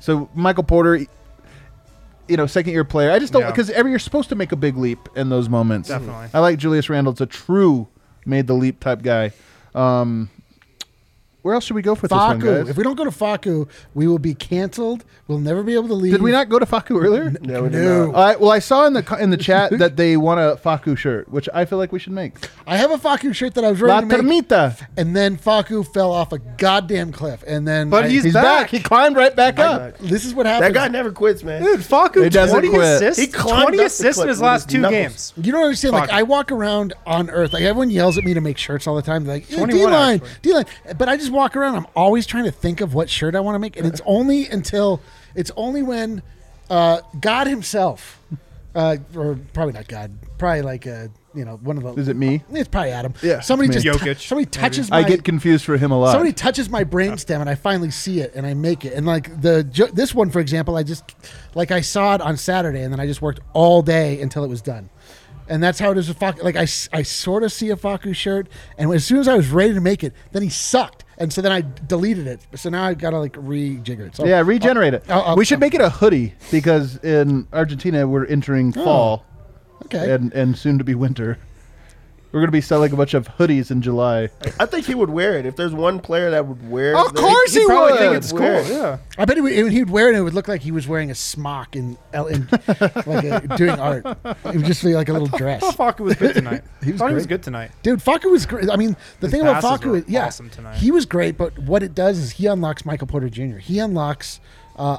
So 0.00 0.28
Michael 0.34 0.64
Porter. 0.64 1.06
You 2.28 2.36
know, 2.36 2.46
second 2.46 2.72
year 2.74 2.84
player. 2.84 3.10
I 3.10 3.18
just 3.18 3.32
don't 3.32 3.40
Yeah. 3.42 3.50
because 3.50 3.70
every 3.70 3.90
you're 3.90 3.98
supposed 3.98 4.28
to 4.28 4.34
make 4.34 4.52
a 4.52 4.56
big 4.56 4.76
leap 4.76 5.08
in 5.16 5.30
those 5.30 5.48
moments. 5.48 5.88
Definitely. 5.88 6.26
I 6.34 6.40
like 6.40 6.58
Julius 6.58 6.90
Randle. 6.90 7.12
It's 7.12 7.22
a 7.22 7.26
true 7.26 7.88
made 8.26 8.46
the 8.46 8.52
leap 8.52 8.80
type 8.80 9.00
guy. 9.00 9.32
Um, 9.74 10.28
where 11.42 11.54
else 11.54 11.64
should 11.64 11.76
we 11.76 11.82
go 11.82 11.94
for 11.94 12.08
this 12.08 12.16
one, 12.16 12.40
Facu. 12.40 12.44
guys? 12.64 12.68
If 12.68 12.76
we 12.76 12.82
don't 12.84 12.96
go 12.96 13.04
to 13.04 13.10
Facu, 13.10 13.68
we 13.94 14.06
will 14.06 14.18
be 14.18 14.34
canceled. 14.34 15.04
We'll 15.28 15.38
never 15.38 15.62
be 15.62 15.74
able 15.74 15.88
to 15.88 15.94
leave. 15.94 16.12
Did 16.12 16.22
we 16.22 16.32
not 16.32 16.48
go 16.48 16.58
to 16.58 16.66
Facu 16.66 17.00
earlier? 17.02 17.30
No, 17.40 17.62
we 17.64 17.68
did 17.68 17.84
No. 17.84 18.06
not. 18.06 18.14
All 18.14 18.24
right, 18.24 18.40
well, 18.40 18.50
I 18.50 18.58
saw 18.58 18.86
in 18.86 18.92
the 18.94 19.16
in 19.20 19.30
the 19.30 19.36
chat 19.36 19.70
that 19.78 19.96
they 19.96 20.16
want 20.16 20.40
a 20.40 20.56
Facu 20.62 20.96
shirt, 20.96 21.28
which 21.30 21.48
I 21.54 21.64
feel 21.64 21.78
like 21.78 21.92
we 21.92 21.98
should 21.98 22.12
make. 22.12 22.34
I 22.66 22.76
have 22.76 22.90
a 22.90 22.96
Facu 22.98 23.34
shirt 23.34 23.54
that 23.54 23.64
I 23.64 23.70
was 23.70 23.80
La 23.80 23.98
ready 24.00 24.08
to 24.16 24.22
make, 24.22 24.48
Termita. 24.48 24.86
and 24.96 25.14
then 25.14 25.36
Facu 25.38 25.86
fell 25.86 26.10
off 26.12 26.32
a 26.32 26.38
goddamn 26.38 27.12
cliff, 27.12 27.44
and 27.46 27.66
then 27.68 27.88
But 27.90 28.04
I- 28.04 28.08
he's 28.08 28.24
He's 28.24 28.34
back. 28.34 28.42
back. 28.44 28.70
He 28.70 28.80
climbed 28.80 29.16
right 29.16 29.34
back 29.34 29.58
up. 29.58 29.98
This 29.98 30.24
is 30.24 30.34
what 30.34 30.46
happened. 30.46 30.74
That 30.74 30.78
guy 30.80 30.88
never 30.88 31.12
quits, 31.12 31.44
man. 31.44 31.62
Dude, 31.62 31.80
Facu 31.80 32.24
He 32.24 32.30
doesn't 32.30 32.52
20 32.60 32.68
quit. 32.70 32.82
assists. 32.82 33.20
He 33.22 33.26
climbed 33.28 33.68
20 33.74 33.78
assists 33.84 34.20
in 34.20 34.28
his 34.28 34.40
last 34.40 34.68
two 34.68 34.78
knuckles. 34.78 34.98
games. 35.00 35.32
You 35.36 35.52
don't 35.52 35.62
understand. 35.64 35.94
Like 35.94 36.10
I 36.10 36.24
walk 36.24 36.50
around 36.50 36.94
on 37.06 37.30
Earth. 37.30 37.52
Like 37.52 37.62
everyone 37.62 37.90
yells 37.90 38.18
at 38.18 38.24
me 38.24 38.34
to 38.34 38.40
make 38.40 38.58
shirts 38.58 38.86
all 38.86 38.96
the 38.96 39.02
time. 39.02 39.24
They're 39.24 39.34
like 39.36 39.48
D 39.48 39.56
21 39.56 39.92
line. 39.92 40.20
D 40.42 40.52
line. 40.52 40.64
But 40.96 41.08
I 41.08 41.16
just 41.16 41.27
walk 41.30 41.56
around. 41.56 41.76
I'm 41.76 41.86
always 41.94 42.26
trying 42.26 42.44
to 42.44 42.50
think 42.50 42.80
of 42.80 42.94
what 42.94 43.08
shirt 43.10 43.34
I 43.34 43.40
want 43.40 43.54
to 43.54 43.58
make, 43.58 43.76
and 43.76 43.86
it's 43.86 44.00
only 44.04 44.46
until 44.46 45.00
it's 45.34 45.50
only 45.56 45.82
when 45.82 46.22
uh, 46.70 47.00
God 47.20 47.46
Himself, 47.46 48.20
uh, 48.74 48.96
or 49.14 49.38
probably 49.52 49.72
not 49.74 49.88
God, 49.88 50.12
probably 50.38 50.62
like 50.62 50.86
uh, 50.86 51.08
you 51.34 51.44
know 51.44 51.56
one 51.56 51.76
of 51.76 51.82
the. 51.82 51.94
Is 52.00 52.08
it 52.08 52.16
me? 52.16 52.42
It's 52.50 52.68
probably 52.68 52.90
Adam. 52.90 53.14
Yeah, 53.22 53.40
Somebody 53.40 53.68
it's 53.68 53.82
just 53.82 53.86
me. 53.86 54.04
tou- 54.04 54.14
Jokic, 54.14 54.26
somebody 54.26 54.46
touches 54.46 54.90
my. 54.90 54.98
I 54.98 55.02
get 55.02 55.24
confused 55.24 55.64
for 55.64 55.76
him 55.76 55.90
a 55.90 55.98
lot. 55.98 56.12
Somebody 56.12 56.32
touches 56.32 56.68
my 56.68 56.84
brainstem 56.84 57.40
and 57.40 57.48
I 57.48 57.54
finally 57.54 57.90
see 57.90 58.20
it 58.20 58.34
and 58.34 58.46
I 58.46 58.54
make 58.54 58.84
it. 58.84 58.94
And 58.94 59.06
like 59.06 59.40
the 59.40 59.90
this 59.92 60.14
one, 60.14 60.30
for 60.30 60.40
example, 60.40 60.76
I 60.76 60.82
just 60.82 61.14
like 61.54 61.70
I 61.70 61.80
saw 61.80 62.14
it 62.14 62.20
on 62.20 62.36
Saturday 62.36 62.82
and 62.82 62.92
then 62.92 63.00
I 63.00 63.06
just 63.06 63.22
worked 63.22 63.40
all 63.52 63.82
day 63.82 64.20
until 64.20 64.44
it 64.44 64.48
was 64.48 64.62
done. 64.62 64.90
And 65.50 65.62
that's 65.62 65.78
how 65.78 65.90
it 65.92 65.96
is 65.96 66.08
with 66.08 66.18
Facu. 66.18 66.42
Like 66.42 66.56
I, 66.56 66.66
I 66.92 67.02
sort 67.02 67.42
of 67.42 67.50
see 67.50 67.70
a 67.70 67.76
Facu 67.76 68.14
shirt, 68.14 68.48
and 68.76 68.92
as 68.92 69.06
soon 69.06 69.18
as 69.18 69.26
I 69.28 69.34
was 69.34 69.48
ready 69.48 69.72
to 69.72 69.80
make 69.80 70.04
it, 70.04 70.12
then 70.32 70.42
he 70.42 70.50
sucked, 70.50 71.04
and 71.18 71.32
so 71.32 71.42
then 71.42 71.52
I 71.52 71.62
deleted 71.86 72.26
it. 72.26 72.40
So 72.54 72.70
now 72.70 72.84
I 72.84 72.94
gotta 72.94 73.18
like 73.18 73.34
rejigger 73.34 74.06
it. 74.06 74.16
So 74.16 74.24
yeah, 74.24 74.40
regenerate 74.40 74.94
it. 74.94 75.04
I'll- 75.08 75.22
I'll- 75.22 75.36
we 75.36 75.44
should 75.44 75.60
make 75.60 75.74
it 75.74 75.80
a 75.80 75.90
hoodie 75.90 76.34
because 76.50 76.96
in 76.98 77.46
Argentina 77.52 78.06
we're 78.06 78.24
entering 78.26 78.72
oh, 78.76 78.84
fall 78.84 79.24
okay. 79.84 80.12
and 80.12 80.32
and 80.32 80.56
soon 80.56 80.78
to 80.78 80.84
be 80.84 80.94
winter. 80.94 81.38
We're 82.30 82.40
gonna 82.40 82.52
be 82.52 82.60
selling 82.60 82.92
a 82.92 82.96
bunch 82.96 83.14
of 83.14 83.26
hoodies 83.38 83.70
in 83.70 83.80
July. 83.80 84.28
I 84.60 84.66
think 84.66 84.84
he 84.84 84.94
would 84.94 85.08
wear 85.08 85.38
it. 85.38 85.46
If 85.46 85.56
there's 85.56 85.72
one 85.72 85.98
player 85.98 86.30
that 86.30 86.46
would 86.46 86.70
wear 86.70 86.92
it, 86.92 86.96
Of 86.98 87.14
then 87.14 87.24
course 87.24 87.54
he'd 87.54 87.60
he 87.60 87.66
Probably 87.66 87.92
would. 87.92 87.98
think 88.00 88.14
it's 88.16 88.30
cool. 88.32 88.40
Wear 88.40 88.60
it. 88.60 88.68
Yeah. 88.68 88.98
I 89.16 89.24
bet 89.24 89.36
he 89.38 89.40
would, 89.40 89.72
he'd 89.72 89.88
wear 89.88 90.10
it, 90.10 90.16
it 90.16 90.20
would 90.20 90.34
look 90.34 90.46
like 90.46 90.60
he 90.60 90.70
was 90.70 90.86
wearing 90.86 91.10
a 91.10 91.14
smock 91.14 91.74
in, 91.74 91.96
in 92.12 92.48
like 93.06 93.24
a, 93.24 93.54
doing 93.56 93.78
art. 93.80 94.04
It 94.04 94.56
would 94.56 94.64
just 94.66 94.82
be 94.84 94.94
like 94.94 95.08
a 95.08 95.12
little 95.14 95.28
dress. 95.38 95.62
I 95.62 95.70
thought 95.72 95.96
Facu 95.96 96.00
was 96.00 96.16
good 96.16 96.34
tonight. 96.34 96.62
He 96.84 96.92
was 96.92 96.98
thought 97.00 97.08
he 97.08 97.14
was 97.14 97.24
great. 97.26 97.36
good 97.38 97.42
tonight. 97.44 97.70
Dude, 97.82 98.00
Facu 98.00 98.30
was 98.30 98.44
great. 98.46 98.70
I 98.70 98.76
mean, 98.76 98.94
the 99.20 99.26
His 99.26 99.30
thing 99.32 99.40
about 99.40 99.62
passes 99.62 99.80
Facu 99.80 99.90
were 99.90 99.96
is, 99.98 100.04
yeah, 100.08 100.26
awesome 100.26 100.50
tonight. 100.50 100.76
he 100.76 100.90
was 100.90 101.06
great. 101.06 101.36
But 101.38 101.58
what 101.58 101.82
it 101.82 101.94
does 101.94 102.18
is 102.18 102.32
he 102.32 102.46
unlocks 102.46 102.84
Michael 102.84 103.06
Porter 103.06 103.28
Jr. 103.30 103.56
He 103.56 103.78
unlocks, 103.78 104.38
uh, 104.76 104.98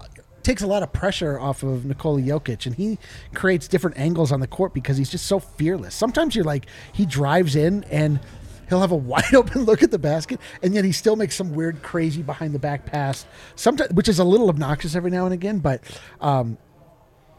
takes 0.49 0.63
a 0.63 0.67
lot 0.67 0.81
of 0.81 0.91
pressure 0.91 1.39
off 1.39 1.61
of 1.61 1.85
Nikola 1.85 2.21
Jokic, 2.21 2.65
and 2.65 2.73
he 2.73 2.97
creates 3.35 3.67
different 3.67 3.99
angles 3.99 4.31
on 4.31 4.39
the 4.39 4.47
court 4.47 4.73
because 4.73 4.97
he's 4.97 5.11
just 5.11 5.27
so 5.27 5.39
fearless. 5.39 5.93
Sometimes 5.93 6.35
you're 6.35 6.43
like, 6.43 6.65
he 6.91 7.05
drives 7.05 7.55
in 7.55 7.83
and 7.91 8.19
he'll 8.67 8.81
have 8.81 8.91
a 8.91 8.95
wide 9.11 9.35
open 9.35 9.65
look 9.65 9.83
at 9.83 9.91
the 9.91 9.99
basket, 9.99 10.39
and 10.63 10.73
yet 10.73 10.85
he 10.85 10.91
still 10.91 11.15
makes 11.15 11.35
some 11.35 11.53
weird, 11.53 11.83
crazy 11.83 12.23
behind 12.23 12.55
the 12.55 12.59
back 12.59 12.87
pass. 12.87 13.27
Sometimes, 13.55 13.93
which 13.93 14.09
is 14.09 14.17
a 14.17 14.23
little 14.23 14.49
obnoxious 14.49 14.95
every 14.95 15.11
now 15.11 15.25
and 15.25 15.33
again, 15.33 15.59
but. 15.59 15.81
Um, 16.19 16.57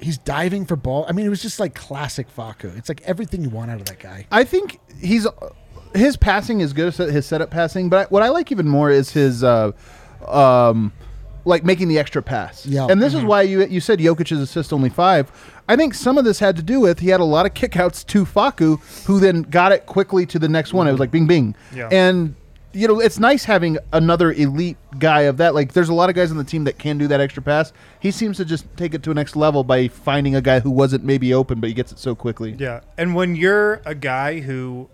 He's 0.02 0.16
diving 0.16 0.64
for 0.64 0.76
ball. 0.76 1.04
I 1.06 1.12
mean, 1.12 1.26
it 1.26 1.28
was 1.28 1.42
just 1.42 1.60
like 1.60 1.74
classic 1.74 2.34
Facu. 2.34 2.74
It's 2.78 2.88
like 2.88 3.02
everything 3.02 3.42
you 3.42 3.50
want 3.50 3.70
out 3.70 3.80
of 3.80 3.86
that 3.88 3.98
guy. 3.98 4.26
I 4.32 4.44
think 4.44 4.80
he's 4.98 5.26
his 5.94 6.16
passing 6.16 6.62
is 6.62 6.72
good, 6.72 6.94
his 6.94 7.26
setup 7.26 7.50
passing. 7.50 7.90
But 7.90 8.10
what 8.10 8.22
I 8.22 8.30
like 8.30 8.50
even 8.50 8.66
more 8.66 8.90
is 8.90 9.10
his, 9.10 9.44
uh, 9.44 9.72
um, 10.26 10.94
like 11.44 11.64
making 11.64 11.88
the 11.88 11.98
extra 11.98 12.22
pass. 12.22 12.66
Yeah. 12.66 12.86
And 12.88 13.00
this 13.00 13.14
is 13.14 13.20
mm-hmm. 13.20 13.28
why 13.28 13.42
you 13.42 13.66
you 13.66 13.80
said 13.80 13.98
Jokic's 13.98 14.32
assist 14.32 14.72
only 14.72 14.90
five. 14.90 15.30
I 15.68 15.76
think 15.76 15.94
some 15.94 16.18
of 16.18 16.24
this 16.24 16.38
had 16.38 16.56
to 16.56 16.62
do 16.62 16.80
with 16.80 16.98
he 16.98 17.08
had 17.08 17.20
a 17.20 17.24
lot 17.24 17.46
of 17.46 17.54
kickouts 17.54 18.04
to 18.06 18.24
Facu, 18.24 18.80
who 19.06 19.20
then 19.20 19.42
got 19.42 19.72
it 19.72 19.86
quickly 19.86 20.26
to 20.26 20.38
the 20.38 20.48
next 20.48 20.72
one. 20.72 20.88
It 20.88 20.92
was 20.92 21.00
like 21.00 21.10
bing 21.10 21.26
bing. 21.26 21.54
Yeah. 21.74 21.88
And 21.92 22.34
you 22.72 22.86
know, 22.86 23.00
it's 23.00 23.18
nice 23.18 23.44
having 23.44 23.78
another 23.92 24.32
elite 24.32 24.76
guy 24.98 25.22
of 25.22 25.38
that. 25.38 25.54
Like, 25.54 25.72
there's 25.72 25.88
a 25.88 25.94
lot 25.94 26.08
of 26.08 26.14
guys 26.14 26.30
on 26.30 26.36
the 26.36 26.44
team 26.44 26.64
that 26.64 26.78
can 26.78 26.98
do 26.98 27.08
that 27.08 27.20
extra 27.20 27.42
pass. 27.42 27.72
He 27.98 28.10
seems 28.10 28.36
to 28.36 28.44
just 28.44 28.64
take 28.76 28.94
it 28.94 29.02
to 29.04 29.10
a 29.10 29.14
next 29.14 29.34
level 29.34 29.64
by 29.64 29.88
finding 29.88 30.36
a 30.36 30.40
guy 30.40 30.60
who 30.60 30.70
wasn't 30.70 31.04
maybe 31.04 31.34
open, 31.34 31.60
but 31.60 31.68
he 31.68 31.74
gets 31.74 31.90
it 31.90 31.98
so 31.98 32.14
quickly. 32.14 32.54
Yeah. 32.58 32.80
And 32.96 33.14
when 33.14 33.34
you're 33.34 33.82
a 33.84 33.94
guy 33.94 34.40
who 34.40 34.88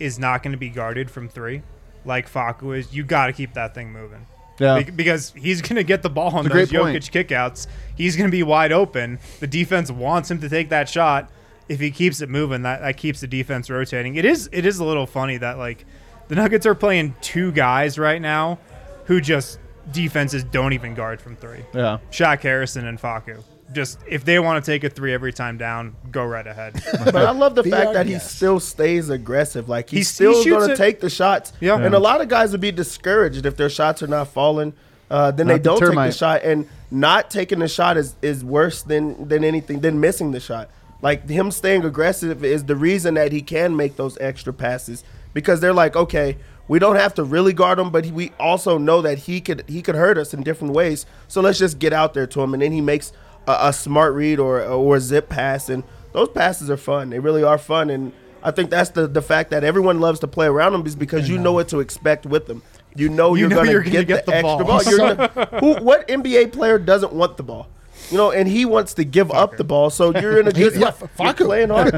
is 0.00 0.18
not 0.18 0.42
going 0.42 0.52
to 0.52 0.58
be 0.58 0.70
guarded 0.70 1.10
from 1.10 1.28
three, 1.28 1.62
like 2.04 2.30
Facu 2.30 2.76
is, 2.76 2.94
you 2.94 3.04
got 3.04 3.26
to 3.26 3.32
keep 3.32 3.52
that 3.54 3.74
thing 3.74 3.92
moving. 3.92 4.26
Yeah. 4.58 4.82
Be- 4.82 4.90
because 4.90 5.32
he's 5.36 5.62
going 5.62 5.76
to 5.76 5.84
get 5.84 6.02
the 6.02 6.10
ball 6.10 6.34
on 6.36 6.46
It's 6.46 6.54
a 6.54 6.58
those 6.58 6.70
great 6.70 6.80
point. 6.82 7.04
Jokic 7.04 7.26
kickouts. 7.28 7.66
He's 7.94 8.16
going 8.16 8.28
to 8.30 8.34
be 8.36 8.42
wide 8.42 8.72
open. 8.72 9.18
The 9.40 9.46
defense 9.46 9.90
wants 9.90 10.30
him 10.30 10.40
to 10.40 10.48
take 10.48 10.68
that 10.70 10.88
shot. 10.88 11.30
If 11.68 11.80
he 11.80 11.90
keeps 11.90 12.20
it 12.22 12.30
moving, 12.30 12.62
that, 12.62 12.80
that 12.80 12.96
keeps 12.96 13.20
the 13.20 13.26
defense 13.26 13.68
rotating. 13.68 14.16
It 14.16 14.24
is 14.24 14.48
it 14.52 14.64
is 14.64 14.78
a 14.78 14.84
little 14.84 15.06
funny 15.06 15.36
that 15.36 15.58
like 15.58 15.84
the 16.28 16.34
Nuggets 16.34 16.64
are 16.64 16.74
playing 16.74 17.14
two 17.20 17.52
guys 17.52 17.98
right 17.98 18.22
now 18.22 18.58
who 19.04 19.20
just 19.20 19.58
defenses 19.92 20.44
don't 20.44 20.72
even 20.72 20.94
guard 20.94 21.20
from 21.20 21.36
three. 21.36 21.64
Yeah. 21.74 21.98
Shaq 22.10 22.40
Harrison 22.40 22.86
and 22.86 22.98
Facu. 23.00 23.42
Just 23.72 23.98
if 24.08 24.24
they 24.24 24.38
want 24.38 24.64
to 24.64 24.70
take 24.70 24.82
a 24.84 24.88
three 24.90 25.12
every 25.12 25.32
time 25.32 25.58
down, 25.58 25.94
go 26.10 26.24
right 26.24 26.46
ahead. 26.46 26.82
But 27.04 27.16
I 27.16 27.30
love 27.32 27.54
the 27.54 27.62
Be 27.62 27.70
fact 27.70 27.88
our 27.88 27.92
that 27.94 28.06
he 28.06 28.18
still 28.18 28.60
stays 28.60 29.10
aggressive. 29.10 29.68
Like 29.68 29.90
He- 29.90 29.98
he's 29.98 30.08
he 30.08 30.14
still 30.14 30.42
shoots 30.42 30.56
going 30.64 30.68
to 30.70 30.76
take 30.76 31.00
the 31.00 31.10
shots. 31.10 31.52
Yeah. 31.60 31.78
And 31.78 31.94
a 31.94 31.98
lot 31.98 32.20
of 32.20 32.28
guys 32.28 32.52
would 32.52 32.60
be 32.62 32.72
discouraged 32.72 33.44
if 33.44 33.56
their 33.56 33.68
shots 33.68 34.02
are 34.02 34.06
not 34.06 34.28
falling. 34.28 34.72
Uh, 35.10 35.30
then 35.30 35.46
Not 35.46 35.52
they 35.54 35.58
don't 35.60 35.80
take 35.80 35.94
the 35.94 36.12
shot, 36.12 36.42
and 36.42 36.68
not 36.90 37.30
taking 37.30 37.60
the 37.60 37.68
shot 37.68 37.96
is, 37.96 38.14
is 38.20 38.44
worse 38.44 38.82
than 38.82 39.26
than 39.28 39.42
anything 39.42 39.80
than 39.80 40.00
missing 40.00 40.32
the 40.32 40.40
shot. 40.40 40.68
Like 41.00 41.28
him 41.28 41.50
staying 41.50 41.84
aggressive 41.84 42.44
is 42.44 42.64
the 42.64 42.76
reason 42.76 43.14
that 43.14 43.32
he 43.32 43.40
can 43.40 43.74
make 43.76 43.96
those 43.96 44.18
extra 44.18 44.52
passes 44.52 45.04
because 45.32 45.60
they're 45.60 45.72
like, 45.72 45.96
okay, 45.96 46.36
we 46.66 46.78
don't 46.78 46.96
have 46.96 47.14
to 47.14 47.24
really 47.24 47.52
guard 47.54 47.78
him, 47.78 47.88
but 47.90 48.04
he, 48.04 48.10
we 48.12 48.32
also 48.38 48.76
know 48.76 49.00
that 49.00 49.20
he 49.20 49.40
could 49.40 49.64
he 49.66 49.80
could 49.80 49.94
hurt 49.94 50.18
us 50.18 50.34
in 50.34 50.42
different 50.42 50.74
ways. 50.74 51.06
So 51.26 51.40
let's 51.40 51.58
just 51.58 51.78
get 51.78 51.92
out 51.94 52.12
there 52.14 52.26
to 52.26 52.42
him, 52.42 52.52
and 52.52 52.62
then 52.62 52.72
he 52.72 52.80
makes 52.82 53.12
a, 53.48 53.68
a 53.68 53.72
smart 53.72 54.14
read 54.14 54.38
or 54.38 54.62
or 54.62 54.96
a 54.96 55.00
zip 55.00 55.28
pass, 55.28 55.68
and 55.68 55.82
those 56.12 56.28
passes 56.28 56.70
are 56.70 56.76
fun. 56.76 57.10
They 57.10 57.18
really 57.18 57.42
are 57.42 57.58
fun, 57.58 57.90
and 57.90 58.12
I 58.42 58.50
think 58.50 58.70
that's 58.70 58.90
the 58.90 59.06
the 59.06 59.22
fact 59.22 59.50
that 59.50 59.64
everyone 59.64 60.00
loves 60.00 60.20
to 60.20 60.28
play 60.28 60.46
around 60.46 60.72
them 60.72 60.86
is 60.86 60.94
because 60.96 61.28
you 61.28 61.38
know 61.38 61.52
what 61.52 61.68
to 61.68 61.80
expect 61.80 62.26
with 62.26 62.46
them. 62.46 62.62
You 62.94 63.08
know 63.08 63.34
You 63.34 63.40
you're 63.42 63.50
know 63.50 63.56
going 63.56 63.70
you're 63.70 63.82
to 63.82 63.90
gonna 63.90 64.04
get, 64.04 64.26
get 64.26 64.26
the, 64.26 64.32
the 64.32 64.36
extra 64.38 64.64
ball. 64.64 64.80
gonna, 64.96 65.60
who, 65.60 65.84
what 65.84 66.08
NBA 66.08 66.52
player 66.52 66.78
doesn't 66.78 67.12
want 67.12 67.36
the 67.36 67.42
ball? 67.42 67.68
You 68.10 68.16
know, 68.16 68.30
and 68.32 68.48
he 68.48 68.64
wants 68.64 68.94
to 68.94 69.04
give 69.04 69.30
up 69.30 69.56
the 69.56 69.64
ball. 69.64 69.90
So 69.90 70.18
you're 70.18 70.40
in 70.40 70.48
a 70.48 70.52
good 70.64 70.74
Yeah, 70.80 70.90
spot. 70.92 71.10
You're 71.38 71.46
playing 71.46 71.68
hard. 71.68 71.92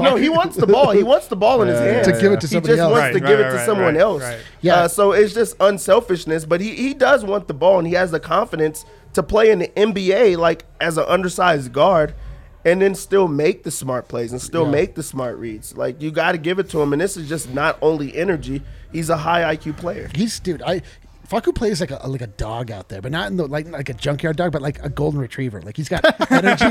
No, 0.00 0.16
he 0.16 0.28
wants 0.28 0.56
the 0.56 0.66
ball. 0.66 0.90
He 0.90 1.02
wants 1.02 1.28
the 1.28 1.36
ball 1.36 1.62
in 1.62 1.68
his 1.68 1.78
Yeah, 1.80 1.86
hand 1.86 2.04
To 2.04 2.12
give 2.20 2.32
it 2.32 2.40
to 2.42 2.48
somebody 2.48 2.54
else. 2.54 2.66
he 2.66 2.68
just 2.76 2.80
else. 2.80 2.92
wants 2.92 3.00
Right, 3.02 3.12
to 3.14 3.24
right, 3.24 3.28
give 3.28 3.40
it 3.40 3.50
to 3.50 3.56
right, 3.56 3.66
someone 3.66 3.94
right, 3.94 4.00
else. 4.02 4.22
right. 4.22 4.38
Yeah. 4.60 4.74
Uh, 4.80 4.88
so 4.88 5.12
it's 5.12 5.32
just 5.32 5.56
unselfishness, 5.60 6.44
but 6.44 6.60
he, 6.60 6.74
he 6.74 6.92
does 6.94 7.24
want 7.24 7.48
the 7.48 7.54
ball 7.54 7.78
and 7.78 7.86
he 7.88 7.94
has 7.94 8.10
the 8.10 8.20
confidence 8.20 8.84
to 9.14 9.22
play 9.22 9.50
in 9.50 9.60
the 9.60 9.68
NBA 9.68 10.36
like 10.36 10.64
as 10.80 10.98
an 10.98 11.04
undersized 11.08 11.72
guard 11.72 12.14
and 12.66 12.80
then 12.82 12.94
still 12.94 13.28
make 13.28 13.62
the 13.62 13.70
smart 13.70 14.08
plays 14.08 14.32
and 14.32 14.40
still 14.40 14.64
Yeah. 14.64 14.70
make 14.70 14.94
the 14.94 15.02
smart 15.02 15.36
reads. 15.38 15.76
Like 15.76 16.00
you 16.02 16.10
got 16.10 16.32
to 16.32 16.38
give 16.38 16.58
it 16.58 16.68
to 16.70 16.80
him 16.82 16.92
and 16.92 17.00
this 17.00 17.16
is 17.16 17.28
just 17.28 17.52
not 17.54 17.78
only 17.82 18.14
energy, 18.16 18.62
he's 18.92 19.08
a 19.10 19.16
high 19.18 19.54
IQ 19.56 19.76
player. 19.76 20.10
He's 20.14 20.40
dude. 20.40 20.62
I 20.62 20.82
Facu 21.28 21.54
plays 21.54 21.80
like 21.80 21.90
a 21.90 22.06
like 22.06 22.20
a 22.20 22.26
dog 22.26 22.70
out 22.70 22.88
there, 22.88 23.00
but 23.00 23.10
not 23.10 23.30
in 23.30 23.36
the 23.36 23.46
like 23.46 23.66
like 23.68 23.88
a 23.88 23.94
junkyard 23.94 24.36
dog, 24.36 24.52
but 24.52 24.62
like 24.62 24.82
a 24.84 24.88
golden 24.88 25.20
retriever. 25.20 25.62
Like 25.62 25.76
he's 25.76 25.88
got 25.88 26.04
energy. 26.30 26.64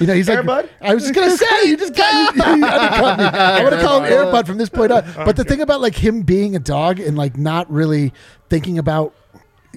you 0.00 0.06
know, 0.06 0.14
he's 0.14 0.28
like. 0.28 0.40
Airbud? 0.40 0.68
I 0.80 0.94
was 0.94 1.04
just 1.04 1.14
gonna 1.14 1.36
say 1.36 1.68
you 1.68 1.76
just 1.76 1.94
got. 1.94 2.12
You, 2.12 2.42
you 2.42 2.64
undercut 2.64 3.18
me. 3.18 3.24
I'm 3.24 3.64
gonna 3.64 3.82
call 3.82 4.02
him 4.02 4.12
Airbud 4.12 4.46
from 4.46 4.58
this 4.58 4.68
point 4.68 4.92
on. 4.92 5.04
But 5.16 5.36
the 5.36 5.44
thing 5.44 5.60
about 5.60 5.80
like 5.80 5.94
him 5.94 6.22
being 6.22 6.56
a 6.56 6.58
dog 6.58 7.00
and 7.00 7.16
like 7.16 7.36
not 7.36 7.70
really 7.70 8.12
thinking 8.48 8.78
about 8.78 9.14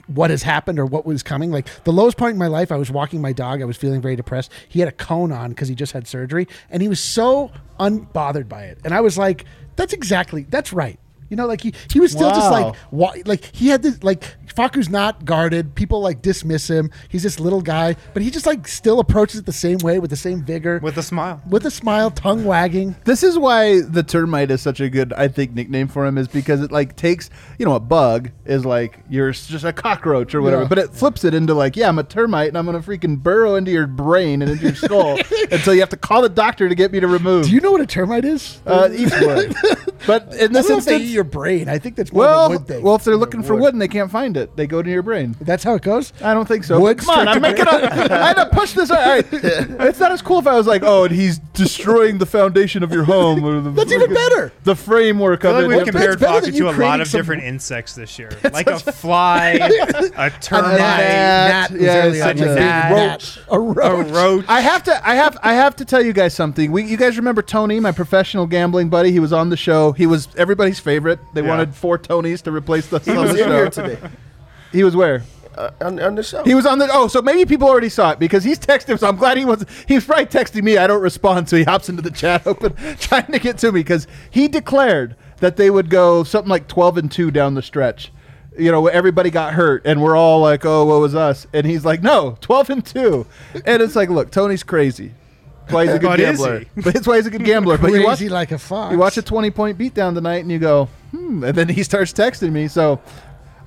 what 0.08 0.30
has 0.30 0.44
happened 0.44 0.80
or 0.80 0.86
what 0.86 1.06
was 1.06 1.24
coming. 1.24 1.52
Like 1.52 1.68
the 1.84 1.94
lowest 1.94 2.18
point 2.18 2.34
in 2.34 2.38
my 2.40 2.48
life, 2.48 2.72
I 2.72 2.78
was 2.78 2.92
walking 2.92 3.22
my 3.22 3.34
dog. 3.34 3.62
I 3.62 3.66
was 3.66 3.78
feeling 3.78 4.02
very 4.02 4.16
depressed. 4.16 4.52
He 4.68 4.80
had 4.80 4.90
a 4.90 4.92
cone 4.92 5.32
on 5.32 5.50
because 5.50 5.68
he 5.68 5.76
just 5.76 5.94
had 5.94 6.08
surgery, 6.08 6.48
and 6.70 6.82
he 6.82 6.88
was 6.88 7.00
so 7.00 7.52
unbothered 7.80 8.50
by 8.50 8.66
it. 8.66 8.80
And 8.84 8.94
I 8.94 9.02
was 9.02 9.18
like, 9.18 9.46
"That's 9.76 9.94
exactly 9.94 10.44
that's 10.50 10.74
right." 10.74 11.00
You 11.30 11.38
know, 11.38 11.48
like 11.48 11.62
he 11.62 11.74
he 11.92 12.00
was 12.00 12.12
still 12.12 12.30
just 12.30 12.52
like 12.52 12.76
wa- 12.92 13.16
like 13.26 13.44
he 13.56 13.68
had 13.70 13.82
this 13.82 14.04
like 14.04 14.24
Facu's 14.56 14.90
not 14.90 15.26
guarded. 15.26 15.76
People 15.76 16.00
like 16.02 16.22
dismiss 16.22 16.70
him. 16.70 16.92
He's 17.10 17.24
this 17.24 17.40
little 17.40 17.62
guy, 17.62 17.96
but 18.14 18.22
he 18.24 18.30
just 18.32 18.46
like 18.46 18.68
still 18.68 19.00
approaches 19.00 19.40
it 19.40 19.46
the 19.46 19.52
same 19.52 19.80
way 19.80 20.00
with 20.00 20.10
the 20.12 20.16
same 20.16 20.44
vigor, 20.44 20.76
with, 20.76 20.84
with 20.84 20.98
a 20.98 21.04
smile. 21.04 21.42
With 21.50 21.66
a 21.66 21.72
smile, 21.72 22.12
tongue 22.12 22.46
wagging. 22.46 22.96
This 23.06 23.24
is 23.24 23.38
why 23.38 23.82
the 23.82 24.04
termite 24.04 24.52
is 24.52 24.62
such 24.62 24.80
a 24.80 24.90
good, 24.90 25.12
I 25.14 25.28
think, 25.28 25.52
nickname 25.54 25.88
for 25.88 26.06
him 26.06 26.18
is 26.18 26.28
because 26.28 26.62
it 26.62 26.72
like 26.72 26.96
takes, 26.96 27.30
you 27.60 27.66
know, 27.66 27.76
a 27.76 27.80
bug 27.80 28.30
is 28.46 28.66
like 28.66 29.00
you're 29.10 29.32
just 29.32 29.64
a 29.66 29.74
cockroach 29.74 30.34
or 30.36 30.42
whatever, 30.42 30.62
Yeah. 30.64 30.68
but 30.70 30.78
it 30.78 30.92
flips 30.94 31.24
it 31.26 31.34
into 31.34 31.54
like, 31.54 31.76
yeah, 31.76 31.90
I'm 31.90 32.00
a 32.00 32.04
termite 32.04 32.48
and 32.50 32.58
I'm 32.58 32.66
gonna 32.66 32.80
freaking 32.80 33.22
burrow 33.22 33.56
into 33.56 33.72
your 33.72 33.88
brain 33.88 34.42
and 34.42 34.52
into 34.52 34.64
your 34.66 34.76
skull 34.76 35.18
until 35.52 35.74
you 35.74 35.80
have 35.82 35.90
to 35.90 35.98
call 35.98 36.22
the 36.22 36.30
doctor 36.30 36.70
to 36.70 36.76
get 36.76 36.92
me 36.92 37.00
to 37.02 37.08
remove. 37.08 37.46
Do 37.48 37.52
you 37.52 37.60
know 37.62 37.72
what 37.72 37.82
a 37.82 37.86
termite 37.88 38.24
is? 38.26 38.62
uh, 38.66 38.90
Eastwood. 38.94 39.56
But 40.08 40.36
in 40.36 40.54
this 40.54 40.68
don't 40.68 40.74
know 40.74 40.78
if 40.78 40.86
they 40.86 40.98
eat 40.98 41.00
instance, 41.00 41.15
your 41.16 41.24
brain. 41.24 41.68
I 41.68 41.80
think 41.80 41.96
that's 41.96 42.12
more 42.14 42.20
well, 42.26 42.46
of 42.46 42.52
a 42.52 42.58
wood 42.60 42.68
thing. 42.68 42.84
well, 42.84 42.96
if 42.96 43.04
they're 43.04 43.18
looking 43.18 43.42
for 43.42 43.56
wood 43.56 43.74
and 43.74 43.82
they 43.82 43.88
can't 43.88 44.12
find 44.12 44.38
it, 44.38 44.56
they 44.56 44.68
go 44.68 44.84
to 44.84 44.90
your 44.90 45.02
brain. 45.02 45.36
that's 45.42 45.64
how 45.64 45.74
it 45.74 45.82
goes. 45.82 46.14
I 46.22 46.34
don't 46.36 46.48
think 46.48 46.64
so. 46.66 46.80
Wood 46.80 47.00
Come 47.00 47.10
on, 47.20 47.28
I'm 47.28 47.38
strict- 47.44 47.58
making 47.60 47.74
a. 47.74 48.14
I 48.14 48.28
had 48.28 48.34
to 48.36 48.50
push 48.52 48.74
this. 48.74 48.92
All 48.92 48.98
right. 48.98 49.26
It's 49.96 50.00
not 50.00 50.12
as 50.12 50.22
cool 50.22 50.40
if 50.40 50.48
I 50.48 50.56
was 50.56 50.68
like, 50.68 50.84
oh, 50.84 51.06
and 51.06 51.16
he's 51.16 51.38
destroying 51.54 52.18
the 52.18 52.26
foundation 52.26 52.84
of 52.84 52.92
your 52.92 53.04
home. 53.06 53.44
Or 53.44 53.62
the, 53.62 53.70
That's 53.72 53.92
even 53.92 54.14
better. 54.14 54.52
The 54.64 54.76
framework 54.76 55.46
I 55.46 55.50
of 55.50 55.56
feel 55.58 55.72
it. 55.72 55.76
we've 55.78 55.86
compared 55.86 56.20
better 56.20 56.40
Facu 56.40 56.46
than 56.46 56.54
you 56.54 56.60
to 56.62 56.66
a 56.66 56.68
lot 56.70 56.76
creating 56.76 57.02
of 57.02 57.08
some- 57.08 57.20
different 57.20 57.44
insects 57.44 57.96
this 57.96 58.20
year, 58.20 58.32
like 58.52 58.68
a 58.68 58.80
fly, 58.80 59.52
a 60.18 60.30
termite, 60.42 60.78
gnat. 60.80 61.72
Gnat 61.72 61.72
was 61.72 61.82
yeah, 61.82 62.06
early 62.06 62.20
such 62.20 62.40
a 62.42 62.46
like, 62.46 62.56
gnat. 62.60 62.92
roach. 62.92 63.38
A 63.50 63.56
a 63.56 63.60
roach. 63.60 64.08
roach. 64.12 64.46
I 64.48 64.60
have 64.62 64.84
to. 64.84 65.08
I 65.10 65.16
have. 65.16 65.38
I 65.44 65.54
have 65.54 65.76
to 65.78 65.86
tell 65.86 66.04
you 66.04 66.14
guys 66.14 66.34
something. 66.34 66.72
We, 66.72 66.84
you 66.86 66.98
guys 66.98 67.18
remember 67.18 67.42
Tony, 67.42 67.80
my 67.80 67.92
professional 67.92 68.48
gambling 68.48 68.90
buddy? 68.90 69.12
He 69.12 69.20
was 69.20 69.32
on 69.34 69.50
the 69.50 69.58
show. 69.58 69.92
He 69.94 70.06
was 70.08 70.28
everybody's 70.36 70.80
favorite. 70.80 71.05
They 71.34 71.42
Yeah. 71.42 71.48
wanted 71.48 71.76
four 71.76 71.98
Tonys 72.00 72.42
to 72.44 72.52
replace 72.52 72.88
the, 72.88 73.00
He 73.00 73.12
on 73.12 73.18
was 73.24 73.34
the 73.34 73.38
in 73.44 73.46
show. 73.46 73.56
here 73.56 73.70
today 73.70 73.98
He 74.72 74.84
was 74.84 74.96
where? 74.96 75.24
uh, 75.58 75.70
on, 75.82 76.00
on 76.02 76.16
the 76.16 76.24
show. 76.24 76.44
He 76.44 76.54
was 76.54 76.66
on 76.66 76.80
the. 76.80 76.90
Oh, 76.92 77.08
so 77.08 77.22
maybe 77.22 77.46
people 77.46 77.68
already 77.70 77.88
saw 77.90 78.12
it 78.12 78.20
because 78.20 78.44
he's 78.44 78.60
texting. 78.60 79.00
So 79.00 79.08
I'm 79.08 79.16
glad 79.16 79.38
he 79.38 79.46
was. 79.46 79.66
He 79.88 79.96
was 79.96 80.04
probably 80.04 80.26
texting 80.26 80.64
me. 80.64 80.78
I 80.78 80.86
don't 80.88 81.02
respond, 81.02 81.48
so 81.48 81.56
he 81.56 81.64
hops 81.64 81.88
into 81.88 82.02
the 82.02 82.12
chat 82.12 82.46
open, 82.48 82.76
trying 82.98 83.32
to 83.32 83.40
get 83.40 83.58
to 83.60 83.72
me 83.72 83.80
because 83.80 84.06
he 84.30 84.48
declared 84.50 85.16
that 85.40 85.56
they 85.56 85.70
would 85.70 85.90
go 85.90 86.24
something 86.26 86.50
like 86.50 86.68
12 86.68 86.98
and 86.98 87.12
two 87.12 87.32
down 87.32 87.54
the 87.54 87.62
stretch. 87.62 88.12
You 88.58 88.72
know, 88.72 88.88
everybody 88.88 89.30
got 89.30 89.54
hurt, 89.54 89.82
and 89.86 90.02
we're 90.02 90.18
all 90.18 90.42
like, 90.42 90.66
"Oh, 90.66 90.84
what 90.86 91.00
was 91.00 91.16
us?" 91.16 91.48
And 91.54 91.66
he's 91.66 91.86
like, 91.86 92.02
"No, 92.04 92.38
12 92.42 92.70
and 92.70 92.86
two. 92.86 93.26
And 93.66 93.82
it's 93.82 93.96
like, 93.96 94.10
look, 94.10 94.32
Tony's 94.32 94.64
crazy. 94.64 95.14
That's 95.68 95.74
why 95.74 95.86
he's 95.86 95.94
a 95.96 96.00
good 96.00 96.08
But 96.10 96.20
is 96.20 96.38
gambler. 96.40 96.60
he? 96.60 96.66
But 96.82 96.94
that's 96.94 97.08
why 97.08 97.16
he's 97.18 97.26
a 97.28 97.32
good 97.32 97.44
gambler. 97.46 97.78
But 97.78 97.92
you 97.92 98.04
watch, 98.04 98.18
Crazy 98.20 98.30
like 98.30 98.52
a 98.52 98.58
fox. 98.60 98.92
you 98.94 98.98
watch 99.00 99.18
a 99.18 99.22
20 99.22 99.52
point 99.52 99.78
beatdown 99.78 100.14
tonight 100.14 100.38
and 100.44 100.52
you 100.52 100.60
go, 100.60 100.86
hmm. 101.12 101.44
And 101.44 101.56
then 101.58 101.70
he 101.70 101.84
starts 101.84 102.14
texting 102.14 102.52
me. 102.52 102.68
So 102.68 103.02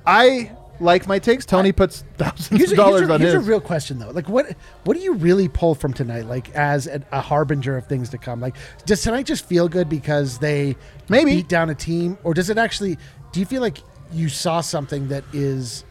I 0.05 0.51
like 0.79 1.07
my 1.07 1.19
takes. 1.19 1.45
Tony 1.45 1.71
puts 1.73 2.03
thousands 2.17 2.57
Here's, 2.57 2.71
a, 2.71 2.73
of 2.73 2.77
dollars 2.77 2.99
here's, 3.01 3.09
a, 3.09 3.13
on 3.13 3.19
here's 3.21 3.33
his. 3.33 3.45
a 3.45 3.49
real 3.49 3.59
question 3.61 3.99
though. 3.99 4.11
Like, 4.11 4.29
what 4.29 4.55
what 4.85 4.95
do 4.95 5.03
you 5.03 5.13
really 5.13 5.47
pull 5.49 5.75
from 5.75 5.93
tonight? 5.93 6.25
Like, 6.25 6.49
as 6.55 6.87
a, 6.87 7.03
a 7.11 7.19
harbinger 7.21 7.75
of 7.75 7.85
things 7.87 8.09
to 8.11 8.17
come. 8.17 8.39
Like, 8.39 8.55
does 8.85 9.01
tonight 9.01 9.25
just 9.25 9.45
feel 9.45 9.67
good 9.67 9.89
because 9.89 10.39
they 10.39 10.77
Maybe. 11.09 11.35
beat 11.35 11.49
down 11.49 11.69
a 11.69 11.75
team, 11.75 12.17
or 12.23 12.33
does 12.33 12.49
it 12.49 12.57
actually? 12.57 12.97
Do 13.33 13.39
you 13.41 13.45
feel 13.45 13.61
like 13.61 13.79
you 14.13 14.29
saw 14.29 14.61
something 14.61 15.09
that 15.09 15.23
is 15.33 15.83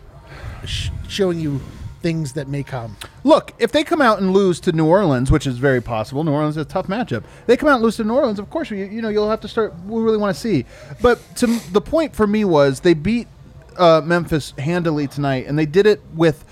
sh- 0.64 0.88
showing 1.06 1.38
you 1.38 1.60
things 2.00 2.32
that 2.34 2.48
may 2.48 2.62
come? 2.62 2.96
Look, 3.24 3.52
if 3.58 3.72
they 3.72 3.84
come 3.84 4.00
out 4.00 4.20
and 4.20 4.32
lose 4.32 4.60
to 4.60 4.72
New 4.72 4.86
Orleans, 4.86 5.30
which 5.30 5.46
is 5.46 5.58
very 5.58 5.80
possible, 5.80 6.24
New 6.24 6.32
Orleans 6.32 6.56
is 6.56 6.62
a 6.62 6.68
tough 6.68 6.86
matchup. 6.86 7.24
They 7.46 7.56
come 7.56 7.68
out 7.68 7.76
and 7.76 7.84
lose 7.84 7.96
to 7.96 8.04
New 8.04 8.14
Orleans, 8.14 8.38
of 8.38 8.50
course, 8.50 8.70
you, 8.70 8.78
you 8.78 9.02
know 9.02 9.08
you'll 9.08 9.30
have 9.30 9.40
to 9.40 9.48
start. 9.48 9.74
We 9.84 10.02
really 10.02 10.18
want 10.18 10.34
to 10.34 10.40
see, 10.40 10.64
but 11.00 11.20
to 11.36 11.46
the 11.72 11.80
point 11.80 12.14
for 12.14 12.26
me 12.26 12.44
was 12.44 12.80
they 12.80 12.94
beat 12.94 13.28
uh, 13.76 14.02
Memphis 14.04 14.52
handily 14.58 15.06
tonight, 15.06 15.46
and 15.46 15.58
they 15.58 15.66
did 15.66 15.86
it 15.86 16.00
with 16.14 16.44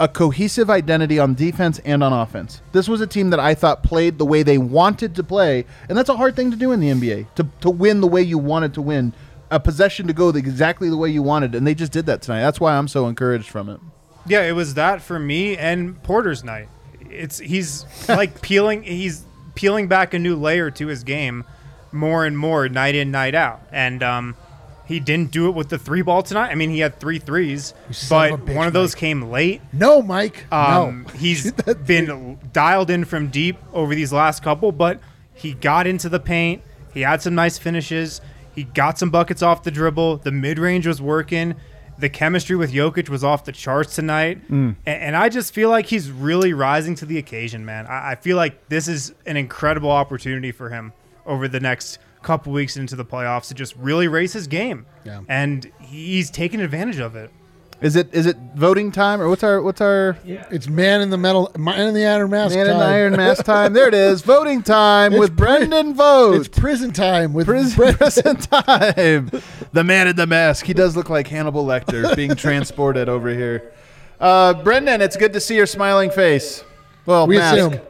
a 0.00 0.08
cohesive 0.08 0.68
identity 0.68 1.18
on 1.18 1.34
defense 1.34 1.78
and 1.84 2.02
on 2.02 2.12
offense. 2.12 2.60
This 2.72 2.88
was 2.88 3.00
a 3.00 3.06
team 3.06 3.30
that 3.30 3.38
I 3.38 3.54
thought 3.54 3.82
played 3.82 4.18
the 4.18 4.24
way 4.24 4.42
they 4.42 4.58
wanted 4.58 5.14
to 5.16 5.22
play, 5.22 5.64
and 5.88 5.96
that's 5.96 6.08
a 6.08 6.16
hard 6.16 6.34
thing 6.34 6.50
to 6.50 6.56
do 6.56 6.72
in 6.72 6.80
the 6.80 6.88
NBA 6.88 7.34
to 7.36 7.46
to 7.60 7.70
win 7.70 8.00
the 8.00 8.08
way 8.08 8.22
you 8.22 8.38
wanted 8.38 8.74
to 8.74 8.82
win. 8.82 9.12
A 9.50 9.60
possession 9.60 10.06
to 10.06 10.14
go 10.14 10.32
the, 10.32 10.38
exactly 10.38 10.88
the 10.88 10.96
way 10.96 11.10
you 11.10 11.22
wanted, 11.22 11.54
and 11.54 11.66
they 11.66 11.74
just 11.74 11.92
did 11.92 12.06
that 12.06 12.22
tonight. 12.22 12.40
That's 12.40 12.58
why 12.58 12.74
I'm 12.74 12.88
so 12.88 13.06
encouraged 13.06 13.50
from 13.50 13.68
it. 13.68 13.80
Yeah, 14.26 14.42
it 14.42 14.52
was 14.52 14.74
that 14.74 15.02
for 15.02 15.18
me 15.18 15.56
and 15.56 16.00
Porter's 16.02 16.44
night. 16.44 16.68
It's 17.10 17.38
he's 17.38 17.84
like 18.08 18.42
peeling 18.42 18.82
he's 18.82 19.24
peeling 19.54 19.88
back 19.88 20.14
a 20.14 20.18
new 20.18 20.36
layer 20.36 20.70
to 20.72 20.86
his 20.86 21.04
game 21.04 21.44
more 21.90 22.24
and 22.24 22.38
more 22.38 22.68
night 22.68 22.94
in 22.94 23.10
night 23.10 23.34
out. 23.34 23.60
And 23.70 24.02
um 24.02 24.36
he 24.84 25.00
didn't 25.00 25.30
do 25.30 25.48
it 25.48 25.52
with 25.52 25.68
the 25.68 25.78
three 25.78 26.02
ball 26.02 26.22
tonight. 26.22 26.50
I 26.50 26.54
mean, 26.54 26.68
he 26.70 26.80
had 26.80 26.98
three 26.98 27.18
threes, 27.18 27.72
but 28.10 28.32
of 28.32 28.40
bitch, 28.40 28.54
one 28.54 28.66
of 28.66 28.72
those 28.72 28.94
Mike. 28.94 29.00
came 29.00 29.22
late. 29.30 29.62
No, 29.72 30.02
Mike. 30.02 30.52
Um, 30.52 31.06
no. 31.06 31.12
he's 31.18 31.52
been 31.52 32.38
dialed 32.52 32.90
in 32.90 33.04
from 33.04 33.28
deep 33.28 33.56
over 33.72 33.94
these 33.94 34.12
last 34.12 34.42
couple, 34.42 34.72
but 34.72 35.00
he 35.34 35.54
got 35.54 35.86
into 35.86 36.08
the 36.08 36.20
paint. 36.20 36.62
He 36.92 37.02
had 37.02 37.22
some 37.22 37.34
nice 37.34 37.58
finishes. 37.58 38.20
He 38.54 38.64
got 38.64 38.98
some 38.98 39.10
buckets 39.10 39.40
off 39.40 39.62
the 39.62 39.70
dribble. 39.70 40.18
The 40.18 40.32
mid 40.32 40.58
range 40.58 40.86
was 40.86 41.00
working. 41.00 41.54
The 41.98 42.08
chemistry 42.08 42.56
with 42.56 42.72
Jokic 42.72 43.08
was 43.08 43.22
off 43.22 43.44
the 43.44 43.52
charts 43.52 43.94
tonight. 43.94 44.48
Mm. 44.50 44.76
A- 44.86 44.90
And, 44.90 45.16
I 45.16 45.28
just 45.28 45.52
feel 45.54 45.68
like 45.70 45.86
he's 45.86 46.10
really 46.10 46.52
rising 46.52 46.94
to 46.96 47.06
the 47.06 47.18
occasion, 47.18 47.64
man. 47.64 47.86
I, 47.86 48.12
I 48.12 48.14
feel 48.16 48.36
like 48.36 48.68
this 48.68 48.88
is 48.88 49.14
an 49.26 49.36
incredible 49.36 49.90
opportunity 49.90 50.52
for 50.52 50.70
him 50.70 50.92
over 51.26 51.46
the 51.48 51.60
next 51.60 51.98
couple 52.22 52.52
weeks 52.52 52.76
into 52.76 52.96
the 52.96 53.04
playoffs 53.04 53.48
to 53.48 53.54
just 53.54 53.76
really 53.76 54.08
raise 54.08 54.32
his 54.32 54.46
game. 54.46 54.86
Yeah. 55.04 55.20
And 55.28 55.70
he's 55.80 56.30
taking 56.30 56.60
advantage 56.60 56.98
of 56.98 57.14
it. 57.16 57.30
Is 57.82 57.96
it 57.96 58.14
is 58.14 58.26
it 58.26 58.36
voting 58.54 58.92
time 58.92 59.20
or 59.20 59.28
what's 59.28 59.42
our 59.42 59.60
what's 59.60 59.80
our 59.80 60.16
It's 60.24 60.68
man 60.68 61.00
in 61.00 61.10
the 61.10 61.18
metal, 61.18 61.50
man 61.58 61.88
in 61.88 61.94
the 61.94 62.06
iron 62.06 62.30
mask. 62.30 62.54
man 62.54 62.68
in 62.68 62.78
the 62.78 62.84
iron 62.84 63.16
mask 63.16 63.44
time? 63.54 63.72
There 63.72 63.88
it 63.88 63.94
is. 63.94 64.22
Voting 64.22 64.62
time 64.62 65.12
It's 65.12 65.18
with 65.20 65.36
pri- 65.36 65.58
Brendan 65.58 65.94
Vogt. 65.94 66.46
It's 66.46 66.60
prison 66.60 66.92
time 66.92 67.32
with 67.32 67.46
Prison, 67.46 67.94
prison 67.96 68.36
time. 68.36 69.30
The 69.72 69.82
man 69.84 70.06
in 70.06 70.16
the 70.16 70.26
mask. 70.26 70.66
He 70.66 70.74
does 70.74 70.96
look 70.96 71.08
like 71.10 71.26
Hannibal 71.28 71.64
Lecter 71.64 72.14
being 72.14 72.36
transported 72.36 73.08
over 73.08 73.30
here. 73.30 73.72
Uh, 74.20 74.52
Brendan, 74.62 75.00
it's 75.00 75.16
good 75.16 75.32
to 75.32 75.40
see 75.40 75.56
your 75.56 75.64
smiling 75.66 76.10
face. 76.10 76.62
Well, 77.06 77.26
We 77.26 77.38
mask. 77.38 77.56
assume. 77.56 77.80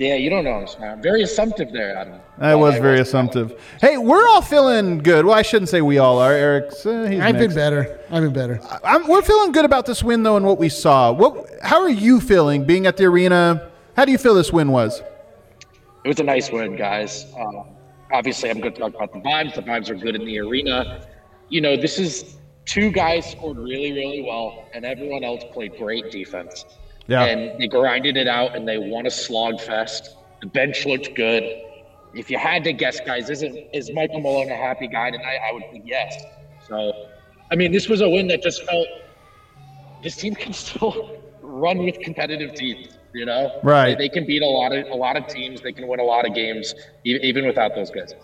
Yeah, 0.00 0.14
you 0.14 0.30
don't 0.30 0.44
know 0.44 0.64
I'm. 0.80 1.02
Very 1.02 1.22
assumptive 1.24 1.72
there, 1.72 1.94
Adam. 1.94 2.20
I 2.38 2.54
was 2.54 2.76
I 2.76 2.80
very 2.80 3.00
assumptive. 3.00 3.60
Hey, 3.82 3.98
we're 3.98 4.26
all 4.28 4.40
feeling 4.40 4.96
good. 4.96 5.26
Well, 5.26 5.34
I 5.34 5.42
shouldn't 5.42 5.68
say 5.68 5.82
we 5.82 5.98
all 5.98 6.18
are. 6.18 6.32
Eric's. 6.32 6.86
Uh, 6.86 7.04
he's 7.04 7.20
I've 7.20 7.36
been 7.36 7.54
better. 7.54 8.00
I've 8.10 8.22
been 8.22 8.32
better. 8.32 8.62
I'm, 8.82 9.06
we're 9.06 9.20
feeling 9.20 9.52
good 9.52 9.66
about 9.66 9.84
this 9.84 10.02
win, 10.02 10.22
though, 10.22 10.38
and 10.38 10.46
what 10.46 10.56
we 10.56 10.70
saw. 10.70 11.12
What? 11.12 11.50
How 11.62 11.82
are 11.82 11.90
you 11.90 12.18
feeling 12.18 12.64
being 12.64 12.86
at 12.86 12.96
the 12.96 13.04
arena? 13.04 13.70
How 13.94 14.06
do 14.06 14.12
you 14.12 14.16
feel 14.16 14.32
this 14.32 14.50
win 14.50 14.72
was? 14.72 15.02
It 16.02 16.08
was 16.08 16.18
a 16.18 16.24
nice 16.24 16.50
win, 16.50 16.76
guys. 16.76 17.26
Um, 17.38 17.66
obviously, 18.10 18.48
I'm 18.48 18.58
going 18.58 18.72
to 18.72 18.80
talk 18.80 18.94
about 18.94 19.12
the 19.12 19.20
vibes. 19.20 19.54
The 19.54 19.62
vibes 19.62 19.90
are 19.90 19.96
good 19.96 20.14
in 20.14 20.24
the 20.24 20.38
arena. 20.38 21.06
You 21.50 21.60
know, 21.60 21.76
this 21.76 21.98
is 21.98 22.38
two 22.64 22.90
guys 22.90 23.30
scored 23.32 23.58
really, 23.58 23.92
really 23.92 24.22
well, 24.22 24.64
and 24.72 24.86
everyone 24.86 25.24
else 25.24 25.44
played 25.52 25.76
great 25.76 26.10
defense. 26.10 26.64
Yeah. 27.10 27.24
And 27.24 27.60
they 27.60 27.66
grinded 27.66 28.16
it 28.16 28.28
out, 28.28 28.54
and 28.54 28.66
they 28.68 28.78
won 28.78 29.06
a 29.06 29.10
slog 29.10 29.60
fest. 29.60 30.16
The 30.40 30.46
bench 30.46 30.86
looked 30.86 31.16
good. 31.16 31.42
If 32.14 32.30
you 32.30 32.38
had 32.38 32.62
to 32.64 32.72
guess, 32.72 33.00
guys, 33.00 33.28
is 33.30 33.42
it, 33.42 33.68
is 33.72 33.90
Michael 33.92 34.20
Malone 34.20 34.48
a 34.48 34.56
happy 34.56 34.86
guy 34.86 35.10
tonight? 35.10 35.38
I 35.48 35.52
would 35.52 35.64
think 35.72 35.84
yes. 35.86 36.22
So, 36.68 37.08
I 37.50 37.56
mean, 37.56 37.72
this 37.72 37.88
was 37.88 38.00
a 38.00 38.08
win 38.08 38.28
that 38.28 38.42
just 38.42 38.64
felt 38.64 38.86
this 40.04 40.16
team 40.16 40.36
can 40.36 40.52
still 40.52 41.18
run 41.42 41.78
with 41.78 41.98
competitive 41.98 42.54
teams. 42.54 42.96
You 43.12 43.26
know, 43.26 43.58
Right. 43.64 43.98
They, 43.98 44.06
they 44.06 44.08
can 44.08 44.24
beat 44.24 44.42
a 44.42 44.46
lot 44.46 44.72
of 44.72 44.86
a 44.86 44.94
lot 44.94 45.16
of 45.16 45.26
teams. 45.26 45.60
They 45.60 45.72
can 45.72 45.88
win 45.88 45.98
a 45.98 46.04
lot 46.04 46.28
of 46.28 46.32
games, 46.32 46.76
even 47.02 47.44
without 47.44 47.74
those 47.74 47.90
guys. 47.90 48.14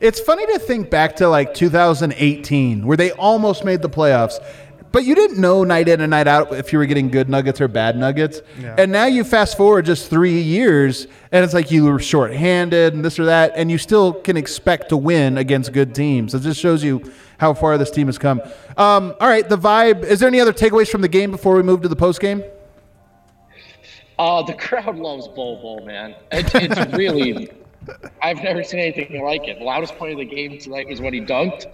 It's 0.00 0.18
funny 0.18 0.44
to 0.46 0.58
think 0.58 0.90
back 0.90 1.14
to 1.16 1.28
like 1.28 1.54
2018, 1.54 2.84
where 2.84 2.96
they 2.96 3.12
almost 3.12 3.64
made 3.64 3.82
the 3.82 3.88
playoffs, 3.88 4.44
but 4.92 5.04
you 5.04 5.14
didn't 5.14 5.40
know 5.40 5.64
night 5.64 5.88
in 5.88 6.00
and 6.00 6.10
night 6.10 6.28
out 6.28 6.52
if 6.52 6.72
you 6.72 6.78
were 6.78 6.86
getting 6.86 7.08
good 7.08 7.28
nuggets 7.28 7.60
or 7.60 7.68
bad 7.68 7.96
nuggets. 7.96 8.42
Yeah. 8.60 8.76
And 8.78 8.92
now 8.92 9.06
you 9.06 9.24
fast 9.24 9.56
forward 9.56 9.86
just 9.86 10.10
three 10.10 10.40
years, 10.40 11.06
and 11.32 11.44
it's 11.44 11.54
like 11.54 11.70
you 11.70 11.84
were 11.84 11.98
shorthanded 11.98 12.94
and 12.94 13.04
this 13.04 13.18
or 13.18 13.24
that, 13.24 13.52
and 13.56 13.70
you 13.70 13.78
still 13.78 14.12
can 14.12 14.36
expect 14.36 14.90
to 14.90 14.96
win 14.96 15.38
against 15.38 15.72
good 15.72 15.94
teams. 15.94 16.34
It 16.34 16.40
just 16.40 16.60
shows 16.60 16.84
you 16.84 17.10
how 17.38 17.54
far 17.54 17.78
this 17.78 17.90
team 17.90 18.06
has 18.06 18.18
come. 18.18 18.40
Um, 18.76 19.14
all 19.18 19.28
right, 19.28 19.48
the 19.48 19.58
vibe. 19.58 20.04
Is 20.04 20.20
there 20.20 20.28
any 20.28 20.40
other 20.40 20.52
takeaways 20.52 20.88
from 20.88 21.00
the 21.00 21.08
game 21.08 21.30
before 21.30 21.56
we 21.56 21.62
move 21.62 21.82
to 21.82 21.88
the 21.88 21.96
post 21.96 22.20
game? 22.20 22.44
Uh, 24.18 24.42
the 24.42 24.54
crowd 24.54 24.96
loves 24.96 25.26
Bol 25.28 25.60
Bol, 25.60 25.84
man. 25.84 26.14
It's, 26.30 26.52
it's 26.54 26.94
really, 26.94 27.50
I've 28.22 28.42
never 28.42 28.62
seen 28.62 28.78
anything 28.78 29.22
like 29.24 29.48
it. 29.48 29.58
The 29.58 29.64
loudest 29.64 29.96
point 29.96 30.12
of 30.12 30.18
the 30.18 30.24
game 30.24 30.58
tonight 30.58 30.86
was 30.88 31.00
when 31.00 31.12
he 31.12 31.20
dunked. 31.20 31.66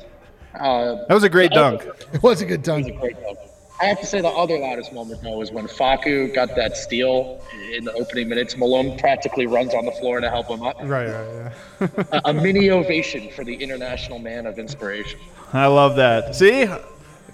Uh, 0.54 1.04
That 1.08 1.14
was 1.14 1.24
a 1.24 1.28
great 1.28 1.50
dunk. 1.52 1.82
It 2.12 2.22
was 2.22 2.40
a 2.40 2.46
good 2.46 2.66
It 2.66 2.70
was 2.72 2.86
a 2.86 2.90
dunk. 2.90 3.00
great 3.00 3.20
dunk. 3.22 3.38
I 3.80 3.84
have 3.84 4.00
to 4.00 4.06
say 4.06 4.20
the 4.20 4.28
other 4.28 4.58
loudest 4.58 4.92
moment 4.92 5.22
though 5.22 5.38
was 5.38 5.52
when 5.52 5.68
Facu 5.68 6.34
got 6.34 6.56
that 6.56 6.76
steal 6.76 7.40
in 7.76 7.84
the 7.84 7.92
opening 7.92 8.28
minutes. 8.28 8.56
Malone 8.56 8.98
practically 8.98 9.46
runs 9.46 9.72
on 9.72 9.84
the 9.84 9.92
floor 9.92 10.20
to 10.20 10.28
help 10.28 10.48
him 10.48 10.62
up. 10.62 10.76
Right, 10.82 11.06
right, 11.08 11.52
yeah. 11.80 11.88
A, 12.12 12.20
a 12.30 12.34
mini 12.34 12.70
ovation 12.70 13.30
for 13.30 13.44
the 13.44 13.54
international 13.54 14.18
man 14.18 14.46
of 14.46 14.58
inspiration. 14.58 15.20
I 15.52 15.66
love 15.66 15.94
that. 15.94 16.34
See, 16.34 16.66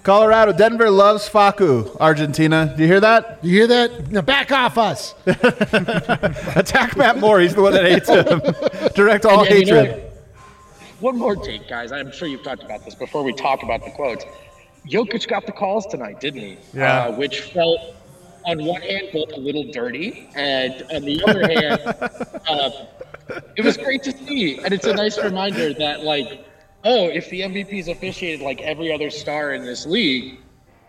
Colorado, 0.02 0.52
Denver 0.52 0.90
loves 0.90 1.26
Facu. 1.26 1.96
Argentina, 1.98 2.74
do 2.76 2.82
you 2.82 2.88
hear 2.88 3.00
that? 3.00 3.38
You 3.42 3.50
hear 3.60 3.66
that? 3.68 4.10
Now 4.10 4.20
back 4.20 4.52
off 4.52 4.76
us. 4.76 5.14
Attack 5.26 6.96
Matt 6.98 7.18
Moore. 7.18 7.40
He's 7.40 7.54
the 7.54 7.62
one 7.62 7.72
that 7.72 7.84
hates 7.86 8.08
him. 8.10 8.90
Direct 8.94 9.24
all 9.24 9.40
And- 9.44 9.48
and 9.48 9.66
you 9.66 9.72
know 9.74 9.80
hatred. 9.82 10.02
what? 10.04 10.13
One 11.04 11.18
more 11.18 11.36
take, 11.36 11.68
guys. 11.68 11.92
I'm 11.92 12.10
sure 12.10 12.26
you've 12.26 12.44
talked 12.44 12.62
about 12.62 12.82
this 12.86 12.94
before 12.94 13.22
we 13.22 13.34
talk 13.34 13.62
about 13.62 13.84
the 13.84 13.90
quotes. 13.90 14.24
Jokic 14.88 15.28
got 15.28 15.44
the 15.44 15.52
calls 15.52 15.84
tonight, 15.84 16.18
didn't 16.18 16.40
he? 16.40 16.56
Yeah. 16.72 17.08
Uh, 17.08 17.16
which 17.16 17.42
felt, 17.42 17.78
on 18.46 18.64
one 18.64 18.80
hand, 18.80 19.10
both 19.12 19.30
a 19.34 19.36
little 19.36 19.70
dirty, 19.70 20.30
and 20.34 20.72
on 20.90 21.02
the 21.02 21.22
other 21.24 21.46
hand, 21.60 21.82
uh, 22.48 22.70
it 23.54 23.62
was 23.62 23.76
great 23.76 24.02
to 24.04 24.12
see. 24.12 24.58
And 24.60 24.72
it's 24.72 24.86
a 24.86 24.94
nice 24.94 25.18
reminder 25.18 25.74
that, 25.74 26.04
like, 26.04 26.46
oh, 26.84 27.08
if 27.08 27.28
the 27.28 27.42
MVP 27.42 27.74
is 27.74 27.88
officiated 27.88 28.40
like 28.40 28.62
every 28.62 28.90
other 28.90 29.10
star 29.10 29.52
in 29.52 29.66
this 29.66 29.84
league, 29.84 30.38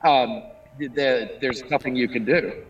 um, 0.06 0.44
the, 0.80 0.88
the, 0.88 1.38
there's 1.42 1.62
nothing 1.70 1.94
you 1.94 2.08
can 2.08 2.24
do. 2.24 2.64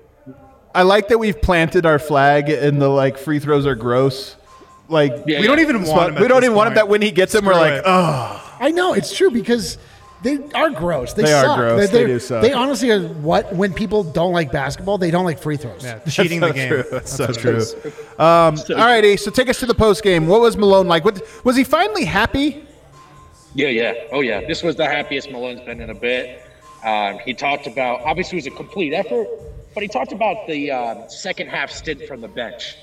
I 0.73 0.81
like 0.81 1.09
that 1.09 1.19
we've 1.19 1.39
planted 1.39 1.85
our 1.85 1.99
flag 1.99 2.49
and 2.49 2.81
the 2.81 2.89
like 2.89 3.19
free 3.19 3.37
throws 3.37 3.67
are 3.67 3.75
gross. 3.75 4.35
Like 4.87 5.11
Yeah, 5.25 5.41
We 5.41 5.47
don't 5.47 5.59
even 5.59 5.77
want 5.77 5.87
spot- 5.87 6.09
him. 6.13 6.21
we 6.21 6.27
don't 6.27 6.41
this 6.41 6.45
even 6.47 6.55
want 6.55 6.67
him 6.67 6.71
point. 6.73 6.75
that 6.75 6.87
when 6.89 7.01
he 7.01 7.11
gets 7.11 7.33
them, 7.33 7.45
we're 7.45 7.53
Screw 7.53 7.61
like, 7.63 7.73
it. 7.73 7.83
oh, 7.85 8.57
I 8.59 8.71
know 8.71 8.93
it's 8.93 9.15
true 9.15 9.31
because 9.31 9.77
they 10.23 10.39
are 10.53 10.69
gross. 10.69 11.13
They, 11.13 11.23
They 11.23 11.33
are 11.33 11.43
suck. 11.45 11.57
gross. 11.57 11.79
They, 11.79 11.85
They 11.87 11.97
they're- 11.99 12.07
do 12.07 12.19
suck. 12.19 12.41
They 12.41 12.53
honestly 12.53 12.91
are 12.91 13.01
what 13.07 13.53
when 13.55 13.73
people 13.73 14.03
don't 14.03 14.31
like 14.33 14.51
basketball, 14.51 14.97
they 14.97 15.11
don't 15.11 15.25
like 15.25 15.39
free 15.39 15.57
throws. 15.57 15.83
Yeah, 15.83 15.99
cheating 15.99 16.39
the 16.39 16.47
so 16.47 16.53
game. 16.53 16.69
True. 16.69 16.83
That's, 16.91 17.11
so 17.11 17.25
what 17.25 17.37
it 17.37 17.39
true. 17.39 17.55
is. 17.57 17.75
Um, 18.17 18.57
all 18.69 18.75
righty, 18.77 19.17
so 19.17 19.31
take 19.31 19.49
us 19.49 19.59
to 19.59 19.65
the 19.65 19.75
post 19.75 20.03
game. 20.03 20.27
What 20.27 20.41
was 20.41 20.55
Malone 20.57 20.87
like? 20.87 21.03
What, 21.05 21.21
was 21.43 21.55
he 21.55 21.63
finally 21.63 22.05
happy? 22.05 22.63
Yeah, 23.53 23.69
yeah. 23.69 23.93
Oh, 24.11 24.21
yeah. 24.21 24.41
This 24.45 24.63
was 24.63 24.75
the 24.75 24.85
happiest 24.85 25.31
Malone's 25.31 25.61
been 25.61 25.79
in 25.81 25.89
a 25.89 25.93
bit. 25.95 26.41
Um, 26.83 27.19
he 27.19 27.33
talked 27.33 27.67
about, 27.67 28.01
obviously, 28.01 28.37
it 28.37 28.45
was 28.45 28.53
a 28.53 28.57
complete 28.57 28.93
effort, 28.93 29.27
but 29.73 29.81
he 29.81 29.87
talked 29.87 30.11
about 30.11 30.45
the 30.47 30.71
um, 30.71 31.03
second 31.09 31.47
half 31.47 31.71
stint 31.71 32.03
from 32.05 32.19
the 32.21 32.27
bench. 32.27 32.75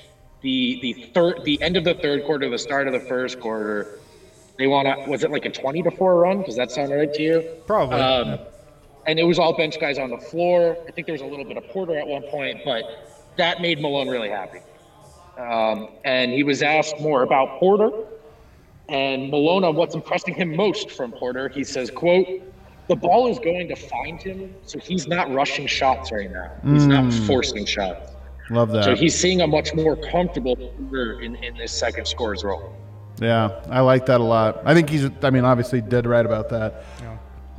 The 0.43 0.79
the 0.81 0.93
third, 1.13 1.43
the 1.45 1.59
end 1.61 1.77
of 1.77 1.83
the 1.85 1.93
third 1.95 2.25
quarter, 2.25 2.49
the 2.49 2.59
start 2.59 2.87
of 2.87 2.93
the 2.93 2.99
first 2.99 3.39
quarter. 3.39 3.99
They 4.59 4.67
want 4.67 4.87
to, 4.87 5.09
was 5.09 5.23
it 5.23 5.31
like 5.31 5.45
a 5.45 5.49
20 5.49 5.81
to 5.81 5.89
4 5.89 6.19
run? 6.19 6.43
Does 6.43 6.55
that 6.57 6.69
sound 6.69 6.91
right 6.91 7.11
to 7.11 7.21
you? 7.23 7.41
Probably. 7.65 7.99
Um, 7.99 8.37
and 9.07 9.17
it 9.19 9.23
was 9.23 9.39
all 9.39 9.57
bench 9.57 9.79
guys 9.79 9.97
on 9.97 10.11
the 10.11 10.17
floor. 10.19 10.77
I 10.87 10.91
think 10.91 11.07
there 11.07 11.13
was 11.13 11.23
a 11.23 11.25
little 11.25 11.43
bit 11.43 11.57
of 11.57 11.67
Porter 11.69 11.97
at 11.97 12.05
one 12.05 12.21
point, 12.29 12.59
but 12.63 12.83
that 13.37 13.61
made 13.61 13.81
Malone 13.81 14.07
really 14.09 14.29
happy. 14.29 14.59
Um, 15.39 15.87
and 16.05 16.31
he 16.31 16.43
was 16.43 16.61
asked 16.61 16.99
more 16.99 17.23
about 17.23 17.59
Porter 17.59 17.89
and 18.89 19.31
Malone 19.31 19.63
on 19.63 19.75
what's 19.75 19.95
impressing 19.95 20.35
him 20.35 20.55
most 20.55 20.91
from 20.91 21.11
Porter. 21.11 21.49
He 21.49 21.63
says, 21.63 21.89
"quote 21.89 22.27
The 22.87 22.95
ball 22.95 23.27
is 23.27 23.39
going 23.39 23.67
to 23.69 23.75
find 23.75 24.21
him, 24.21 24.53
so 24.65 24.77
he's 24.77 25.07
not 25.07 25.31
rushing 25.33 25.65
shots 25.65 26.11
right 26.11 26.29
now. 26.31 26.51
He's 26.63 26.85
not 26.85 27.11
forcing 27.25 27.65
shots. 27.65 28.11
Love 28.53 28.71
that. 28.71 28.83
So 28.85 28.95
he's 28.95 29.17
seeing 29.17 29.41
a 29.41 29.47
much 29.47 29.73
more 29.73 29.95
comfortable 29.95 30.55
Porter 30.55 31.21
in, 31.21 31.35
in 31.37 31.57
this 31.57 31.71
second 31.71 32.05
scorer's 32.05 32.43
role." 32.43 32.75
Yeah, 33.21 33.61
I 33.69 33.81
like 33.81 34.05
that 34.07 34.19
a 34.21 34.23
lot. 34.23 34.61
I 34.65 34.73
think 34.73 34.89
he's, 34.89 35.09
I 35.21 35.29
mean, 35.29 35.45
obviously 35.45 35.81
dead 35.81 36.05
right 36.07 36.25
about 36.25 36.49
that. 36.49 36.83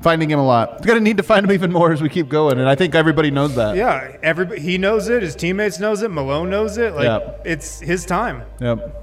Finding 0.02 0.28
him 0.28 0.40
a 0.40 0.44
lot. 0.44 0.80
We're 0.80 0.86
going 0.86 0.98
to 0.98 1.04
need 1.04 1.16
to 1.18 1.22
find 1.22 1.44
him 1.46 1.52
even 1.52 1.72
more 1.72 1.92
as 1.92 2.02
we 2.02 2.08
keep 2.08 2.28
going, 2.28 2.58
and 2.58 2.68
I 2.68 2.74
think 2.74 2.94
everybody 2.96 3.30
knows 3.30 3.54
that. 3.54 3.76
Yeah, 3.76 4.16
everybody 4.22 4.60
he 4.60 4.76
knows 4.76 5.08
it. 5.08 5.22
His 5.22 5.36
teammates 5.36 5.78
knows 5.78 6.02
it. 6.02 6.10
Malone 6.10 6.50
knows 6.50 6.76
it. 6.76 6.94
Like 6.94 7.04
Yeah. 7.04 7.30
it's 7.44 7.78
his 7.80 8.04
time. 8.04 8.42
Yep. 8.60 9.02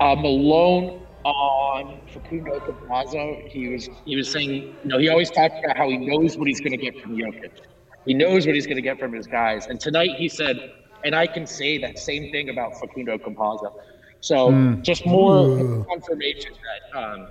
uh, 0.00 0.14
Malone 0.16 1.00
on 1.24 2.00
Facundo 2.12 2.58
Campazzo, 2.60 3.48
he 3.48 3.68
was 3.68 3.88
he 4.04 4.16
was 4.16 4.30
saying, 4.30 4.50
you 4.50 4.74
know, 4.84 4.98
he 4.98 5.08
always 5.08 5.30
talks 5.30 5.54
about 5.64 5.76
how 5.76 5.88
he 5.88 5.96
knows 5.96 6.36
what 6.36 6.48
he's 6.48 6.60
going 6.60 6.72
to 6.72 6.76
get 6.76 7.00
from 7.00 7.16
Jokic. 7.16 7.52
He 8.06 8.14
knows 8.14 8.46
what 8.46 8.54
he's 8.54 8.66
going 8.66 8.76
to 8.76 8.82
get 8.82 8.98
from 8.98 9.12
his 9.12 9.26
guys. 9.26 9.66
And 9.66 9.80
tonight 9.80 10.10
he 10.16 10.28
said, 10.28 10.72
and 11.04 11.14
I 11.14 11.26
can 11.26 11.46
say 11.46 11.78
that 11.78 11.98
same 11.98 12.30
thing 12.30 12.48
about 12.50 12.78
Facundo 12.80 13.18
Campazzo. 13.18 13.72
So 14.20 14.74
just 14.82 15.04
more 15.06 15.84
confirmation 15.84 16.52
that 16.92 16.98
um, 16.98 17.26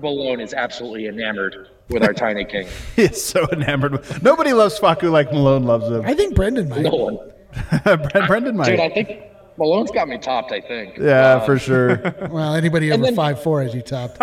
Malone 0.00 0.40
is 0.40 0.54
absolutely 0.54 1.06
enamored 1.06 1.68
with 1.88 2.02
our 2.02 2.14
tiny 2.14 2.44
king. 2.44 2.66
He 2.96 3.02
is 3.02 3.22
so 3.22 3.46
enamored. 3.52 3.92
With, 3.92 4.22
nobody 4.22 4.52
loves 4.54 4.78
Facu 4.78 5.10
like 5.10 5.30
Malone 5.32 5.64
loves 5.64 5.88
him. 5.88 6.02
I 6.06 6.14
think 6.14 6.34
Brendan 6.34 6.68
might. 6.70 6.80
No 6.82 6.90
one. 6.90 7.18
Bren- 7.52 8.26
Brendan 8.26 8.56
might. 8.56 8.70
Dude, 8.70 8.80
I 8.80 8.88
think 8.88 9.10
Malone's 9.58 9.90
got 9.90 10.08
me 10.08 10.16
topped, 10.16 10.52
I 10.52 10.60
think. 10.62 10.96
yeah, 10.96 11.34
Um, 11.34 11.44
for 11.44 11.58
sure. 11.58 12.00
Well, 12.30 12.54
anybody 12.54 12.90
over 12.92 13.02
then- 13.02 13.14
five 13.14 13.42
four 13.42 13.60
as 13.60 13.74
you 13.74 13.82
topped. 13.82 14.18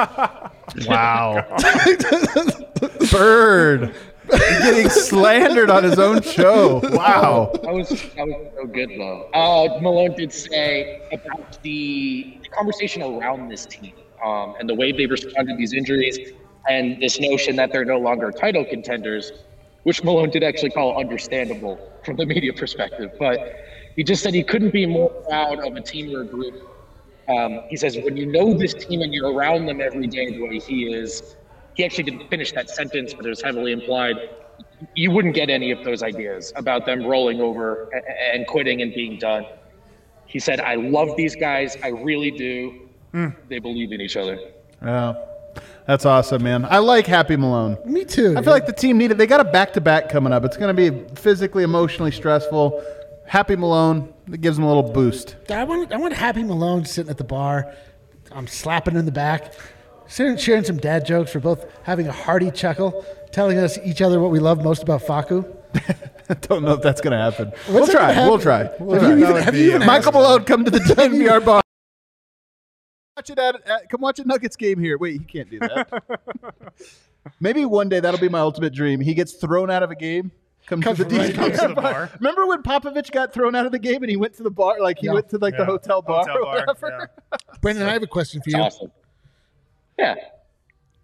Wow. 0.87 1.45
Bird. 3.11 3.93
Getting 4.61 4.89
slandered 4.89 5.69
on 5.69 5.83
his 5.83 5.97
own 5.97 6.21
show. 6.21 6.81
Wow. 6.91 7.51
That 7.63 7.73
was 7.73 7.89
that 7.89 8.27
was 8.27 8.53
so 8.55 8.65
good 8.67 8.89
though. 8.89 9.29
Uh, 9.33 9.79
Malone 9.81 10.15
did 10.15 10.31
say 10.31 11.07
about 11.11 11.61
the, 11.63 12.37
the 12.43 12.49
conversation 12.49 13.01
around 13.01 13.49
this 13.49 13.65
team 13.65 13.93
um, 14.23 14.55
and 14.59 14.69
the 14.69 14.75
way 14.75 14.91
they 14.91 15.05
responded 15.05 15.53
to 15.53 15.57
these 15.57 15.73
injuries 15.73 16.33
and 16.69 17.01
this 17.01 17.19
notion 17.19 17.55
that 17.55 17.71
they're 17.71 17.85
no 17.85 17.97
longer 17.97 18.31
title 18.31 18.65
contenders, 18.65 19.31
which 19.83 20.03
Malone 20.03 20.29
did 20.29 20.43
actually 20.43 20.71
call 20.71 20.99
understandable 20.99 21.79
from 22.03 22.15
the 22.17 22.25
media 22.25 22.53
perspective. 22.53 23.11
But 23.17 23.55
he 23.95 24.03
just 24.03 24.21
said 24.21 24.33
he 24.33 24.43
couldn't 24.43 24.71
be 24.71 24.85
more 24.85 25.09
proud 25.09 25.59
of 25.65 25.75
a 25.75 25.81
team 25.81 26.15
or 26.15 26.21
a 26.21 26.25
group. 26.25 26.69
Um, 27.27 27.61
he 27.69 27.77
says 27.77 27.97
when 27.97 28.17
you 28.17 28.25
know 28.25 28.53
this 28.53 28.73
team 28.73 29.01
and 29.01 29.13
you're 29.13 29.31
around 29.31 29.65
them 29.65 29.81
every 29.81 30.07
day 30.07 30.31
the 30.31 30.41
way 30.41 30.59
he 30.59 30.91
is, 30.93 31.35
he 31.75 31.85
actually 31.85 32.03
didn't 32.05 32.29
finish 32.29 32.51
that 32.53 32.69
sentence, 32.69 33.13
but 33.13 33.25
it 33.25 33.29
was 33.29 33.41
heavily 33.41 33.71
implied. 33.71 34.15
You 34.95 35.11
wouldn't 35.11 35.35
get 35.35 35.49
any 35.49 35.71
of 35.71 35.83
those 35.83 36.03
ideas 36.03 36.51
about 36.55 36.85
them 36.85 37.05
rolling 37.05 37.41
over 37.41 37.89
a- 37.93 37.97
a- 37.97 38.35
and 38.35 38.47
quitting 38.47 38.81
and 38.81 38.93
being 38.93 39.17
done. 39.19 39.45
He 40.25 40.39
said, 40.39 40.59
I 40.59 40.75
love 40.75 41.15
these 41.17 41.35
guys. 41.35 41.77
I 41.83 41.89
really 41.89 42.31
do. 42.31 42.81
Hmm. 43.11 43.27
They 43.47 43.59
believe 43.59 43.91
in 43.91 43.99
each 44.01 44.15
other. 44.17 44.37
Yeah. 44.83 45.15
That's 45.87 46.05
awesome, 46.05 46.43
man. 46.43 46.65
I 46.65 46.77
like 46.77 47.07
Happy 47.07 47.35
Malone. 47.35 47.77
Me 47.83 48.05
too. 48.05 48.35
I 48.37 48.43
feel 48.43 48.53
like 48.53 48.67
the 48.67 48.73
team 48.73 48.97
needed. 48.99 49.17
They 49.17 49.25
got 49.25 49.39
a 49.39 49.43
back 49.45 49.73
to 49.73 49.81
back 49.81 50.07
coming 50.09 50.31
up. 50.31 50.45
It's 50.45 50.55
going 50.55 50.75
to 50.75 50.91
be 50.91 51.15
physically, 51.15 51.63
emotionally 51.63 52.11
stressful. 52.11 52.83
Happy 53.25 53.55
Malone. 53.55 54.13
It 54.31 54.41
gives 54.41 54.57
them 54.57 54.65
a 54.65 54.67
little 54.67 54.91
boost. 54.91 55.35
I 55.49 55.63
want 55.63 55.91
I 55.91 55.97
want 55.97 56.13
Happy 56.13 56.43
Malone 56.43 56.85
sitting 56.85 57.09
at 57.09 57.17
the 57.17 57.23
bar. 57.23 57.73
I'm 58.31 58.45
slapping 58.45 58.93
him 58.93 58.99
in 58.99 59.05
the 59.07 59.11
back, 59.11 59.53
sharing, 60.09 60.37
sharing 60.37 60.63
some 60.63 60.77
dad 60.77 61.05
jokes. 61.05 61.33
We're 61.33 61.41
both 61.41 61.65
having 61.83 62.07
a 62.07 62.11
hearty 62.11 62.51
chuckle, 62.51 63.05
telling 63.31 63.57
us 63.57 63.77
each 63.85 64.01
other 64.01 64.19
what 64.19 64.31
we 64.31 64.39
love 64.39 64.63
most 64.63 64.83
about 64.83 65.01
Facu. 65.01 65.55
Don't 66.41 66.63
know 66.63 66.73
if 66.73 66.81
that's 66.81 67.01
going 67.01 67.11
to 67.11 67.17
happen. 67.17 67.51
We'll 67.69 67.87
try. 67.87 68.13
gonna 68.13 68.29
We'll 68.29 68.39
try. 68.39 68.69
We'll 68.79 68.99
Have 68.99 69.09
you 69.19 69.25
even- 69.27 69.41
have 69.43 69.55
you 69.55 69.65
even 69.75 69.79
Michael 69.87 70.09
asked- 70.09 70.13
Malone, 70.13 70.43
come 70.43 70.65
to 70.65 70.71
the 70.71 70.79
DNVR 70.79 71.43
bar. 71.45 71.61
Watch 73.17 73.29
it 73.31 73.39
at, 73.39 73.55
at- 73.67 73.89
come 73.89 74.01
watch 74.01 74.19
a 74.19 74.25
Nuggets 74.25 74.55
game 74.55 74.79
here. 74.79 74.97
Wait, 74.97 75.13
he 75.13 75.19
can't 75.19 75.49
do 75.49 75.59
that. 75.59 76.03
Maybe 77.39 77.65
one 77.65 77.89
day 77.89 77.99
that'll 77.99 78.19
be 78.19 78.29
my 78.29 78.39
ultimate 78.39 78.73
dream. 78.73 78.99
He 79.01 79.13
gets 79.13 79.33
thrown 79.33 79.69
out 79.69 79.83
of 79.83 79.91
a 79.91 79.95
game. 79.95 80.31
Comes, 80.67 80.83
Comes 80.83 80.97
to 80.99 81.03
the 81.05 81.17
right 81.17 81.33
DNVR 81.33 81.61
to 81.61 81.67
the 81.69 81.73
bar. 81.73 81.83
bar. 81.83 82.09
Remember 82.19 82.45
when 82.45 82.61
Popovich 82.61 83.11
got 83.11 83.33
thrown 83.33 83.55
out 83.55 83.65
of 83.65 83.71
the 83.71 83.79
game 83.79 84.03
and 84.03 84.09
he 84.09 84.17
went 84.17 84.35
to 84.35 84.43
the 84.43 84.51
bar? 84.51 84.79
Like 84.79 84.99
he 84.99 85.07
Yeah. 85.07 85.13
went 85.13 85.27
to 85.29 85.37
like 85.39 85.57
the 85.57 85.65
hotel 85.65 86.01
bar 86.03 86.19
Hotel 86.19 86.37
or 86.37 86.41
bar, 86.43 86.53
whatever. 86.67 87.09
yeah. 87.31 87.37
Brendan, 87.61 87.87
I 87.87 87.93
have 87.93 88.03
a 88.03 88.07
question 88.07 88.41
for 88.41 88.51
you. 88.51 88.57
awesome. 88.57 88.91
Yeah. 89.99 90.15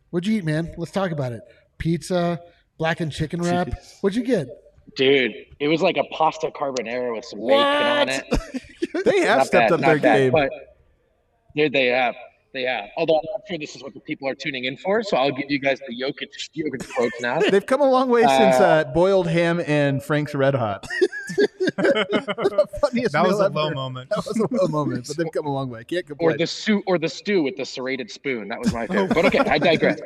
What'd 0.09 0.25
you 0.27 0.37
eat, 0.37 0.45
man? 0.45 0.73
Let's 0.77 0.91
talk 0.91 1.11
about 1.11 1.33
it. 1.33 1.41
Pizza, 1.77 2.39
blackened 2.77 3.11
chicken 3.11 3.41
wrap. 3.43 3.67
Jeez. 3.67 3.99
What'd 4.01 4.15
you 4.15 4.23
get? 4.23 4.47
Dude, 4.95 5.33
it 5.59 5.67
was 5.67 5.81
like 5.81 5.97
a 5.97 6.05
pasta 6.05 6.49
carbonara 6.51 7.13
with 7.15 7.25
some 7.25 7.39
bacon 7.41 7.57
on 7.57 8.09
it. 8.09 8.23
They 9.03 9.19
have 9.19 9.39
Not 9.39 9.47
stepped 9.47 9.71
bad, 9.71 9.73
up 9.73 9.79
their 9.81 9.99
bad, 9.99 10.17
game. 10.17 10.31
But 10.31 10.49
dude, 11.53 11.73
they 11.73 11.87
have. 11.87 12.15
They 12.55 12.63
have. 12.63 12.85
Although 12.97 13.17
I'm 13.17 13.25
not 13.33 13.41
sure 13.47 13.57
this 13.57 13.75
is 13.75 13.83
what 13.83 13.93
the 13.93 13.99
people 13.99 14.27
are 14.29 14.33
tuning 14.33 14.63
in 14.63 14.77
for, 14.77 15.03
so 15.03 15.17
I'll 15.17 15.31
give 15.31 15.51
you 15.51 15.59
guys 15.59 15.79
the 15.87 15.93
Jokic, 16.01 16.29
Jokic 16.57 16.89
quotes 16.95 17.19
now. 17.21 17.39
They've 17.51 17.65
come 17.65 17.81
a 17.81 17.89
long 17.89 18.09
way 18.09 18.21
since 18.21 18.55
Uh, 18.55 18.63
uh, 18.63 18.83
boiled 18.93 19.27
ham 19.27 19.61
and 19.67 20.01
Frank's 20.01 20.33
Red 20.33 20.55
Hot. 20.55 20.87
Funniest 22.81 23.11
That 23.13 23.23
was 23.25 23.39
a 23.39 23.45
ever. 23.45 23.53
low 23.53 23.71
moment. 23.71 24.09
That 24.09 24.25
was 24.25 24.37
a 24.39 24.47
low 24.55 24.67
moment, 24.67 25.07
but 25.07 25.17
they've 25.17 25.31
come 25.33 25.45
a 25.45 25.53
long 25.53 25.69
way. 25.69 25.83
Can't 25.83 26.05
complain. 26.07 26.31
or 26.31 26.37
the 26.37 26.47
stew 26.47 26.81
or 26.87 26.97
the 26.97 27.09
stew 27.09 27.43
with 27.43 27.57
the 27.57 27.65
serrated 27.65 28.09
spoon. 28.09 28.47
That 28.47 28.59
was 28.59 28.73
my 28.73 28.87
favorite. 28.87 29.13
But 29.13 29.25
okay, 29.25 29.39
I 29.39 29.57
digress. 29.57 29.99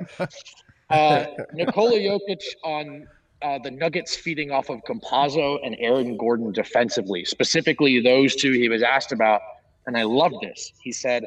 Uh, 0.89 1.25
Nikola 1.53 1.97
Jokic 1.99 2.41
on 2.63 3.07
uh, 3.43 3.59
the 3.63 3.71
Nuggets 3.71 4.15
feeding 4.15 4.51
off 4.51 4.69
of 4.69 4.79
Campazzo 4.85 5.59
and 5.63 5.75
Aaron 5.79 6.17
Gordon 6.17 6.51
defensively, 6.51 7.23
specifically 7.25 8.01
those 8.01 8.35
two 8.35 8.51
he 8.53 8.69
was 8.69 8.81
asked 8.81 9.11
about, 9.11 9.41
and 9.85 9.95
I 9.97 10.03
love 10.03 10.33
this. 10.41 10.73
He 10.81 10.91
said, 10.91 11.23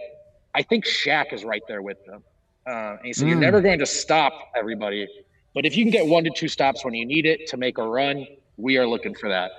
"I 0.55 0.63
think 0.63 0.85
Shaq 0.85 1.33
is 1.33 1.45
right 1.45 1.63
there 1.69 1.83
with 1.83 2.05
them." 2.07 2.23
Uh, 2.67 2.97
and 2.99 3.01
he 3.05 3.13
said, 3.13 3.29
"You're 3.29 3.37
Mm. 3.39 3.41
never 3.41 3.61
going 3.61 3.79
to 3.81 3.87
stop 3.87 4.33
everybody, 4.57 5.09
but 5.55 5.65
if 5.67 5.77
you 5.77 5.85
can 5.85 5.91
get 5.91 6.07
one 6.07 6.25
to 6.25 6.31
two 6.31 6.49
stops 6.49 6.85
when 6.85 6.95
you 6.95 7.05
need 7.07 7.27
it 7.27 7.47
to 7.49 7.57
make 7.57 7.79
a 7.79 7.83
run, 7.83 8.27
we 8.57 8.77
are 8.79 8.87
looking 8.87 9.15
for 9.15 9.29
that." 9.29 9.51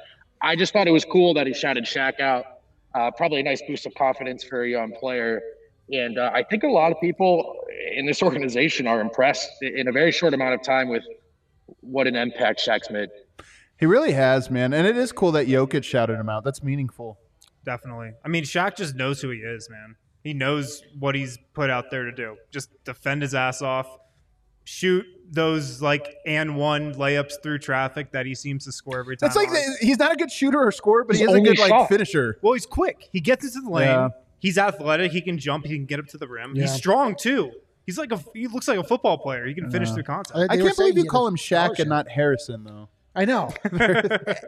I 0.41 0.56
just 0.56 0.74
thought 0.74 0.88
it 0.88 0.91
was 0.91 1.06
cool 1.06 1.34
that 1.36 1.48
he 1.48 1.54
shouted 1.54 1.86
Shaq 1.86 2.20
out. 2.20 2.46
Uh, 2.94 3.10
probably 3.12 3.39
a 3.39 3.44
nice 3.44 3.62
boost 3.68 3.86
of 3.86 3.94
confidence 3.96 4.44
for 4.44 4.64
a 4.64 4.70
young 4.70 4.91
player. 4.91 5.41
And 5.91 6.18
uh, 6.18 6.32
I 6.34 6.44
think 6.44 6.64
a 6.64 6.68
lot 6.68 6.91
of 6.91 7.00
people 7.02 7.66
in 7.96 8.06
this 8.06 8.22
organization 8.22 8.86
are 8.88 9.02
impressed 9.02 9.50
in 9.62 9.88
a 9.88 9.91
very 9.91 10.12
short 10.12 10.34
amount 10.34 10.54
of 10.54 10.62
time 10.62 10.89
with 10.89 11.04
what 11.82 12.08
an 12.08 12.16
impact 12.16 12.62
Shaq's 12.66 12.89
made. 12.91 13.10
He 13.80 13.86
really 13.86 14.12
has, 14.12 14.50
man. 14.52 14.74
And 14.74 14.86
it 14.86 14.96
is 14.96 15.12
cool 15.12 15.32
that 15.34 15.48
Jokic 15.48 15.84
shouted 15.84 16.18
him 16.20 16.30
out. 16.30 16.44
That's 16.44 16.62
meaningful. 16.62 17.18
Definitely. 17.66 18.12
I 18.24 18.28
mean, 18.28 18.44
Shaq 18.44 18.76
just 18.78 18.96
knows 18.96 19.22
who 19.22 19.30
he 19.30 19.39
is, 19.39 19.70
man. 19.70 19.96
He 20.24 20.34
knows 20.34 20.82
what 20.99 21.15
he's 21.15 21.38
put 21.53 21.69
out 21.69 21.91
there 21.91 22.05
to 22.05 22.11
do. 22.11 22.38
Just 22.51 22.69
defend 22.86 23.21
his 23.21 23.36
ass 23.36 23.61
off, 23.61 23.88
shoot 24.63 25.05
those 25.30 25.82
like 25.82 26.15
and 26.26 26.55
one 26.55 26.93
layups 26.93 27.34
through 27.43 27.59
traffic 27.59 28.11
that 28.13 28.26
he 28.26 28.34
seems 28.36 28.65
to 28.65 28.71
score 28.71 28.99
every 28.99 29.17
time. 29.17 29.28
That's 29.28 29.36
like 29.36 29.49
the, 29.49 29.78
he's 29.82 29.97
not 29.99 30.13
a 30.13 30.15
good 30.15 30.32
shooter 30.32 30.61
or 30.61 30.71
scorer, 30.71 31.03
but 31.03 31.13
His 31.15 31.19
he 31.21 31.26
is 31.26 31.32
a 31.34 31.38
only 31.38 31.55
good 31.55 31.59
like 31.59 31.89
finisher. 31.89 32.38
well, 32.41 32.53
he's 32.53 32.65
quick. 32.65 33.09
He 33.11 33.19
gets 33.19 33.43
into 33.45 33.61
the 33.61 33.69
lane. 33.69 33.88
Yeah. 33.88 34.09
He's 34.39 34.57
athletic. 34.57 35.11
He 35.11 35.21
can 35.21 35.38
jump. 35.38 35.65
He 35.65 35.76
can 35.76 35.86
get 35.86 35.99
up 35.99 36.07
to 36.07 36.17
the 36.17 36.28
rim. 36.28 36.53
Yeah. 36.55 36.63
He's 36.63 36.74
strong 36.74 37.15
too. 37.15 37.51
He's 37.86 37.97
like 37.97 38.11
a 38.13 38.19
he 38.34 38.47
looks 38.47 38.67
like 38.67 38.78
a 38.80 38.84
football 38.84 39.17
player. 39.17 39.45
He 39.45 39.53
can 39.53 39.69
finish 39.71 39.89
Uh, 39.89 39.95
through 39.95 40.03
contact. 40.03 40.38
I- 40.38 40.53
I 40.53 40.57
can't 40.57 40.76
believe 40.78 40.97
you 40.97 41.05
call 41.05 41.28
him 41.28 41.34
a 41.36 41.38
Shaq 41.38 41.80
and 41.80 41.89
not 41.89 42.07
Harrison 42.09 42.63
though. 42.63 42.88
I 43.15 43.26
know. 43.26 43.51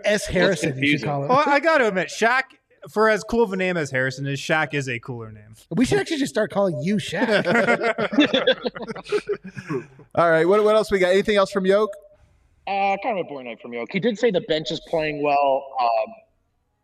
S. 0.05 0.25
Harrison, 0.25 0.77
you 0.81 0.97
should 0.97 1.03
call 1.05 1.23
him. 1.23 1.29
well, 1.29 1.43
I 1.45 1.59
got 1.59 1.77
to 1.79 1.87
admit, 1.87 2.07
Shaq, 2.07 2.43
for 2.89 3.09
as 3.09 3.23
cool 3.23 3.43
of 3.43 3.53
a 3.53 3.55
name 3.55 3.77
as 3.77 3.91
Harrison 3.91 4.25
is, 4.27 4.39
Shaq 4.39 4.73
is 4.73 4.89
a 4.89 4.99
cooler 4.99 5.31
name. 5.31 5.53
We 5.71 5.85
should 5.85 5.99
actually 5.99 6.17
just 6.17 6.33
start 6.33 6.51
calling 6.51 6.79
you 6.81 6.97
Shaq. 6.97 7.45
All 10.15 10.29
right, 10.29 10.45
what, 10.47 10.63
what 10.63 10.75
else 10.75 10.91
we 10.91 10.99
got? 10.99 11.11
Anything 11.11 11.37
else 11.37 11.51
from 11.51 11.65
Yoke? 11.65 11.91
Uh, 12.67 12.97
kind 13.03 13.19
of 13.19 13.25
a 13.25 13.29
boring 13.29 13.47
night 13.47 13.61
from 13.61 13.73
Yoke. 13.73 13.89
He 13.91 13.99
did 13.99 14.17
say 14.17 14.31
the 14.31 14.41
bench 14.41 14.71
is 14.71 14.79
playing 14.87 15.21
well. 15.21 15.65
Um, 15.79 16.13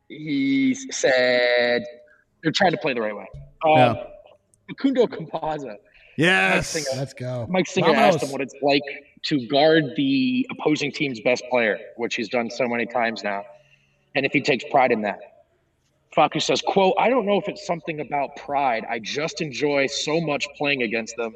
he 0.10 0.76
said 0.92 1.84
they're 2.44 2.52
trying 2.52 2.72
to 2.72 2.78
play 2.78 2.94
the 2.94 3.02
right 3.02 3.16
way. 3.16 3.28
Um, 3.66 3.72
Yeah. 3.78 4.04
Facundo 4.70 5.08
Campazzo. 5.08 5.76
Yes. 6.18 6.68
Singer. 6.68 7.00
Let's 7.00 7.14
go. 7.14 7.48
Mike 7.50 7.68
Singer 7.68 7.88
Vamos. 7.88 8.16
asked 8.16 8.24
him 8.24 8.32
what 8.32 8.42
it's 8.42 8.54
like 8.62 8.84
to 9.24 9.48
guard 9.48 9.86
the 9.96 10.48
opposing 10.52 10.92
team's 10.92 11.20
best 11.22 11.44
player, 11.50 11.80
which 11.98 12.16
he's 12.16 12.30
done 12.30 12.50
so 12.50 12.68
many 12.68 12.86
times 12.86 13.24
now, 13.24 13.44
and 14.16 14.26
if 14.26 14.32
he 14.34 14.42
takes 14.42 14.64
pride 14.70 14.92
in 14.92 15.02
that. 15.02 15.20
Facu 16.16 16.42
says, 16.42 16.62
quote, 16.62 16.94
I 17.00 17.10
don't 17.10 17.26
know 17.26 17.38
if 17.38 17.48
it's 17.48 17.66
something 17.66 18.02
about 18.02 18.36
pride. 18.36 18.86
I 18.90 19.00
just 19.00 19.42
enjoy 19.42 19.88
so 19.88 20.20
much 20.20 20.46
playing 20.58 20.84
against 20.84 21.16
them. 21.16 21.34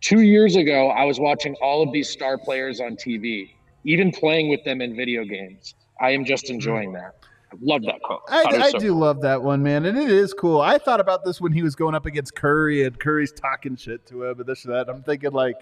Two 0.00 0.20
years 0.20 0.54
ago, 0.54 0.90
I 0.90 1.04
was 1.04 1.18
watching 1.18 1.56
all 1.60 1.82
of 1.82 1.92
these 1.92 2.08
star 2.08 2.38
players 2.38 2.80
on 2.80 2.94
TV, 2.94 3.50
even 3.84 4.12
playing 4.12 4.48
with 4.48 4.62
them 4.64 4.80
in 4.80 4.94
video 4.94 5.24
games. 5.24 5.74
I 6.00 6.10
am 6.10 6.24
just 6.24 6.48
enjoying 6.48 6.92
that. 6.92 7.16
I 7.50 7.56
love 7.60 7.82
that 7.82 8.00
quote. 8.02 8.20
I, 8.28 8.44
I 8.44 8.70
so 8.70 8.78
do 8.78 8.94
love 8.94 9.20
that 9.22 9.42
one, 9.42 9.62
man, 9.62 9.86
and 9.86 9.98
it 9.98 10.10
is 10.10 10.32
cool. 10.34 10.60
I 10.60 10.78
thought 10.78 11.00
about 11.00 11.24
this 11.24 11.40
when 11.40 11.50
he 11.50 11.62
was 11.62 11.74
going 11.74 11.94
up 11.94 12.06
against 12.06 12.36
Curry, 12.36 12.84
and 12.84 12.98
Curry's 13.00 13.32
talking 13.32 13.74
shit 13.74 14.06
to 14.06 14.24
him, 14.24 14.38
and 14.38 14.46
this 14.46 14.64
and 14.64 14.74
that. 14.74 14.88
I'm 14.88 15.02
thinking, 15.02 15.32
like, 15.32 15.56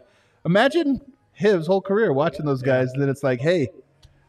imagine 0.44 1.00
his 1.32 1.66
whole 1.66 1.80
career 1.80 2.12
watching 2.12 2.44
those 2.44 2.60
guys, 2.60 2.90
and 2.92 3.00
then 3.00 3.08
it's 3.08 3.22
like, 3.22 3.40
hey, 3.40 3.68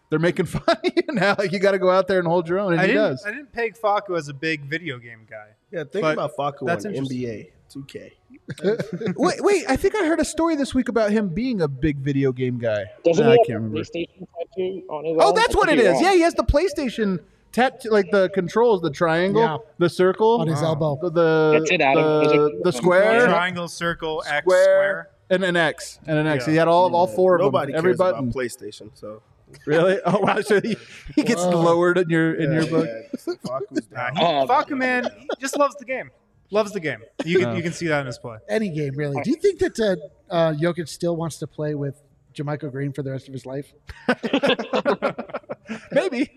they're 0.09 0.19
making 0.19 0.45
fun 0.57 0.63
of 0.67 0.79
you 0.95 1.03
now. 1.13 1.35
Like, 1.37 1.51
you 1.51 1.59
got 1.59 1.71
to 1.71 1.79
go 1.79 1.89
out 1.89 2.07
there 2.07 2.19
and 2.19 2.27
hold 2.27 2.47
your 2.47 2.59
own, 2.59 2.73
and 2.73 2.81
I 2.81 2.85
he 2.87 2.93
didn't, 2.93 3.09
does. 3.11 3.25
I 3.25 3.31
didn't 3.31 3.51
peg 3.51 3.77
Facu 3.77 4.17
as 4.17 4.27
a 4.29 4.33
big 4.33 4.61
video 4.65 4.97
game 4.99 5.25
guy. 5.29 5.47
Yeah, 5.71 5.83
think 5.83 6.01
But 6.03 6.13
about 6.13 6.35
Facu 6.37 6.65
that's 6.65 6.85
on 6.85 6.93
interesting. 6.93 7.17
NBA 7.19 7.51
2K. 7.73 8.11
wait, 9.17 9.41
wait, 9.43 9.65
I 9.67 9.75
think 9.75 9.93
I 9.95 10.05
heard 10.05 10.19
a 10.21 10.25
story 10.25 10.55
this 10.55 10.73
week 10.73 10.87
about 10.87 11.11
him 11.11 11.27
being 11.29 11.61
a 11.61 11.67
big 11.67 11.97
video 11.97 12.31
game 12.31 12.57
guy. 12.57 12.85
Doesn't 13.03 13.25
Nah, 13.25 13.31
he 13.31 13.37
I 13.37 13.41
have 13.41 13.45
can't 13.47 13.57
a 13.57 13.59
remember. 13.59 13.79
PlayStation 13.79 14.27
tattoo 14.39 14.83
on 14.89 15.03
his 15.05 15.17
Oh, 15.19 15.27
arm? 15.27 15.35
that's 15.35 15.55
what 15.55 15.67
could 15.67 15.77
it 15.79 15.81
be 15.81 15.87
is. 15.87 15.93
wrong. 15.95 16.03
Yeah, 16.03 16.13
he 16.13 16.21
has 16.21 16.33
the 16.35 16.43
PlayStation 16.45 17.19
tat, 17.51 17.83
like 17.89 18.09
the 18.11 18.29
controls, 18.29 18.81
the 18.81 18.89
triangle, 18.89 19.41
Yeah. 19.41 19.57
the 19.79 19.89
circle, 19.89 20.39
On 20.39 20.47
his 20.47 20.61
elbow. 20.61 20.97
the 21.01 21.09
the, 21.09 21.67
it, 21.69 21.77
the, 21.79 22.61
the 22.63 22.71
square, 22.71 23.25
Triangle, 23.27 23.67
circle, 23.67 24.23
X, 24.25 24.43
square, 24.45 24.63
square. 24.63 25.09
and 25.29 25.43
an 25.43 25.57
X, 25.57 25.99
and 26.07 26.17
an 26.17 26.27
X. 26.27 26.45
Yeah. 26.47 26.51
He 26.51 26.57
had 26.57 26.67
all 26.69 26.95
all 26.95 27.07
four 27.07 27.35
of 27.35 27.41
Nobody 27.41 27.73
them. 27.73 27.79
Every 27.79 27.91
cares 27.91 27.97
button. 27.97 28.29
about 28.29 28.33
PlayStation, 28.33 28.91
so 28.93 29.21
Really? 29.65 29.99
Oh 30.05 30.19
wow! 30.19 30.41
So 30.41 30.59
he, 30.61 30.75
he 31.15 31.23
gets 31.23 31.41
Whoa. 31.43 31.51
lowered 31.61 31.97
in 31.97 32.09
your 32.09 32.33
in 32.35 32.51
yeah, 32.51 32.59
your 32.61 32.67
book. 32.69 32.87
yeah, 32.87 33.33
Facu's 33.45 33.89
Nah, 33.91 34.09
down. 34.09 34.15
he, 34.17 34.23
Um, 34.23 34.47
Faku, 34.47 34.75
man, 34.75 35.05
he 35.19 35.27
just 35.39 35.57
loves 35.57 35.75
the 35.77 35.85
game. 35.85 36.11
Loves 36.51 36.71
the 36.71 36.79
game. 36.79 36.99
You 37.25 37.39
can, 37.39 37.49
Oh. 37.49 37.55
you 37.55 37.63
can 37.63 37.73
see 37.73 37.87
that 37.87 38.01
in 38.01 38.07
his 38.07 38.17
play. 38.17 38.37
Any 38.49 38.69
game, 38.69 38.93
really. 38.95 39.21
Do 39.23 39.29
you 39.29 39.35
think 39.37 39.59
that 39.59 39.79
uh, 39.79 40.33
uh, 40.33 40.53
Jokic 40.53 40.87
still 40.87 41.15
wants 41.17 41.37
to 41.39 41.47
play 41.47 41.75
with 41.75 42.01
JaMychal 42.33 42.71
Green 42.71 42.93
for 42.93 43.03
the 43.03 43.11
rest 43.11 43.27
of 43.27 43.33
his 43.33 43.45
life? 43.45 43.73
Maybe. 45.91 46.29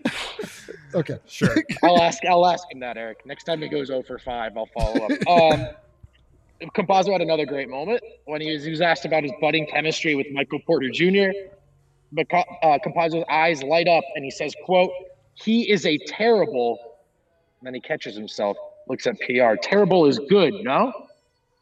Okay. 0.93 1.17
Sure. 1.27 1.55
I'll 1.83 2.01
ask. 2.01 2.23
I'll 2.25 2.45
ask 2.45 2.69
him 2.71 2.79
that, 2.81 2.97
Eric. 2.97 3.25
Next 3.25 3.43
time 3.45 3.61
he 3.61 3.69
goes 3.69 3.87
0 3.87 4.03
for 4.03 4.19
five, 4.19 4.57
I'll 4.57 4.65
follow 4.77 5.05
up. 5.05 5.11
Um, 5.27 5.67
Campazzo 6.75 7.11
had 7.11 7.21
another 7.21 7.45
great 7.45 7.69
moment 7.69 8.01
when 8.25 8.41
he 8.41 8.51
was, 8.53 8.63
he 8.63 8.69
was 8.69 8.81
asked 8.81 9.05
about 9.05 9.23
his 9.23 9.31
budding 9.41 9.65
chemistry 9.67 10.13
with 10.15 10.27
Michael 10.31 10.59
Porter 10.59 10.89
Jr. 10.89 11.29
But 12.11 12.27
uh, 12.33 12.77
Campazzo's 12.85 13.25
eyes 13.29 13.63
light 13.63 13.87
up, 13.87 14.03
and 14.15 14.25
he 14.25 14.31
says, 14.31 14.53
"quote 14.65 14.91
He 15.33 15.69
is 15.69 15.85
a 15.85 15.97
terrible." 15.97 16.77
And 17.59 17.67
then 17.67 17.73
he 17.75 17.79
catches 17.79 18.15
himself, 18.15 18.57
looks 18.87 19.05
at 19.05 19.19
PR. 19.19 19.53
Terrible 19.61 20.07
is 20.07 20.19
good. 20.29 20.53
No, 20.63 20.91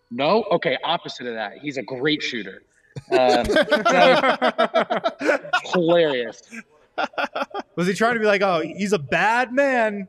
no. 0.10 0.46
Okay, 0.52 0.78
opposite 0.84 1.28
of 1.28 1.34
that. 1.34 1.58
He's 1.58 1.78
a 1.78 1.84
great 1.84 2.24
shooter. 2.24 2.64
Um, 3.12 3.46
hilarious. 5.74 6.42
Was 7.76 7.88
he 7.88 7.94
trying 7.94 8.14
to 8.14 8.20
be 8.20 8.26
like, 8.26 8.42
oh, 8.42 8.62
he's 8.62 8.94
a 8.94 9.00
bad 9.00 9.54
man? 9.54 10.08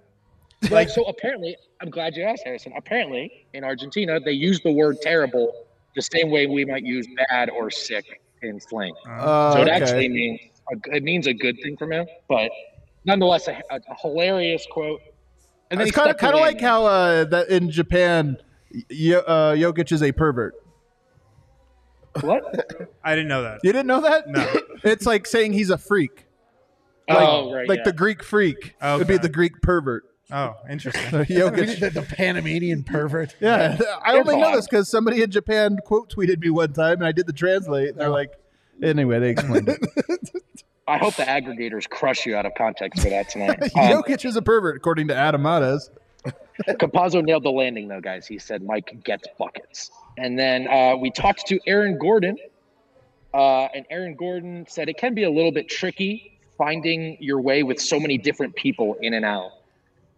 Like 0.70 0.88
so 0.88 1.04
apparently, 1.04 1.56
I'm 1.80 1.90
glad 1.90 2.16
you 2.16 2.22
asked, 2.22 2.44
Harrison. 2.44 2.72
Apparently, 2.76 3.46
in 3.52 3.64
Argentina, 3.64 4.20
they 4.20 4.32
use 4.32 4.60
the 4.60 4.72
word 4.72 5.00
terrible 5.00 5.66
the 5.96 6.02
same 6.02 6.30
way 6.30 6.46
we 6.46 6.64
might 6.64 6.84
use 6.84 7.06
bad 7.28 7.50
or 7.50 7.70
sick 7.70 8.20
in 8.42 8.60
slang. 8.60 8.94
Uh, 9.08 9.52
So 9.52 9.58
it 9.60 9.62
okay. 9.62 9.70
actually 9.70 10.08
means 10.08 10.40
a, 10.72 10.96
it 10.96 11.02
means 11.02 11.26
a 11.26 11.34
good 11.34 11.56
thing 11.62 11.76
from 11.76 11.92
him, 11.92 12.06
but 12.28 12.50
nonetheless, 13.04 13.48
a, 13.48 13.60
a, 13.70 13.76
a 13.76 13.94
hilarious 14.00 14.66
quote. 14.70 15.00
And 15.70 15.78
then 15.80 15.86
it's 15.86 15.96
kind 15.96 16.10
of 16.10 16.16
kind 16.16 16.34
of 16.34 16.40
like 16.40 16.60
how 16.60 16.84
uh, 16.86 17.24
that 17.24 17.48
in 17.48 17.70
Japan, 17.70 18.36
y- 18.72 19.14
uh, 19.14 19.54
Jokic 19.54 19.92
is 19.92 20.02
a 20.02 20.12
pervert. 20.12 20.54
what? 22.22 22.88
I 23.04 23.14
didn't 23.14 23.28
know 23.28 23.42
that. 23.42 23.60
You 23.62 23.72
didn't 23.72 23.86
know 23.86 24.00
that? 24.00 24.28
No. 24.28 24.60
It's 24.82 25.04
like 25.04 25.26
saying 25.26 25.52
he's 25.52 25.68
a 25.68 25.76
freak, 25.76 26.26
like, 27.06 27.18
oh, 27.18 27.52
right. 27.52 27.68
like 27.68 27.80
yeah. 27.80 27.84
the 27.84 27.92
Greek 27.92 28.22
freak. 28.22 28.74
It'd 28.82 29.06
be 29.06 29.18
the 29.18 29.28
Greek 29.28 29.60
pervert. 29.60 30.04
Oh, 30.32 30.56
interesting. 30.68 31.02
Jokic. 31.10 31.80
the, 31.80 31.90
the 31.90 32.02
Panamanian 32.02 32.84
pervert. 32.84 33.34
Yeah, 33.40 33.78
I 34.02 34.16
only 34.16 34.36
know 34.36 34.54
this 34.54 34.66
because 34.66 34.88
somebody 34.88 35.22
in 35.22 35.30
Japan 35.30 35.78
quote 35.84 36.12
tweeted 36.12 36.40
me 36.40 36.50
one 36.50 36.72
time, 36.72 36.94
and 36.94 37.06
I 37.06 37.12
did 37.12 37.26
the 37.26 37.32
translate. 37.32 37.96
They're 37.96 38.08
like, 38.08 38.32
anyway, 38.82 39.18
they 39.18 39.30
explained 39.30 39.68
it. 39.68 39.80
I 40.88 40.98
hope 40.98 41.14
the 41.14 41.22
aggregators 41.22 41.88
crush 41.88 42.26
you 42.26 42.34
out 42.34 42.46
of 42.46 42.52
context 42.56 43.02
for 43.02 43.10
that 43.10 43.28
tonight. 43.28 43.62
Um, 43.62 43.68
Jokic 44.02 44.24
is 44.24 44.34
a 44.34 44.42
pervert, 44.42 44.76
according 44.76 45.08
to 45.08 45.14
Adam 45.14 45.42
Mares. 45.42 45.88
Campazzo 46.68 47.22
nailed 47.24 47.44
the 47.44 47.50
landing, 47.50 47.86
though, 47.86 48.00
guys. 48.00 48.26
He 48.26 48.38
said 48.38 48.62
Mike 48.62 49.00
gets 49.04 49.28
buckets. 49.38 49.90
And 50.18 50.38
then 50.38 50.66
uh, 50.68 50.96
we 50.96 51.10
talked 51.10 51.46
to 51.46 51.60
Aaron 51.66 51.96
Gordon, 51.96 52.36
uh, 53.32 53.66
and 53.66 53.86
Aaron 53.88 54.14
Gordon 54.14 54.66
said 54.68 54.88
it 54.88 54.98
can 54.98 55.14
be 55.14 55.22
a 55.22 55.30
little 55.30 55.52
bit 55.52 55.68
tricky 55.68 56.38
finding 56.58 57.16
your 57.20 57.40
way 57.40 57.62
with 57.62 57.80
so 57.80 57.98
many 57.98 58.18
different 58.18 58.54
people 58.54 58.96
in 59.00 59.14
and 59.14 59.24
out. 59.24 59.50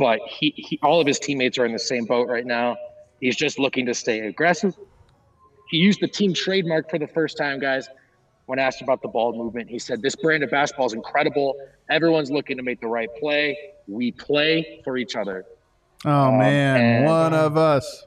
But 0.02 0.18
he, 0.26 0.52
he 0.56 0.80
all 0.82 1.00
of 1.00 1.06
his 1.06 1.20
teammates 1.20 1.58
are 1.58 1.64
in 1.64 1.72
the 1.72 1.78
same 1.78 2.06
boat 2.06 2.28
right 2.28 2.44
now. 2.44 2.76
He's 3.20 3.36
just 3.36 3.60
looking 3.60 3.86
to 3.86 3.94
stay 3.94 4.18
aggressive. 4.26 4.74
He 5.70 5.76
used 5.76 6.00
the 6.00 6.08
team 6.08 6.34
trademark 6.34 6.90
for 6.90 6.98
the 6.98 7.06
first 7.06 7.36
time, 7.36 7.60
guys. 7.60 7.88
When 8.46 8.58
asked 8.58 8.82
about 8.82 9.00
the 9.00 9.06
ball 9.06 9.32
movement, 9.32 9.70
he 9.70 9.78
said, 9.78 10.02
This 10.02 10.16
brand 10.16 10.42
of 10.42 10.50
basketball 10.50 10.86
is 10.86 10.92
incredible. 10.92 11.54
Everyone's 11.88 12.32
looking 12.32 12.56
to 12.56 12.64
make 12.64 12.80
the 12.80 12.88
right 12.88 13.08
play. 13.20 13.56
We 13.86 14.10
play 14.10 14.80
for 14.82 14.96
each 14.96 15.14
other. 15.14 15.44
Oh 16.04 16.10
um, 16.10 16.38
man, 16.38 16.80
and- 16.80 17.04
one 17.04 17.32
uh, 17.32 17.46
of 17.46 17.56
us. 17.56 18.04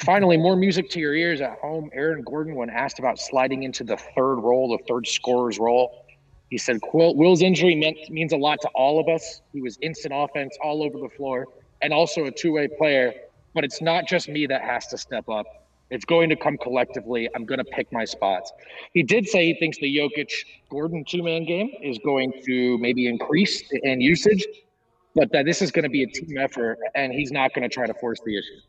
Finally, 0.00 0.38
more 0.38 0.56
music 0.56 0.88
to 0.90 0.98
your 0.98 1.14
ears 1.14 1.42
at 1.42 1.58
home. 1.58 1.90
Aaron 1.92 2.22
Gordon, 2.22 2.54
when 2.54 2.70
asked 2.70 2.98
about 2.98 3.18
sliding 3.18 3.64
into 3.64 3.84
the 3.84 3.98
third 3.98 4.36
role, 4.36 4.74
the 4.78 4.82
third 4.88 5.06
scorer's 5.06 5.58
role, 5.58 6.05
he 6.50 6.58
said, 6.58 6.80
"Quote: 6.80 7.16
Will's 7.16 7.42
injury 7.42 7.74
meant, 7.74 7.98
means 8.10 8.32
a 8.32 8.36
lot 8.36 8.60
to 8.62 8.68
all 8.68 9.00
of 9.00 9.08
us. 9.08 9.40
He 9.52 9.60
was 9.60 9.78
instant 9.82 10.14
offense 10.16 10.56
all 10.62 10.82
over 10.82 10.98
the 10.98 11.08
floor, 11.08 11.46
and 11.82 11.92
also 11.92 12.24
a 12.26 12.30
two-way 12.30 12.68
player. 12.68 13.12
But 13.54 13.64
it's 13.64 13.80
not 13.80 14.06
just 14.06 14.28
me 14.28 14.46
that 14.46 14.62
has 14.62 14.86
to 14.88 14.98
step 14.98 15.28
up. 15.28 15.46
It's 15.90 16.04
going 16.04 16.28
to 16.28 16.36
come 16.36 16.58
collectively. 16.58 17.28
I'm 17.34 17.44
going 17.44 17.58
to 17.58 17.64
pick 17.64 17.90
my 17.92 18.04
spots." 18.04 18.52
He 18.92 19.02
did 19.02 19.26
say 19.26 19.46
he 19.46 19.54
thinks 19.54 19.78
the 19.78 19.96
Jokic 19.96 20.30
Gordon 20.70 21.04
two-man 21.04 21.44
game 21.44 21.70
is 21.82 21.98
going 21.98 22.32
to 22.44 22.78
maybe 22.78 23.06
increase 23.08 23.62
in 23.82 24.00
usage, 24.00 24.46
but 25.14 25.32
that 25.32 25.46
this 25.46 25.62
is 25.62 25.70
going 25.70 25.84
to 25.84 25.88
be 25.88 26.02
a 26.02 26.06
team 26.06 26.38
effort, 26.38 26.78
and 26.94 27.12
he's 27.12 27.32
not 27.32 27.54
going 27.54 27.68
to 27.68 27.72
try 27.72 27.86
to 27.86 27.94
force 27.94 28.20
the 28.24 28.38
issue. 28.38 28.60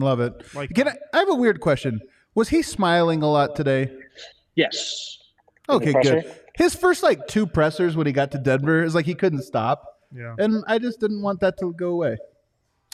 Love 0.00 0.20
it. 0.20 0.54
Like- 0.54 0.70
Can 0.74 0.88
I, 0.88 0.96
I 1.12 1.18
have 1.18 1.28
a 1.30 1.34
weird 1.34 1.60
question. 1.60 2.00
Was 2.34 2.48
he 2.48 2.62
smiling 2.62 3.22
a 3.22 3.30
lot 3.30 3.54
today? 3.54 3.92
Yes. 4.56 5.18
Okay, 5.68 5.92
pressure? 5.92 6.22
good. 6.22 6.40
His 6.54 6.74
first 6.74 7.02
like 7.02 7.26
two 7.26 7.46
pressers 7.46 7.96
when 7.96 8.06
he 8.06 8.12
got 8.12 8.30
to 8.32 8.38
Denver 8.38 8.82
is 8.84 8.94
like 8.94 9.06
he 9.06 9.14
couldn't 9.14 9.42
stop, 9.42 9.98
Yeah. 10.14 10.34
and 10.38 10.64
I 10.68 10.78
just 10.78 11.00
didn't 11.00 11.22
want 11.22 11.40
that 11.40 11.58
to 11.58 11.72
go 11.72 11.90
away. 11.90 12.16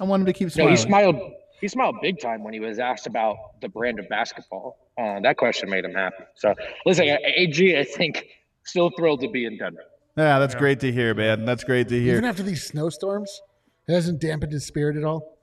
I 0.00 0.04
wanted 0.04 0.26
to 0.26 0.32
keep 0.32 0.46
No, 0.46 0.50
smiling. 0.50 0.70
he 0.70 0.76
smiled. 0.76 1.16
He 1.60 1.68
smiled 1.68 1.96
big 2.00 2.18
time 2.18 2.42
when 2.42 2.54
he 2.54 2.60
was 2.60 2.78
asked 2.78 3.06
about 3.06 3.36
the 3.60 3.68
brand 3.68 3.98
of 3.98 4.08
basketball. 4.08 4.78
Uh, 4.98 5.20
that 5.20 5.36
question 5.36 5.68
made 5.68 5.84
him 5.84 5.92
happy. 5.92 6.24
So, 6.36 6.54
listen, 6.86 7.04
AG, 7.06 7.78
I 7.78 7.84
think, 7.84 8.26
still 8.64 8.90
thrilled 8.96 9.20
to 9.20 9.28
be 9.28 9.44
in 9.44 9.58
Denver. 9.58 9.82
Yeah, 10.16 10.38
that's 10.38 10.54
great 10.54 10.80
to 10.80 10.90
hear, 10.90 11.12
man. 11.14 11.44
That's 11.44 11.62
great 11.64 11.88
to 11.88 12.00
hear. 12.00 12.12
Even 12.14 12.24
after 12.24 12.42
these 12.42 12.64
snowstorms, 12.64 13.42
it 13.86 13.92
hasn't 13.92 14.22
dampened 14.22 14.52
his 14.52 14.64
spirit 14.66 14.96
at 14.96 15.04
all. 15.04 15.36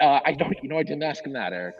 Uh, 0.00 0.18
I 0.24 0.32
don't, 0.32 0.56
you 0.60 0.68
know, 0.68 0.78
I 0.78 0.82
didn't 0.82 1.04
ask 1.04 1.24
him 1.24 1.34
that, 1.34 1.52
Eric. 1.52 1.76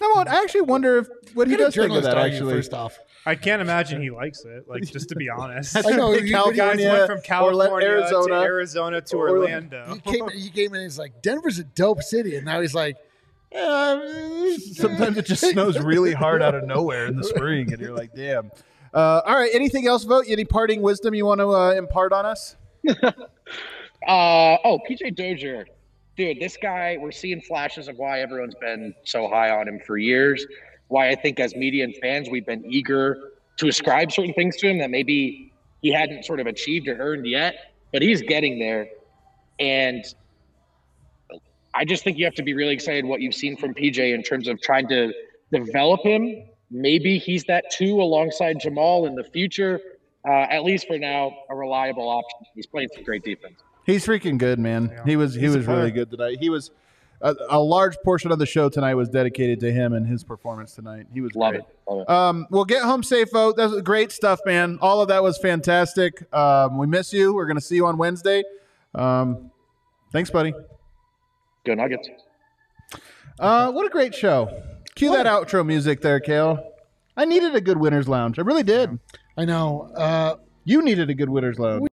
No, 0.00 0.12
I 0.14 0.42
actually 0.42 0.62
wonder 0.62 0.98
if 0.98 1.06
what 1.34 1.46
he 1.46 1.54
What 1.54 1.58
kind 1.58 1.60
of 1.60 1.66
does 1.66 1.74
think 1.74 1.84
of 1.84 2.02
journalist 2.02 2.04
that. 2.10 2.16
Actually, 2.16 2.54
first 2.54 2.74
off? 2.74 2.98
I 3.24 3.36
can't 3.36 3.62
imagine 3.62 4.02
he 4.02 4.10
likes 4.10 4.44
it. 4.44 4.68
Like, 4.68 4.82
just 4.82 5.08
to 5.10 5.14
be 5.14 5.28
honest. 5.28 5.76
I 5.86 5.90
know, 5.90 6.16
from 6.16 6.26
you- 6.26 6.32
Guys 6.54 6.78
went 6.78 7.06
from 7.06 7.20
California 7.22 7.88
Arizona, 7.88 8.34
to 8.34 8.40
Arizona 8.40 9.00
to 9.00 9.16
Orla- 9.16 9.40
Orlando. 9.42 9.94
He 9.94 10.00
came, 10.00 10.28
he 10.30 10.50
came 10.50 10.70
in 10.70 10.80
and 10.80 10.82
he's 10.82 10.98
like, 10.98 11.22
Denver's 11.22 11.58
a 11.60 11.64
dope 11.64 12.02
city. 12.02 12.34
And 12.34 12.44
now 12.44 12.60
he's 12.60 12.74
like, 12.74 12.96
Yeah, 13.52 14.00
sometimes 14.74 15.18
it 15.18 15.26
just 15.26 15.48
snows 15.48 15.78
really 15.78 16.12
hard 16.14 16.42
out 16.42 16.54
of 16.56 16.64
nowhere 16.64 17.06
in 17.06 17.16
the 17.16 17.24
spring, 17.24 17.72
and 17.72 17.80
you're 17.80 17.94
like, 17.96 18.12
damn. 18.14 18.50
Uh, 18.92 19.20
all 19.24 19.36
right. 19.36 19.50
Anything 19.54 19.86
else, 19.86 20.02
vote? 20.04 20.24
Any 20.26 20.44
parting 20.44 20.82
wisdom 20.82 21.14
you 21.14 21.24
want 21.26 21.40
to 21.40 21.48
uh, 21.50 21.70
impart 21.72 22.12
on 22.12 22.26
us? 22.26 22.56
Uh 24.04 24.56
oh, 24.64 24.80
PJ 24.90 25.14
Dozier, 25.14 25.64
dude, 26.16 26.40
this 26.40 26.56
guy. 26.56 26.96
We're 26.98 27.12
seeing 27.12 27.40
flashes 27.40 27.88
of 27.88 27.96
why 27.96 28.20
everyone's 28.20 28.54
been 28.54 28.94
so 29.04 29.28
high 29.28 29.50
on 29.50 29.68
him 29.68 29.80
for 29.86 29.98
years. 29.98 30.46
Why 30.88 31.08
I 31.10 31.14
think 31.14 31.40
as 31.40 31.54
media 31.54 31.84
and 31.84 31.94
fans 31.96 32.28
we've 32.30 32.46
been 32.46 32.64
eager 32.66 33.32
to 33.58 33.68
ascribe 33.68 34.12
certain 34.12 34.34
things 34.34 34.56
to 34.58 34.68
him 34.68 34.78
that 34.78 34.90
maybe 34.90 35.52
he 35.80 35.92
hadn't 35.92 36.24
sort 36.24 36.40
of 36.40 36.46
achieved 36.46 36.88
or 36.88 36.96
earned 36.98 37.26
yet, 37.26 37.74
but 37.92 38.02
he's 38.02 38.22
getting 38.22 38.58
there. 38.58 38.88
And 39.58 40.04
I 41.74 41.84
just 41.84 42.04
think 42.04 42.18
you 42.18 42.24
have 42.24 42.34
to 42.34 42.42
be 42.42 42.54
really 42.54 42.74
excited 42.74 43.04
what 43.04 43.20
you've 43.20 43.34
seen 43.34 43.56
from 43.56 43.74
PJ 43.74 44.14
in 44.14 44.22
terms 44.22 44.48
of 44.48 44.60
trying 44.60 44.88
to 44.88 45.12
develop 45.50 46.02
him. 46.04 46.44
Maybe 46.70 47.18
he's 47.18 47.44
that 47.44 47.70
too 47.70 48.00
alongside 48.00 48.60
Jamal 48.60 49.06
in 49.06 49.14
the 49.14 49.24
future. 49.24 49.80
Uh, 50.26 50.46
at 50.50 50.62
least 50.62 50.86
for 50.86 50.98
now, 50.98 51.32
a 51.50 51.54
reliable 51.54 52.08
option. 52.08 52.38
He's 52.54 52.66
playing 52.66 52.88
some 52.94 53.02
great 53.02 53.24
defense. 53.24 53.62
He's 53.84 54.06
freaking 54.06 54.38
good, 54.38 54.58
man. 54.58 55.00
He 55.04 55.16
was 55.16 55.34
he 55.34 55.40
He's 55.40 55.54
a 55.54 55.58
was 55.58 55.66
really 55.66 55.90
good 55.90 56.10
tonight. 56.10 56.38
He 56.40 56.50
was 56.50 56.70
a, 57.20 57.34
a 57.50 57.60
large 57.60 57.96
portion 58.04 58.32
of 58.32 58.38
the 58.38 58.46
show 58.46 58.68
tonight 58.68 58.94
was 58.94 59.08
dedicated 59.08 59.60
to 59.60 59.72
him 59.72 59.92
and 59.92 60.06
his 60.06 60.24
performance 60.24 60.74
tonight. 60.74 61.06
He 61.12 61.20
was 61.20 61.34
Love 61.34 61.52
great. 61.52 61.60
it. 61.62 61.66
Love 61.88 62.00
it. 62.02 62.10
Um, 62.10 62.46
well, 62.50 62.64
get 62.64 62.82
home 62.82 63.02
safe, 63.02 63.30
vote. 63.32 63.56
That 63.56 63.70
was 63.70 63.80
great 63.82 64.10
stuff, 64.12 64.40
man. 64.46 64.78
All 64.80 65.00
of 65.00 65.08
that 65.08 65.22
was 65.22 65.38
fantastic. 65.38 66.32
Um, 66.34 66.78
we 66.78 66.86
miss 66.86 67.12
you. 67.12 67.32
We're 67.34 67.46
gonna 67.46 67.60
see 67.60 67.76
you 67.76 67.86
on 67.86 67.96
Wednesday. 67.98 68.42
Um, 68.94 69.50
thanks, 70.12 70.30
buddy. 70.30 70.52
Go 71.64 71.74
Nuggets. 71.74 72.08
Uh, 73.38 73.70
what 73.72 73.86
a 73.86 73.88
great 73.88 74.14
show. 74.14 74.62
Cue 74.94 75.10
that 75.12 75.26
outro 75.26 75.64
music 75.64 76.00
there, 76.02 76.20
Kale. 76.20 76.62
I 77.16 77.24
needed 77.24 77.54
a 77.54 77.60
good 77.60 77.78
winner's 77.78 78.08
lounge. 78.08 78.38
I 78.38 78.42
really 78.42 78.62
did. 78.62 78.98
I 79.36 79.44
know. 79.44 79.90
Uh, 79.96 80.36
You 80.64 80.82
needed 80.82 81.08
a 81.10 81.14
good 81.14 81.28
winner's 81.30 81.58
lounge. 81.58 81.88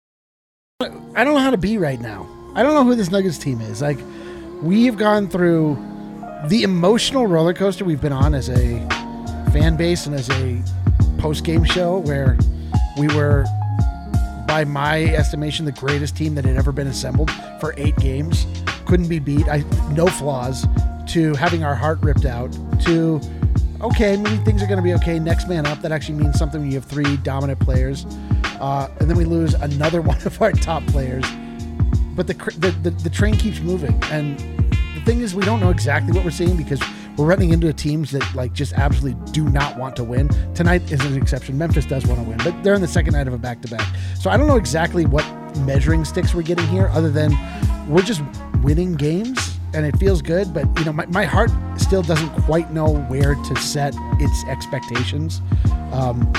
I 0.81 1.23
don't 1.23 1.35
know 1.35 1.39
how 1.39 1.51
to 1.51 1.57
be 1.57 1.77
right 1.77 2.01
now. 2.01 2.27
I 2.53 2.61
don't 2.61 2.73
know 2.73 2.83
who 2.83 2.95
this 2.95 3.09
Nuggets 3.09 3.37
team 3.37 3.61
is. 3.61 3.81
Like, 3.81 3.97
we've 4.61 4.97
gone 4.97 5.29
through 5.29 5.75
the 6.47 6.63
emotional 6.63 7.27
roller 7.27 7.53
coaster 7.53 7.85
we've 7.85 8.01
been 8.01 8.11
on 8.11 8.35
as 8.35 8.49
a 8.49 8.85
fan 9.53 9.77
base 9.77 10.05
and 10.05 10.13
as 10.13 10.29
a 10.29 10.61
post 11.17 11.45
game 11.45 11.63
show 11.63 11.99
where 11.99 12.37
we 12.99 13.07
were, 13.15 13.45
by 14.49 14.65
my 14.65 15.05
estimation, 15.05 15.63
the 15.63 15.71
greatest 15.71 16.17
team 16.17 16.35
that 16.35 16.43
had 16.43 16.57
ever 16.57 16.73
been 16.73 16.87
assembled 16.87 17.31
for 17.61 17.73
eight 17.77 17.95
games. 17.95 18.45
Couldn't 18.85 19.07
be 19.07 19.19
beat. 19.19 19.47
I 19.47 19.63
no 19.93 20.07
flaws. 20.07 20.67
To 21.13 21.33
having 21.35 21.63
our 21.63 21.75
heart 21.75 21.99
ripped 22.01 22.25
out. 22.25 22.51
To 22.81 23.21
okay, 23.79 24.17
maybe 24.17 24.43
things 24.43 24.61
are 24.61 24.67
going 24.67 24.79
to 24.79 24.83
be 24.83 24.93
okay. 24.95 25.19
Next 25.19 25.47
man 25.47 25.65
up. 25.65 25.81
That 25.83 25.93
actually 25.93 26.15
means 26.15 26.37
something 26.37 26.59
when 26.59 26.69
you 26.69 26.75
have 26.75 26.85
three 26.85 27.15
dominant 27.17 27.61
players, 27.61 28.05
uh, 28.59 28.89
and 28.99 29.09
then 29.09 29.17
we 29.17 29.25
lose 29.25 29.53
another 29.55 30.01
one 30.13 30.21
of 30.23 30.41
our 30.41 30.51
top 30.51 30.85
players. 30.87 31.25
But 32.15 32.27
the, 32.27 32.33
the 32.33 32.71
the 32.83 32.89
the 32.91 33.09
train 33.09 33.35
keeps 33.35 33.59
moving, 33.59 34.01
and 34.05 34.39
the 34.95 35.01
thing 35.05 35.19
is, 35.19 35.35
we 35.35 35.43
don't 35.43 35.59
know 35.59 35.69
exactly 35.69 36.13
what 36.13 36.23
we're 36.23 36.31
seeing 36.31 36.55
because 36.55 36.81
we're 37.17 37.25
running 37.25 37.51
into 37.51 37.71
teams 37.73 38.11
that 38.11 38.35
like 38.35 38.53
just 38.53 38.73
absolutely 38.73 39.19
do 39.31 39.49
not 39.49 39.77
want 39.77 39.95
to 39.97 40.03
win. 40.03 40.29
Tonight 40.53 40.89
is 40.91 41.03
an 41.05 41.17
exception. 41.17 41.57
Memphis 41.57 41.85
does 41.85 42.05
want 42.05 42.21
to 42.21 42.27
win, 42.27 42.37
but 42.37 42.63
they're 42.63 42.73
in 42.73 42.81
the 42.81 42.87
second 42.87 43.13
night 43.13 43.27
of 43.27 43.33
a 43.33 43.37
back 43.37 43.61
to 43.61 43.67
back. 43.67 43.87
So 44.19 44.29
I 44.29 44.37
don't 44.37 44.47
know 44.47 44.57
exactly 44.57 45.05
what 45.05 45.25
measuring 45.59 46.05
sticks 46.05 46.33
we're 46.33 46.43
getting 46.43 46.67
here, 46.67 46.87
other 46.89 47.09
than 47.09 47.33
we're 47.89 48.01
just 48.01 48.21
winning 48.61 48.95
games 48.95 49.55
and 49.75 49.85
it 49.85 49.97
feels 49.97 50.21
good. 50.21 50.53
But 50.53 50.65
you 50.79 50.85
know, 50.85 50.93
my, 50.93 51.05
my 51.07 51.25
heart 51.25 51.51
still 51.77 52.01
doesn't 52.01 52.29
quite 52.43 52.71
know 52.71 52.95
where 53.09 53.35
to 53.35 53.55
set 53.57 53.93
its 54.19 54.45
expectations. 54.45 55.41
Um, 55.91 56.31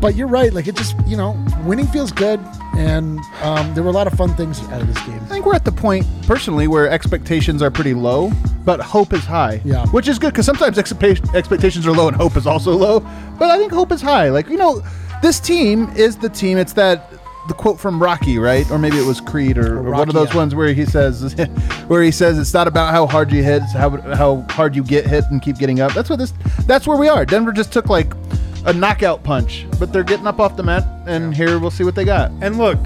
but 0.00 0.14
you're 0.14 0.28
right. 0.28 0.52
Like 0.52 0.66
it 0.66 0.76
just, 0.76 0.96
you 1.06 1.16
know, 1.16 1.36
winning 1.64 1.86
feels 1.86 2.12
good, 2.12 2.40
and 2.76 3.20
um, 3.42 3.74
there 3.74 3.82
were 3.82 3.90
a 3.90 3.94
lot 3.94 4.06
of 4.06 4.14
fun 4.14 4.34
things 4.34 4.60
out 4.68 4.80
of 4.80 4.86
this 4.86 5.00
game. 5.04 5.20
I 5.22 5.26
think 5.26 5.46
we're 5.46 5.54
at 5.54 5.64
the 5.64 5.72
point, 5.72 6.06
personally, 6.22 6.68
where 6.68 6.88
expectations 6.88 7.62
are 7.62 7.70
pretty 7.70 7.94
low, 7.94 8.30
but 8.64 8.80
hope 8.80 9.12
is 9.12 9.24
high. 9.24 9.60
Yeah. 9.64 9.86
Which 9.86 10.08
is 10.08 10.18
good 10.18 10.32
because 10.32 10.46
sometimes 10.46 10.76
expe- 10.78 11.34
expectations 11.34 11.86
are 11.86 11.92
low 11.92 12.08
and 12.08 12.16
hope 12.16 12.36
is 12.36 12.46
also 12.46 12.72
low. 12.72 13.00
But 13.38 13.50
I 13.50 13.58
think 13.58 13.72
hope 13.72 13.92
is 13.92 14.00
high. 14.00 14.28
Like, 14.28 14.48
you 14.48 14.56
know, 14.56 14.82
this 15.22 15.40
team 15.40 15.90
is 15.96 16.16
the 16.16 16.28
team. 16.28 16.58
It's 16.58 16.74
that 16.74 17.12
the 17.48 17.54
quote 17.54 17.80
from 17.80 18.00
Rocky, 18.00 18.38
right? 18.38 18.70
Or 18.70 18.78
maybe 18.78 18.98
it 18.98 19.06
was 19.06 19.20
Creed 19.20 19.58
or, 19.58 19.78
or 19.78 19.90
one 19.90 20.08
of 20.08 20.14
those 20.14 20.30
yeah. 20.30 20.36
ones 20.36 20.54
where 20.54 20.72
he 20.72 20.84
says, 20.84 21.34
where 21.88 22.02
he 22.02 22.10
says 22.10 22.38
it's 22.38 22.54
not 22.54 22.68
about 22.68 22.92
how 22.92 23.06
hard 23.06 23.32
you 23.32 23.42
hit, 23.42 23.62
it's 23.62 23.72
how 23.72 23.90
how 24.14 24.46
hard 24.50 24.76
you 24.76 24.84
get 24.84 25.06
hit 25.06 25.24
and 25.30 25.42
keep 25.42 25.58
getting 25.58 25.80
up. 25.80 25.92
That's 25.94 26.10
what 26.10 26.18
this. 26.18 26.32
That's 26.66 26.86
where 26.86 26.98
we 26.98 27.08
are. 27.08 27.24
Denver 27.24 27.52
just 27.52 27.72
took 27.72 27.88
like 27.88 28.12
a 28.68 28.72
knockout 28.74 29.24
punch, 29.24 29.66
but 29.78 29.94
they're 29.94 30.04
getting 30.04 30.26
up 30.26 30.38
off 30.38 30.54
the 30.56 30.62
mat, 30.62 30.84
and 31.06 31.34
here 31.34 31.58
we'll 31.58 31.70
see 31.70 31.84
what 31.84 31.94
they 31.94 32.04
got. 32.04 32.30
And 32.42 32.58
look, 32.58 32.78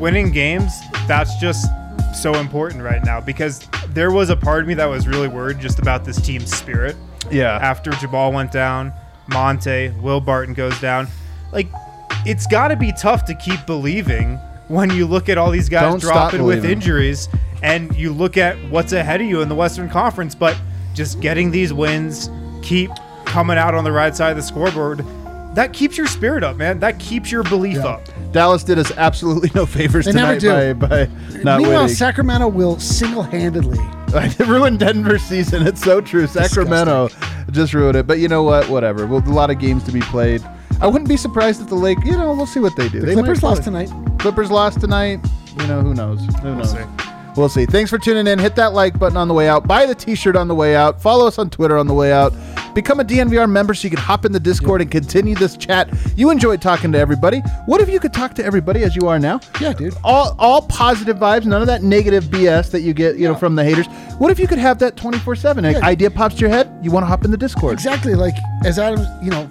winning 0.00 0.32
games, 0.32 0.72
that's 1.06 1.36
just 1.36 1.68
so 2.14 2.34
important 2.36 2.82
right 2.82 3.04
now 3.04 3.20
because 3.20 3.60
there 3.88 4.10
was 4.10 4.30
a 4.30 4.36
part 4.36 4.62
of 4.62 4.66
me 4.68 4.72
that 4.72 4.86
was 4.86 5.06
really 5.06 5.28
worried 5.28 5.60
just 5.60 5.78
about 5.78 6.06
this 6.06 6.18
team's 6.20 6.50
spirit. 6.56 6.96
Yeah. 7.30 7.58
After 7.60 7.90
Jamal 7.90 8.32
went 8.32 8.50
down, 8.50 8.94
Monte, 9.28 9.90
Will 10.00 10.22
Barton 10.22 10.54
goes 10.54 10.80
down. 10.80 11.06
Like, 11.52 11.68
it's 12.24 12.46
got 12.46 12.68
to 12.68 12.76
be 12.76 12.92
tough 12.92 13.26
to 13.26 13.34
keep 13.34 13.66
believing 13.66 14.36
when 14.68 14.90
you 14.90 15.06
look 15.06 15.28
at 15.28 15.36
all 15.36 15.50
these 15.50 15.68
guys 15.68 15.82
Don't 15.82 16.00
dropping 16.00 16.44
with 16.44 16.64
injuries 16.64 17.28
and 17.62 17.94
you 17.94 18.10
look 18.10 18.38
at 18.38 18.56
what's 18.70 18.92
ahead 18.92 19.20
of 19.20 19.26
you 19.26 19.42
in 19.42 19.50
the 19.50 19.54
Western 19.54 19.90
Conference. 19.90 20.34
But 20.34 20.58
just 20.94 21.20
getting 21.20 21.50
these 21.50 21.74
wins, 21.74 22.30
keep 22.62 22.90
coming 23.26 23.58
out 23.58 23.74
on 23.74 23.84
the 23.84 23.92
right 23.92 24.16
side 24.16 24.30
of 24.30 24.36
the 24.36 24.42
scoreboard, 24.42 25.04
that 25.56 25.72
keeps 25.72 25.98
your 25.98 26.06
spirit 26.06 26.44
up, 26.44 26.56
man. 26.56 26.78
That 26.78 26.98
keeps 27.00 27.32
your 27.32 27.42
belief 27.42 27.76
Yeah. 27.76 27.86
up. 27.86 28.02
Dallas 28.32 28.62
did 28.62 28.78
us 28.78 28.92
absolutely 28.96 29.50
no 29.54 29.66
favors 29.66 30.04
They 30.04 30.12
never 30.12 30.38
tonight 30.38 30.72
do. 30.72 30.74
by, 30.74 30.88
by 30.88 31.08
not 31.42 31.58
Meanwhile, 31.58 31.82
winning. 31.82 31.96
Sacramento 31.96 32.48
will 32.48 32.78
single-handedly. 32.78 33.78
I 34.14 34.32
ruined 34.46 34.78
Denver's 34.78 35.22
season. 35.22 35.66
It's 35.66 35.82
so 35.82 36.00
true. 36.00 36.26
Sacramento 36.26 37.08
just 37.50 37.74
ruined 37.74 37.96
it. 37.96 38.06
But 38.06 38.18
you 38.18 38.28
know 38.28 38.42
what? 38.42 38.68
Whatever. 38.68 39.06
Well, 39.06 39.22
a 39.26 39.30
lot 39.32 39.50
of 39.50 39.58
games 39.58 39.82
to 39.84 39.92
be 39.92 40.00
played. 40.00 40.42
I 40.80 40.86
wouldn't 40.86 41.08
be 41.08 41.16
surprised 41.16 41.60
if 41.62 41.68
the 41.68 41.74
Lake. 41.74 41.98
You 42.04 42.12
know, 42.12 42.34
we'll 42.34 42.46
see 42.46 42.60
what 42.60 42.76
they 42.76 42.88
do. 42.88 43.00
The 43.00 43.06
they 43.06 43.14
Clippers 43.14 43.42
lost 43.42 43.64
tonight. 43.64 43.90
Clippers 44.18 44.50
lost 44.50 44.80
tonight. 44.80 45.20
You 45.58 45.66
know, 45.66 45.80
who 45.80 45.94
knows? 45.94 46.20
Who 46.42 46.54
knows? 46.54 46.72
see. 46.72 46.78
We'll 47.36 47.48
see. 47.48 47.66
Thanks 47.66 47.90
for 47.90 47.98
tuning 47.98 48.26
in. 48.26 48.38
Hit 48.38 48.56
that 48.56 48.72
like 48.74 48.98
button 48.98 49.16
on 49.16 49.28
the 49.28 49.34
way 49.34 49.48
out. 49.48 49.66
Buy 49.66 49.86
the 49.86 49.94
T-shirt 49.94 50.36
on 50.36 50.48
the 50.48 50.54
way 50.54 50.76
out. 50.76 51.00
Follow 51.02 51.26
us 51.26 51.38
on 51.38 51.48
Twitter 51.50 51.76
on 51.76 51.86
the 51.86 51.94
way 51.94 52.12
out. 52.12 52.32
Become 52.76 53.00
a 53.00 53.04
DNVR 53.04 53.50
member 53.50 53.72
so 53.72 53.84
you 53.84 53.90
can 53.90 53.98
hop 53.98 54.26
in 54.26 54.32
the 54.32 54.38
Discord 54.38 54.82
and 54.82 54.90
continue 54.90 55.34
this 55.34 55.56
chat. 55.56 55.88
You 56.14 56.28
enjoyed 56.28 56.60
talking 56.60 56.92
to 56.92 56.98
everybody. 56.98 57.40
What 57.64 57.80
if 57.80 57.88
you 57.88 57.98
could 57.98 58.12
talk 58.12 58.34
to 58.34 58.44
everybody 58.44 58.82
as 58.82 58.94
you 58.94 59.08
are 59.08 59.18
now? 59.18 59.40
Yeah, 59.62 59.72
dude. 59.72 59.94
all 60.04 60.36
all 60.38 60.60
positive 60.60 61.16
vibes, 61.16 61.46
none 61.46 61.62
of 61.62 61.68
that 61.68 61.82
negative 61.82 62.24
BS 62.24 62.70
that 62.72 62.82
you 62.82 62.92
get, 62.92 63.16
you 63.16 63.26
know, 63.26 63.34
from 63.34 63.54
the 63.56 63.64
haters. 63.64 63.86
What 64.18 64.30
if 64.30 64.38
you 64.38 64.46
could 64.46 64.58
have 64.58 64.78
that 64.80 64.94
24/7? 64.94 65.64
An 65.64 65.72
Yeah. 65.72 65.86
idea 65.86 66.10
pops 66.10 66.34
to 66.34 66.42
your 66.42 66.50
head, 66.50 66.68
you 66.82 66.90
want 66.90 67.04
to 67.04 67.08
hop 67.08 67.24
in 67.24 67.30
the 67.30 67.38
Discord. 67.38 67.72
Exactly. 67.72 68.14
Like 68.14 68.34
as 68.66 68.78
Adam, 68.78 69.06
you 69.22 69.30
know, 69.30 69.48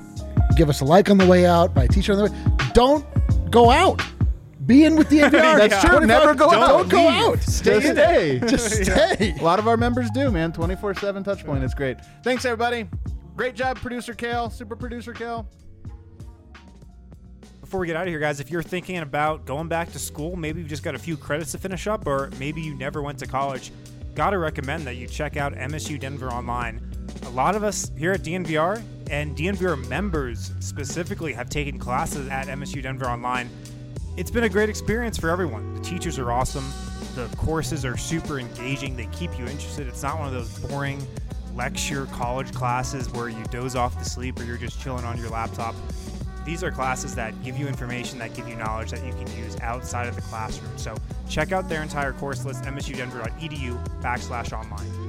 give 0.56 0.69
us 0.69 0.81
a 0.81 0.85
like 0.85 1.10
on 1.10 1.18
the 1.18 1.26
way 1.26 1.47
out, 1.47 1.73
buy 1.73 1.85
a 1.85 1.88
t-shirt 1.88 2.18
on 2.18 2.26
the 2.26 2.30
way. 2.31 2.38
Don't 2.73 3.03
go 3.49 3.72
out. 3.72 4.03
Be 4.66 4.84
in 4.86 4.96
with 4.96 5.10
the 5.10 5.20
NPR. 5.22 5.32
That's 5.58 5.82
true. 5.82 5.98
24 6.00 6.08
Never 6.08 6.34
go 6.34 6.52
don't 6.52 6.64
out. 6.64 6.68
Don't 6.68 6.90
go 6.90 6.98
Leave. 7.08 7.24
out. 7.24 7.40
Stay 7.42 7.80
Just 7.80 7.92
stay. 7.92 8.40
Just 8.48 8.84
stay. 8.84 9.36
A 9.40 9.44
lot 9.44 9.60
of 9.60 9.68
our 9.68 9.78
members 9.78 10.10
do, 10.12 10.32
man. 10.32 10.52
24/7 10.52 11.24
touch 11.24 11.46
point. 11.46 11.64
It's 11.64 11.74
great. 11.74 11.98
Thanks 12.24 12.46
everybody. 12.46 12.88
Great 13.36 13.56
job 13.56 13.78
producer 13.78 14.14
Kale, 14.14 14.50
super 14.50 14.76
producer 14.76 15.14
Kale. 15.14 15.48
Before 17.62 17.80
we 17.80 17.88
get 17.88 17.96
out 17.96 18.04
of 18.04 18.10
here, 18.10 18.20
guys, 18.20 18.40
if 18.40 18.50
you're 18.50 18.64
thinking 18.64 19.00
about 19.00 19.46
going 19.46 19.68
back 19.68 19.92
to 19.92 20.00
school, 20.00 20.36
maybe 20.36 20.60
you've 20.62 20.70
just 20.70 20.84
got 20.84 20.96
a 20.96 21.00
few 21.00 21.18
credits 21.18 21.52
to 21.52 21.58
finish 21.58 21.88
up, 21.88 22.08
or 22.08 22.30
maybe 22.40 22.62
you 22.62 22.76
never 22.76 23.02
went 23.02 23.18
to 23.20 23.26
college, 23.28 23.72
gotta 24.14 24.38
recommend 24.38 24.86
that 24.88 24.96
you 24.96 25.08
check 25.08 25.36
out 25.36 25.54
MSU 25.54 26.00
Denver 26.00 26.30
Online. 26.30 26.80
A 27.26 27.30
lot 27.32 27.56
of 27.56 27.64
us 27.64 27.92
here 27.98 28.12
at 28.12 28.22
DNVR 28.22 28.82
and 29.10 29.36
DNVR 29.36 29.88
members 29.90 30.52
specifically 30.60 31.34
have 31.34 31.50
taken 31.50 31.78
classes 31.80 32.30
at 32.30 32.48
MSU 32.48 32.82
Denver 32.82 33.08
Online. 33.08 33.50
It's 34.18 34.32
been 34.32 34.46
a 34.46 34.50
great 34.50 34.70
experience 34.70 35.18
for 35.18 35.30
everyone. 35.30 35.74
The 35.74 35.82
teachers 35.82 36.18
are 36.20 36.32
awesome. 36.32 36.72
The 37.16 37.28
courses 37.36 37.84
are 37.84 37.98
super 37.98 38.40
engaging. 38.40 38.96
They 38.96 39.08
keep 39.08 39.38
you 39.38 39.46
interested. 39.46 39.88
It's 39.88 40.04
not 40.04 40.18
one 40.18 40.30
of 40.30 40.34
those 40.34 40.58
boring 40.70 41.06
lecture 41.54 42.06
college 42.08 42.54
classes 42.54 43.10
where 43.10 43.28
you 43.28 43.44
doze 43.52 43.76
off 43.76 43.98
to 43.98 44.06
sleep 44.06 44.40
or 44.40 44.46
you're 44.46 44.56
just 44.56 44.80
chilling 44.80 45.04
on 45.04 45.18
your 45.18 45.30
laptop. 45.30 45.76
These 46.46 46.64
are 46.64 46.72
classes 46.72 47.14
that 47.16 47.44
give 47.44 47.58
you 47.58 47.68
information, 47.68 48.18
that 48.20 48.34
give 48.34 48.48
you 48.48 48.56
knowledge 48.56 48.92
that 48.92 49.04
you 49.06 49.12
can 49.12 49.28
use 49.36 49.58
outside 49.60 50.08
of 50.08 50.16
the 50.16 50.22
classroom. 50.22 50.78
So 50.78 50.96
check 51.28 51.52
out 51.52 51.68
their 51.68 51.84
entire 51.84 52.14
course 52.14 52.46
list, 52.46 52.64
msudenver.edu 52.64 54.02
backslash 54.02 54.58
online. 54.58 55.05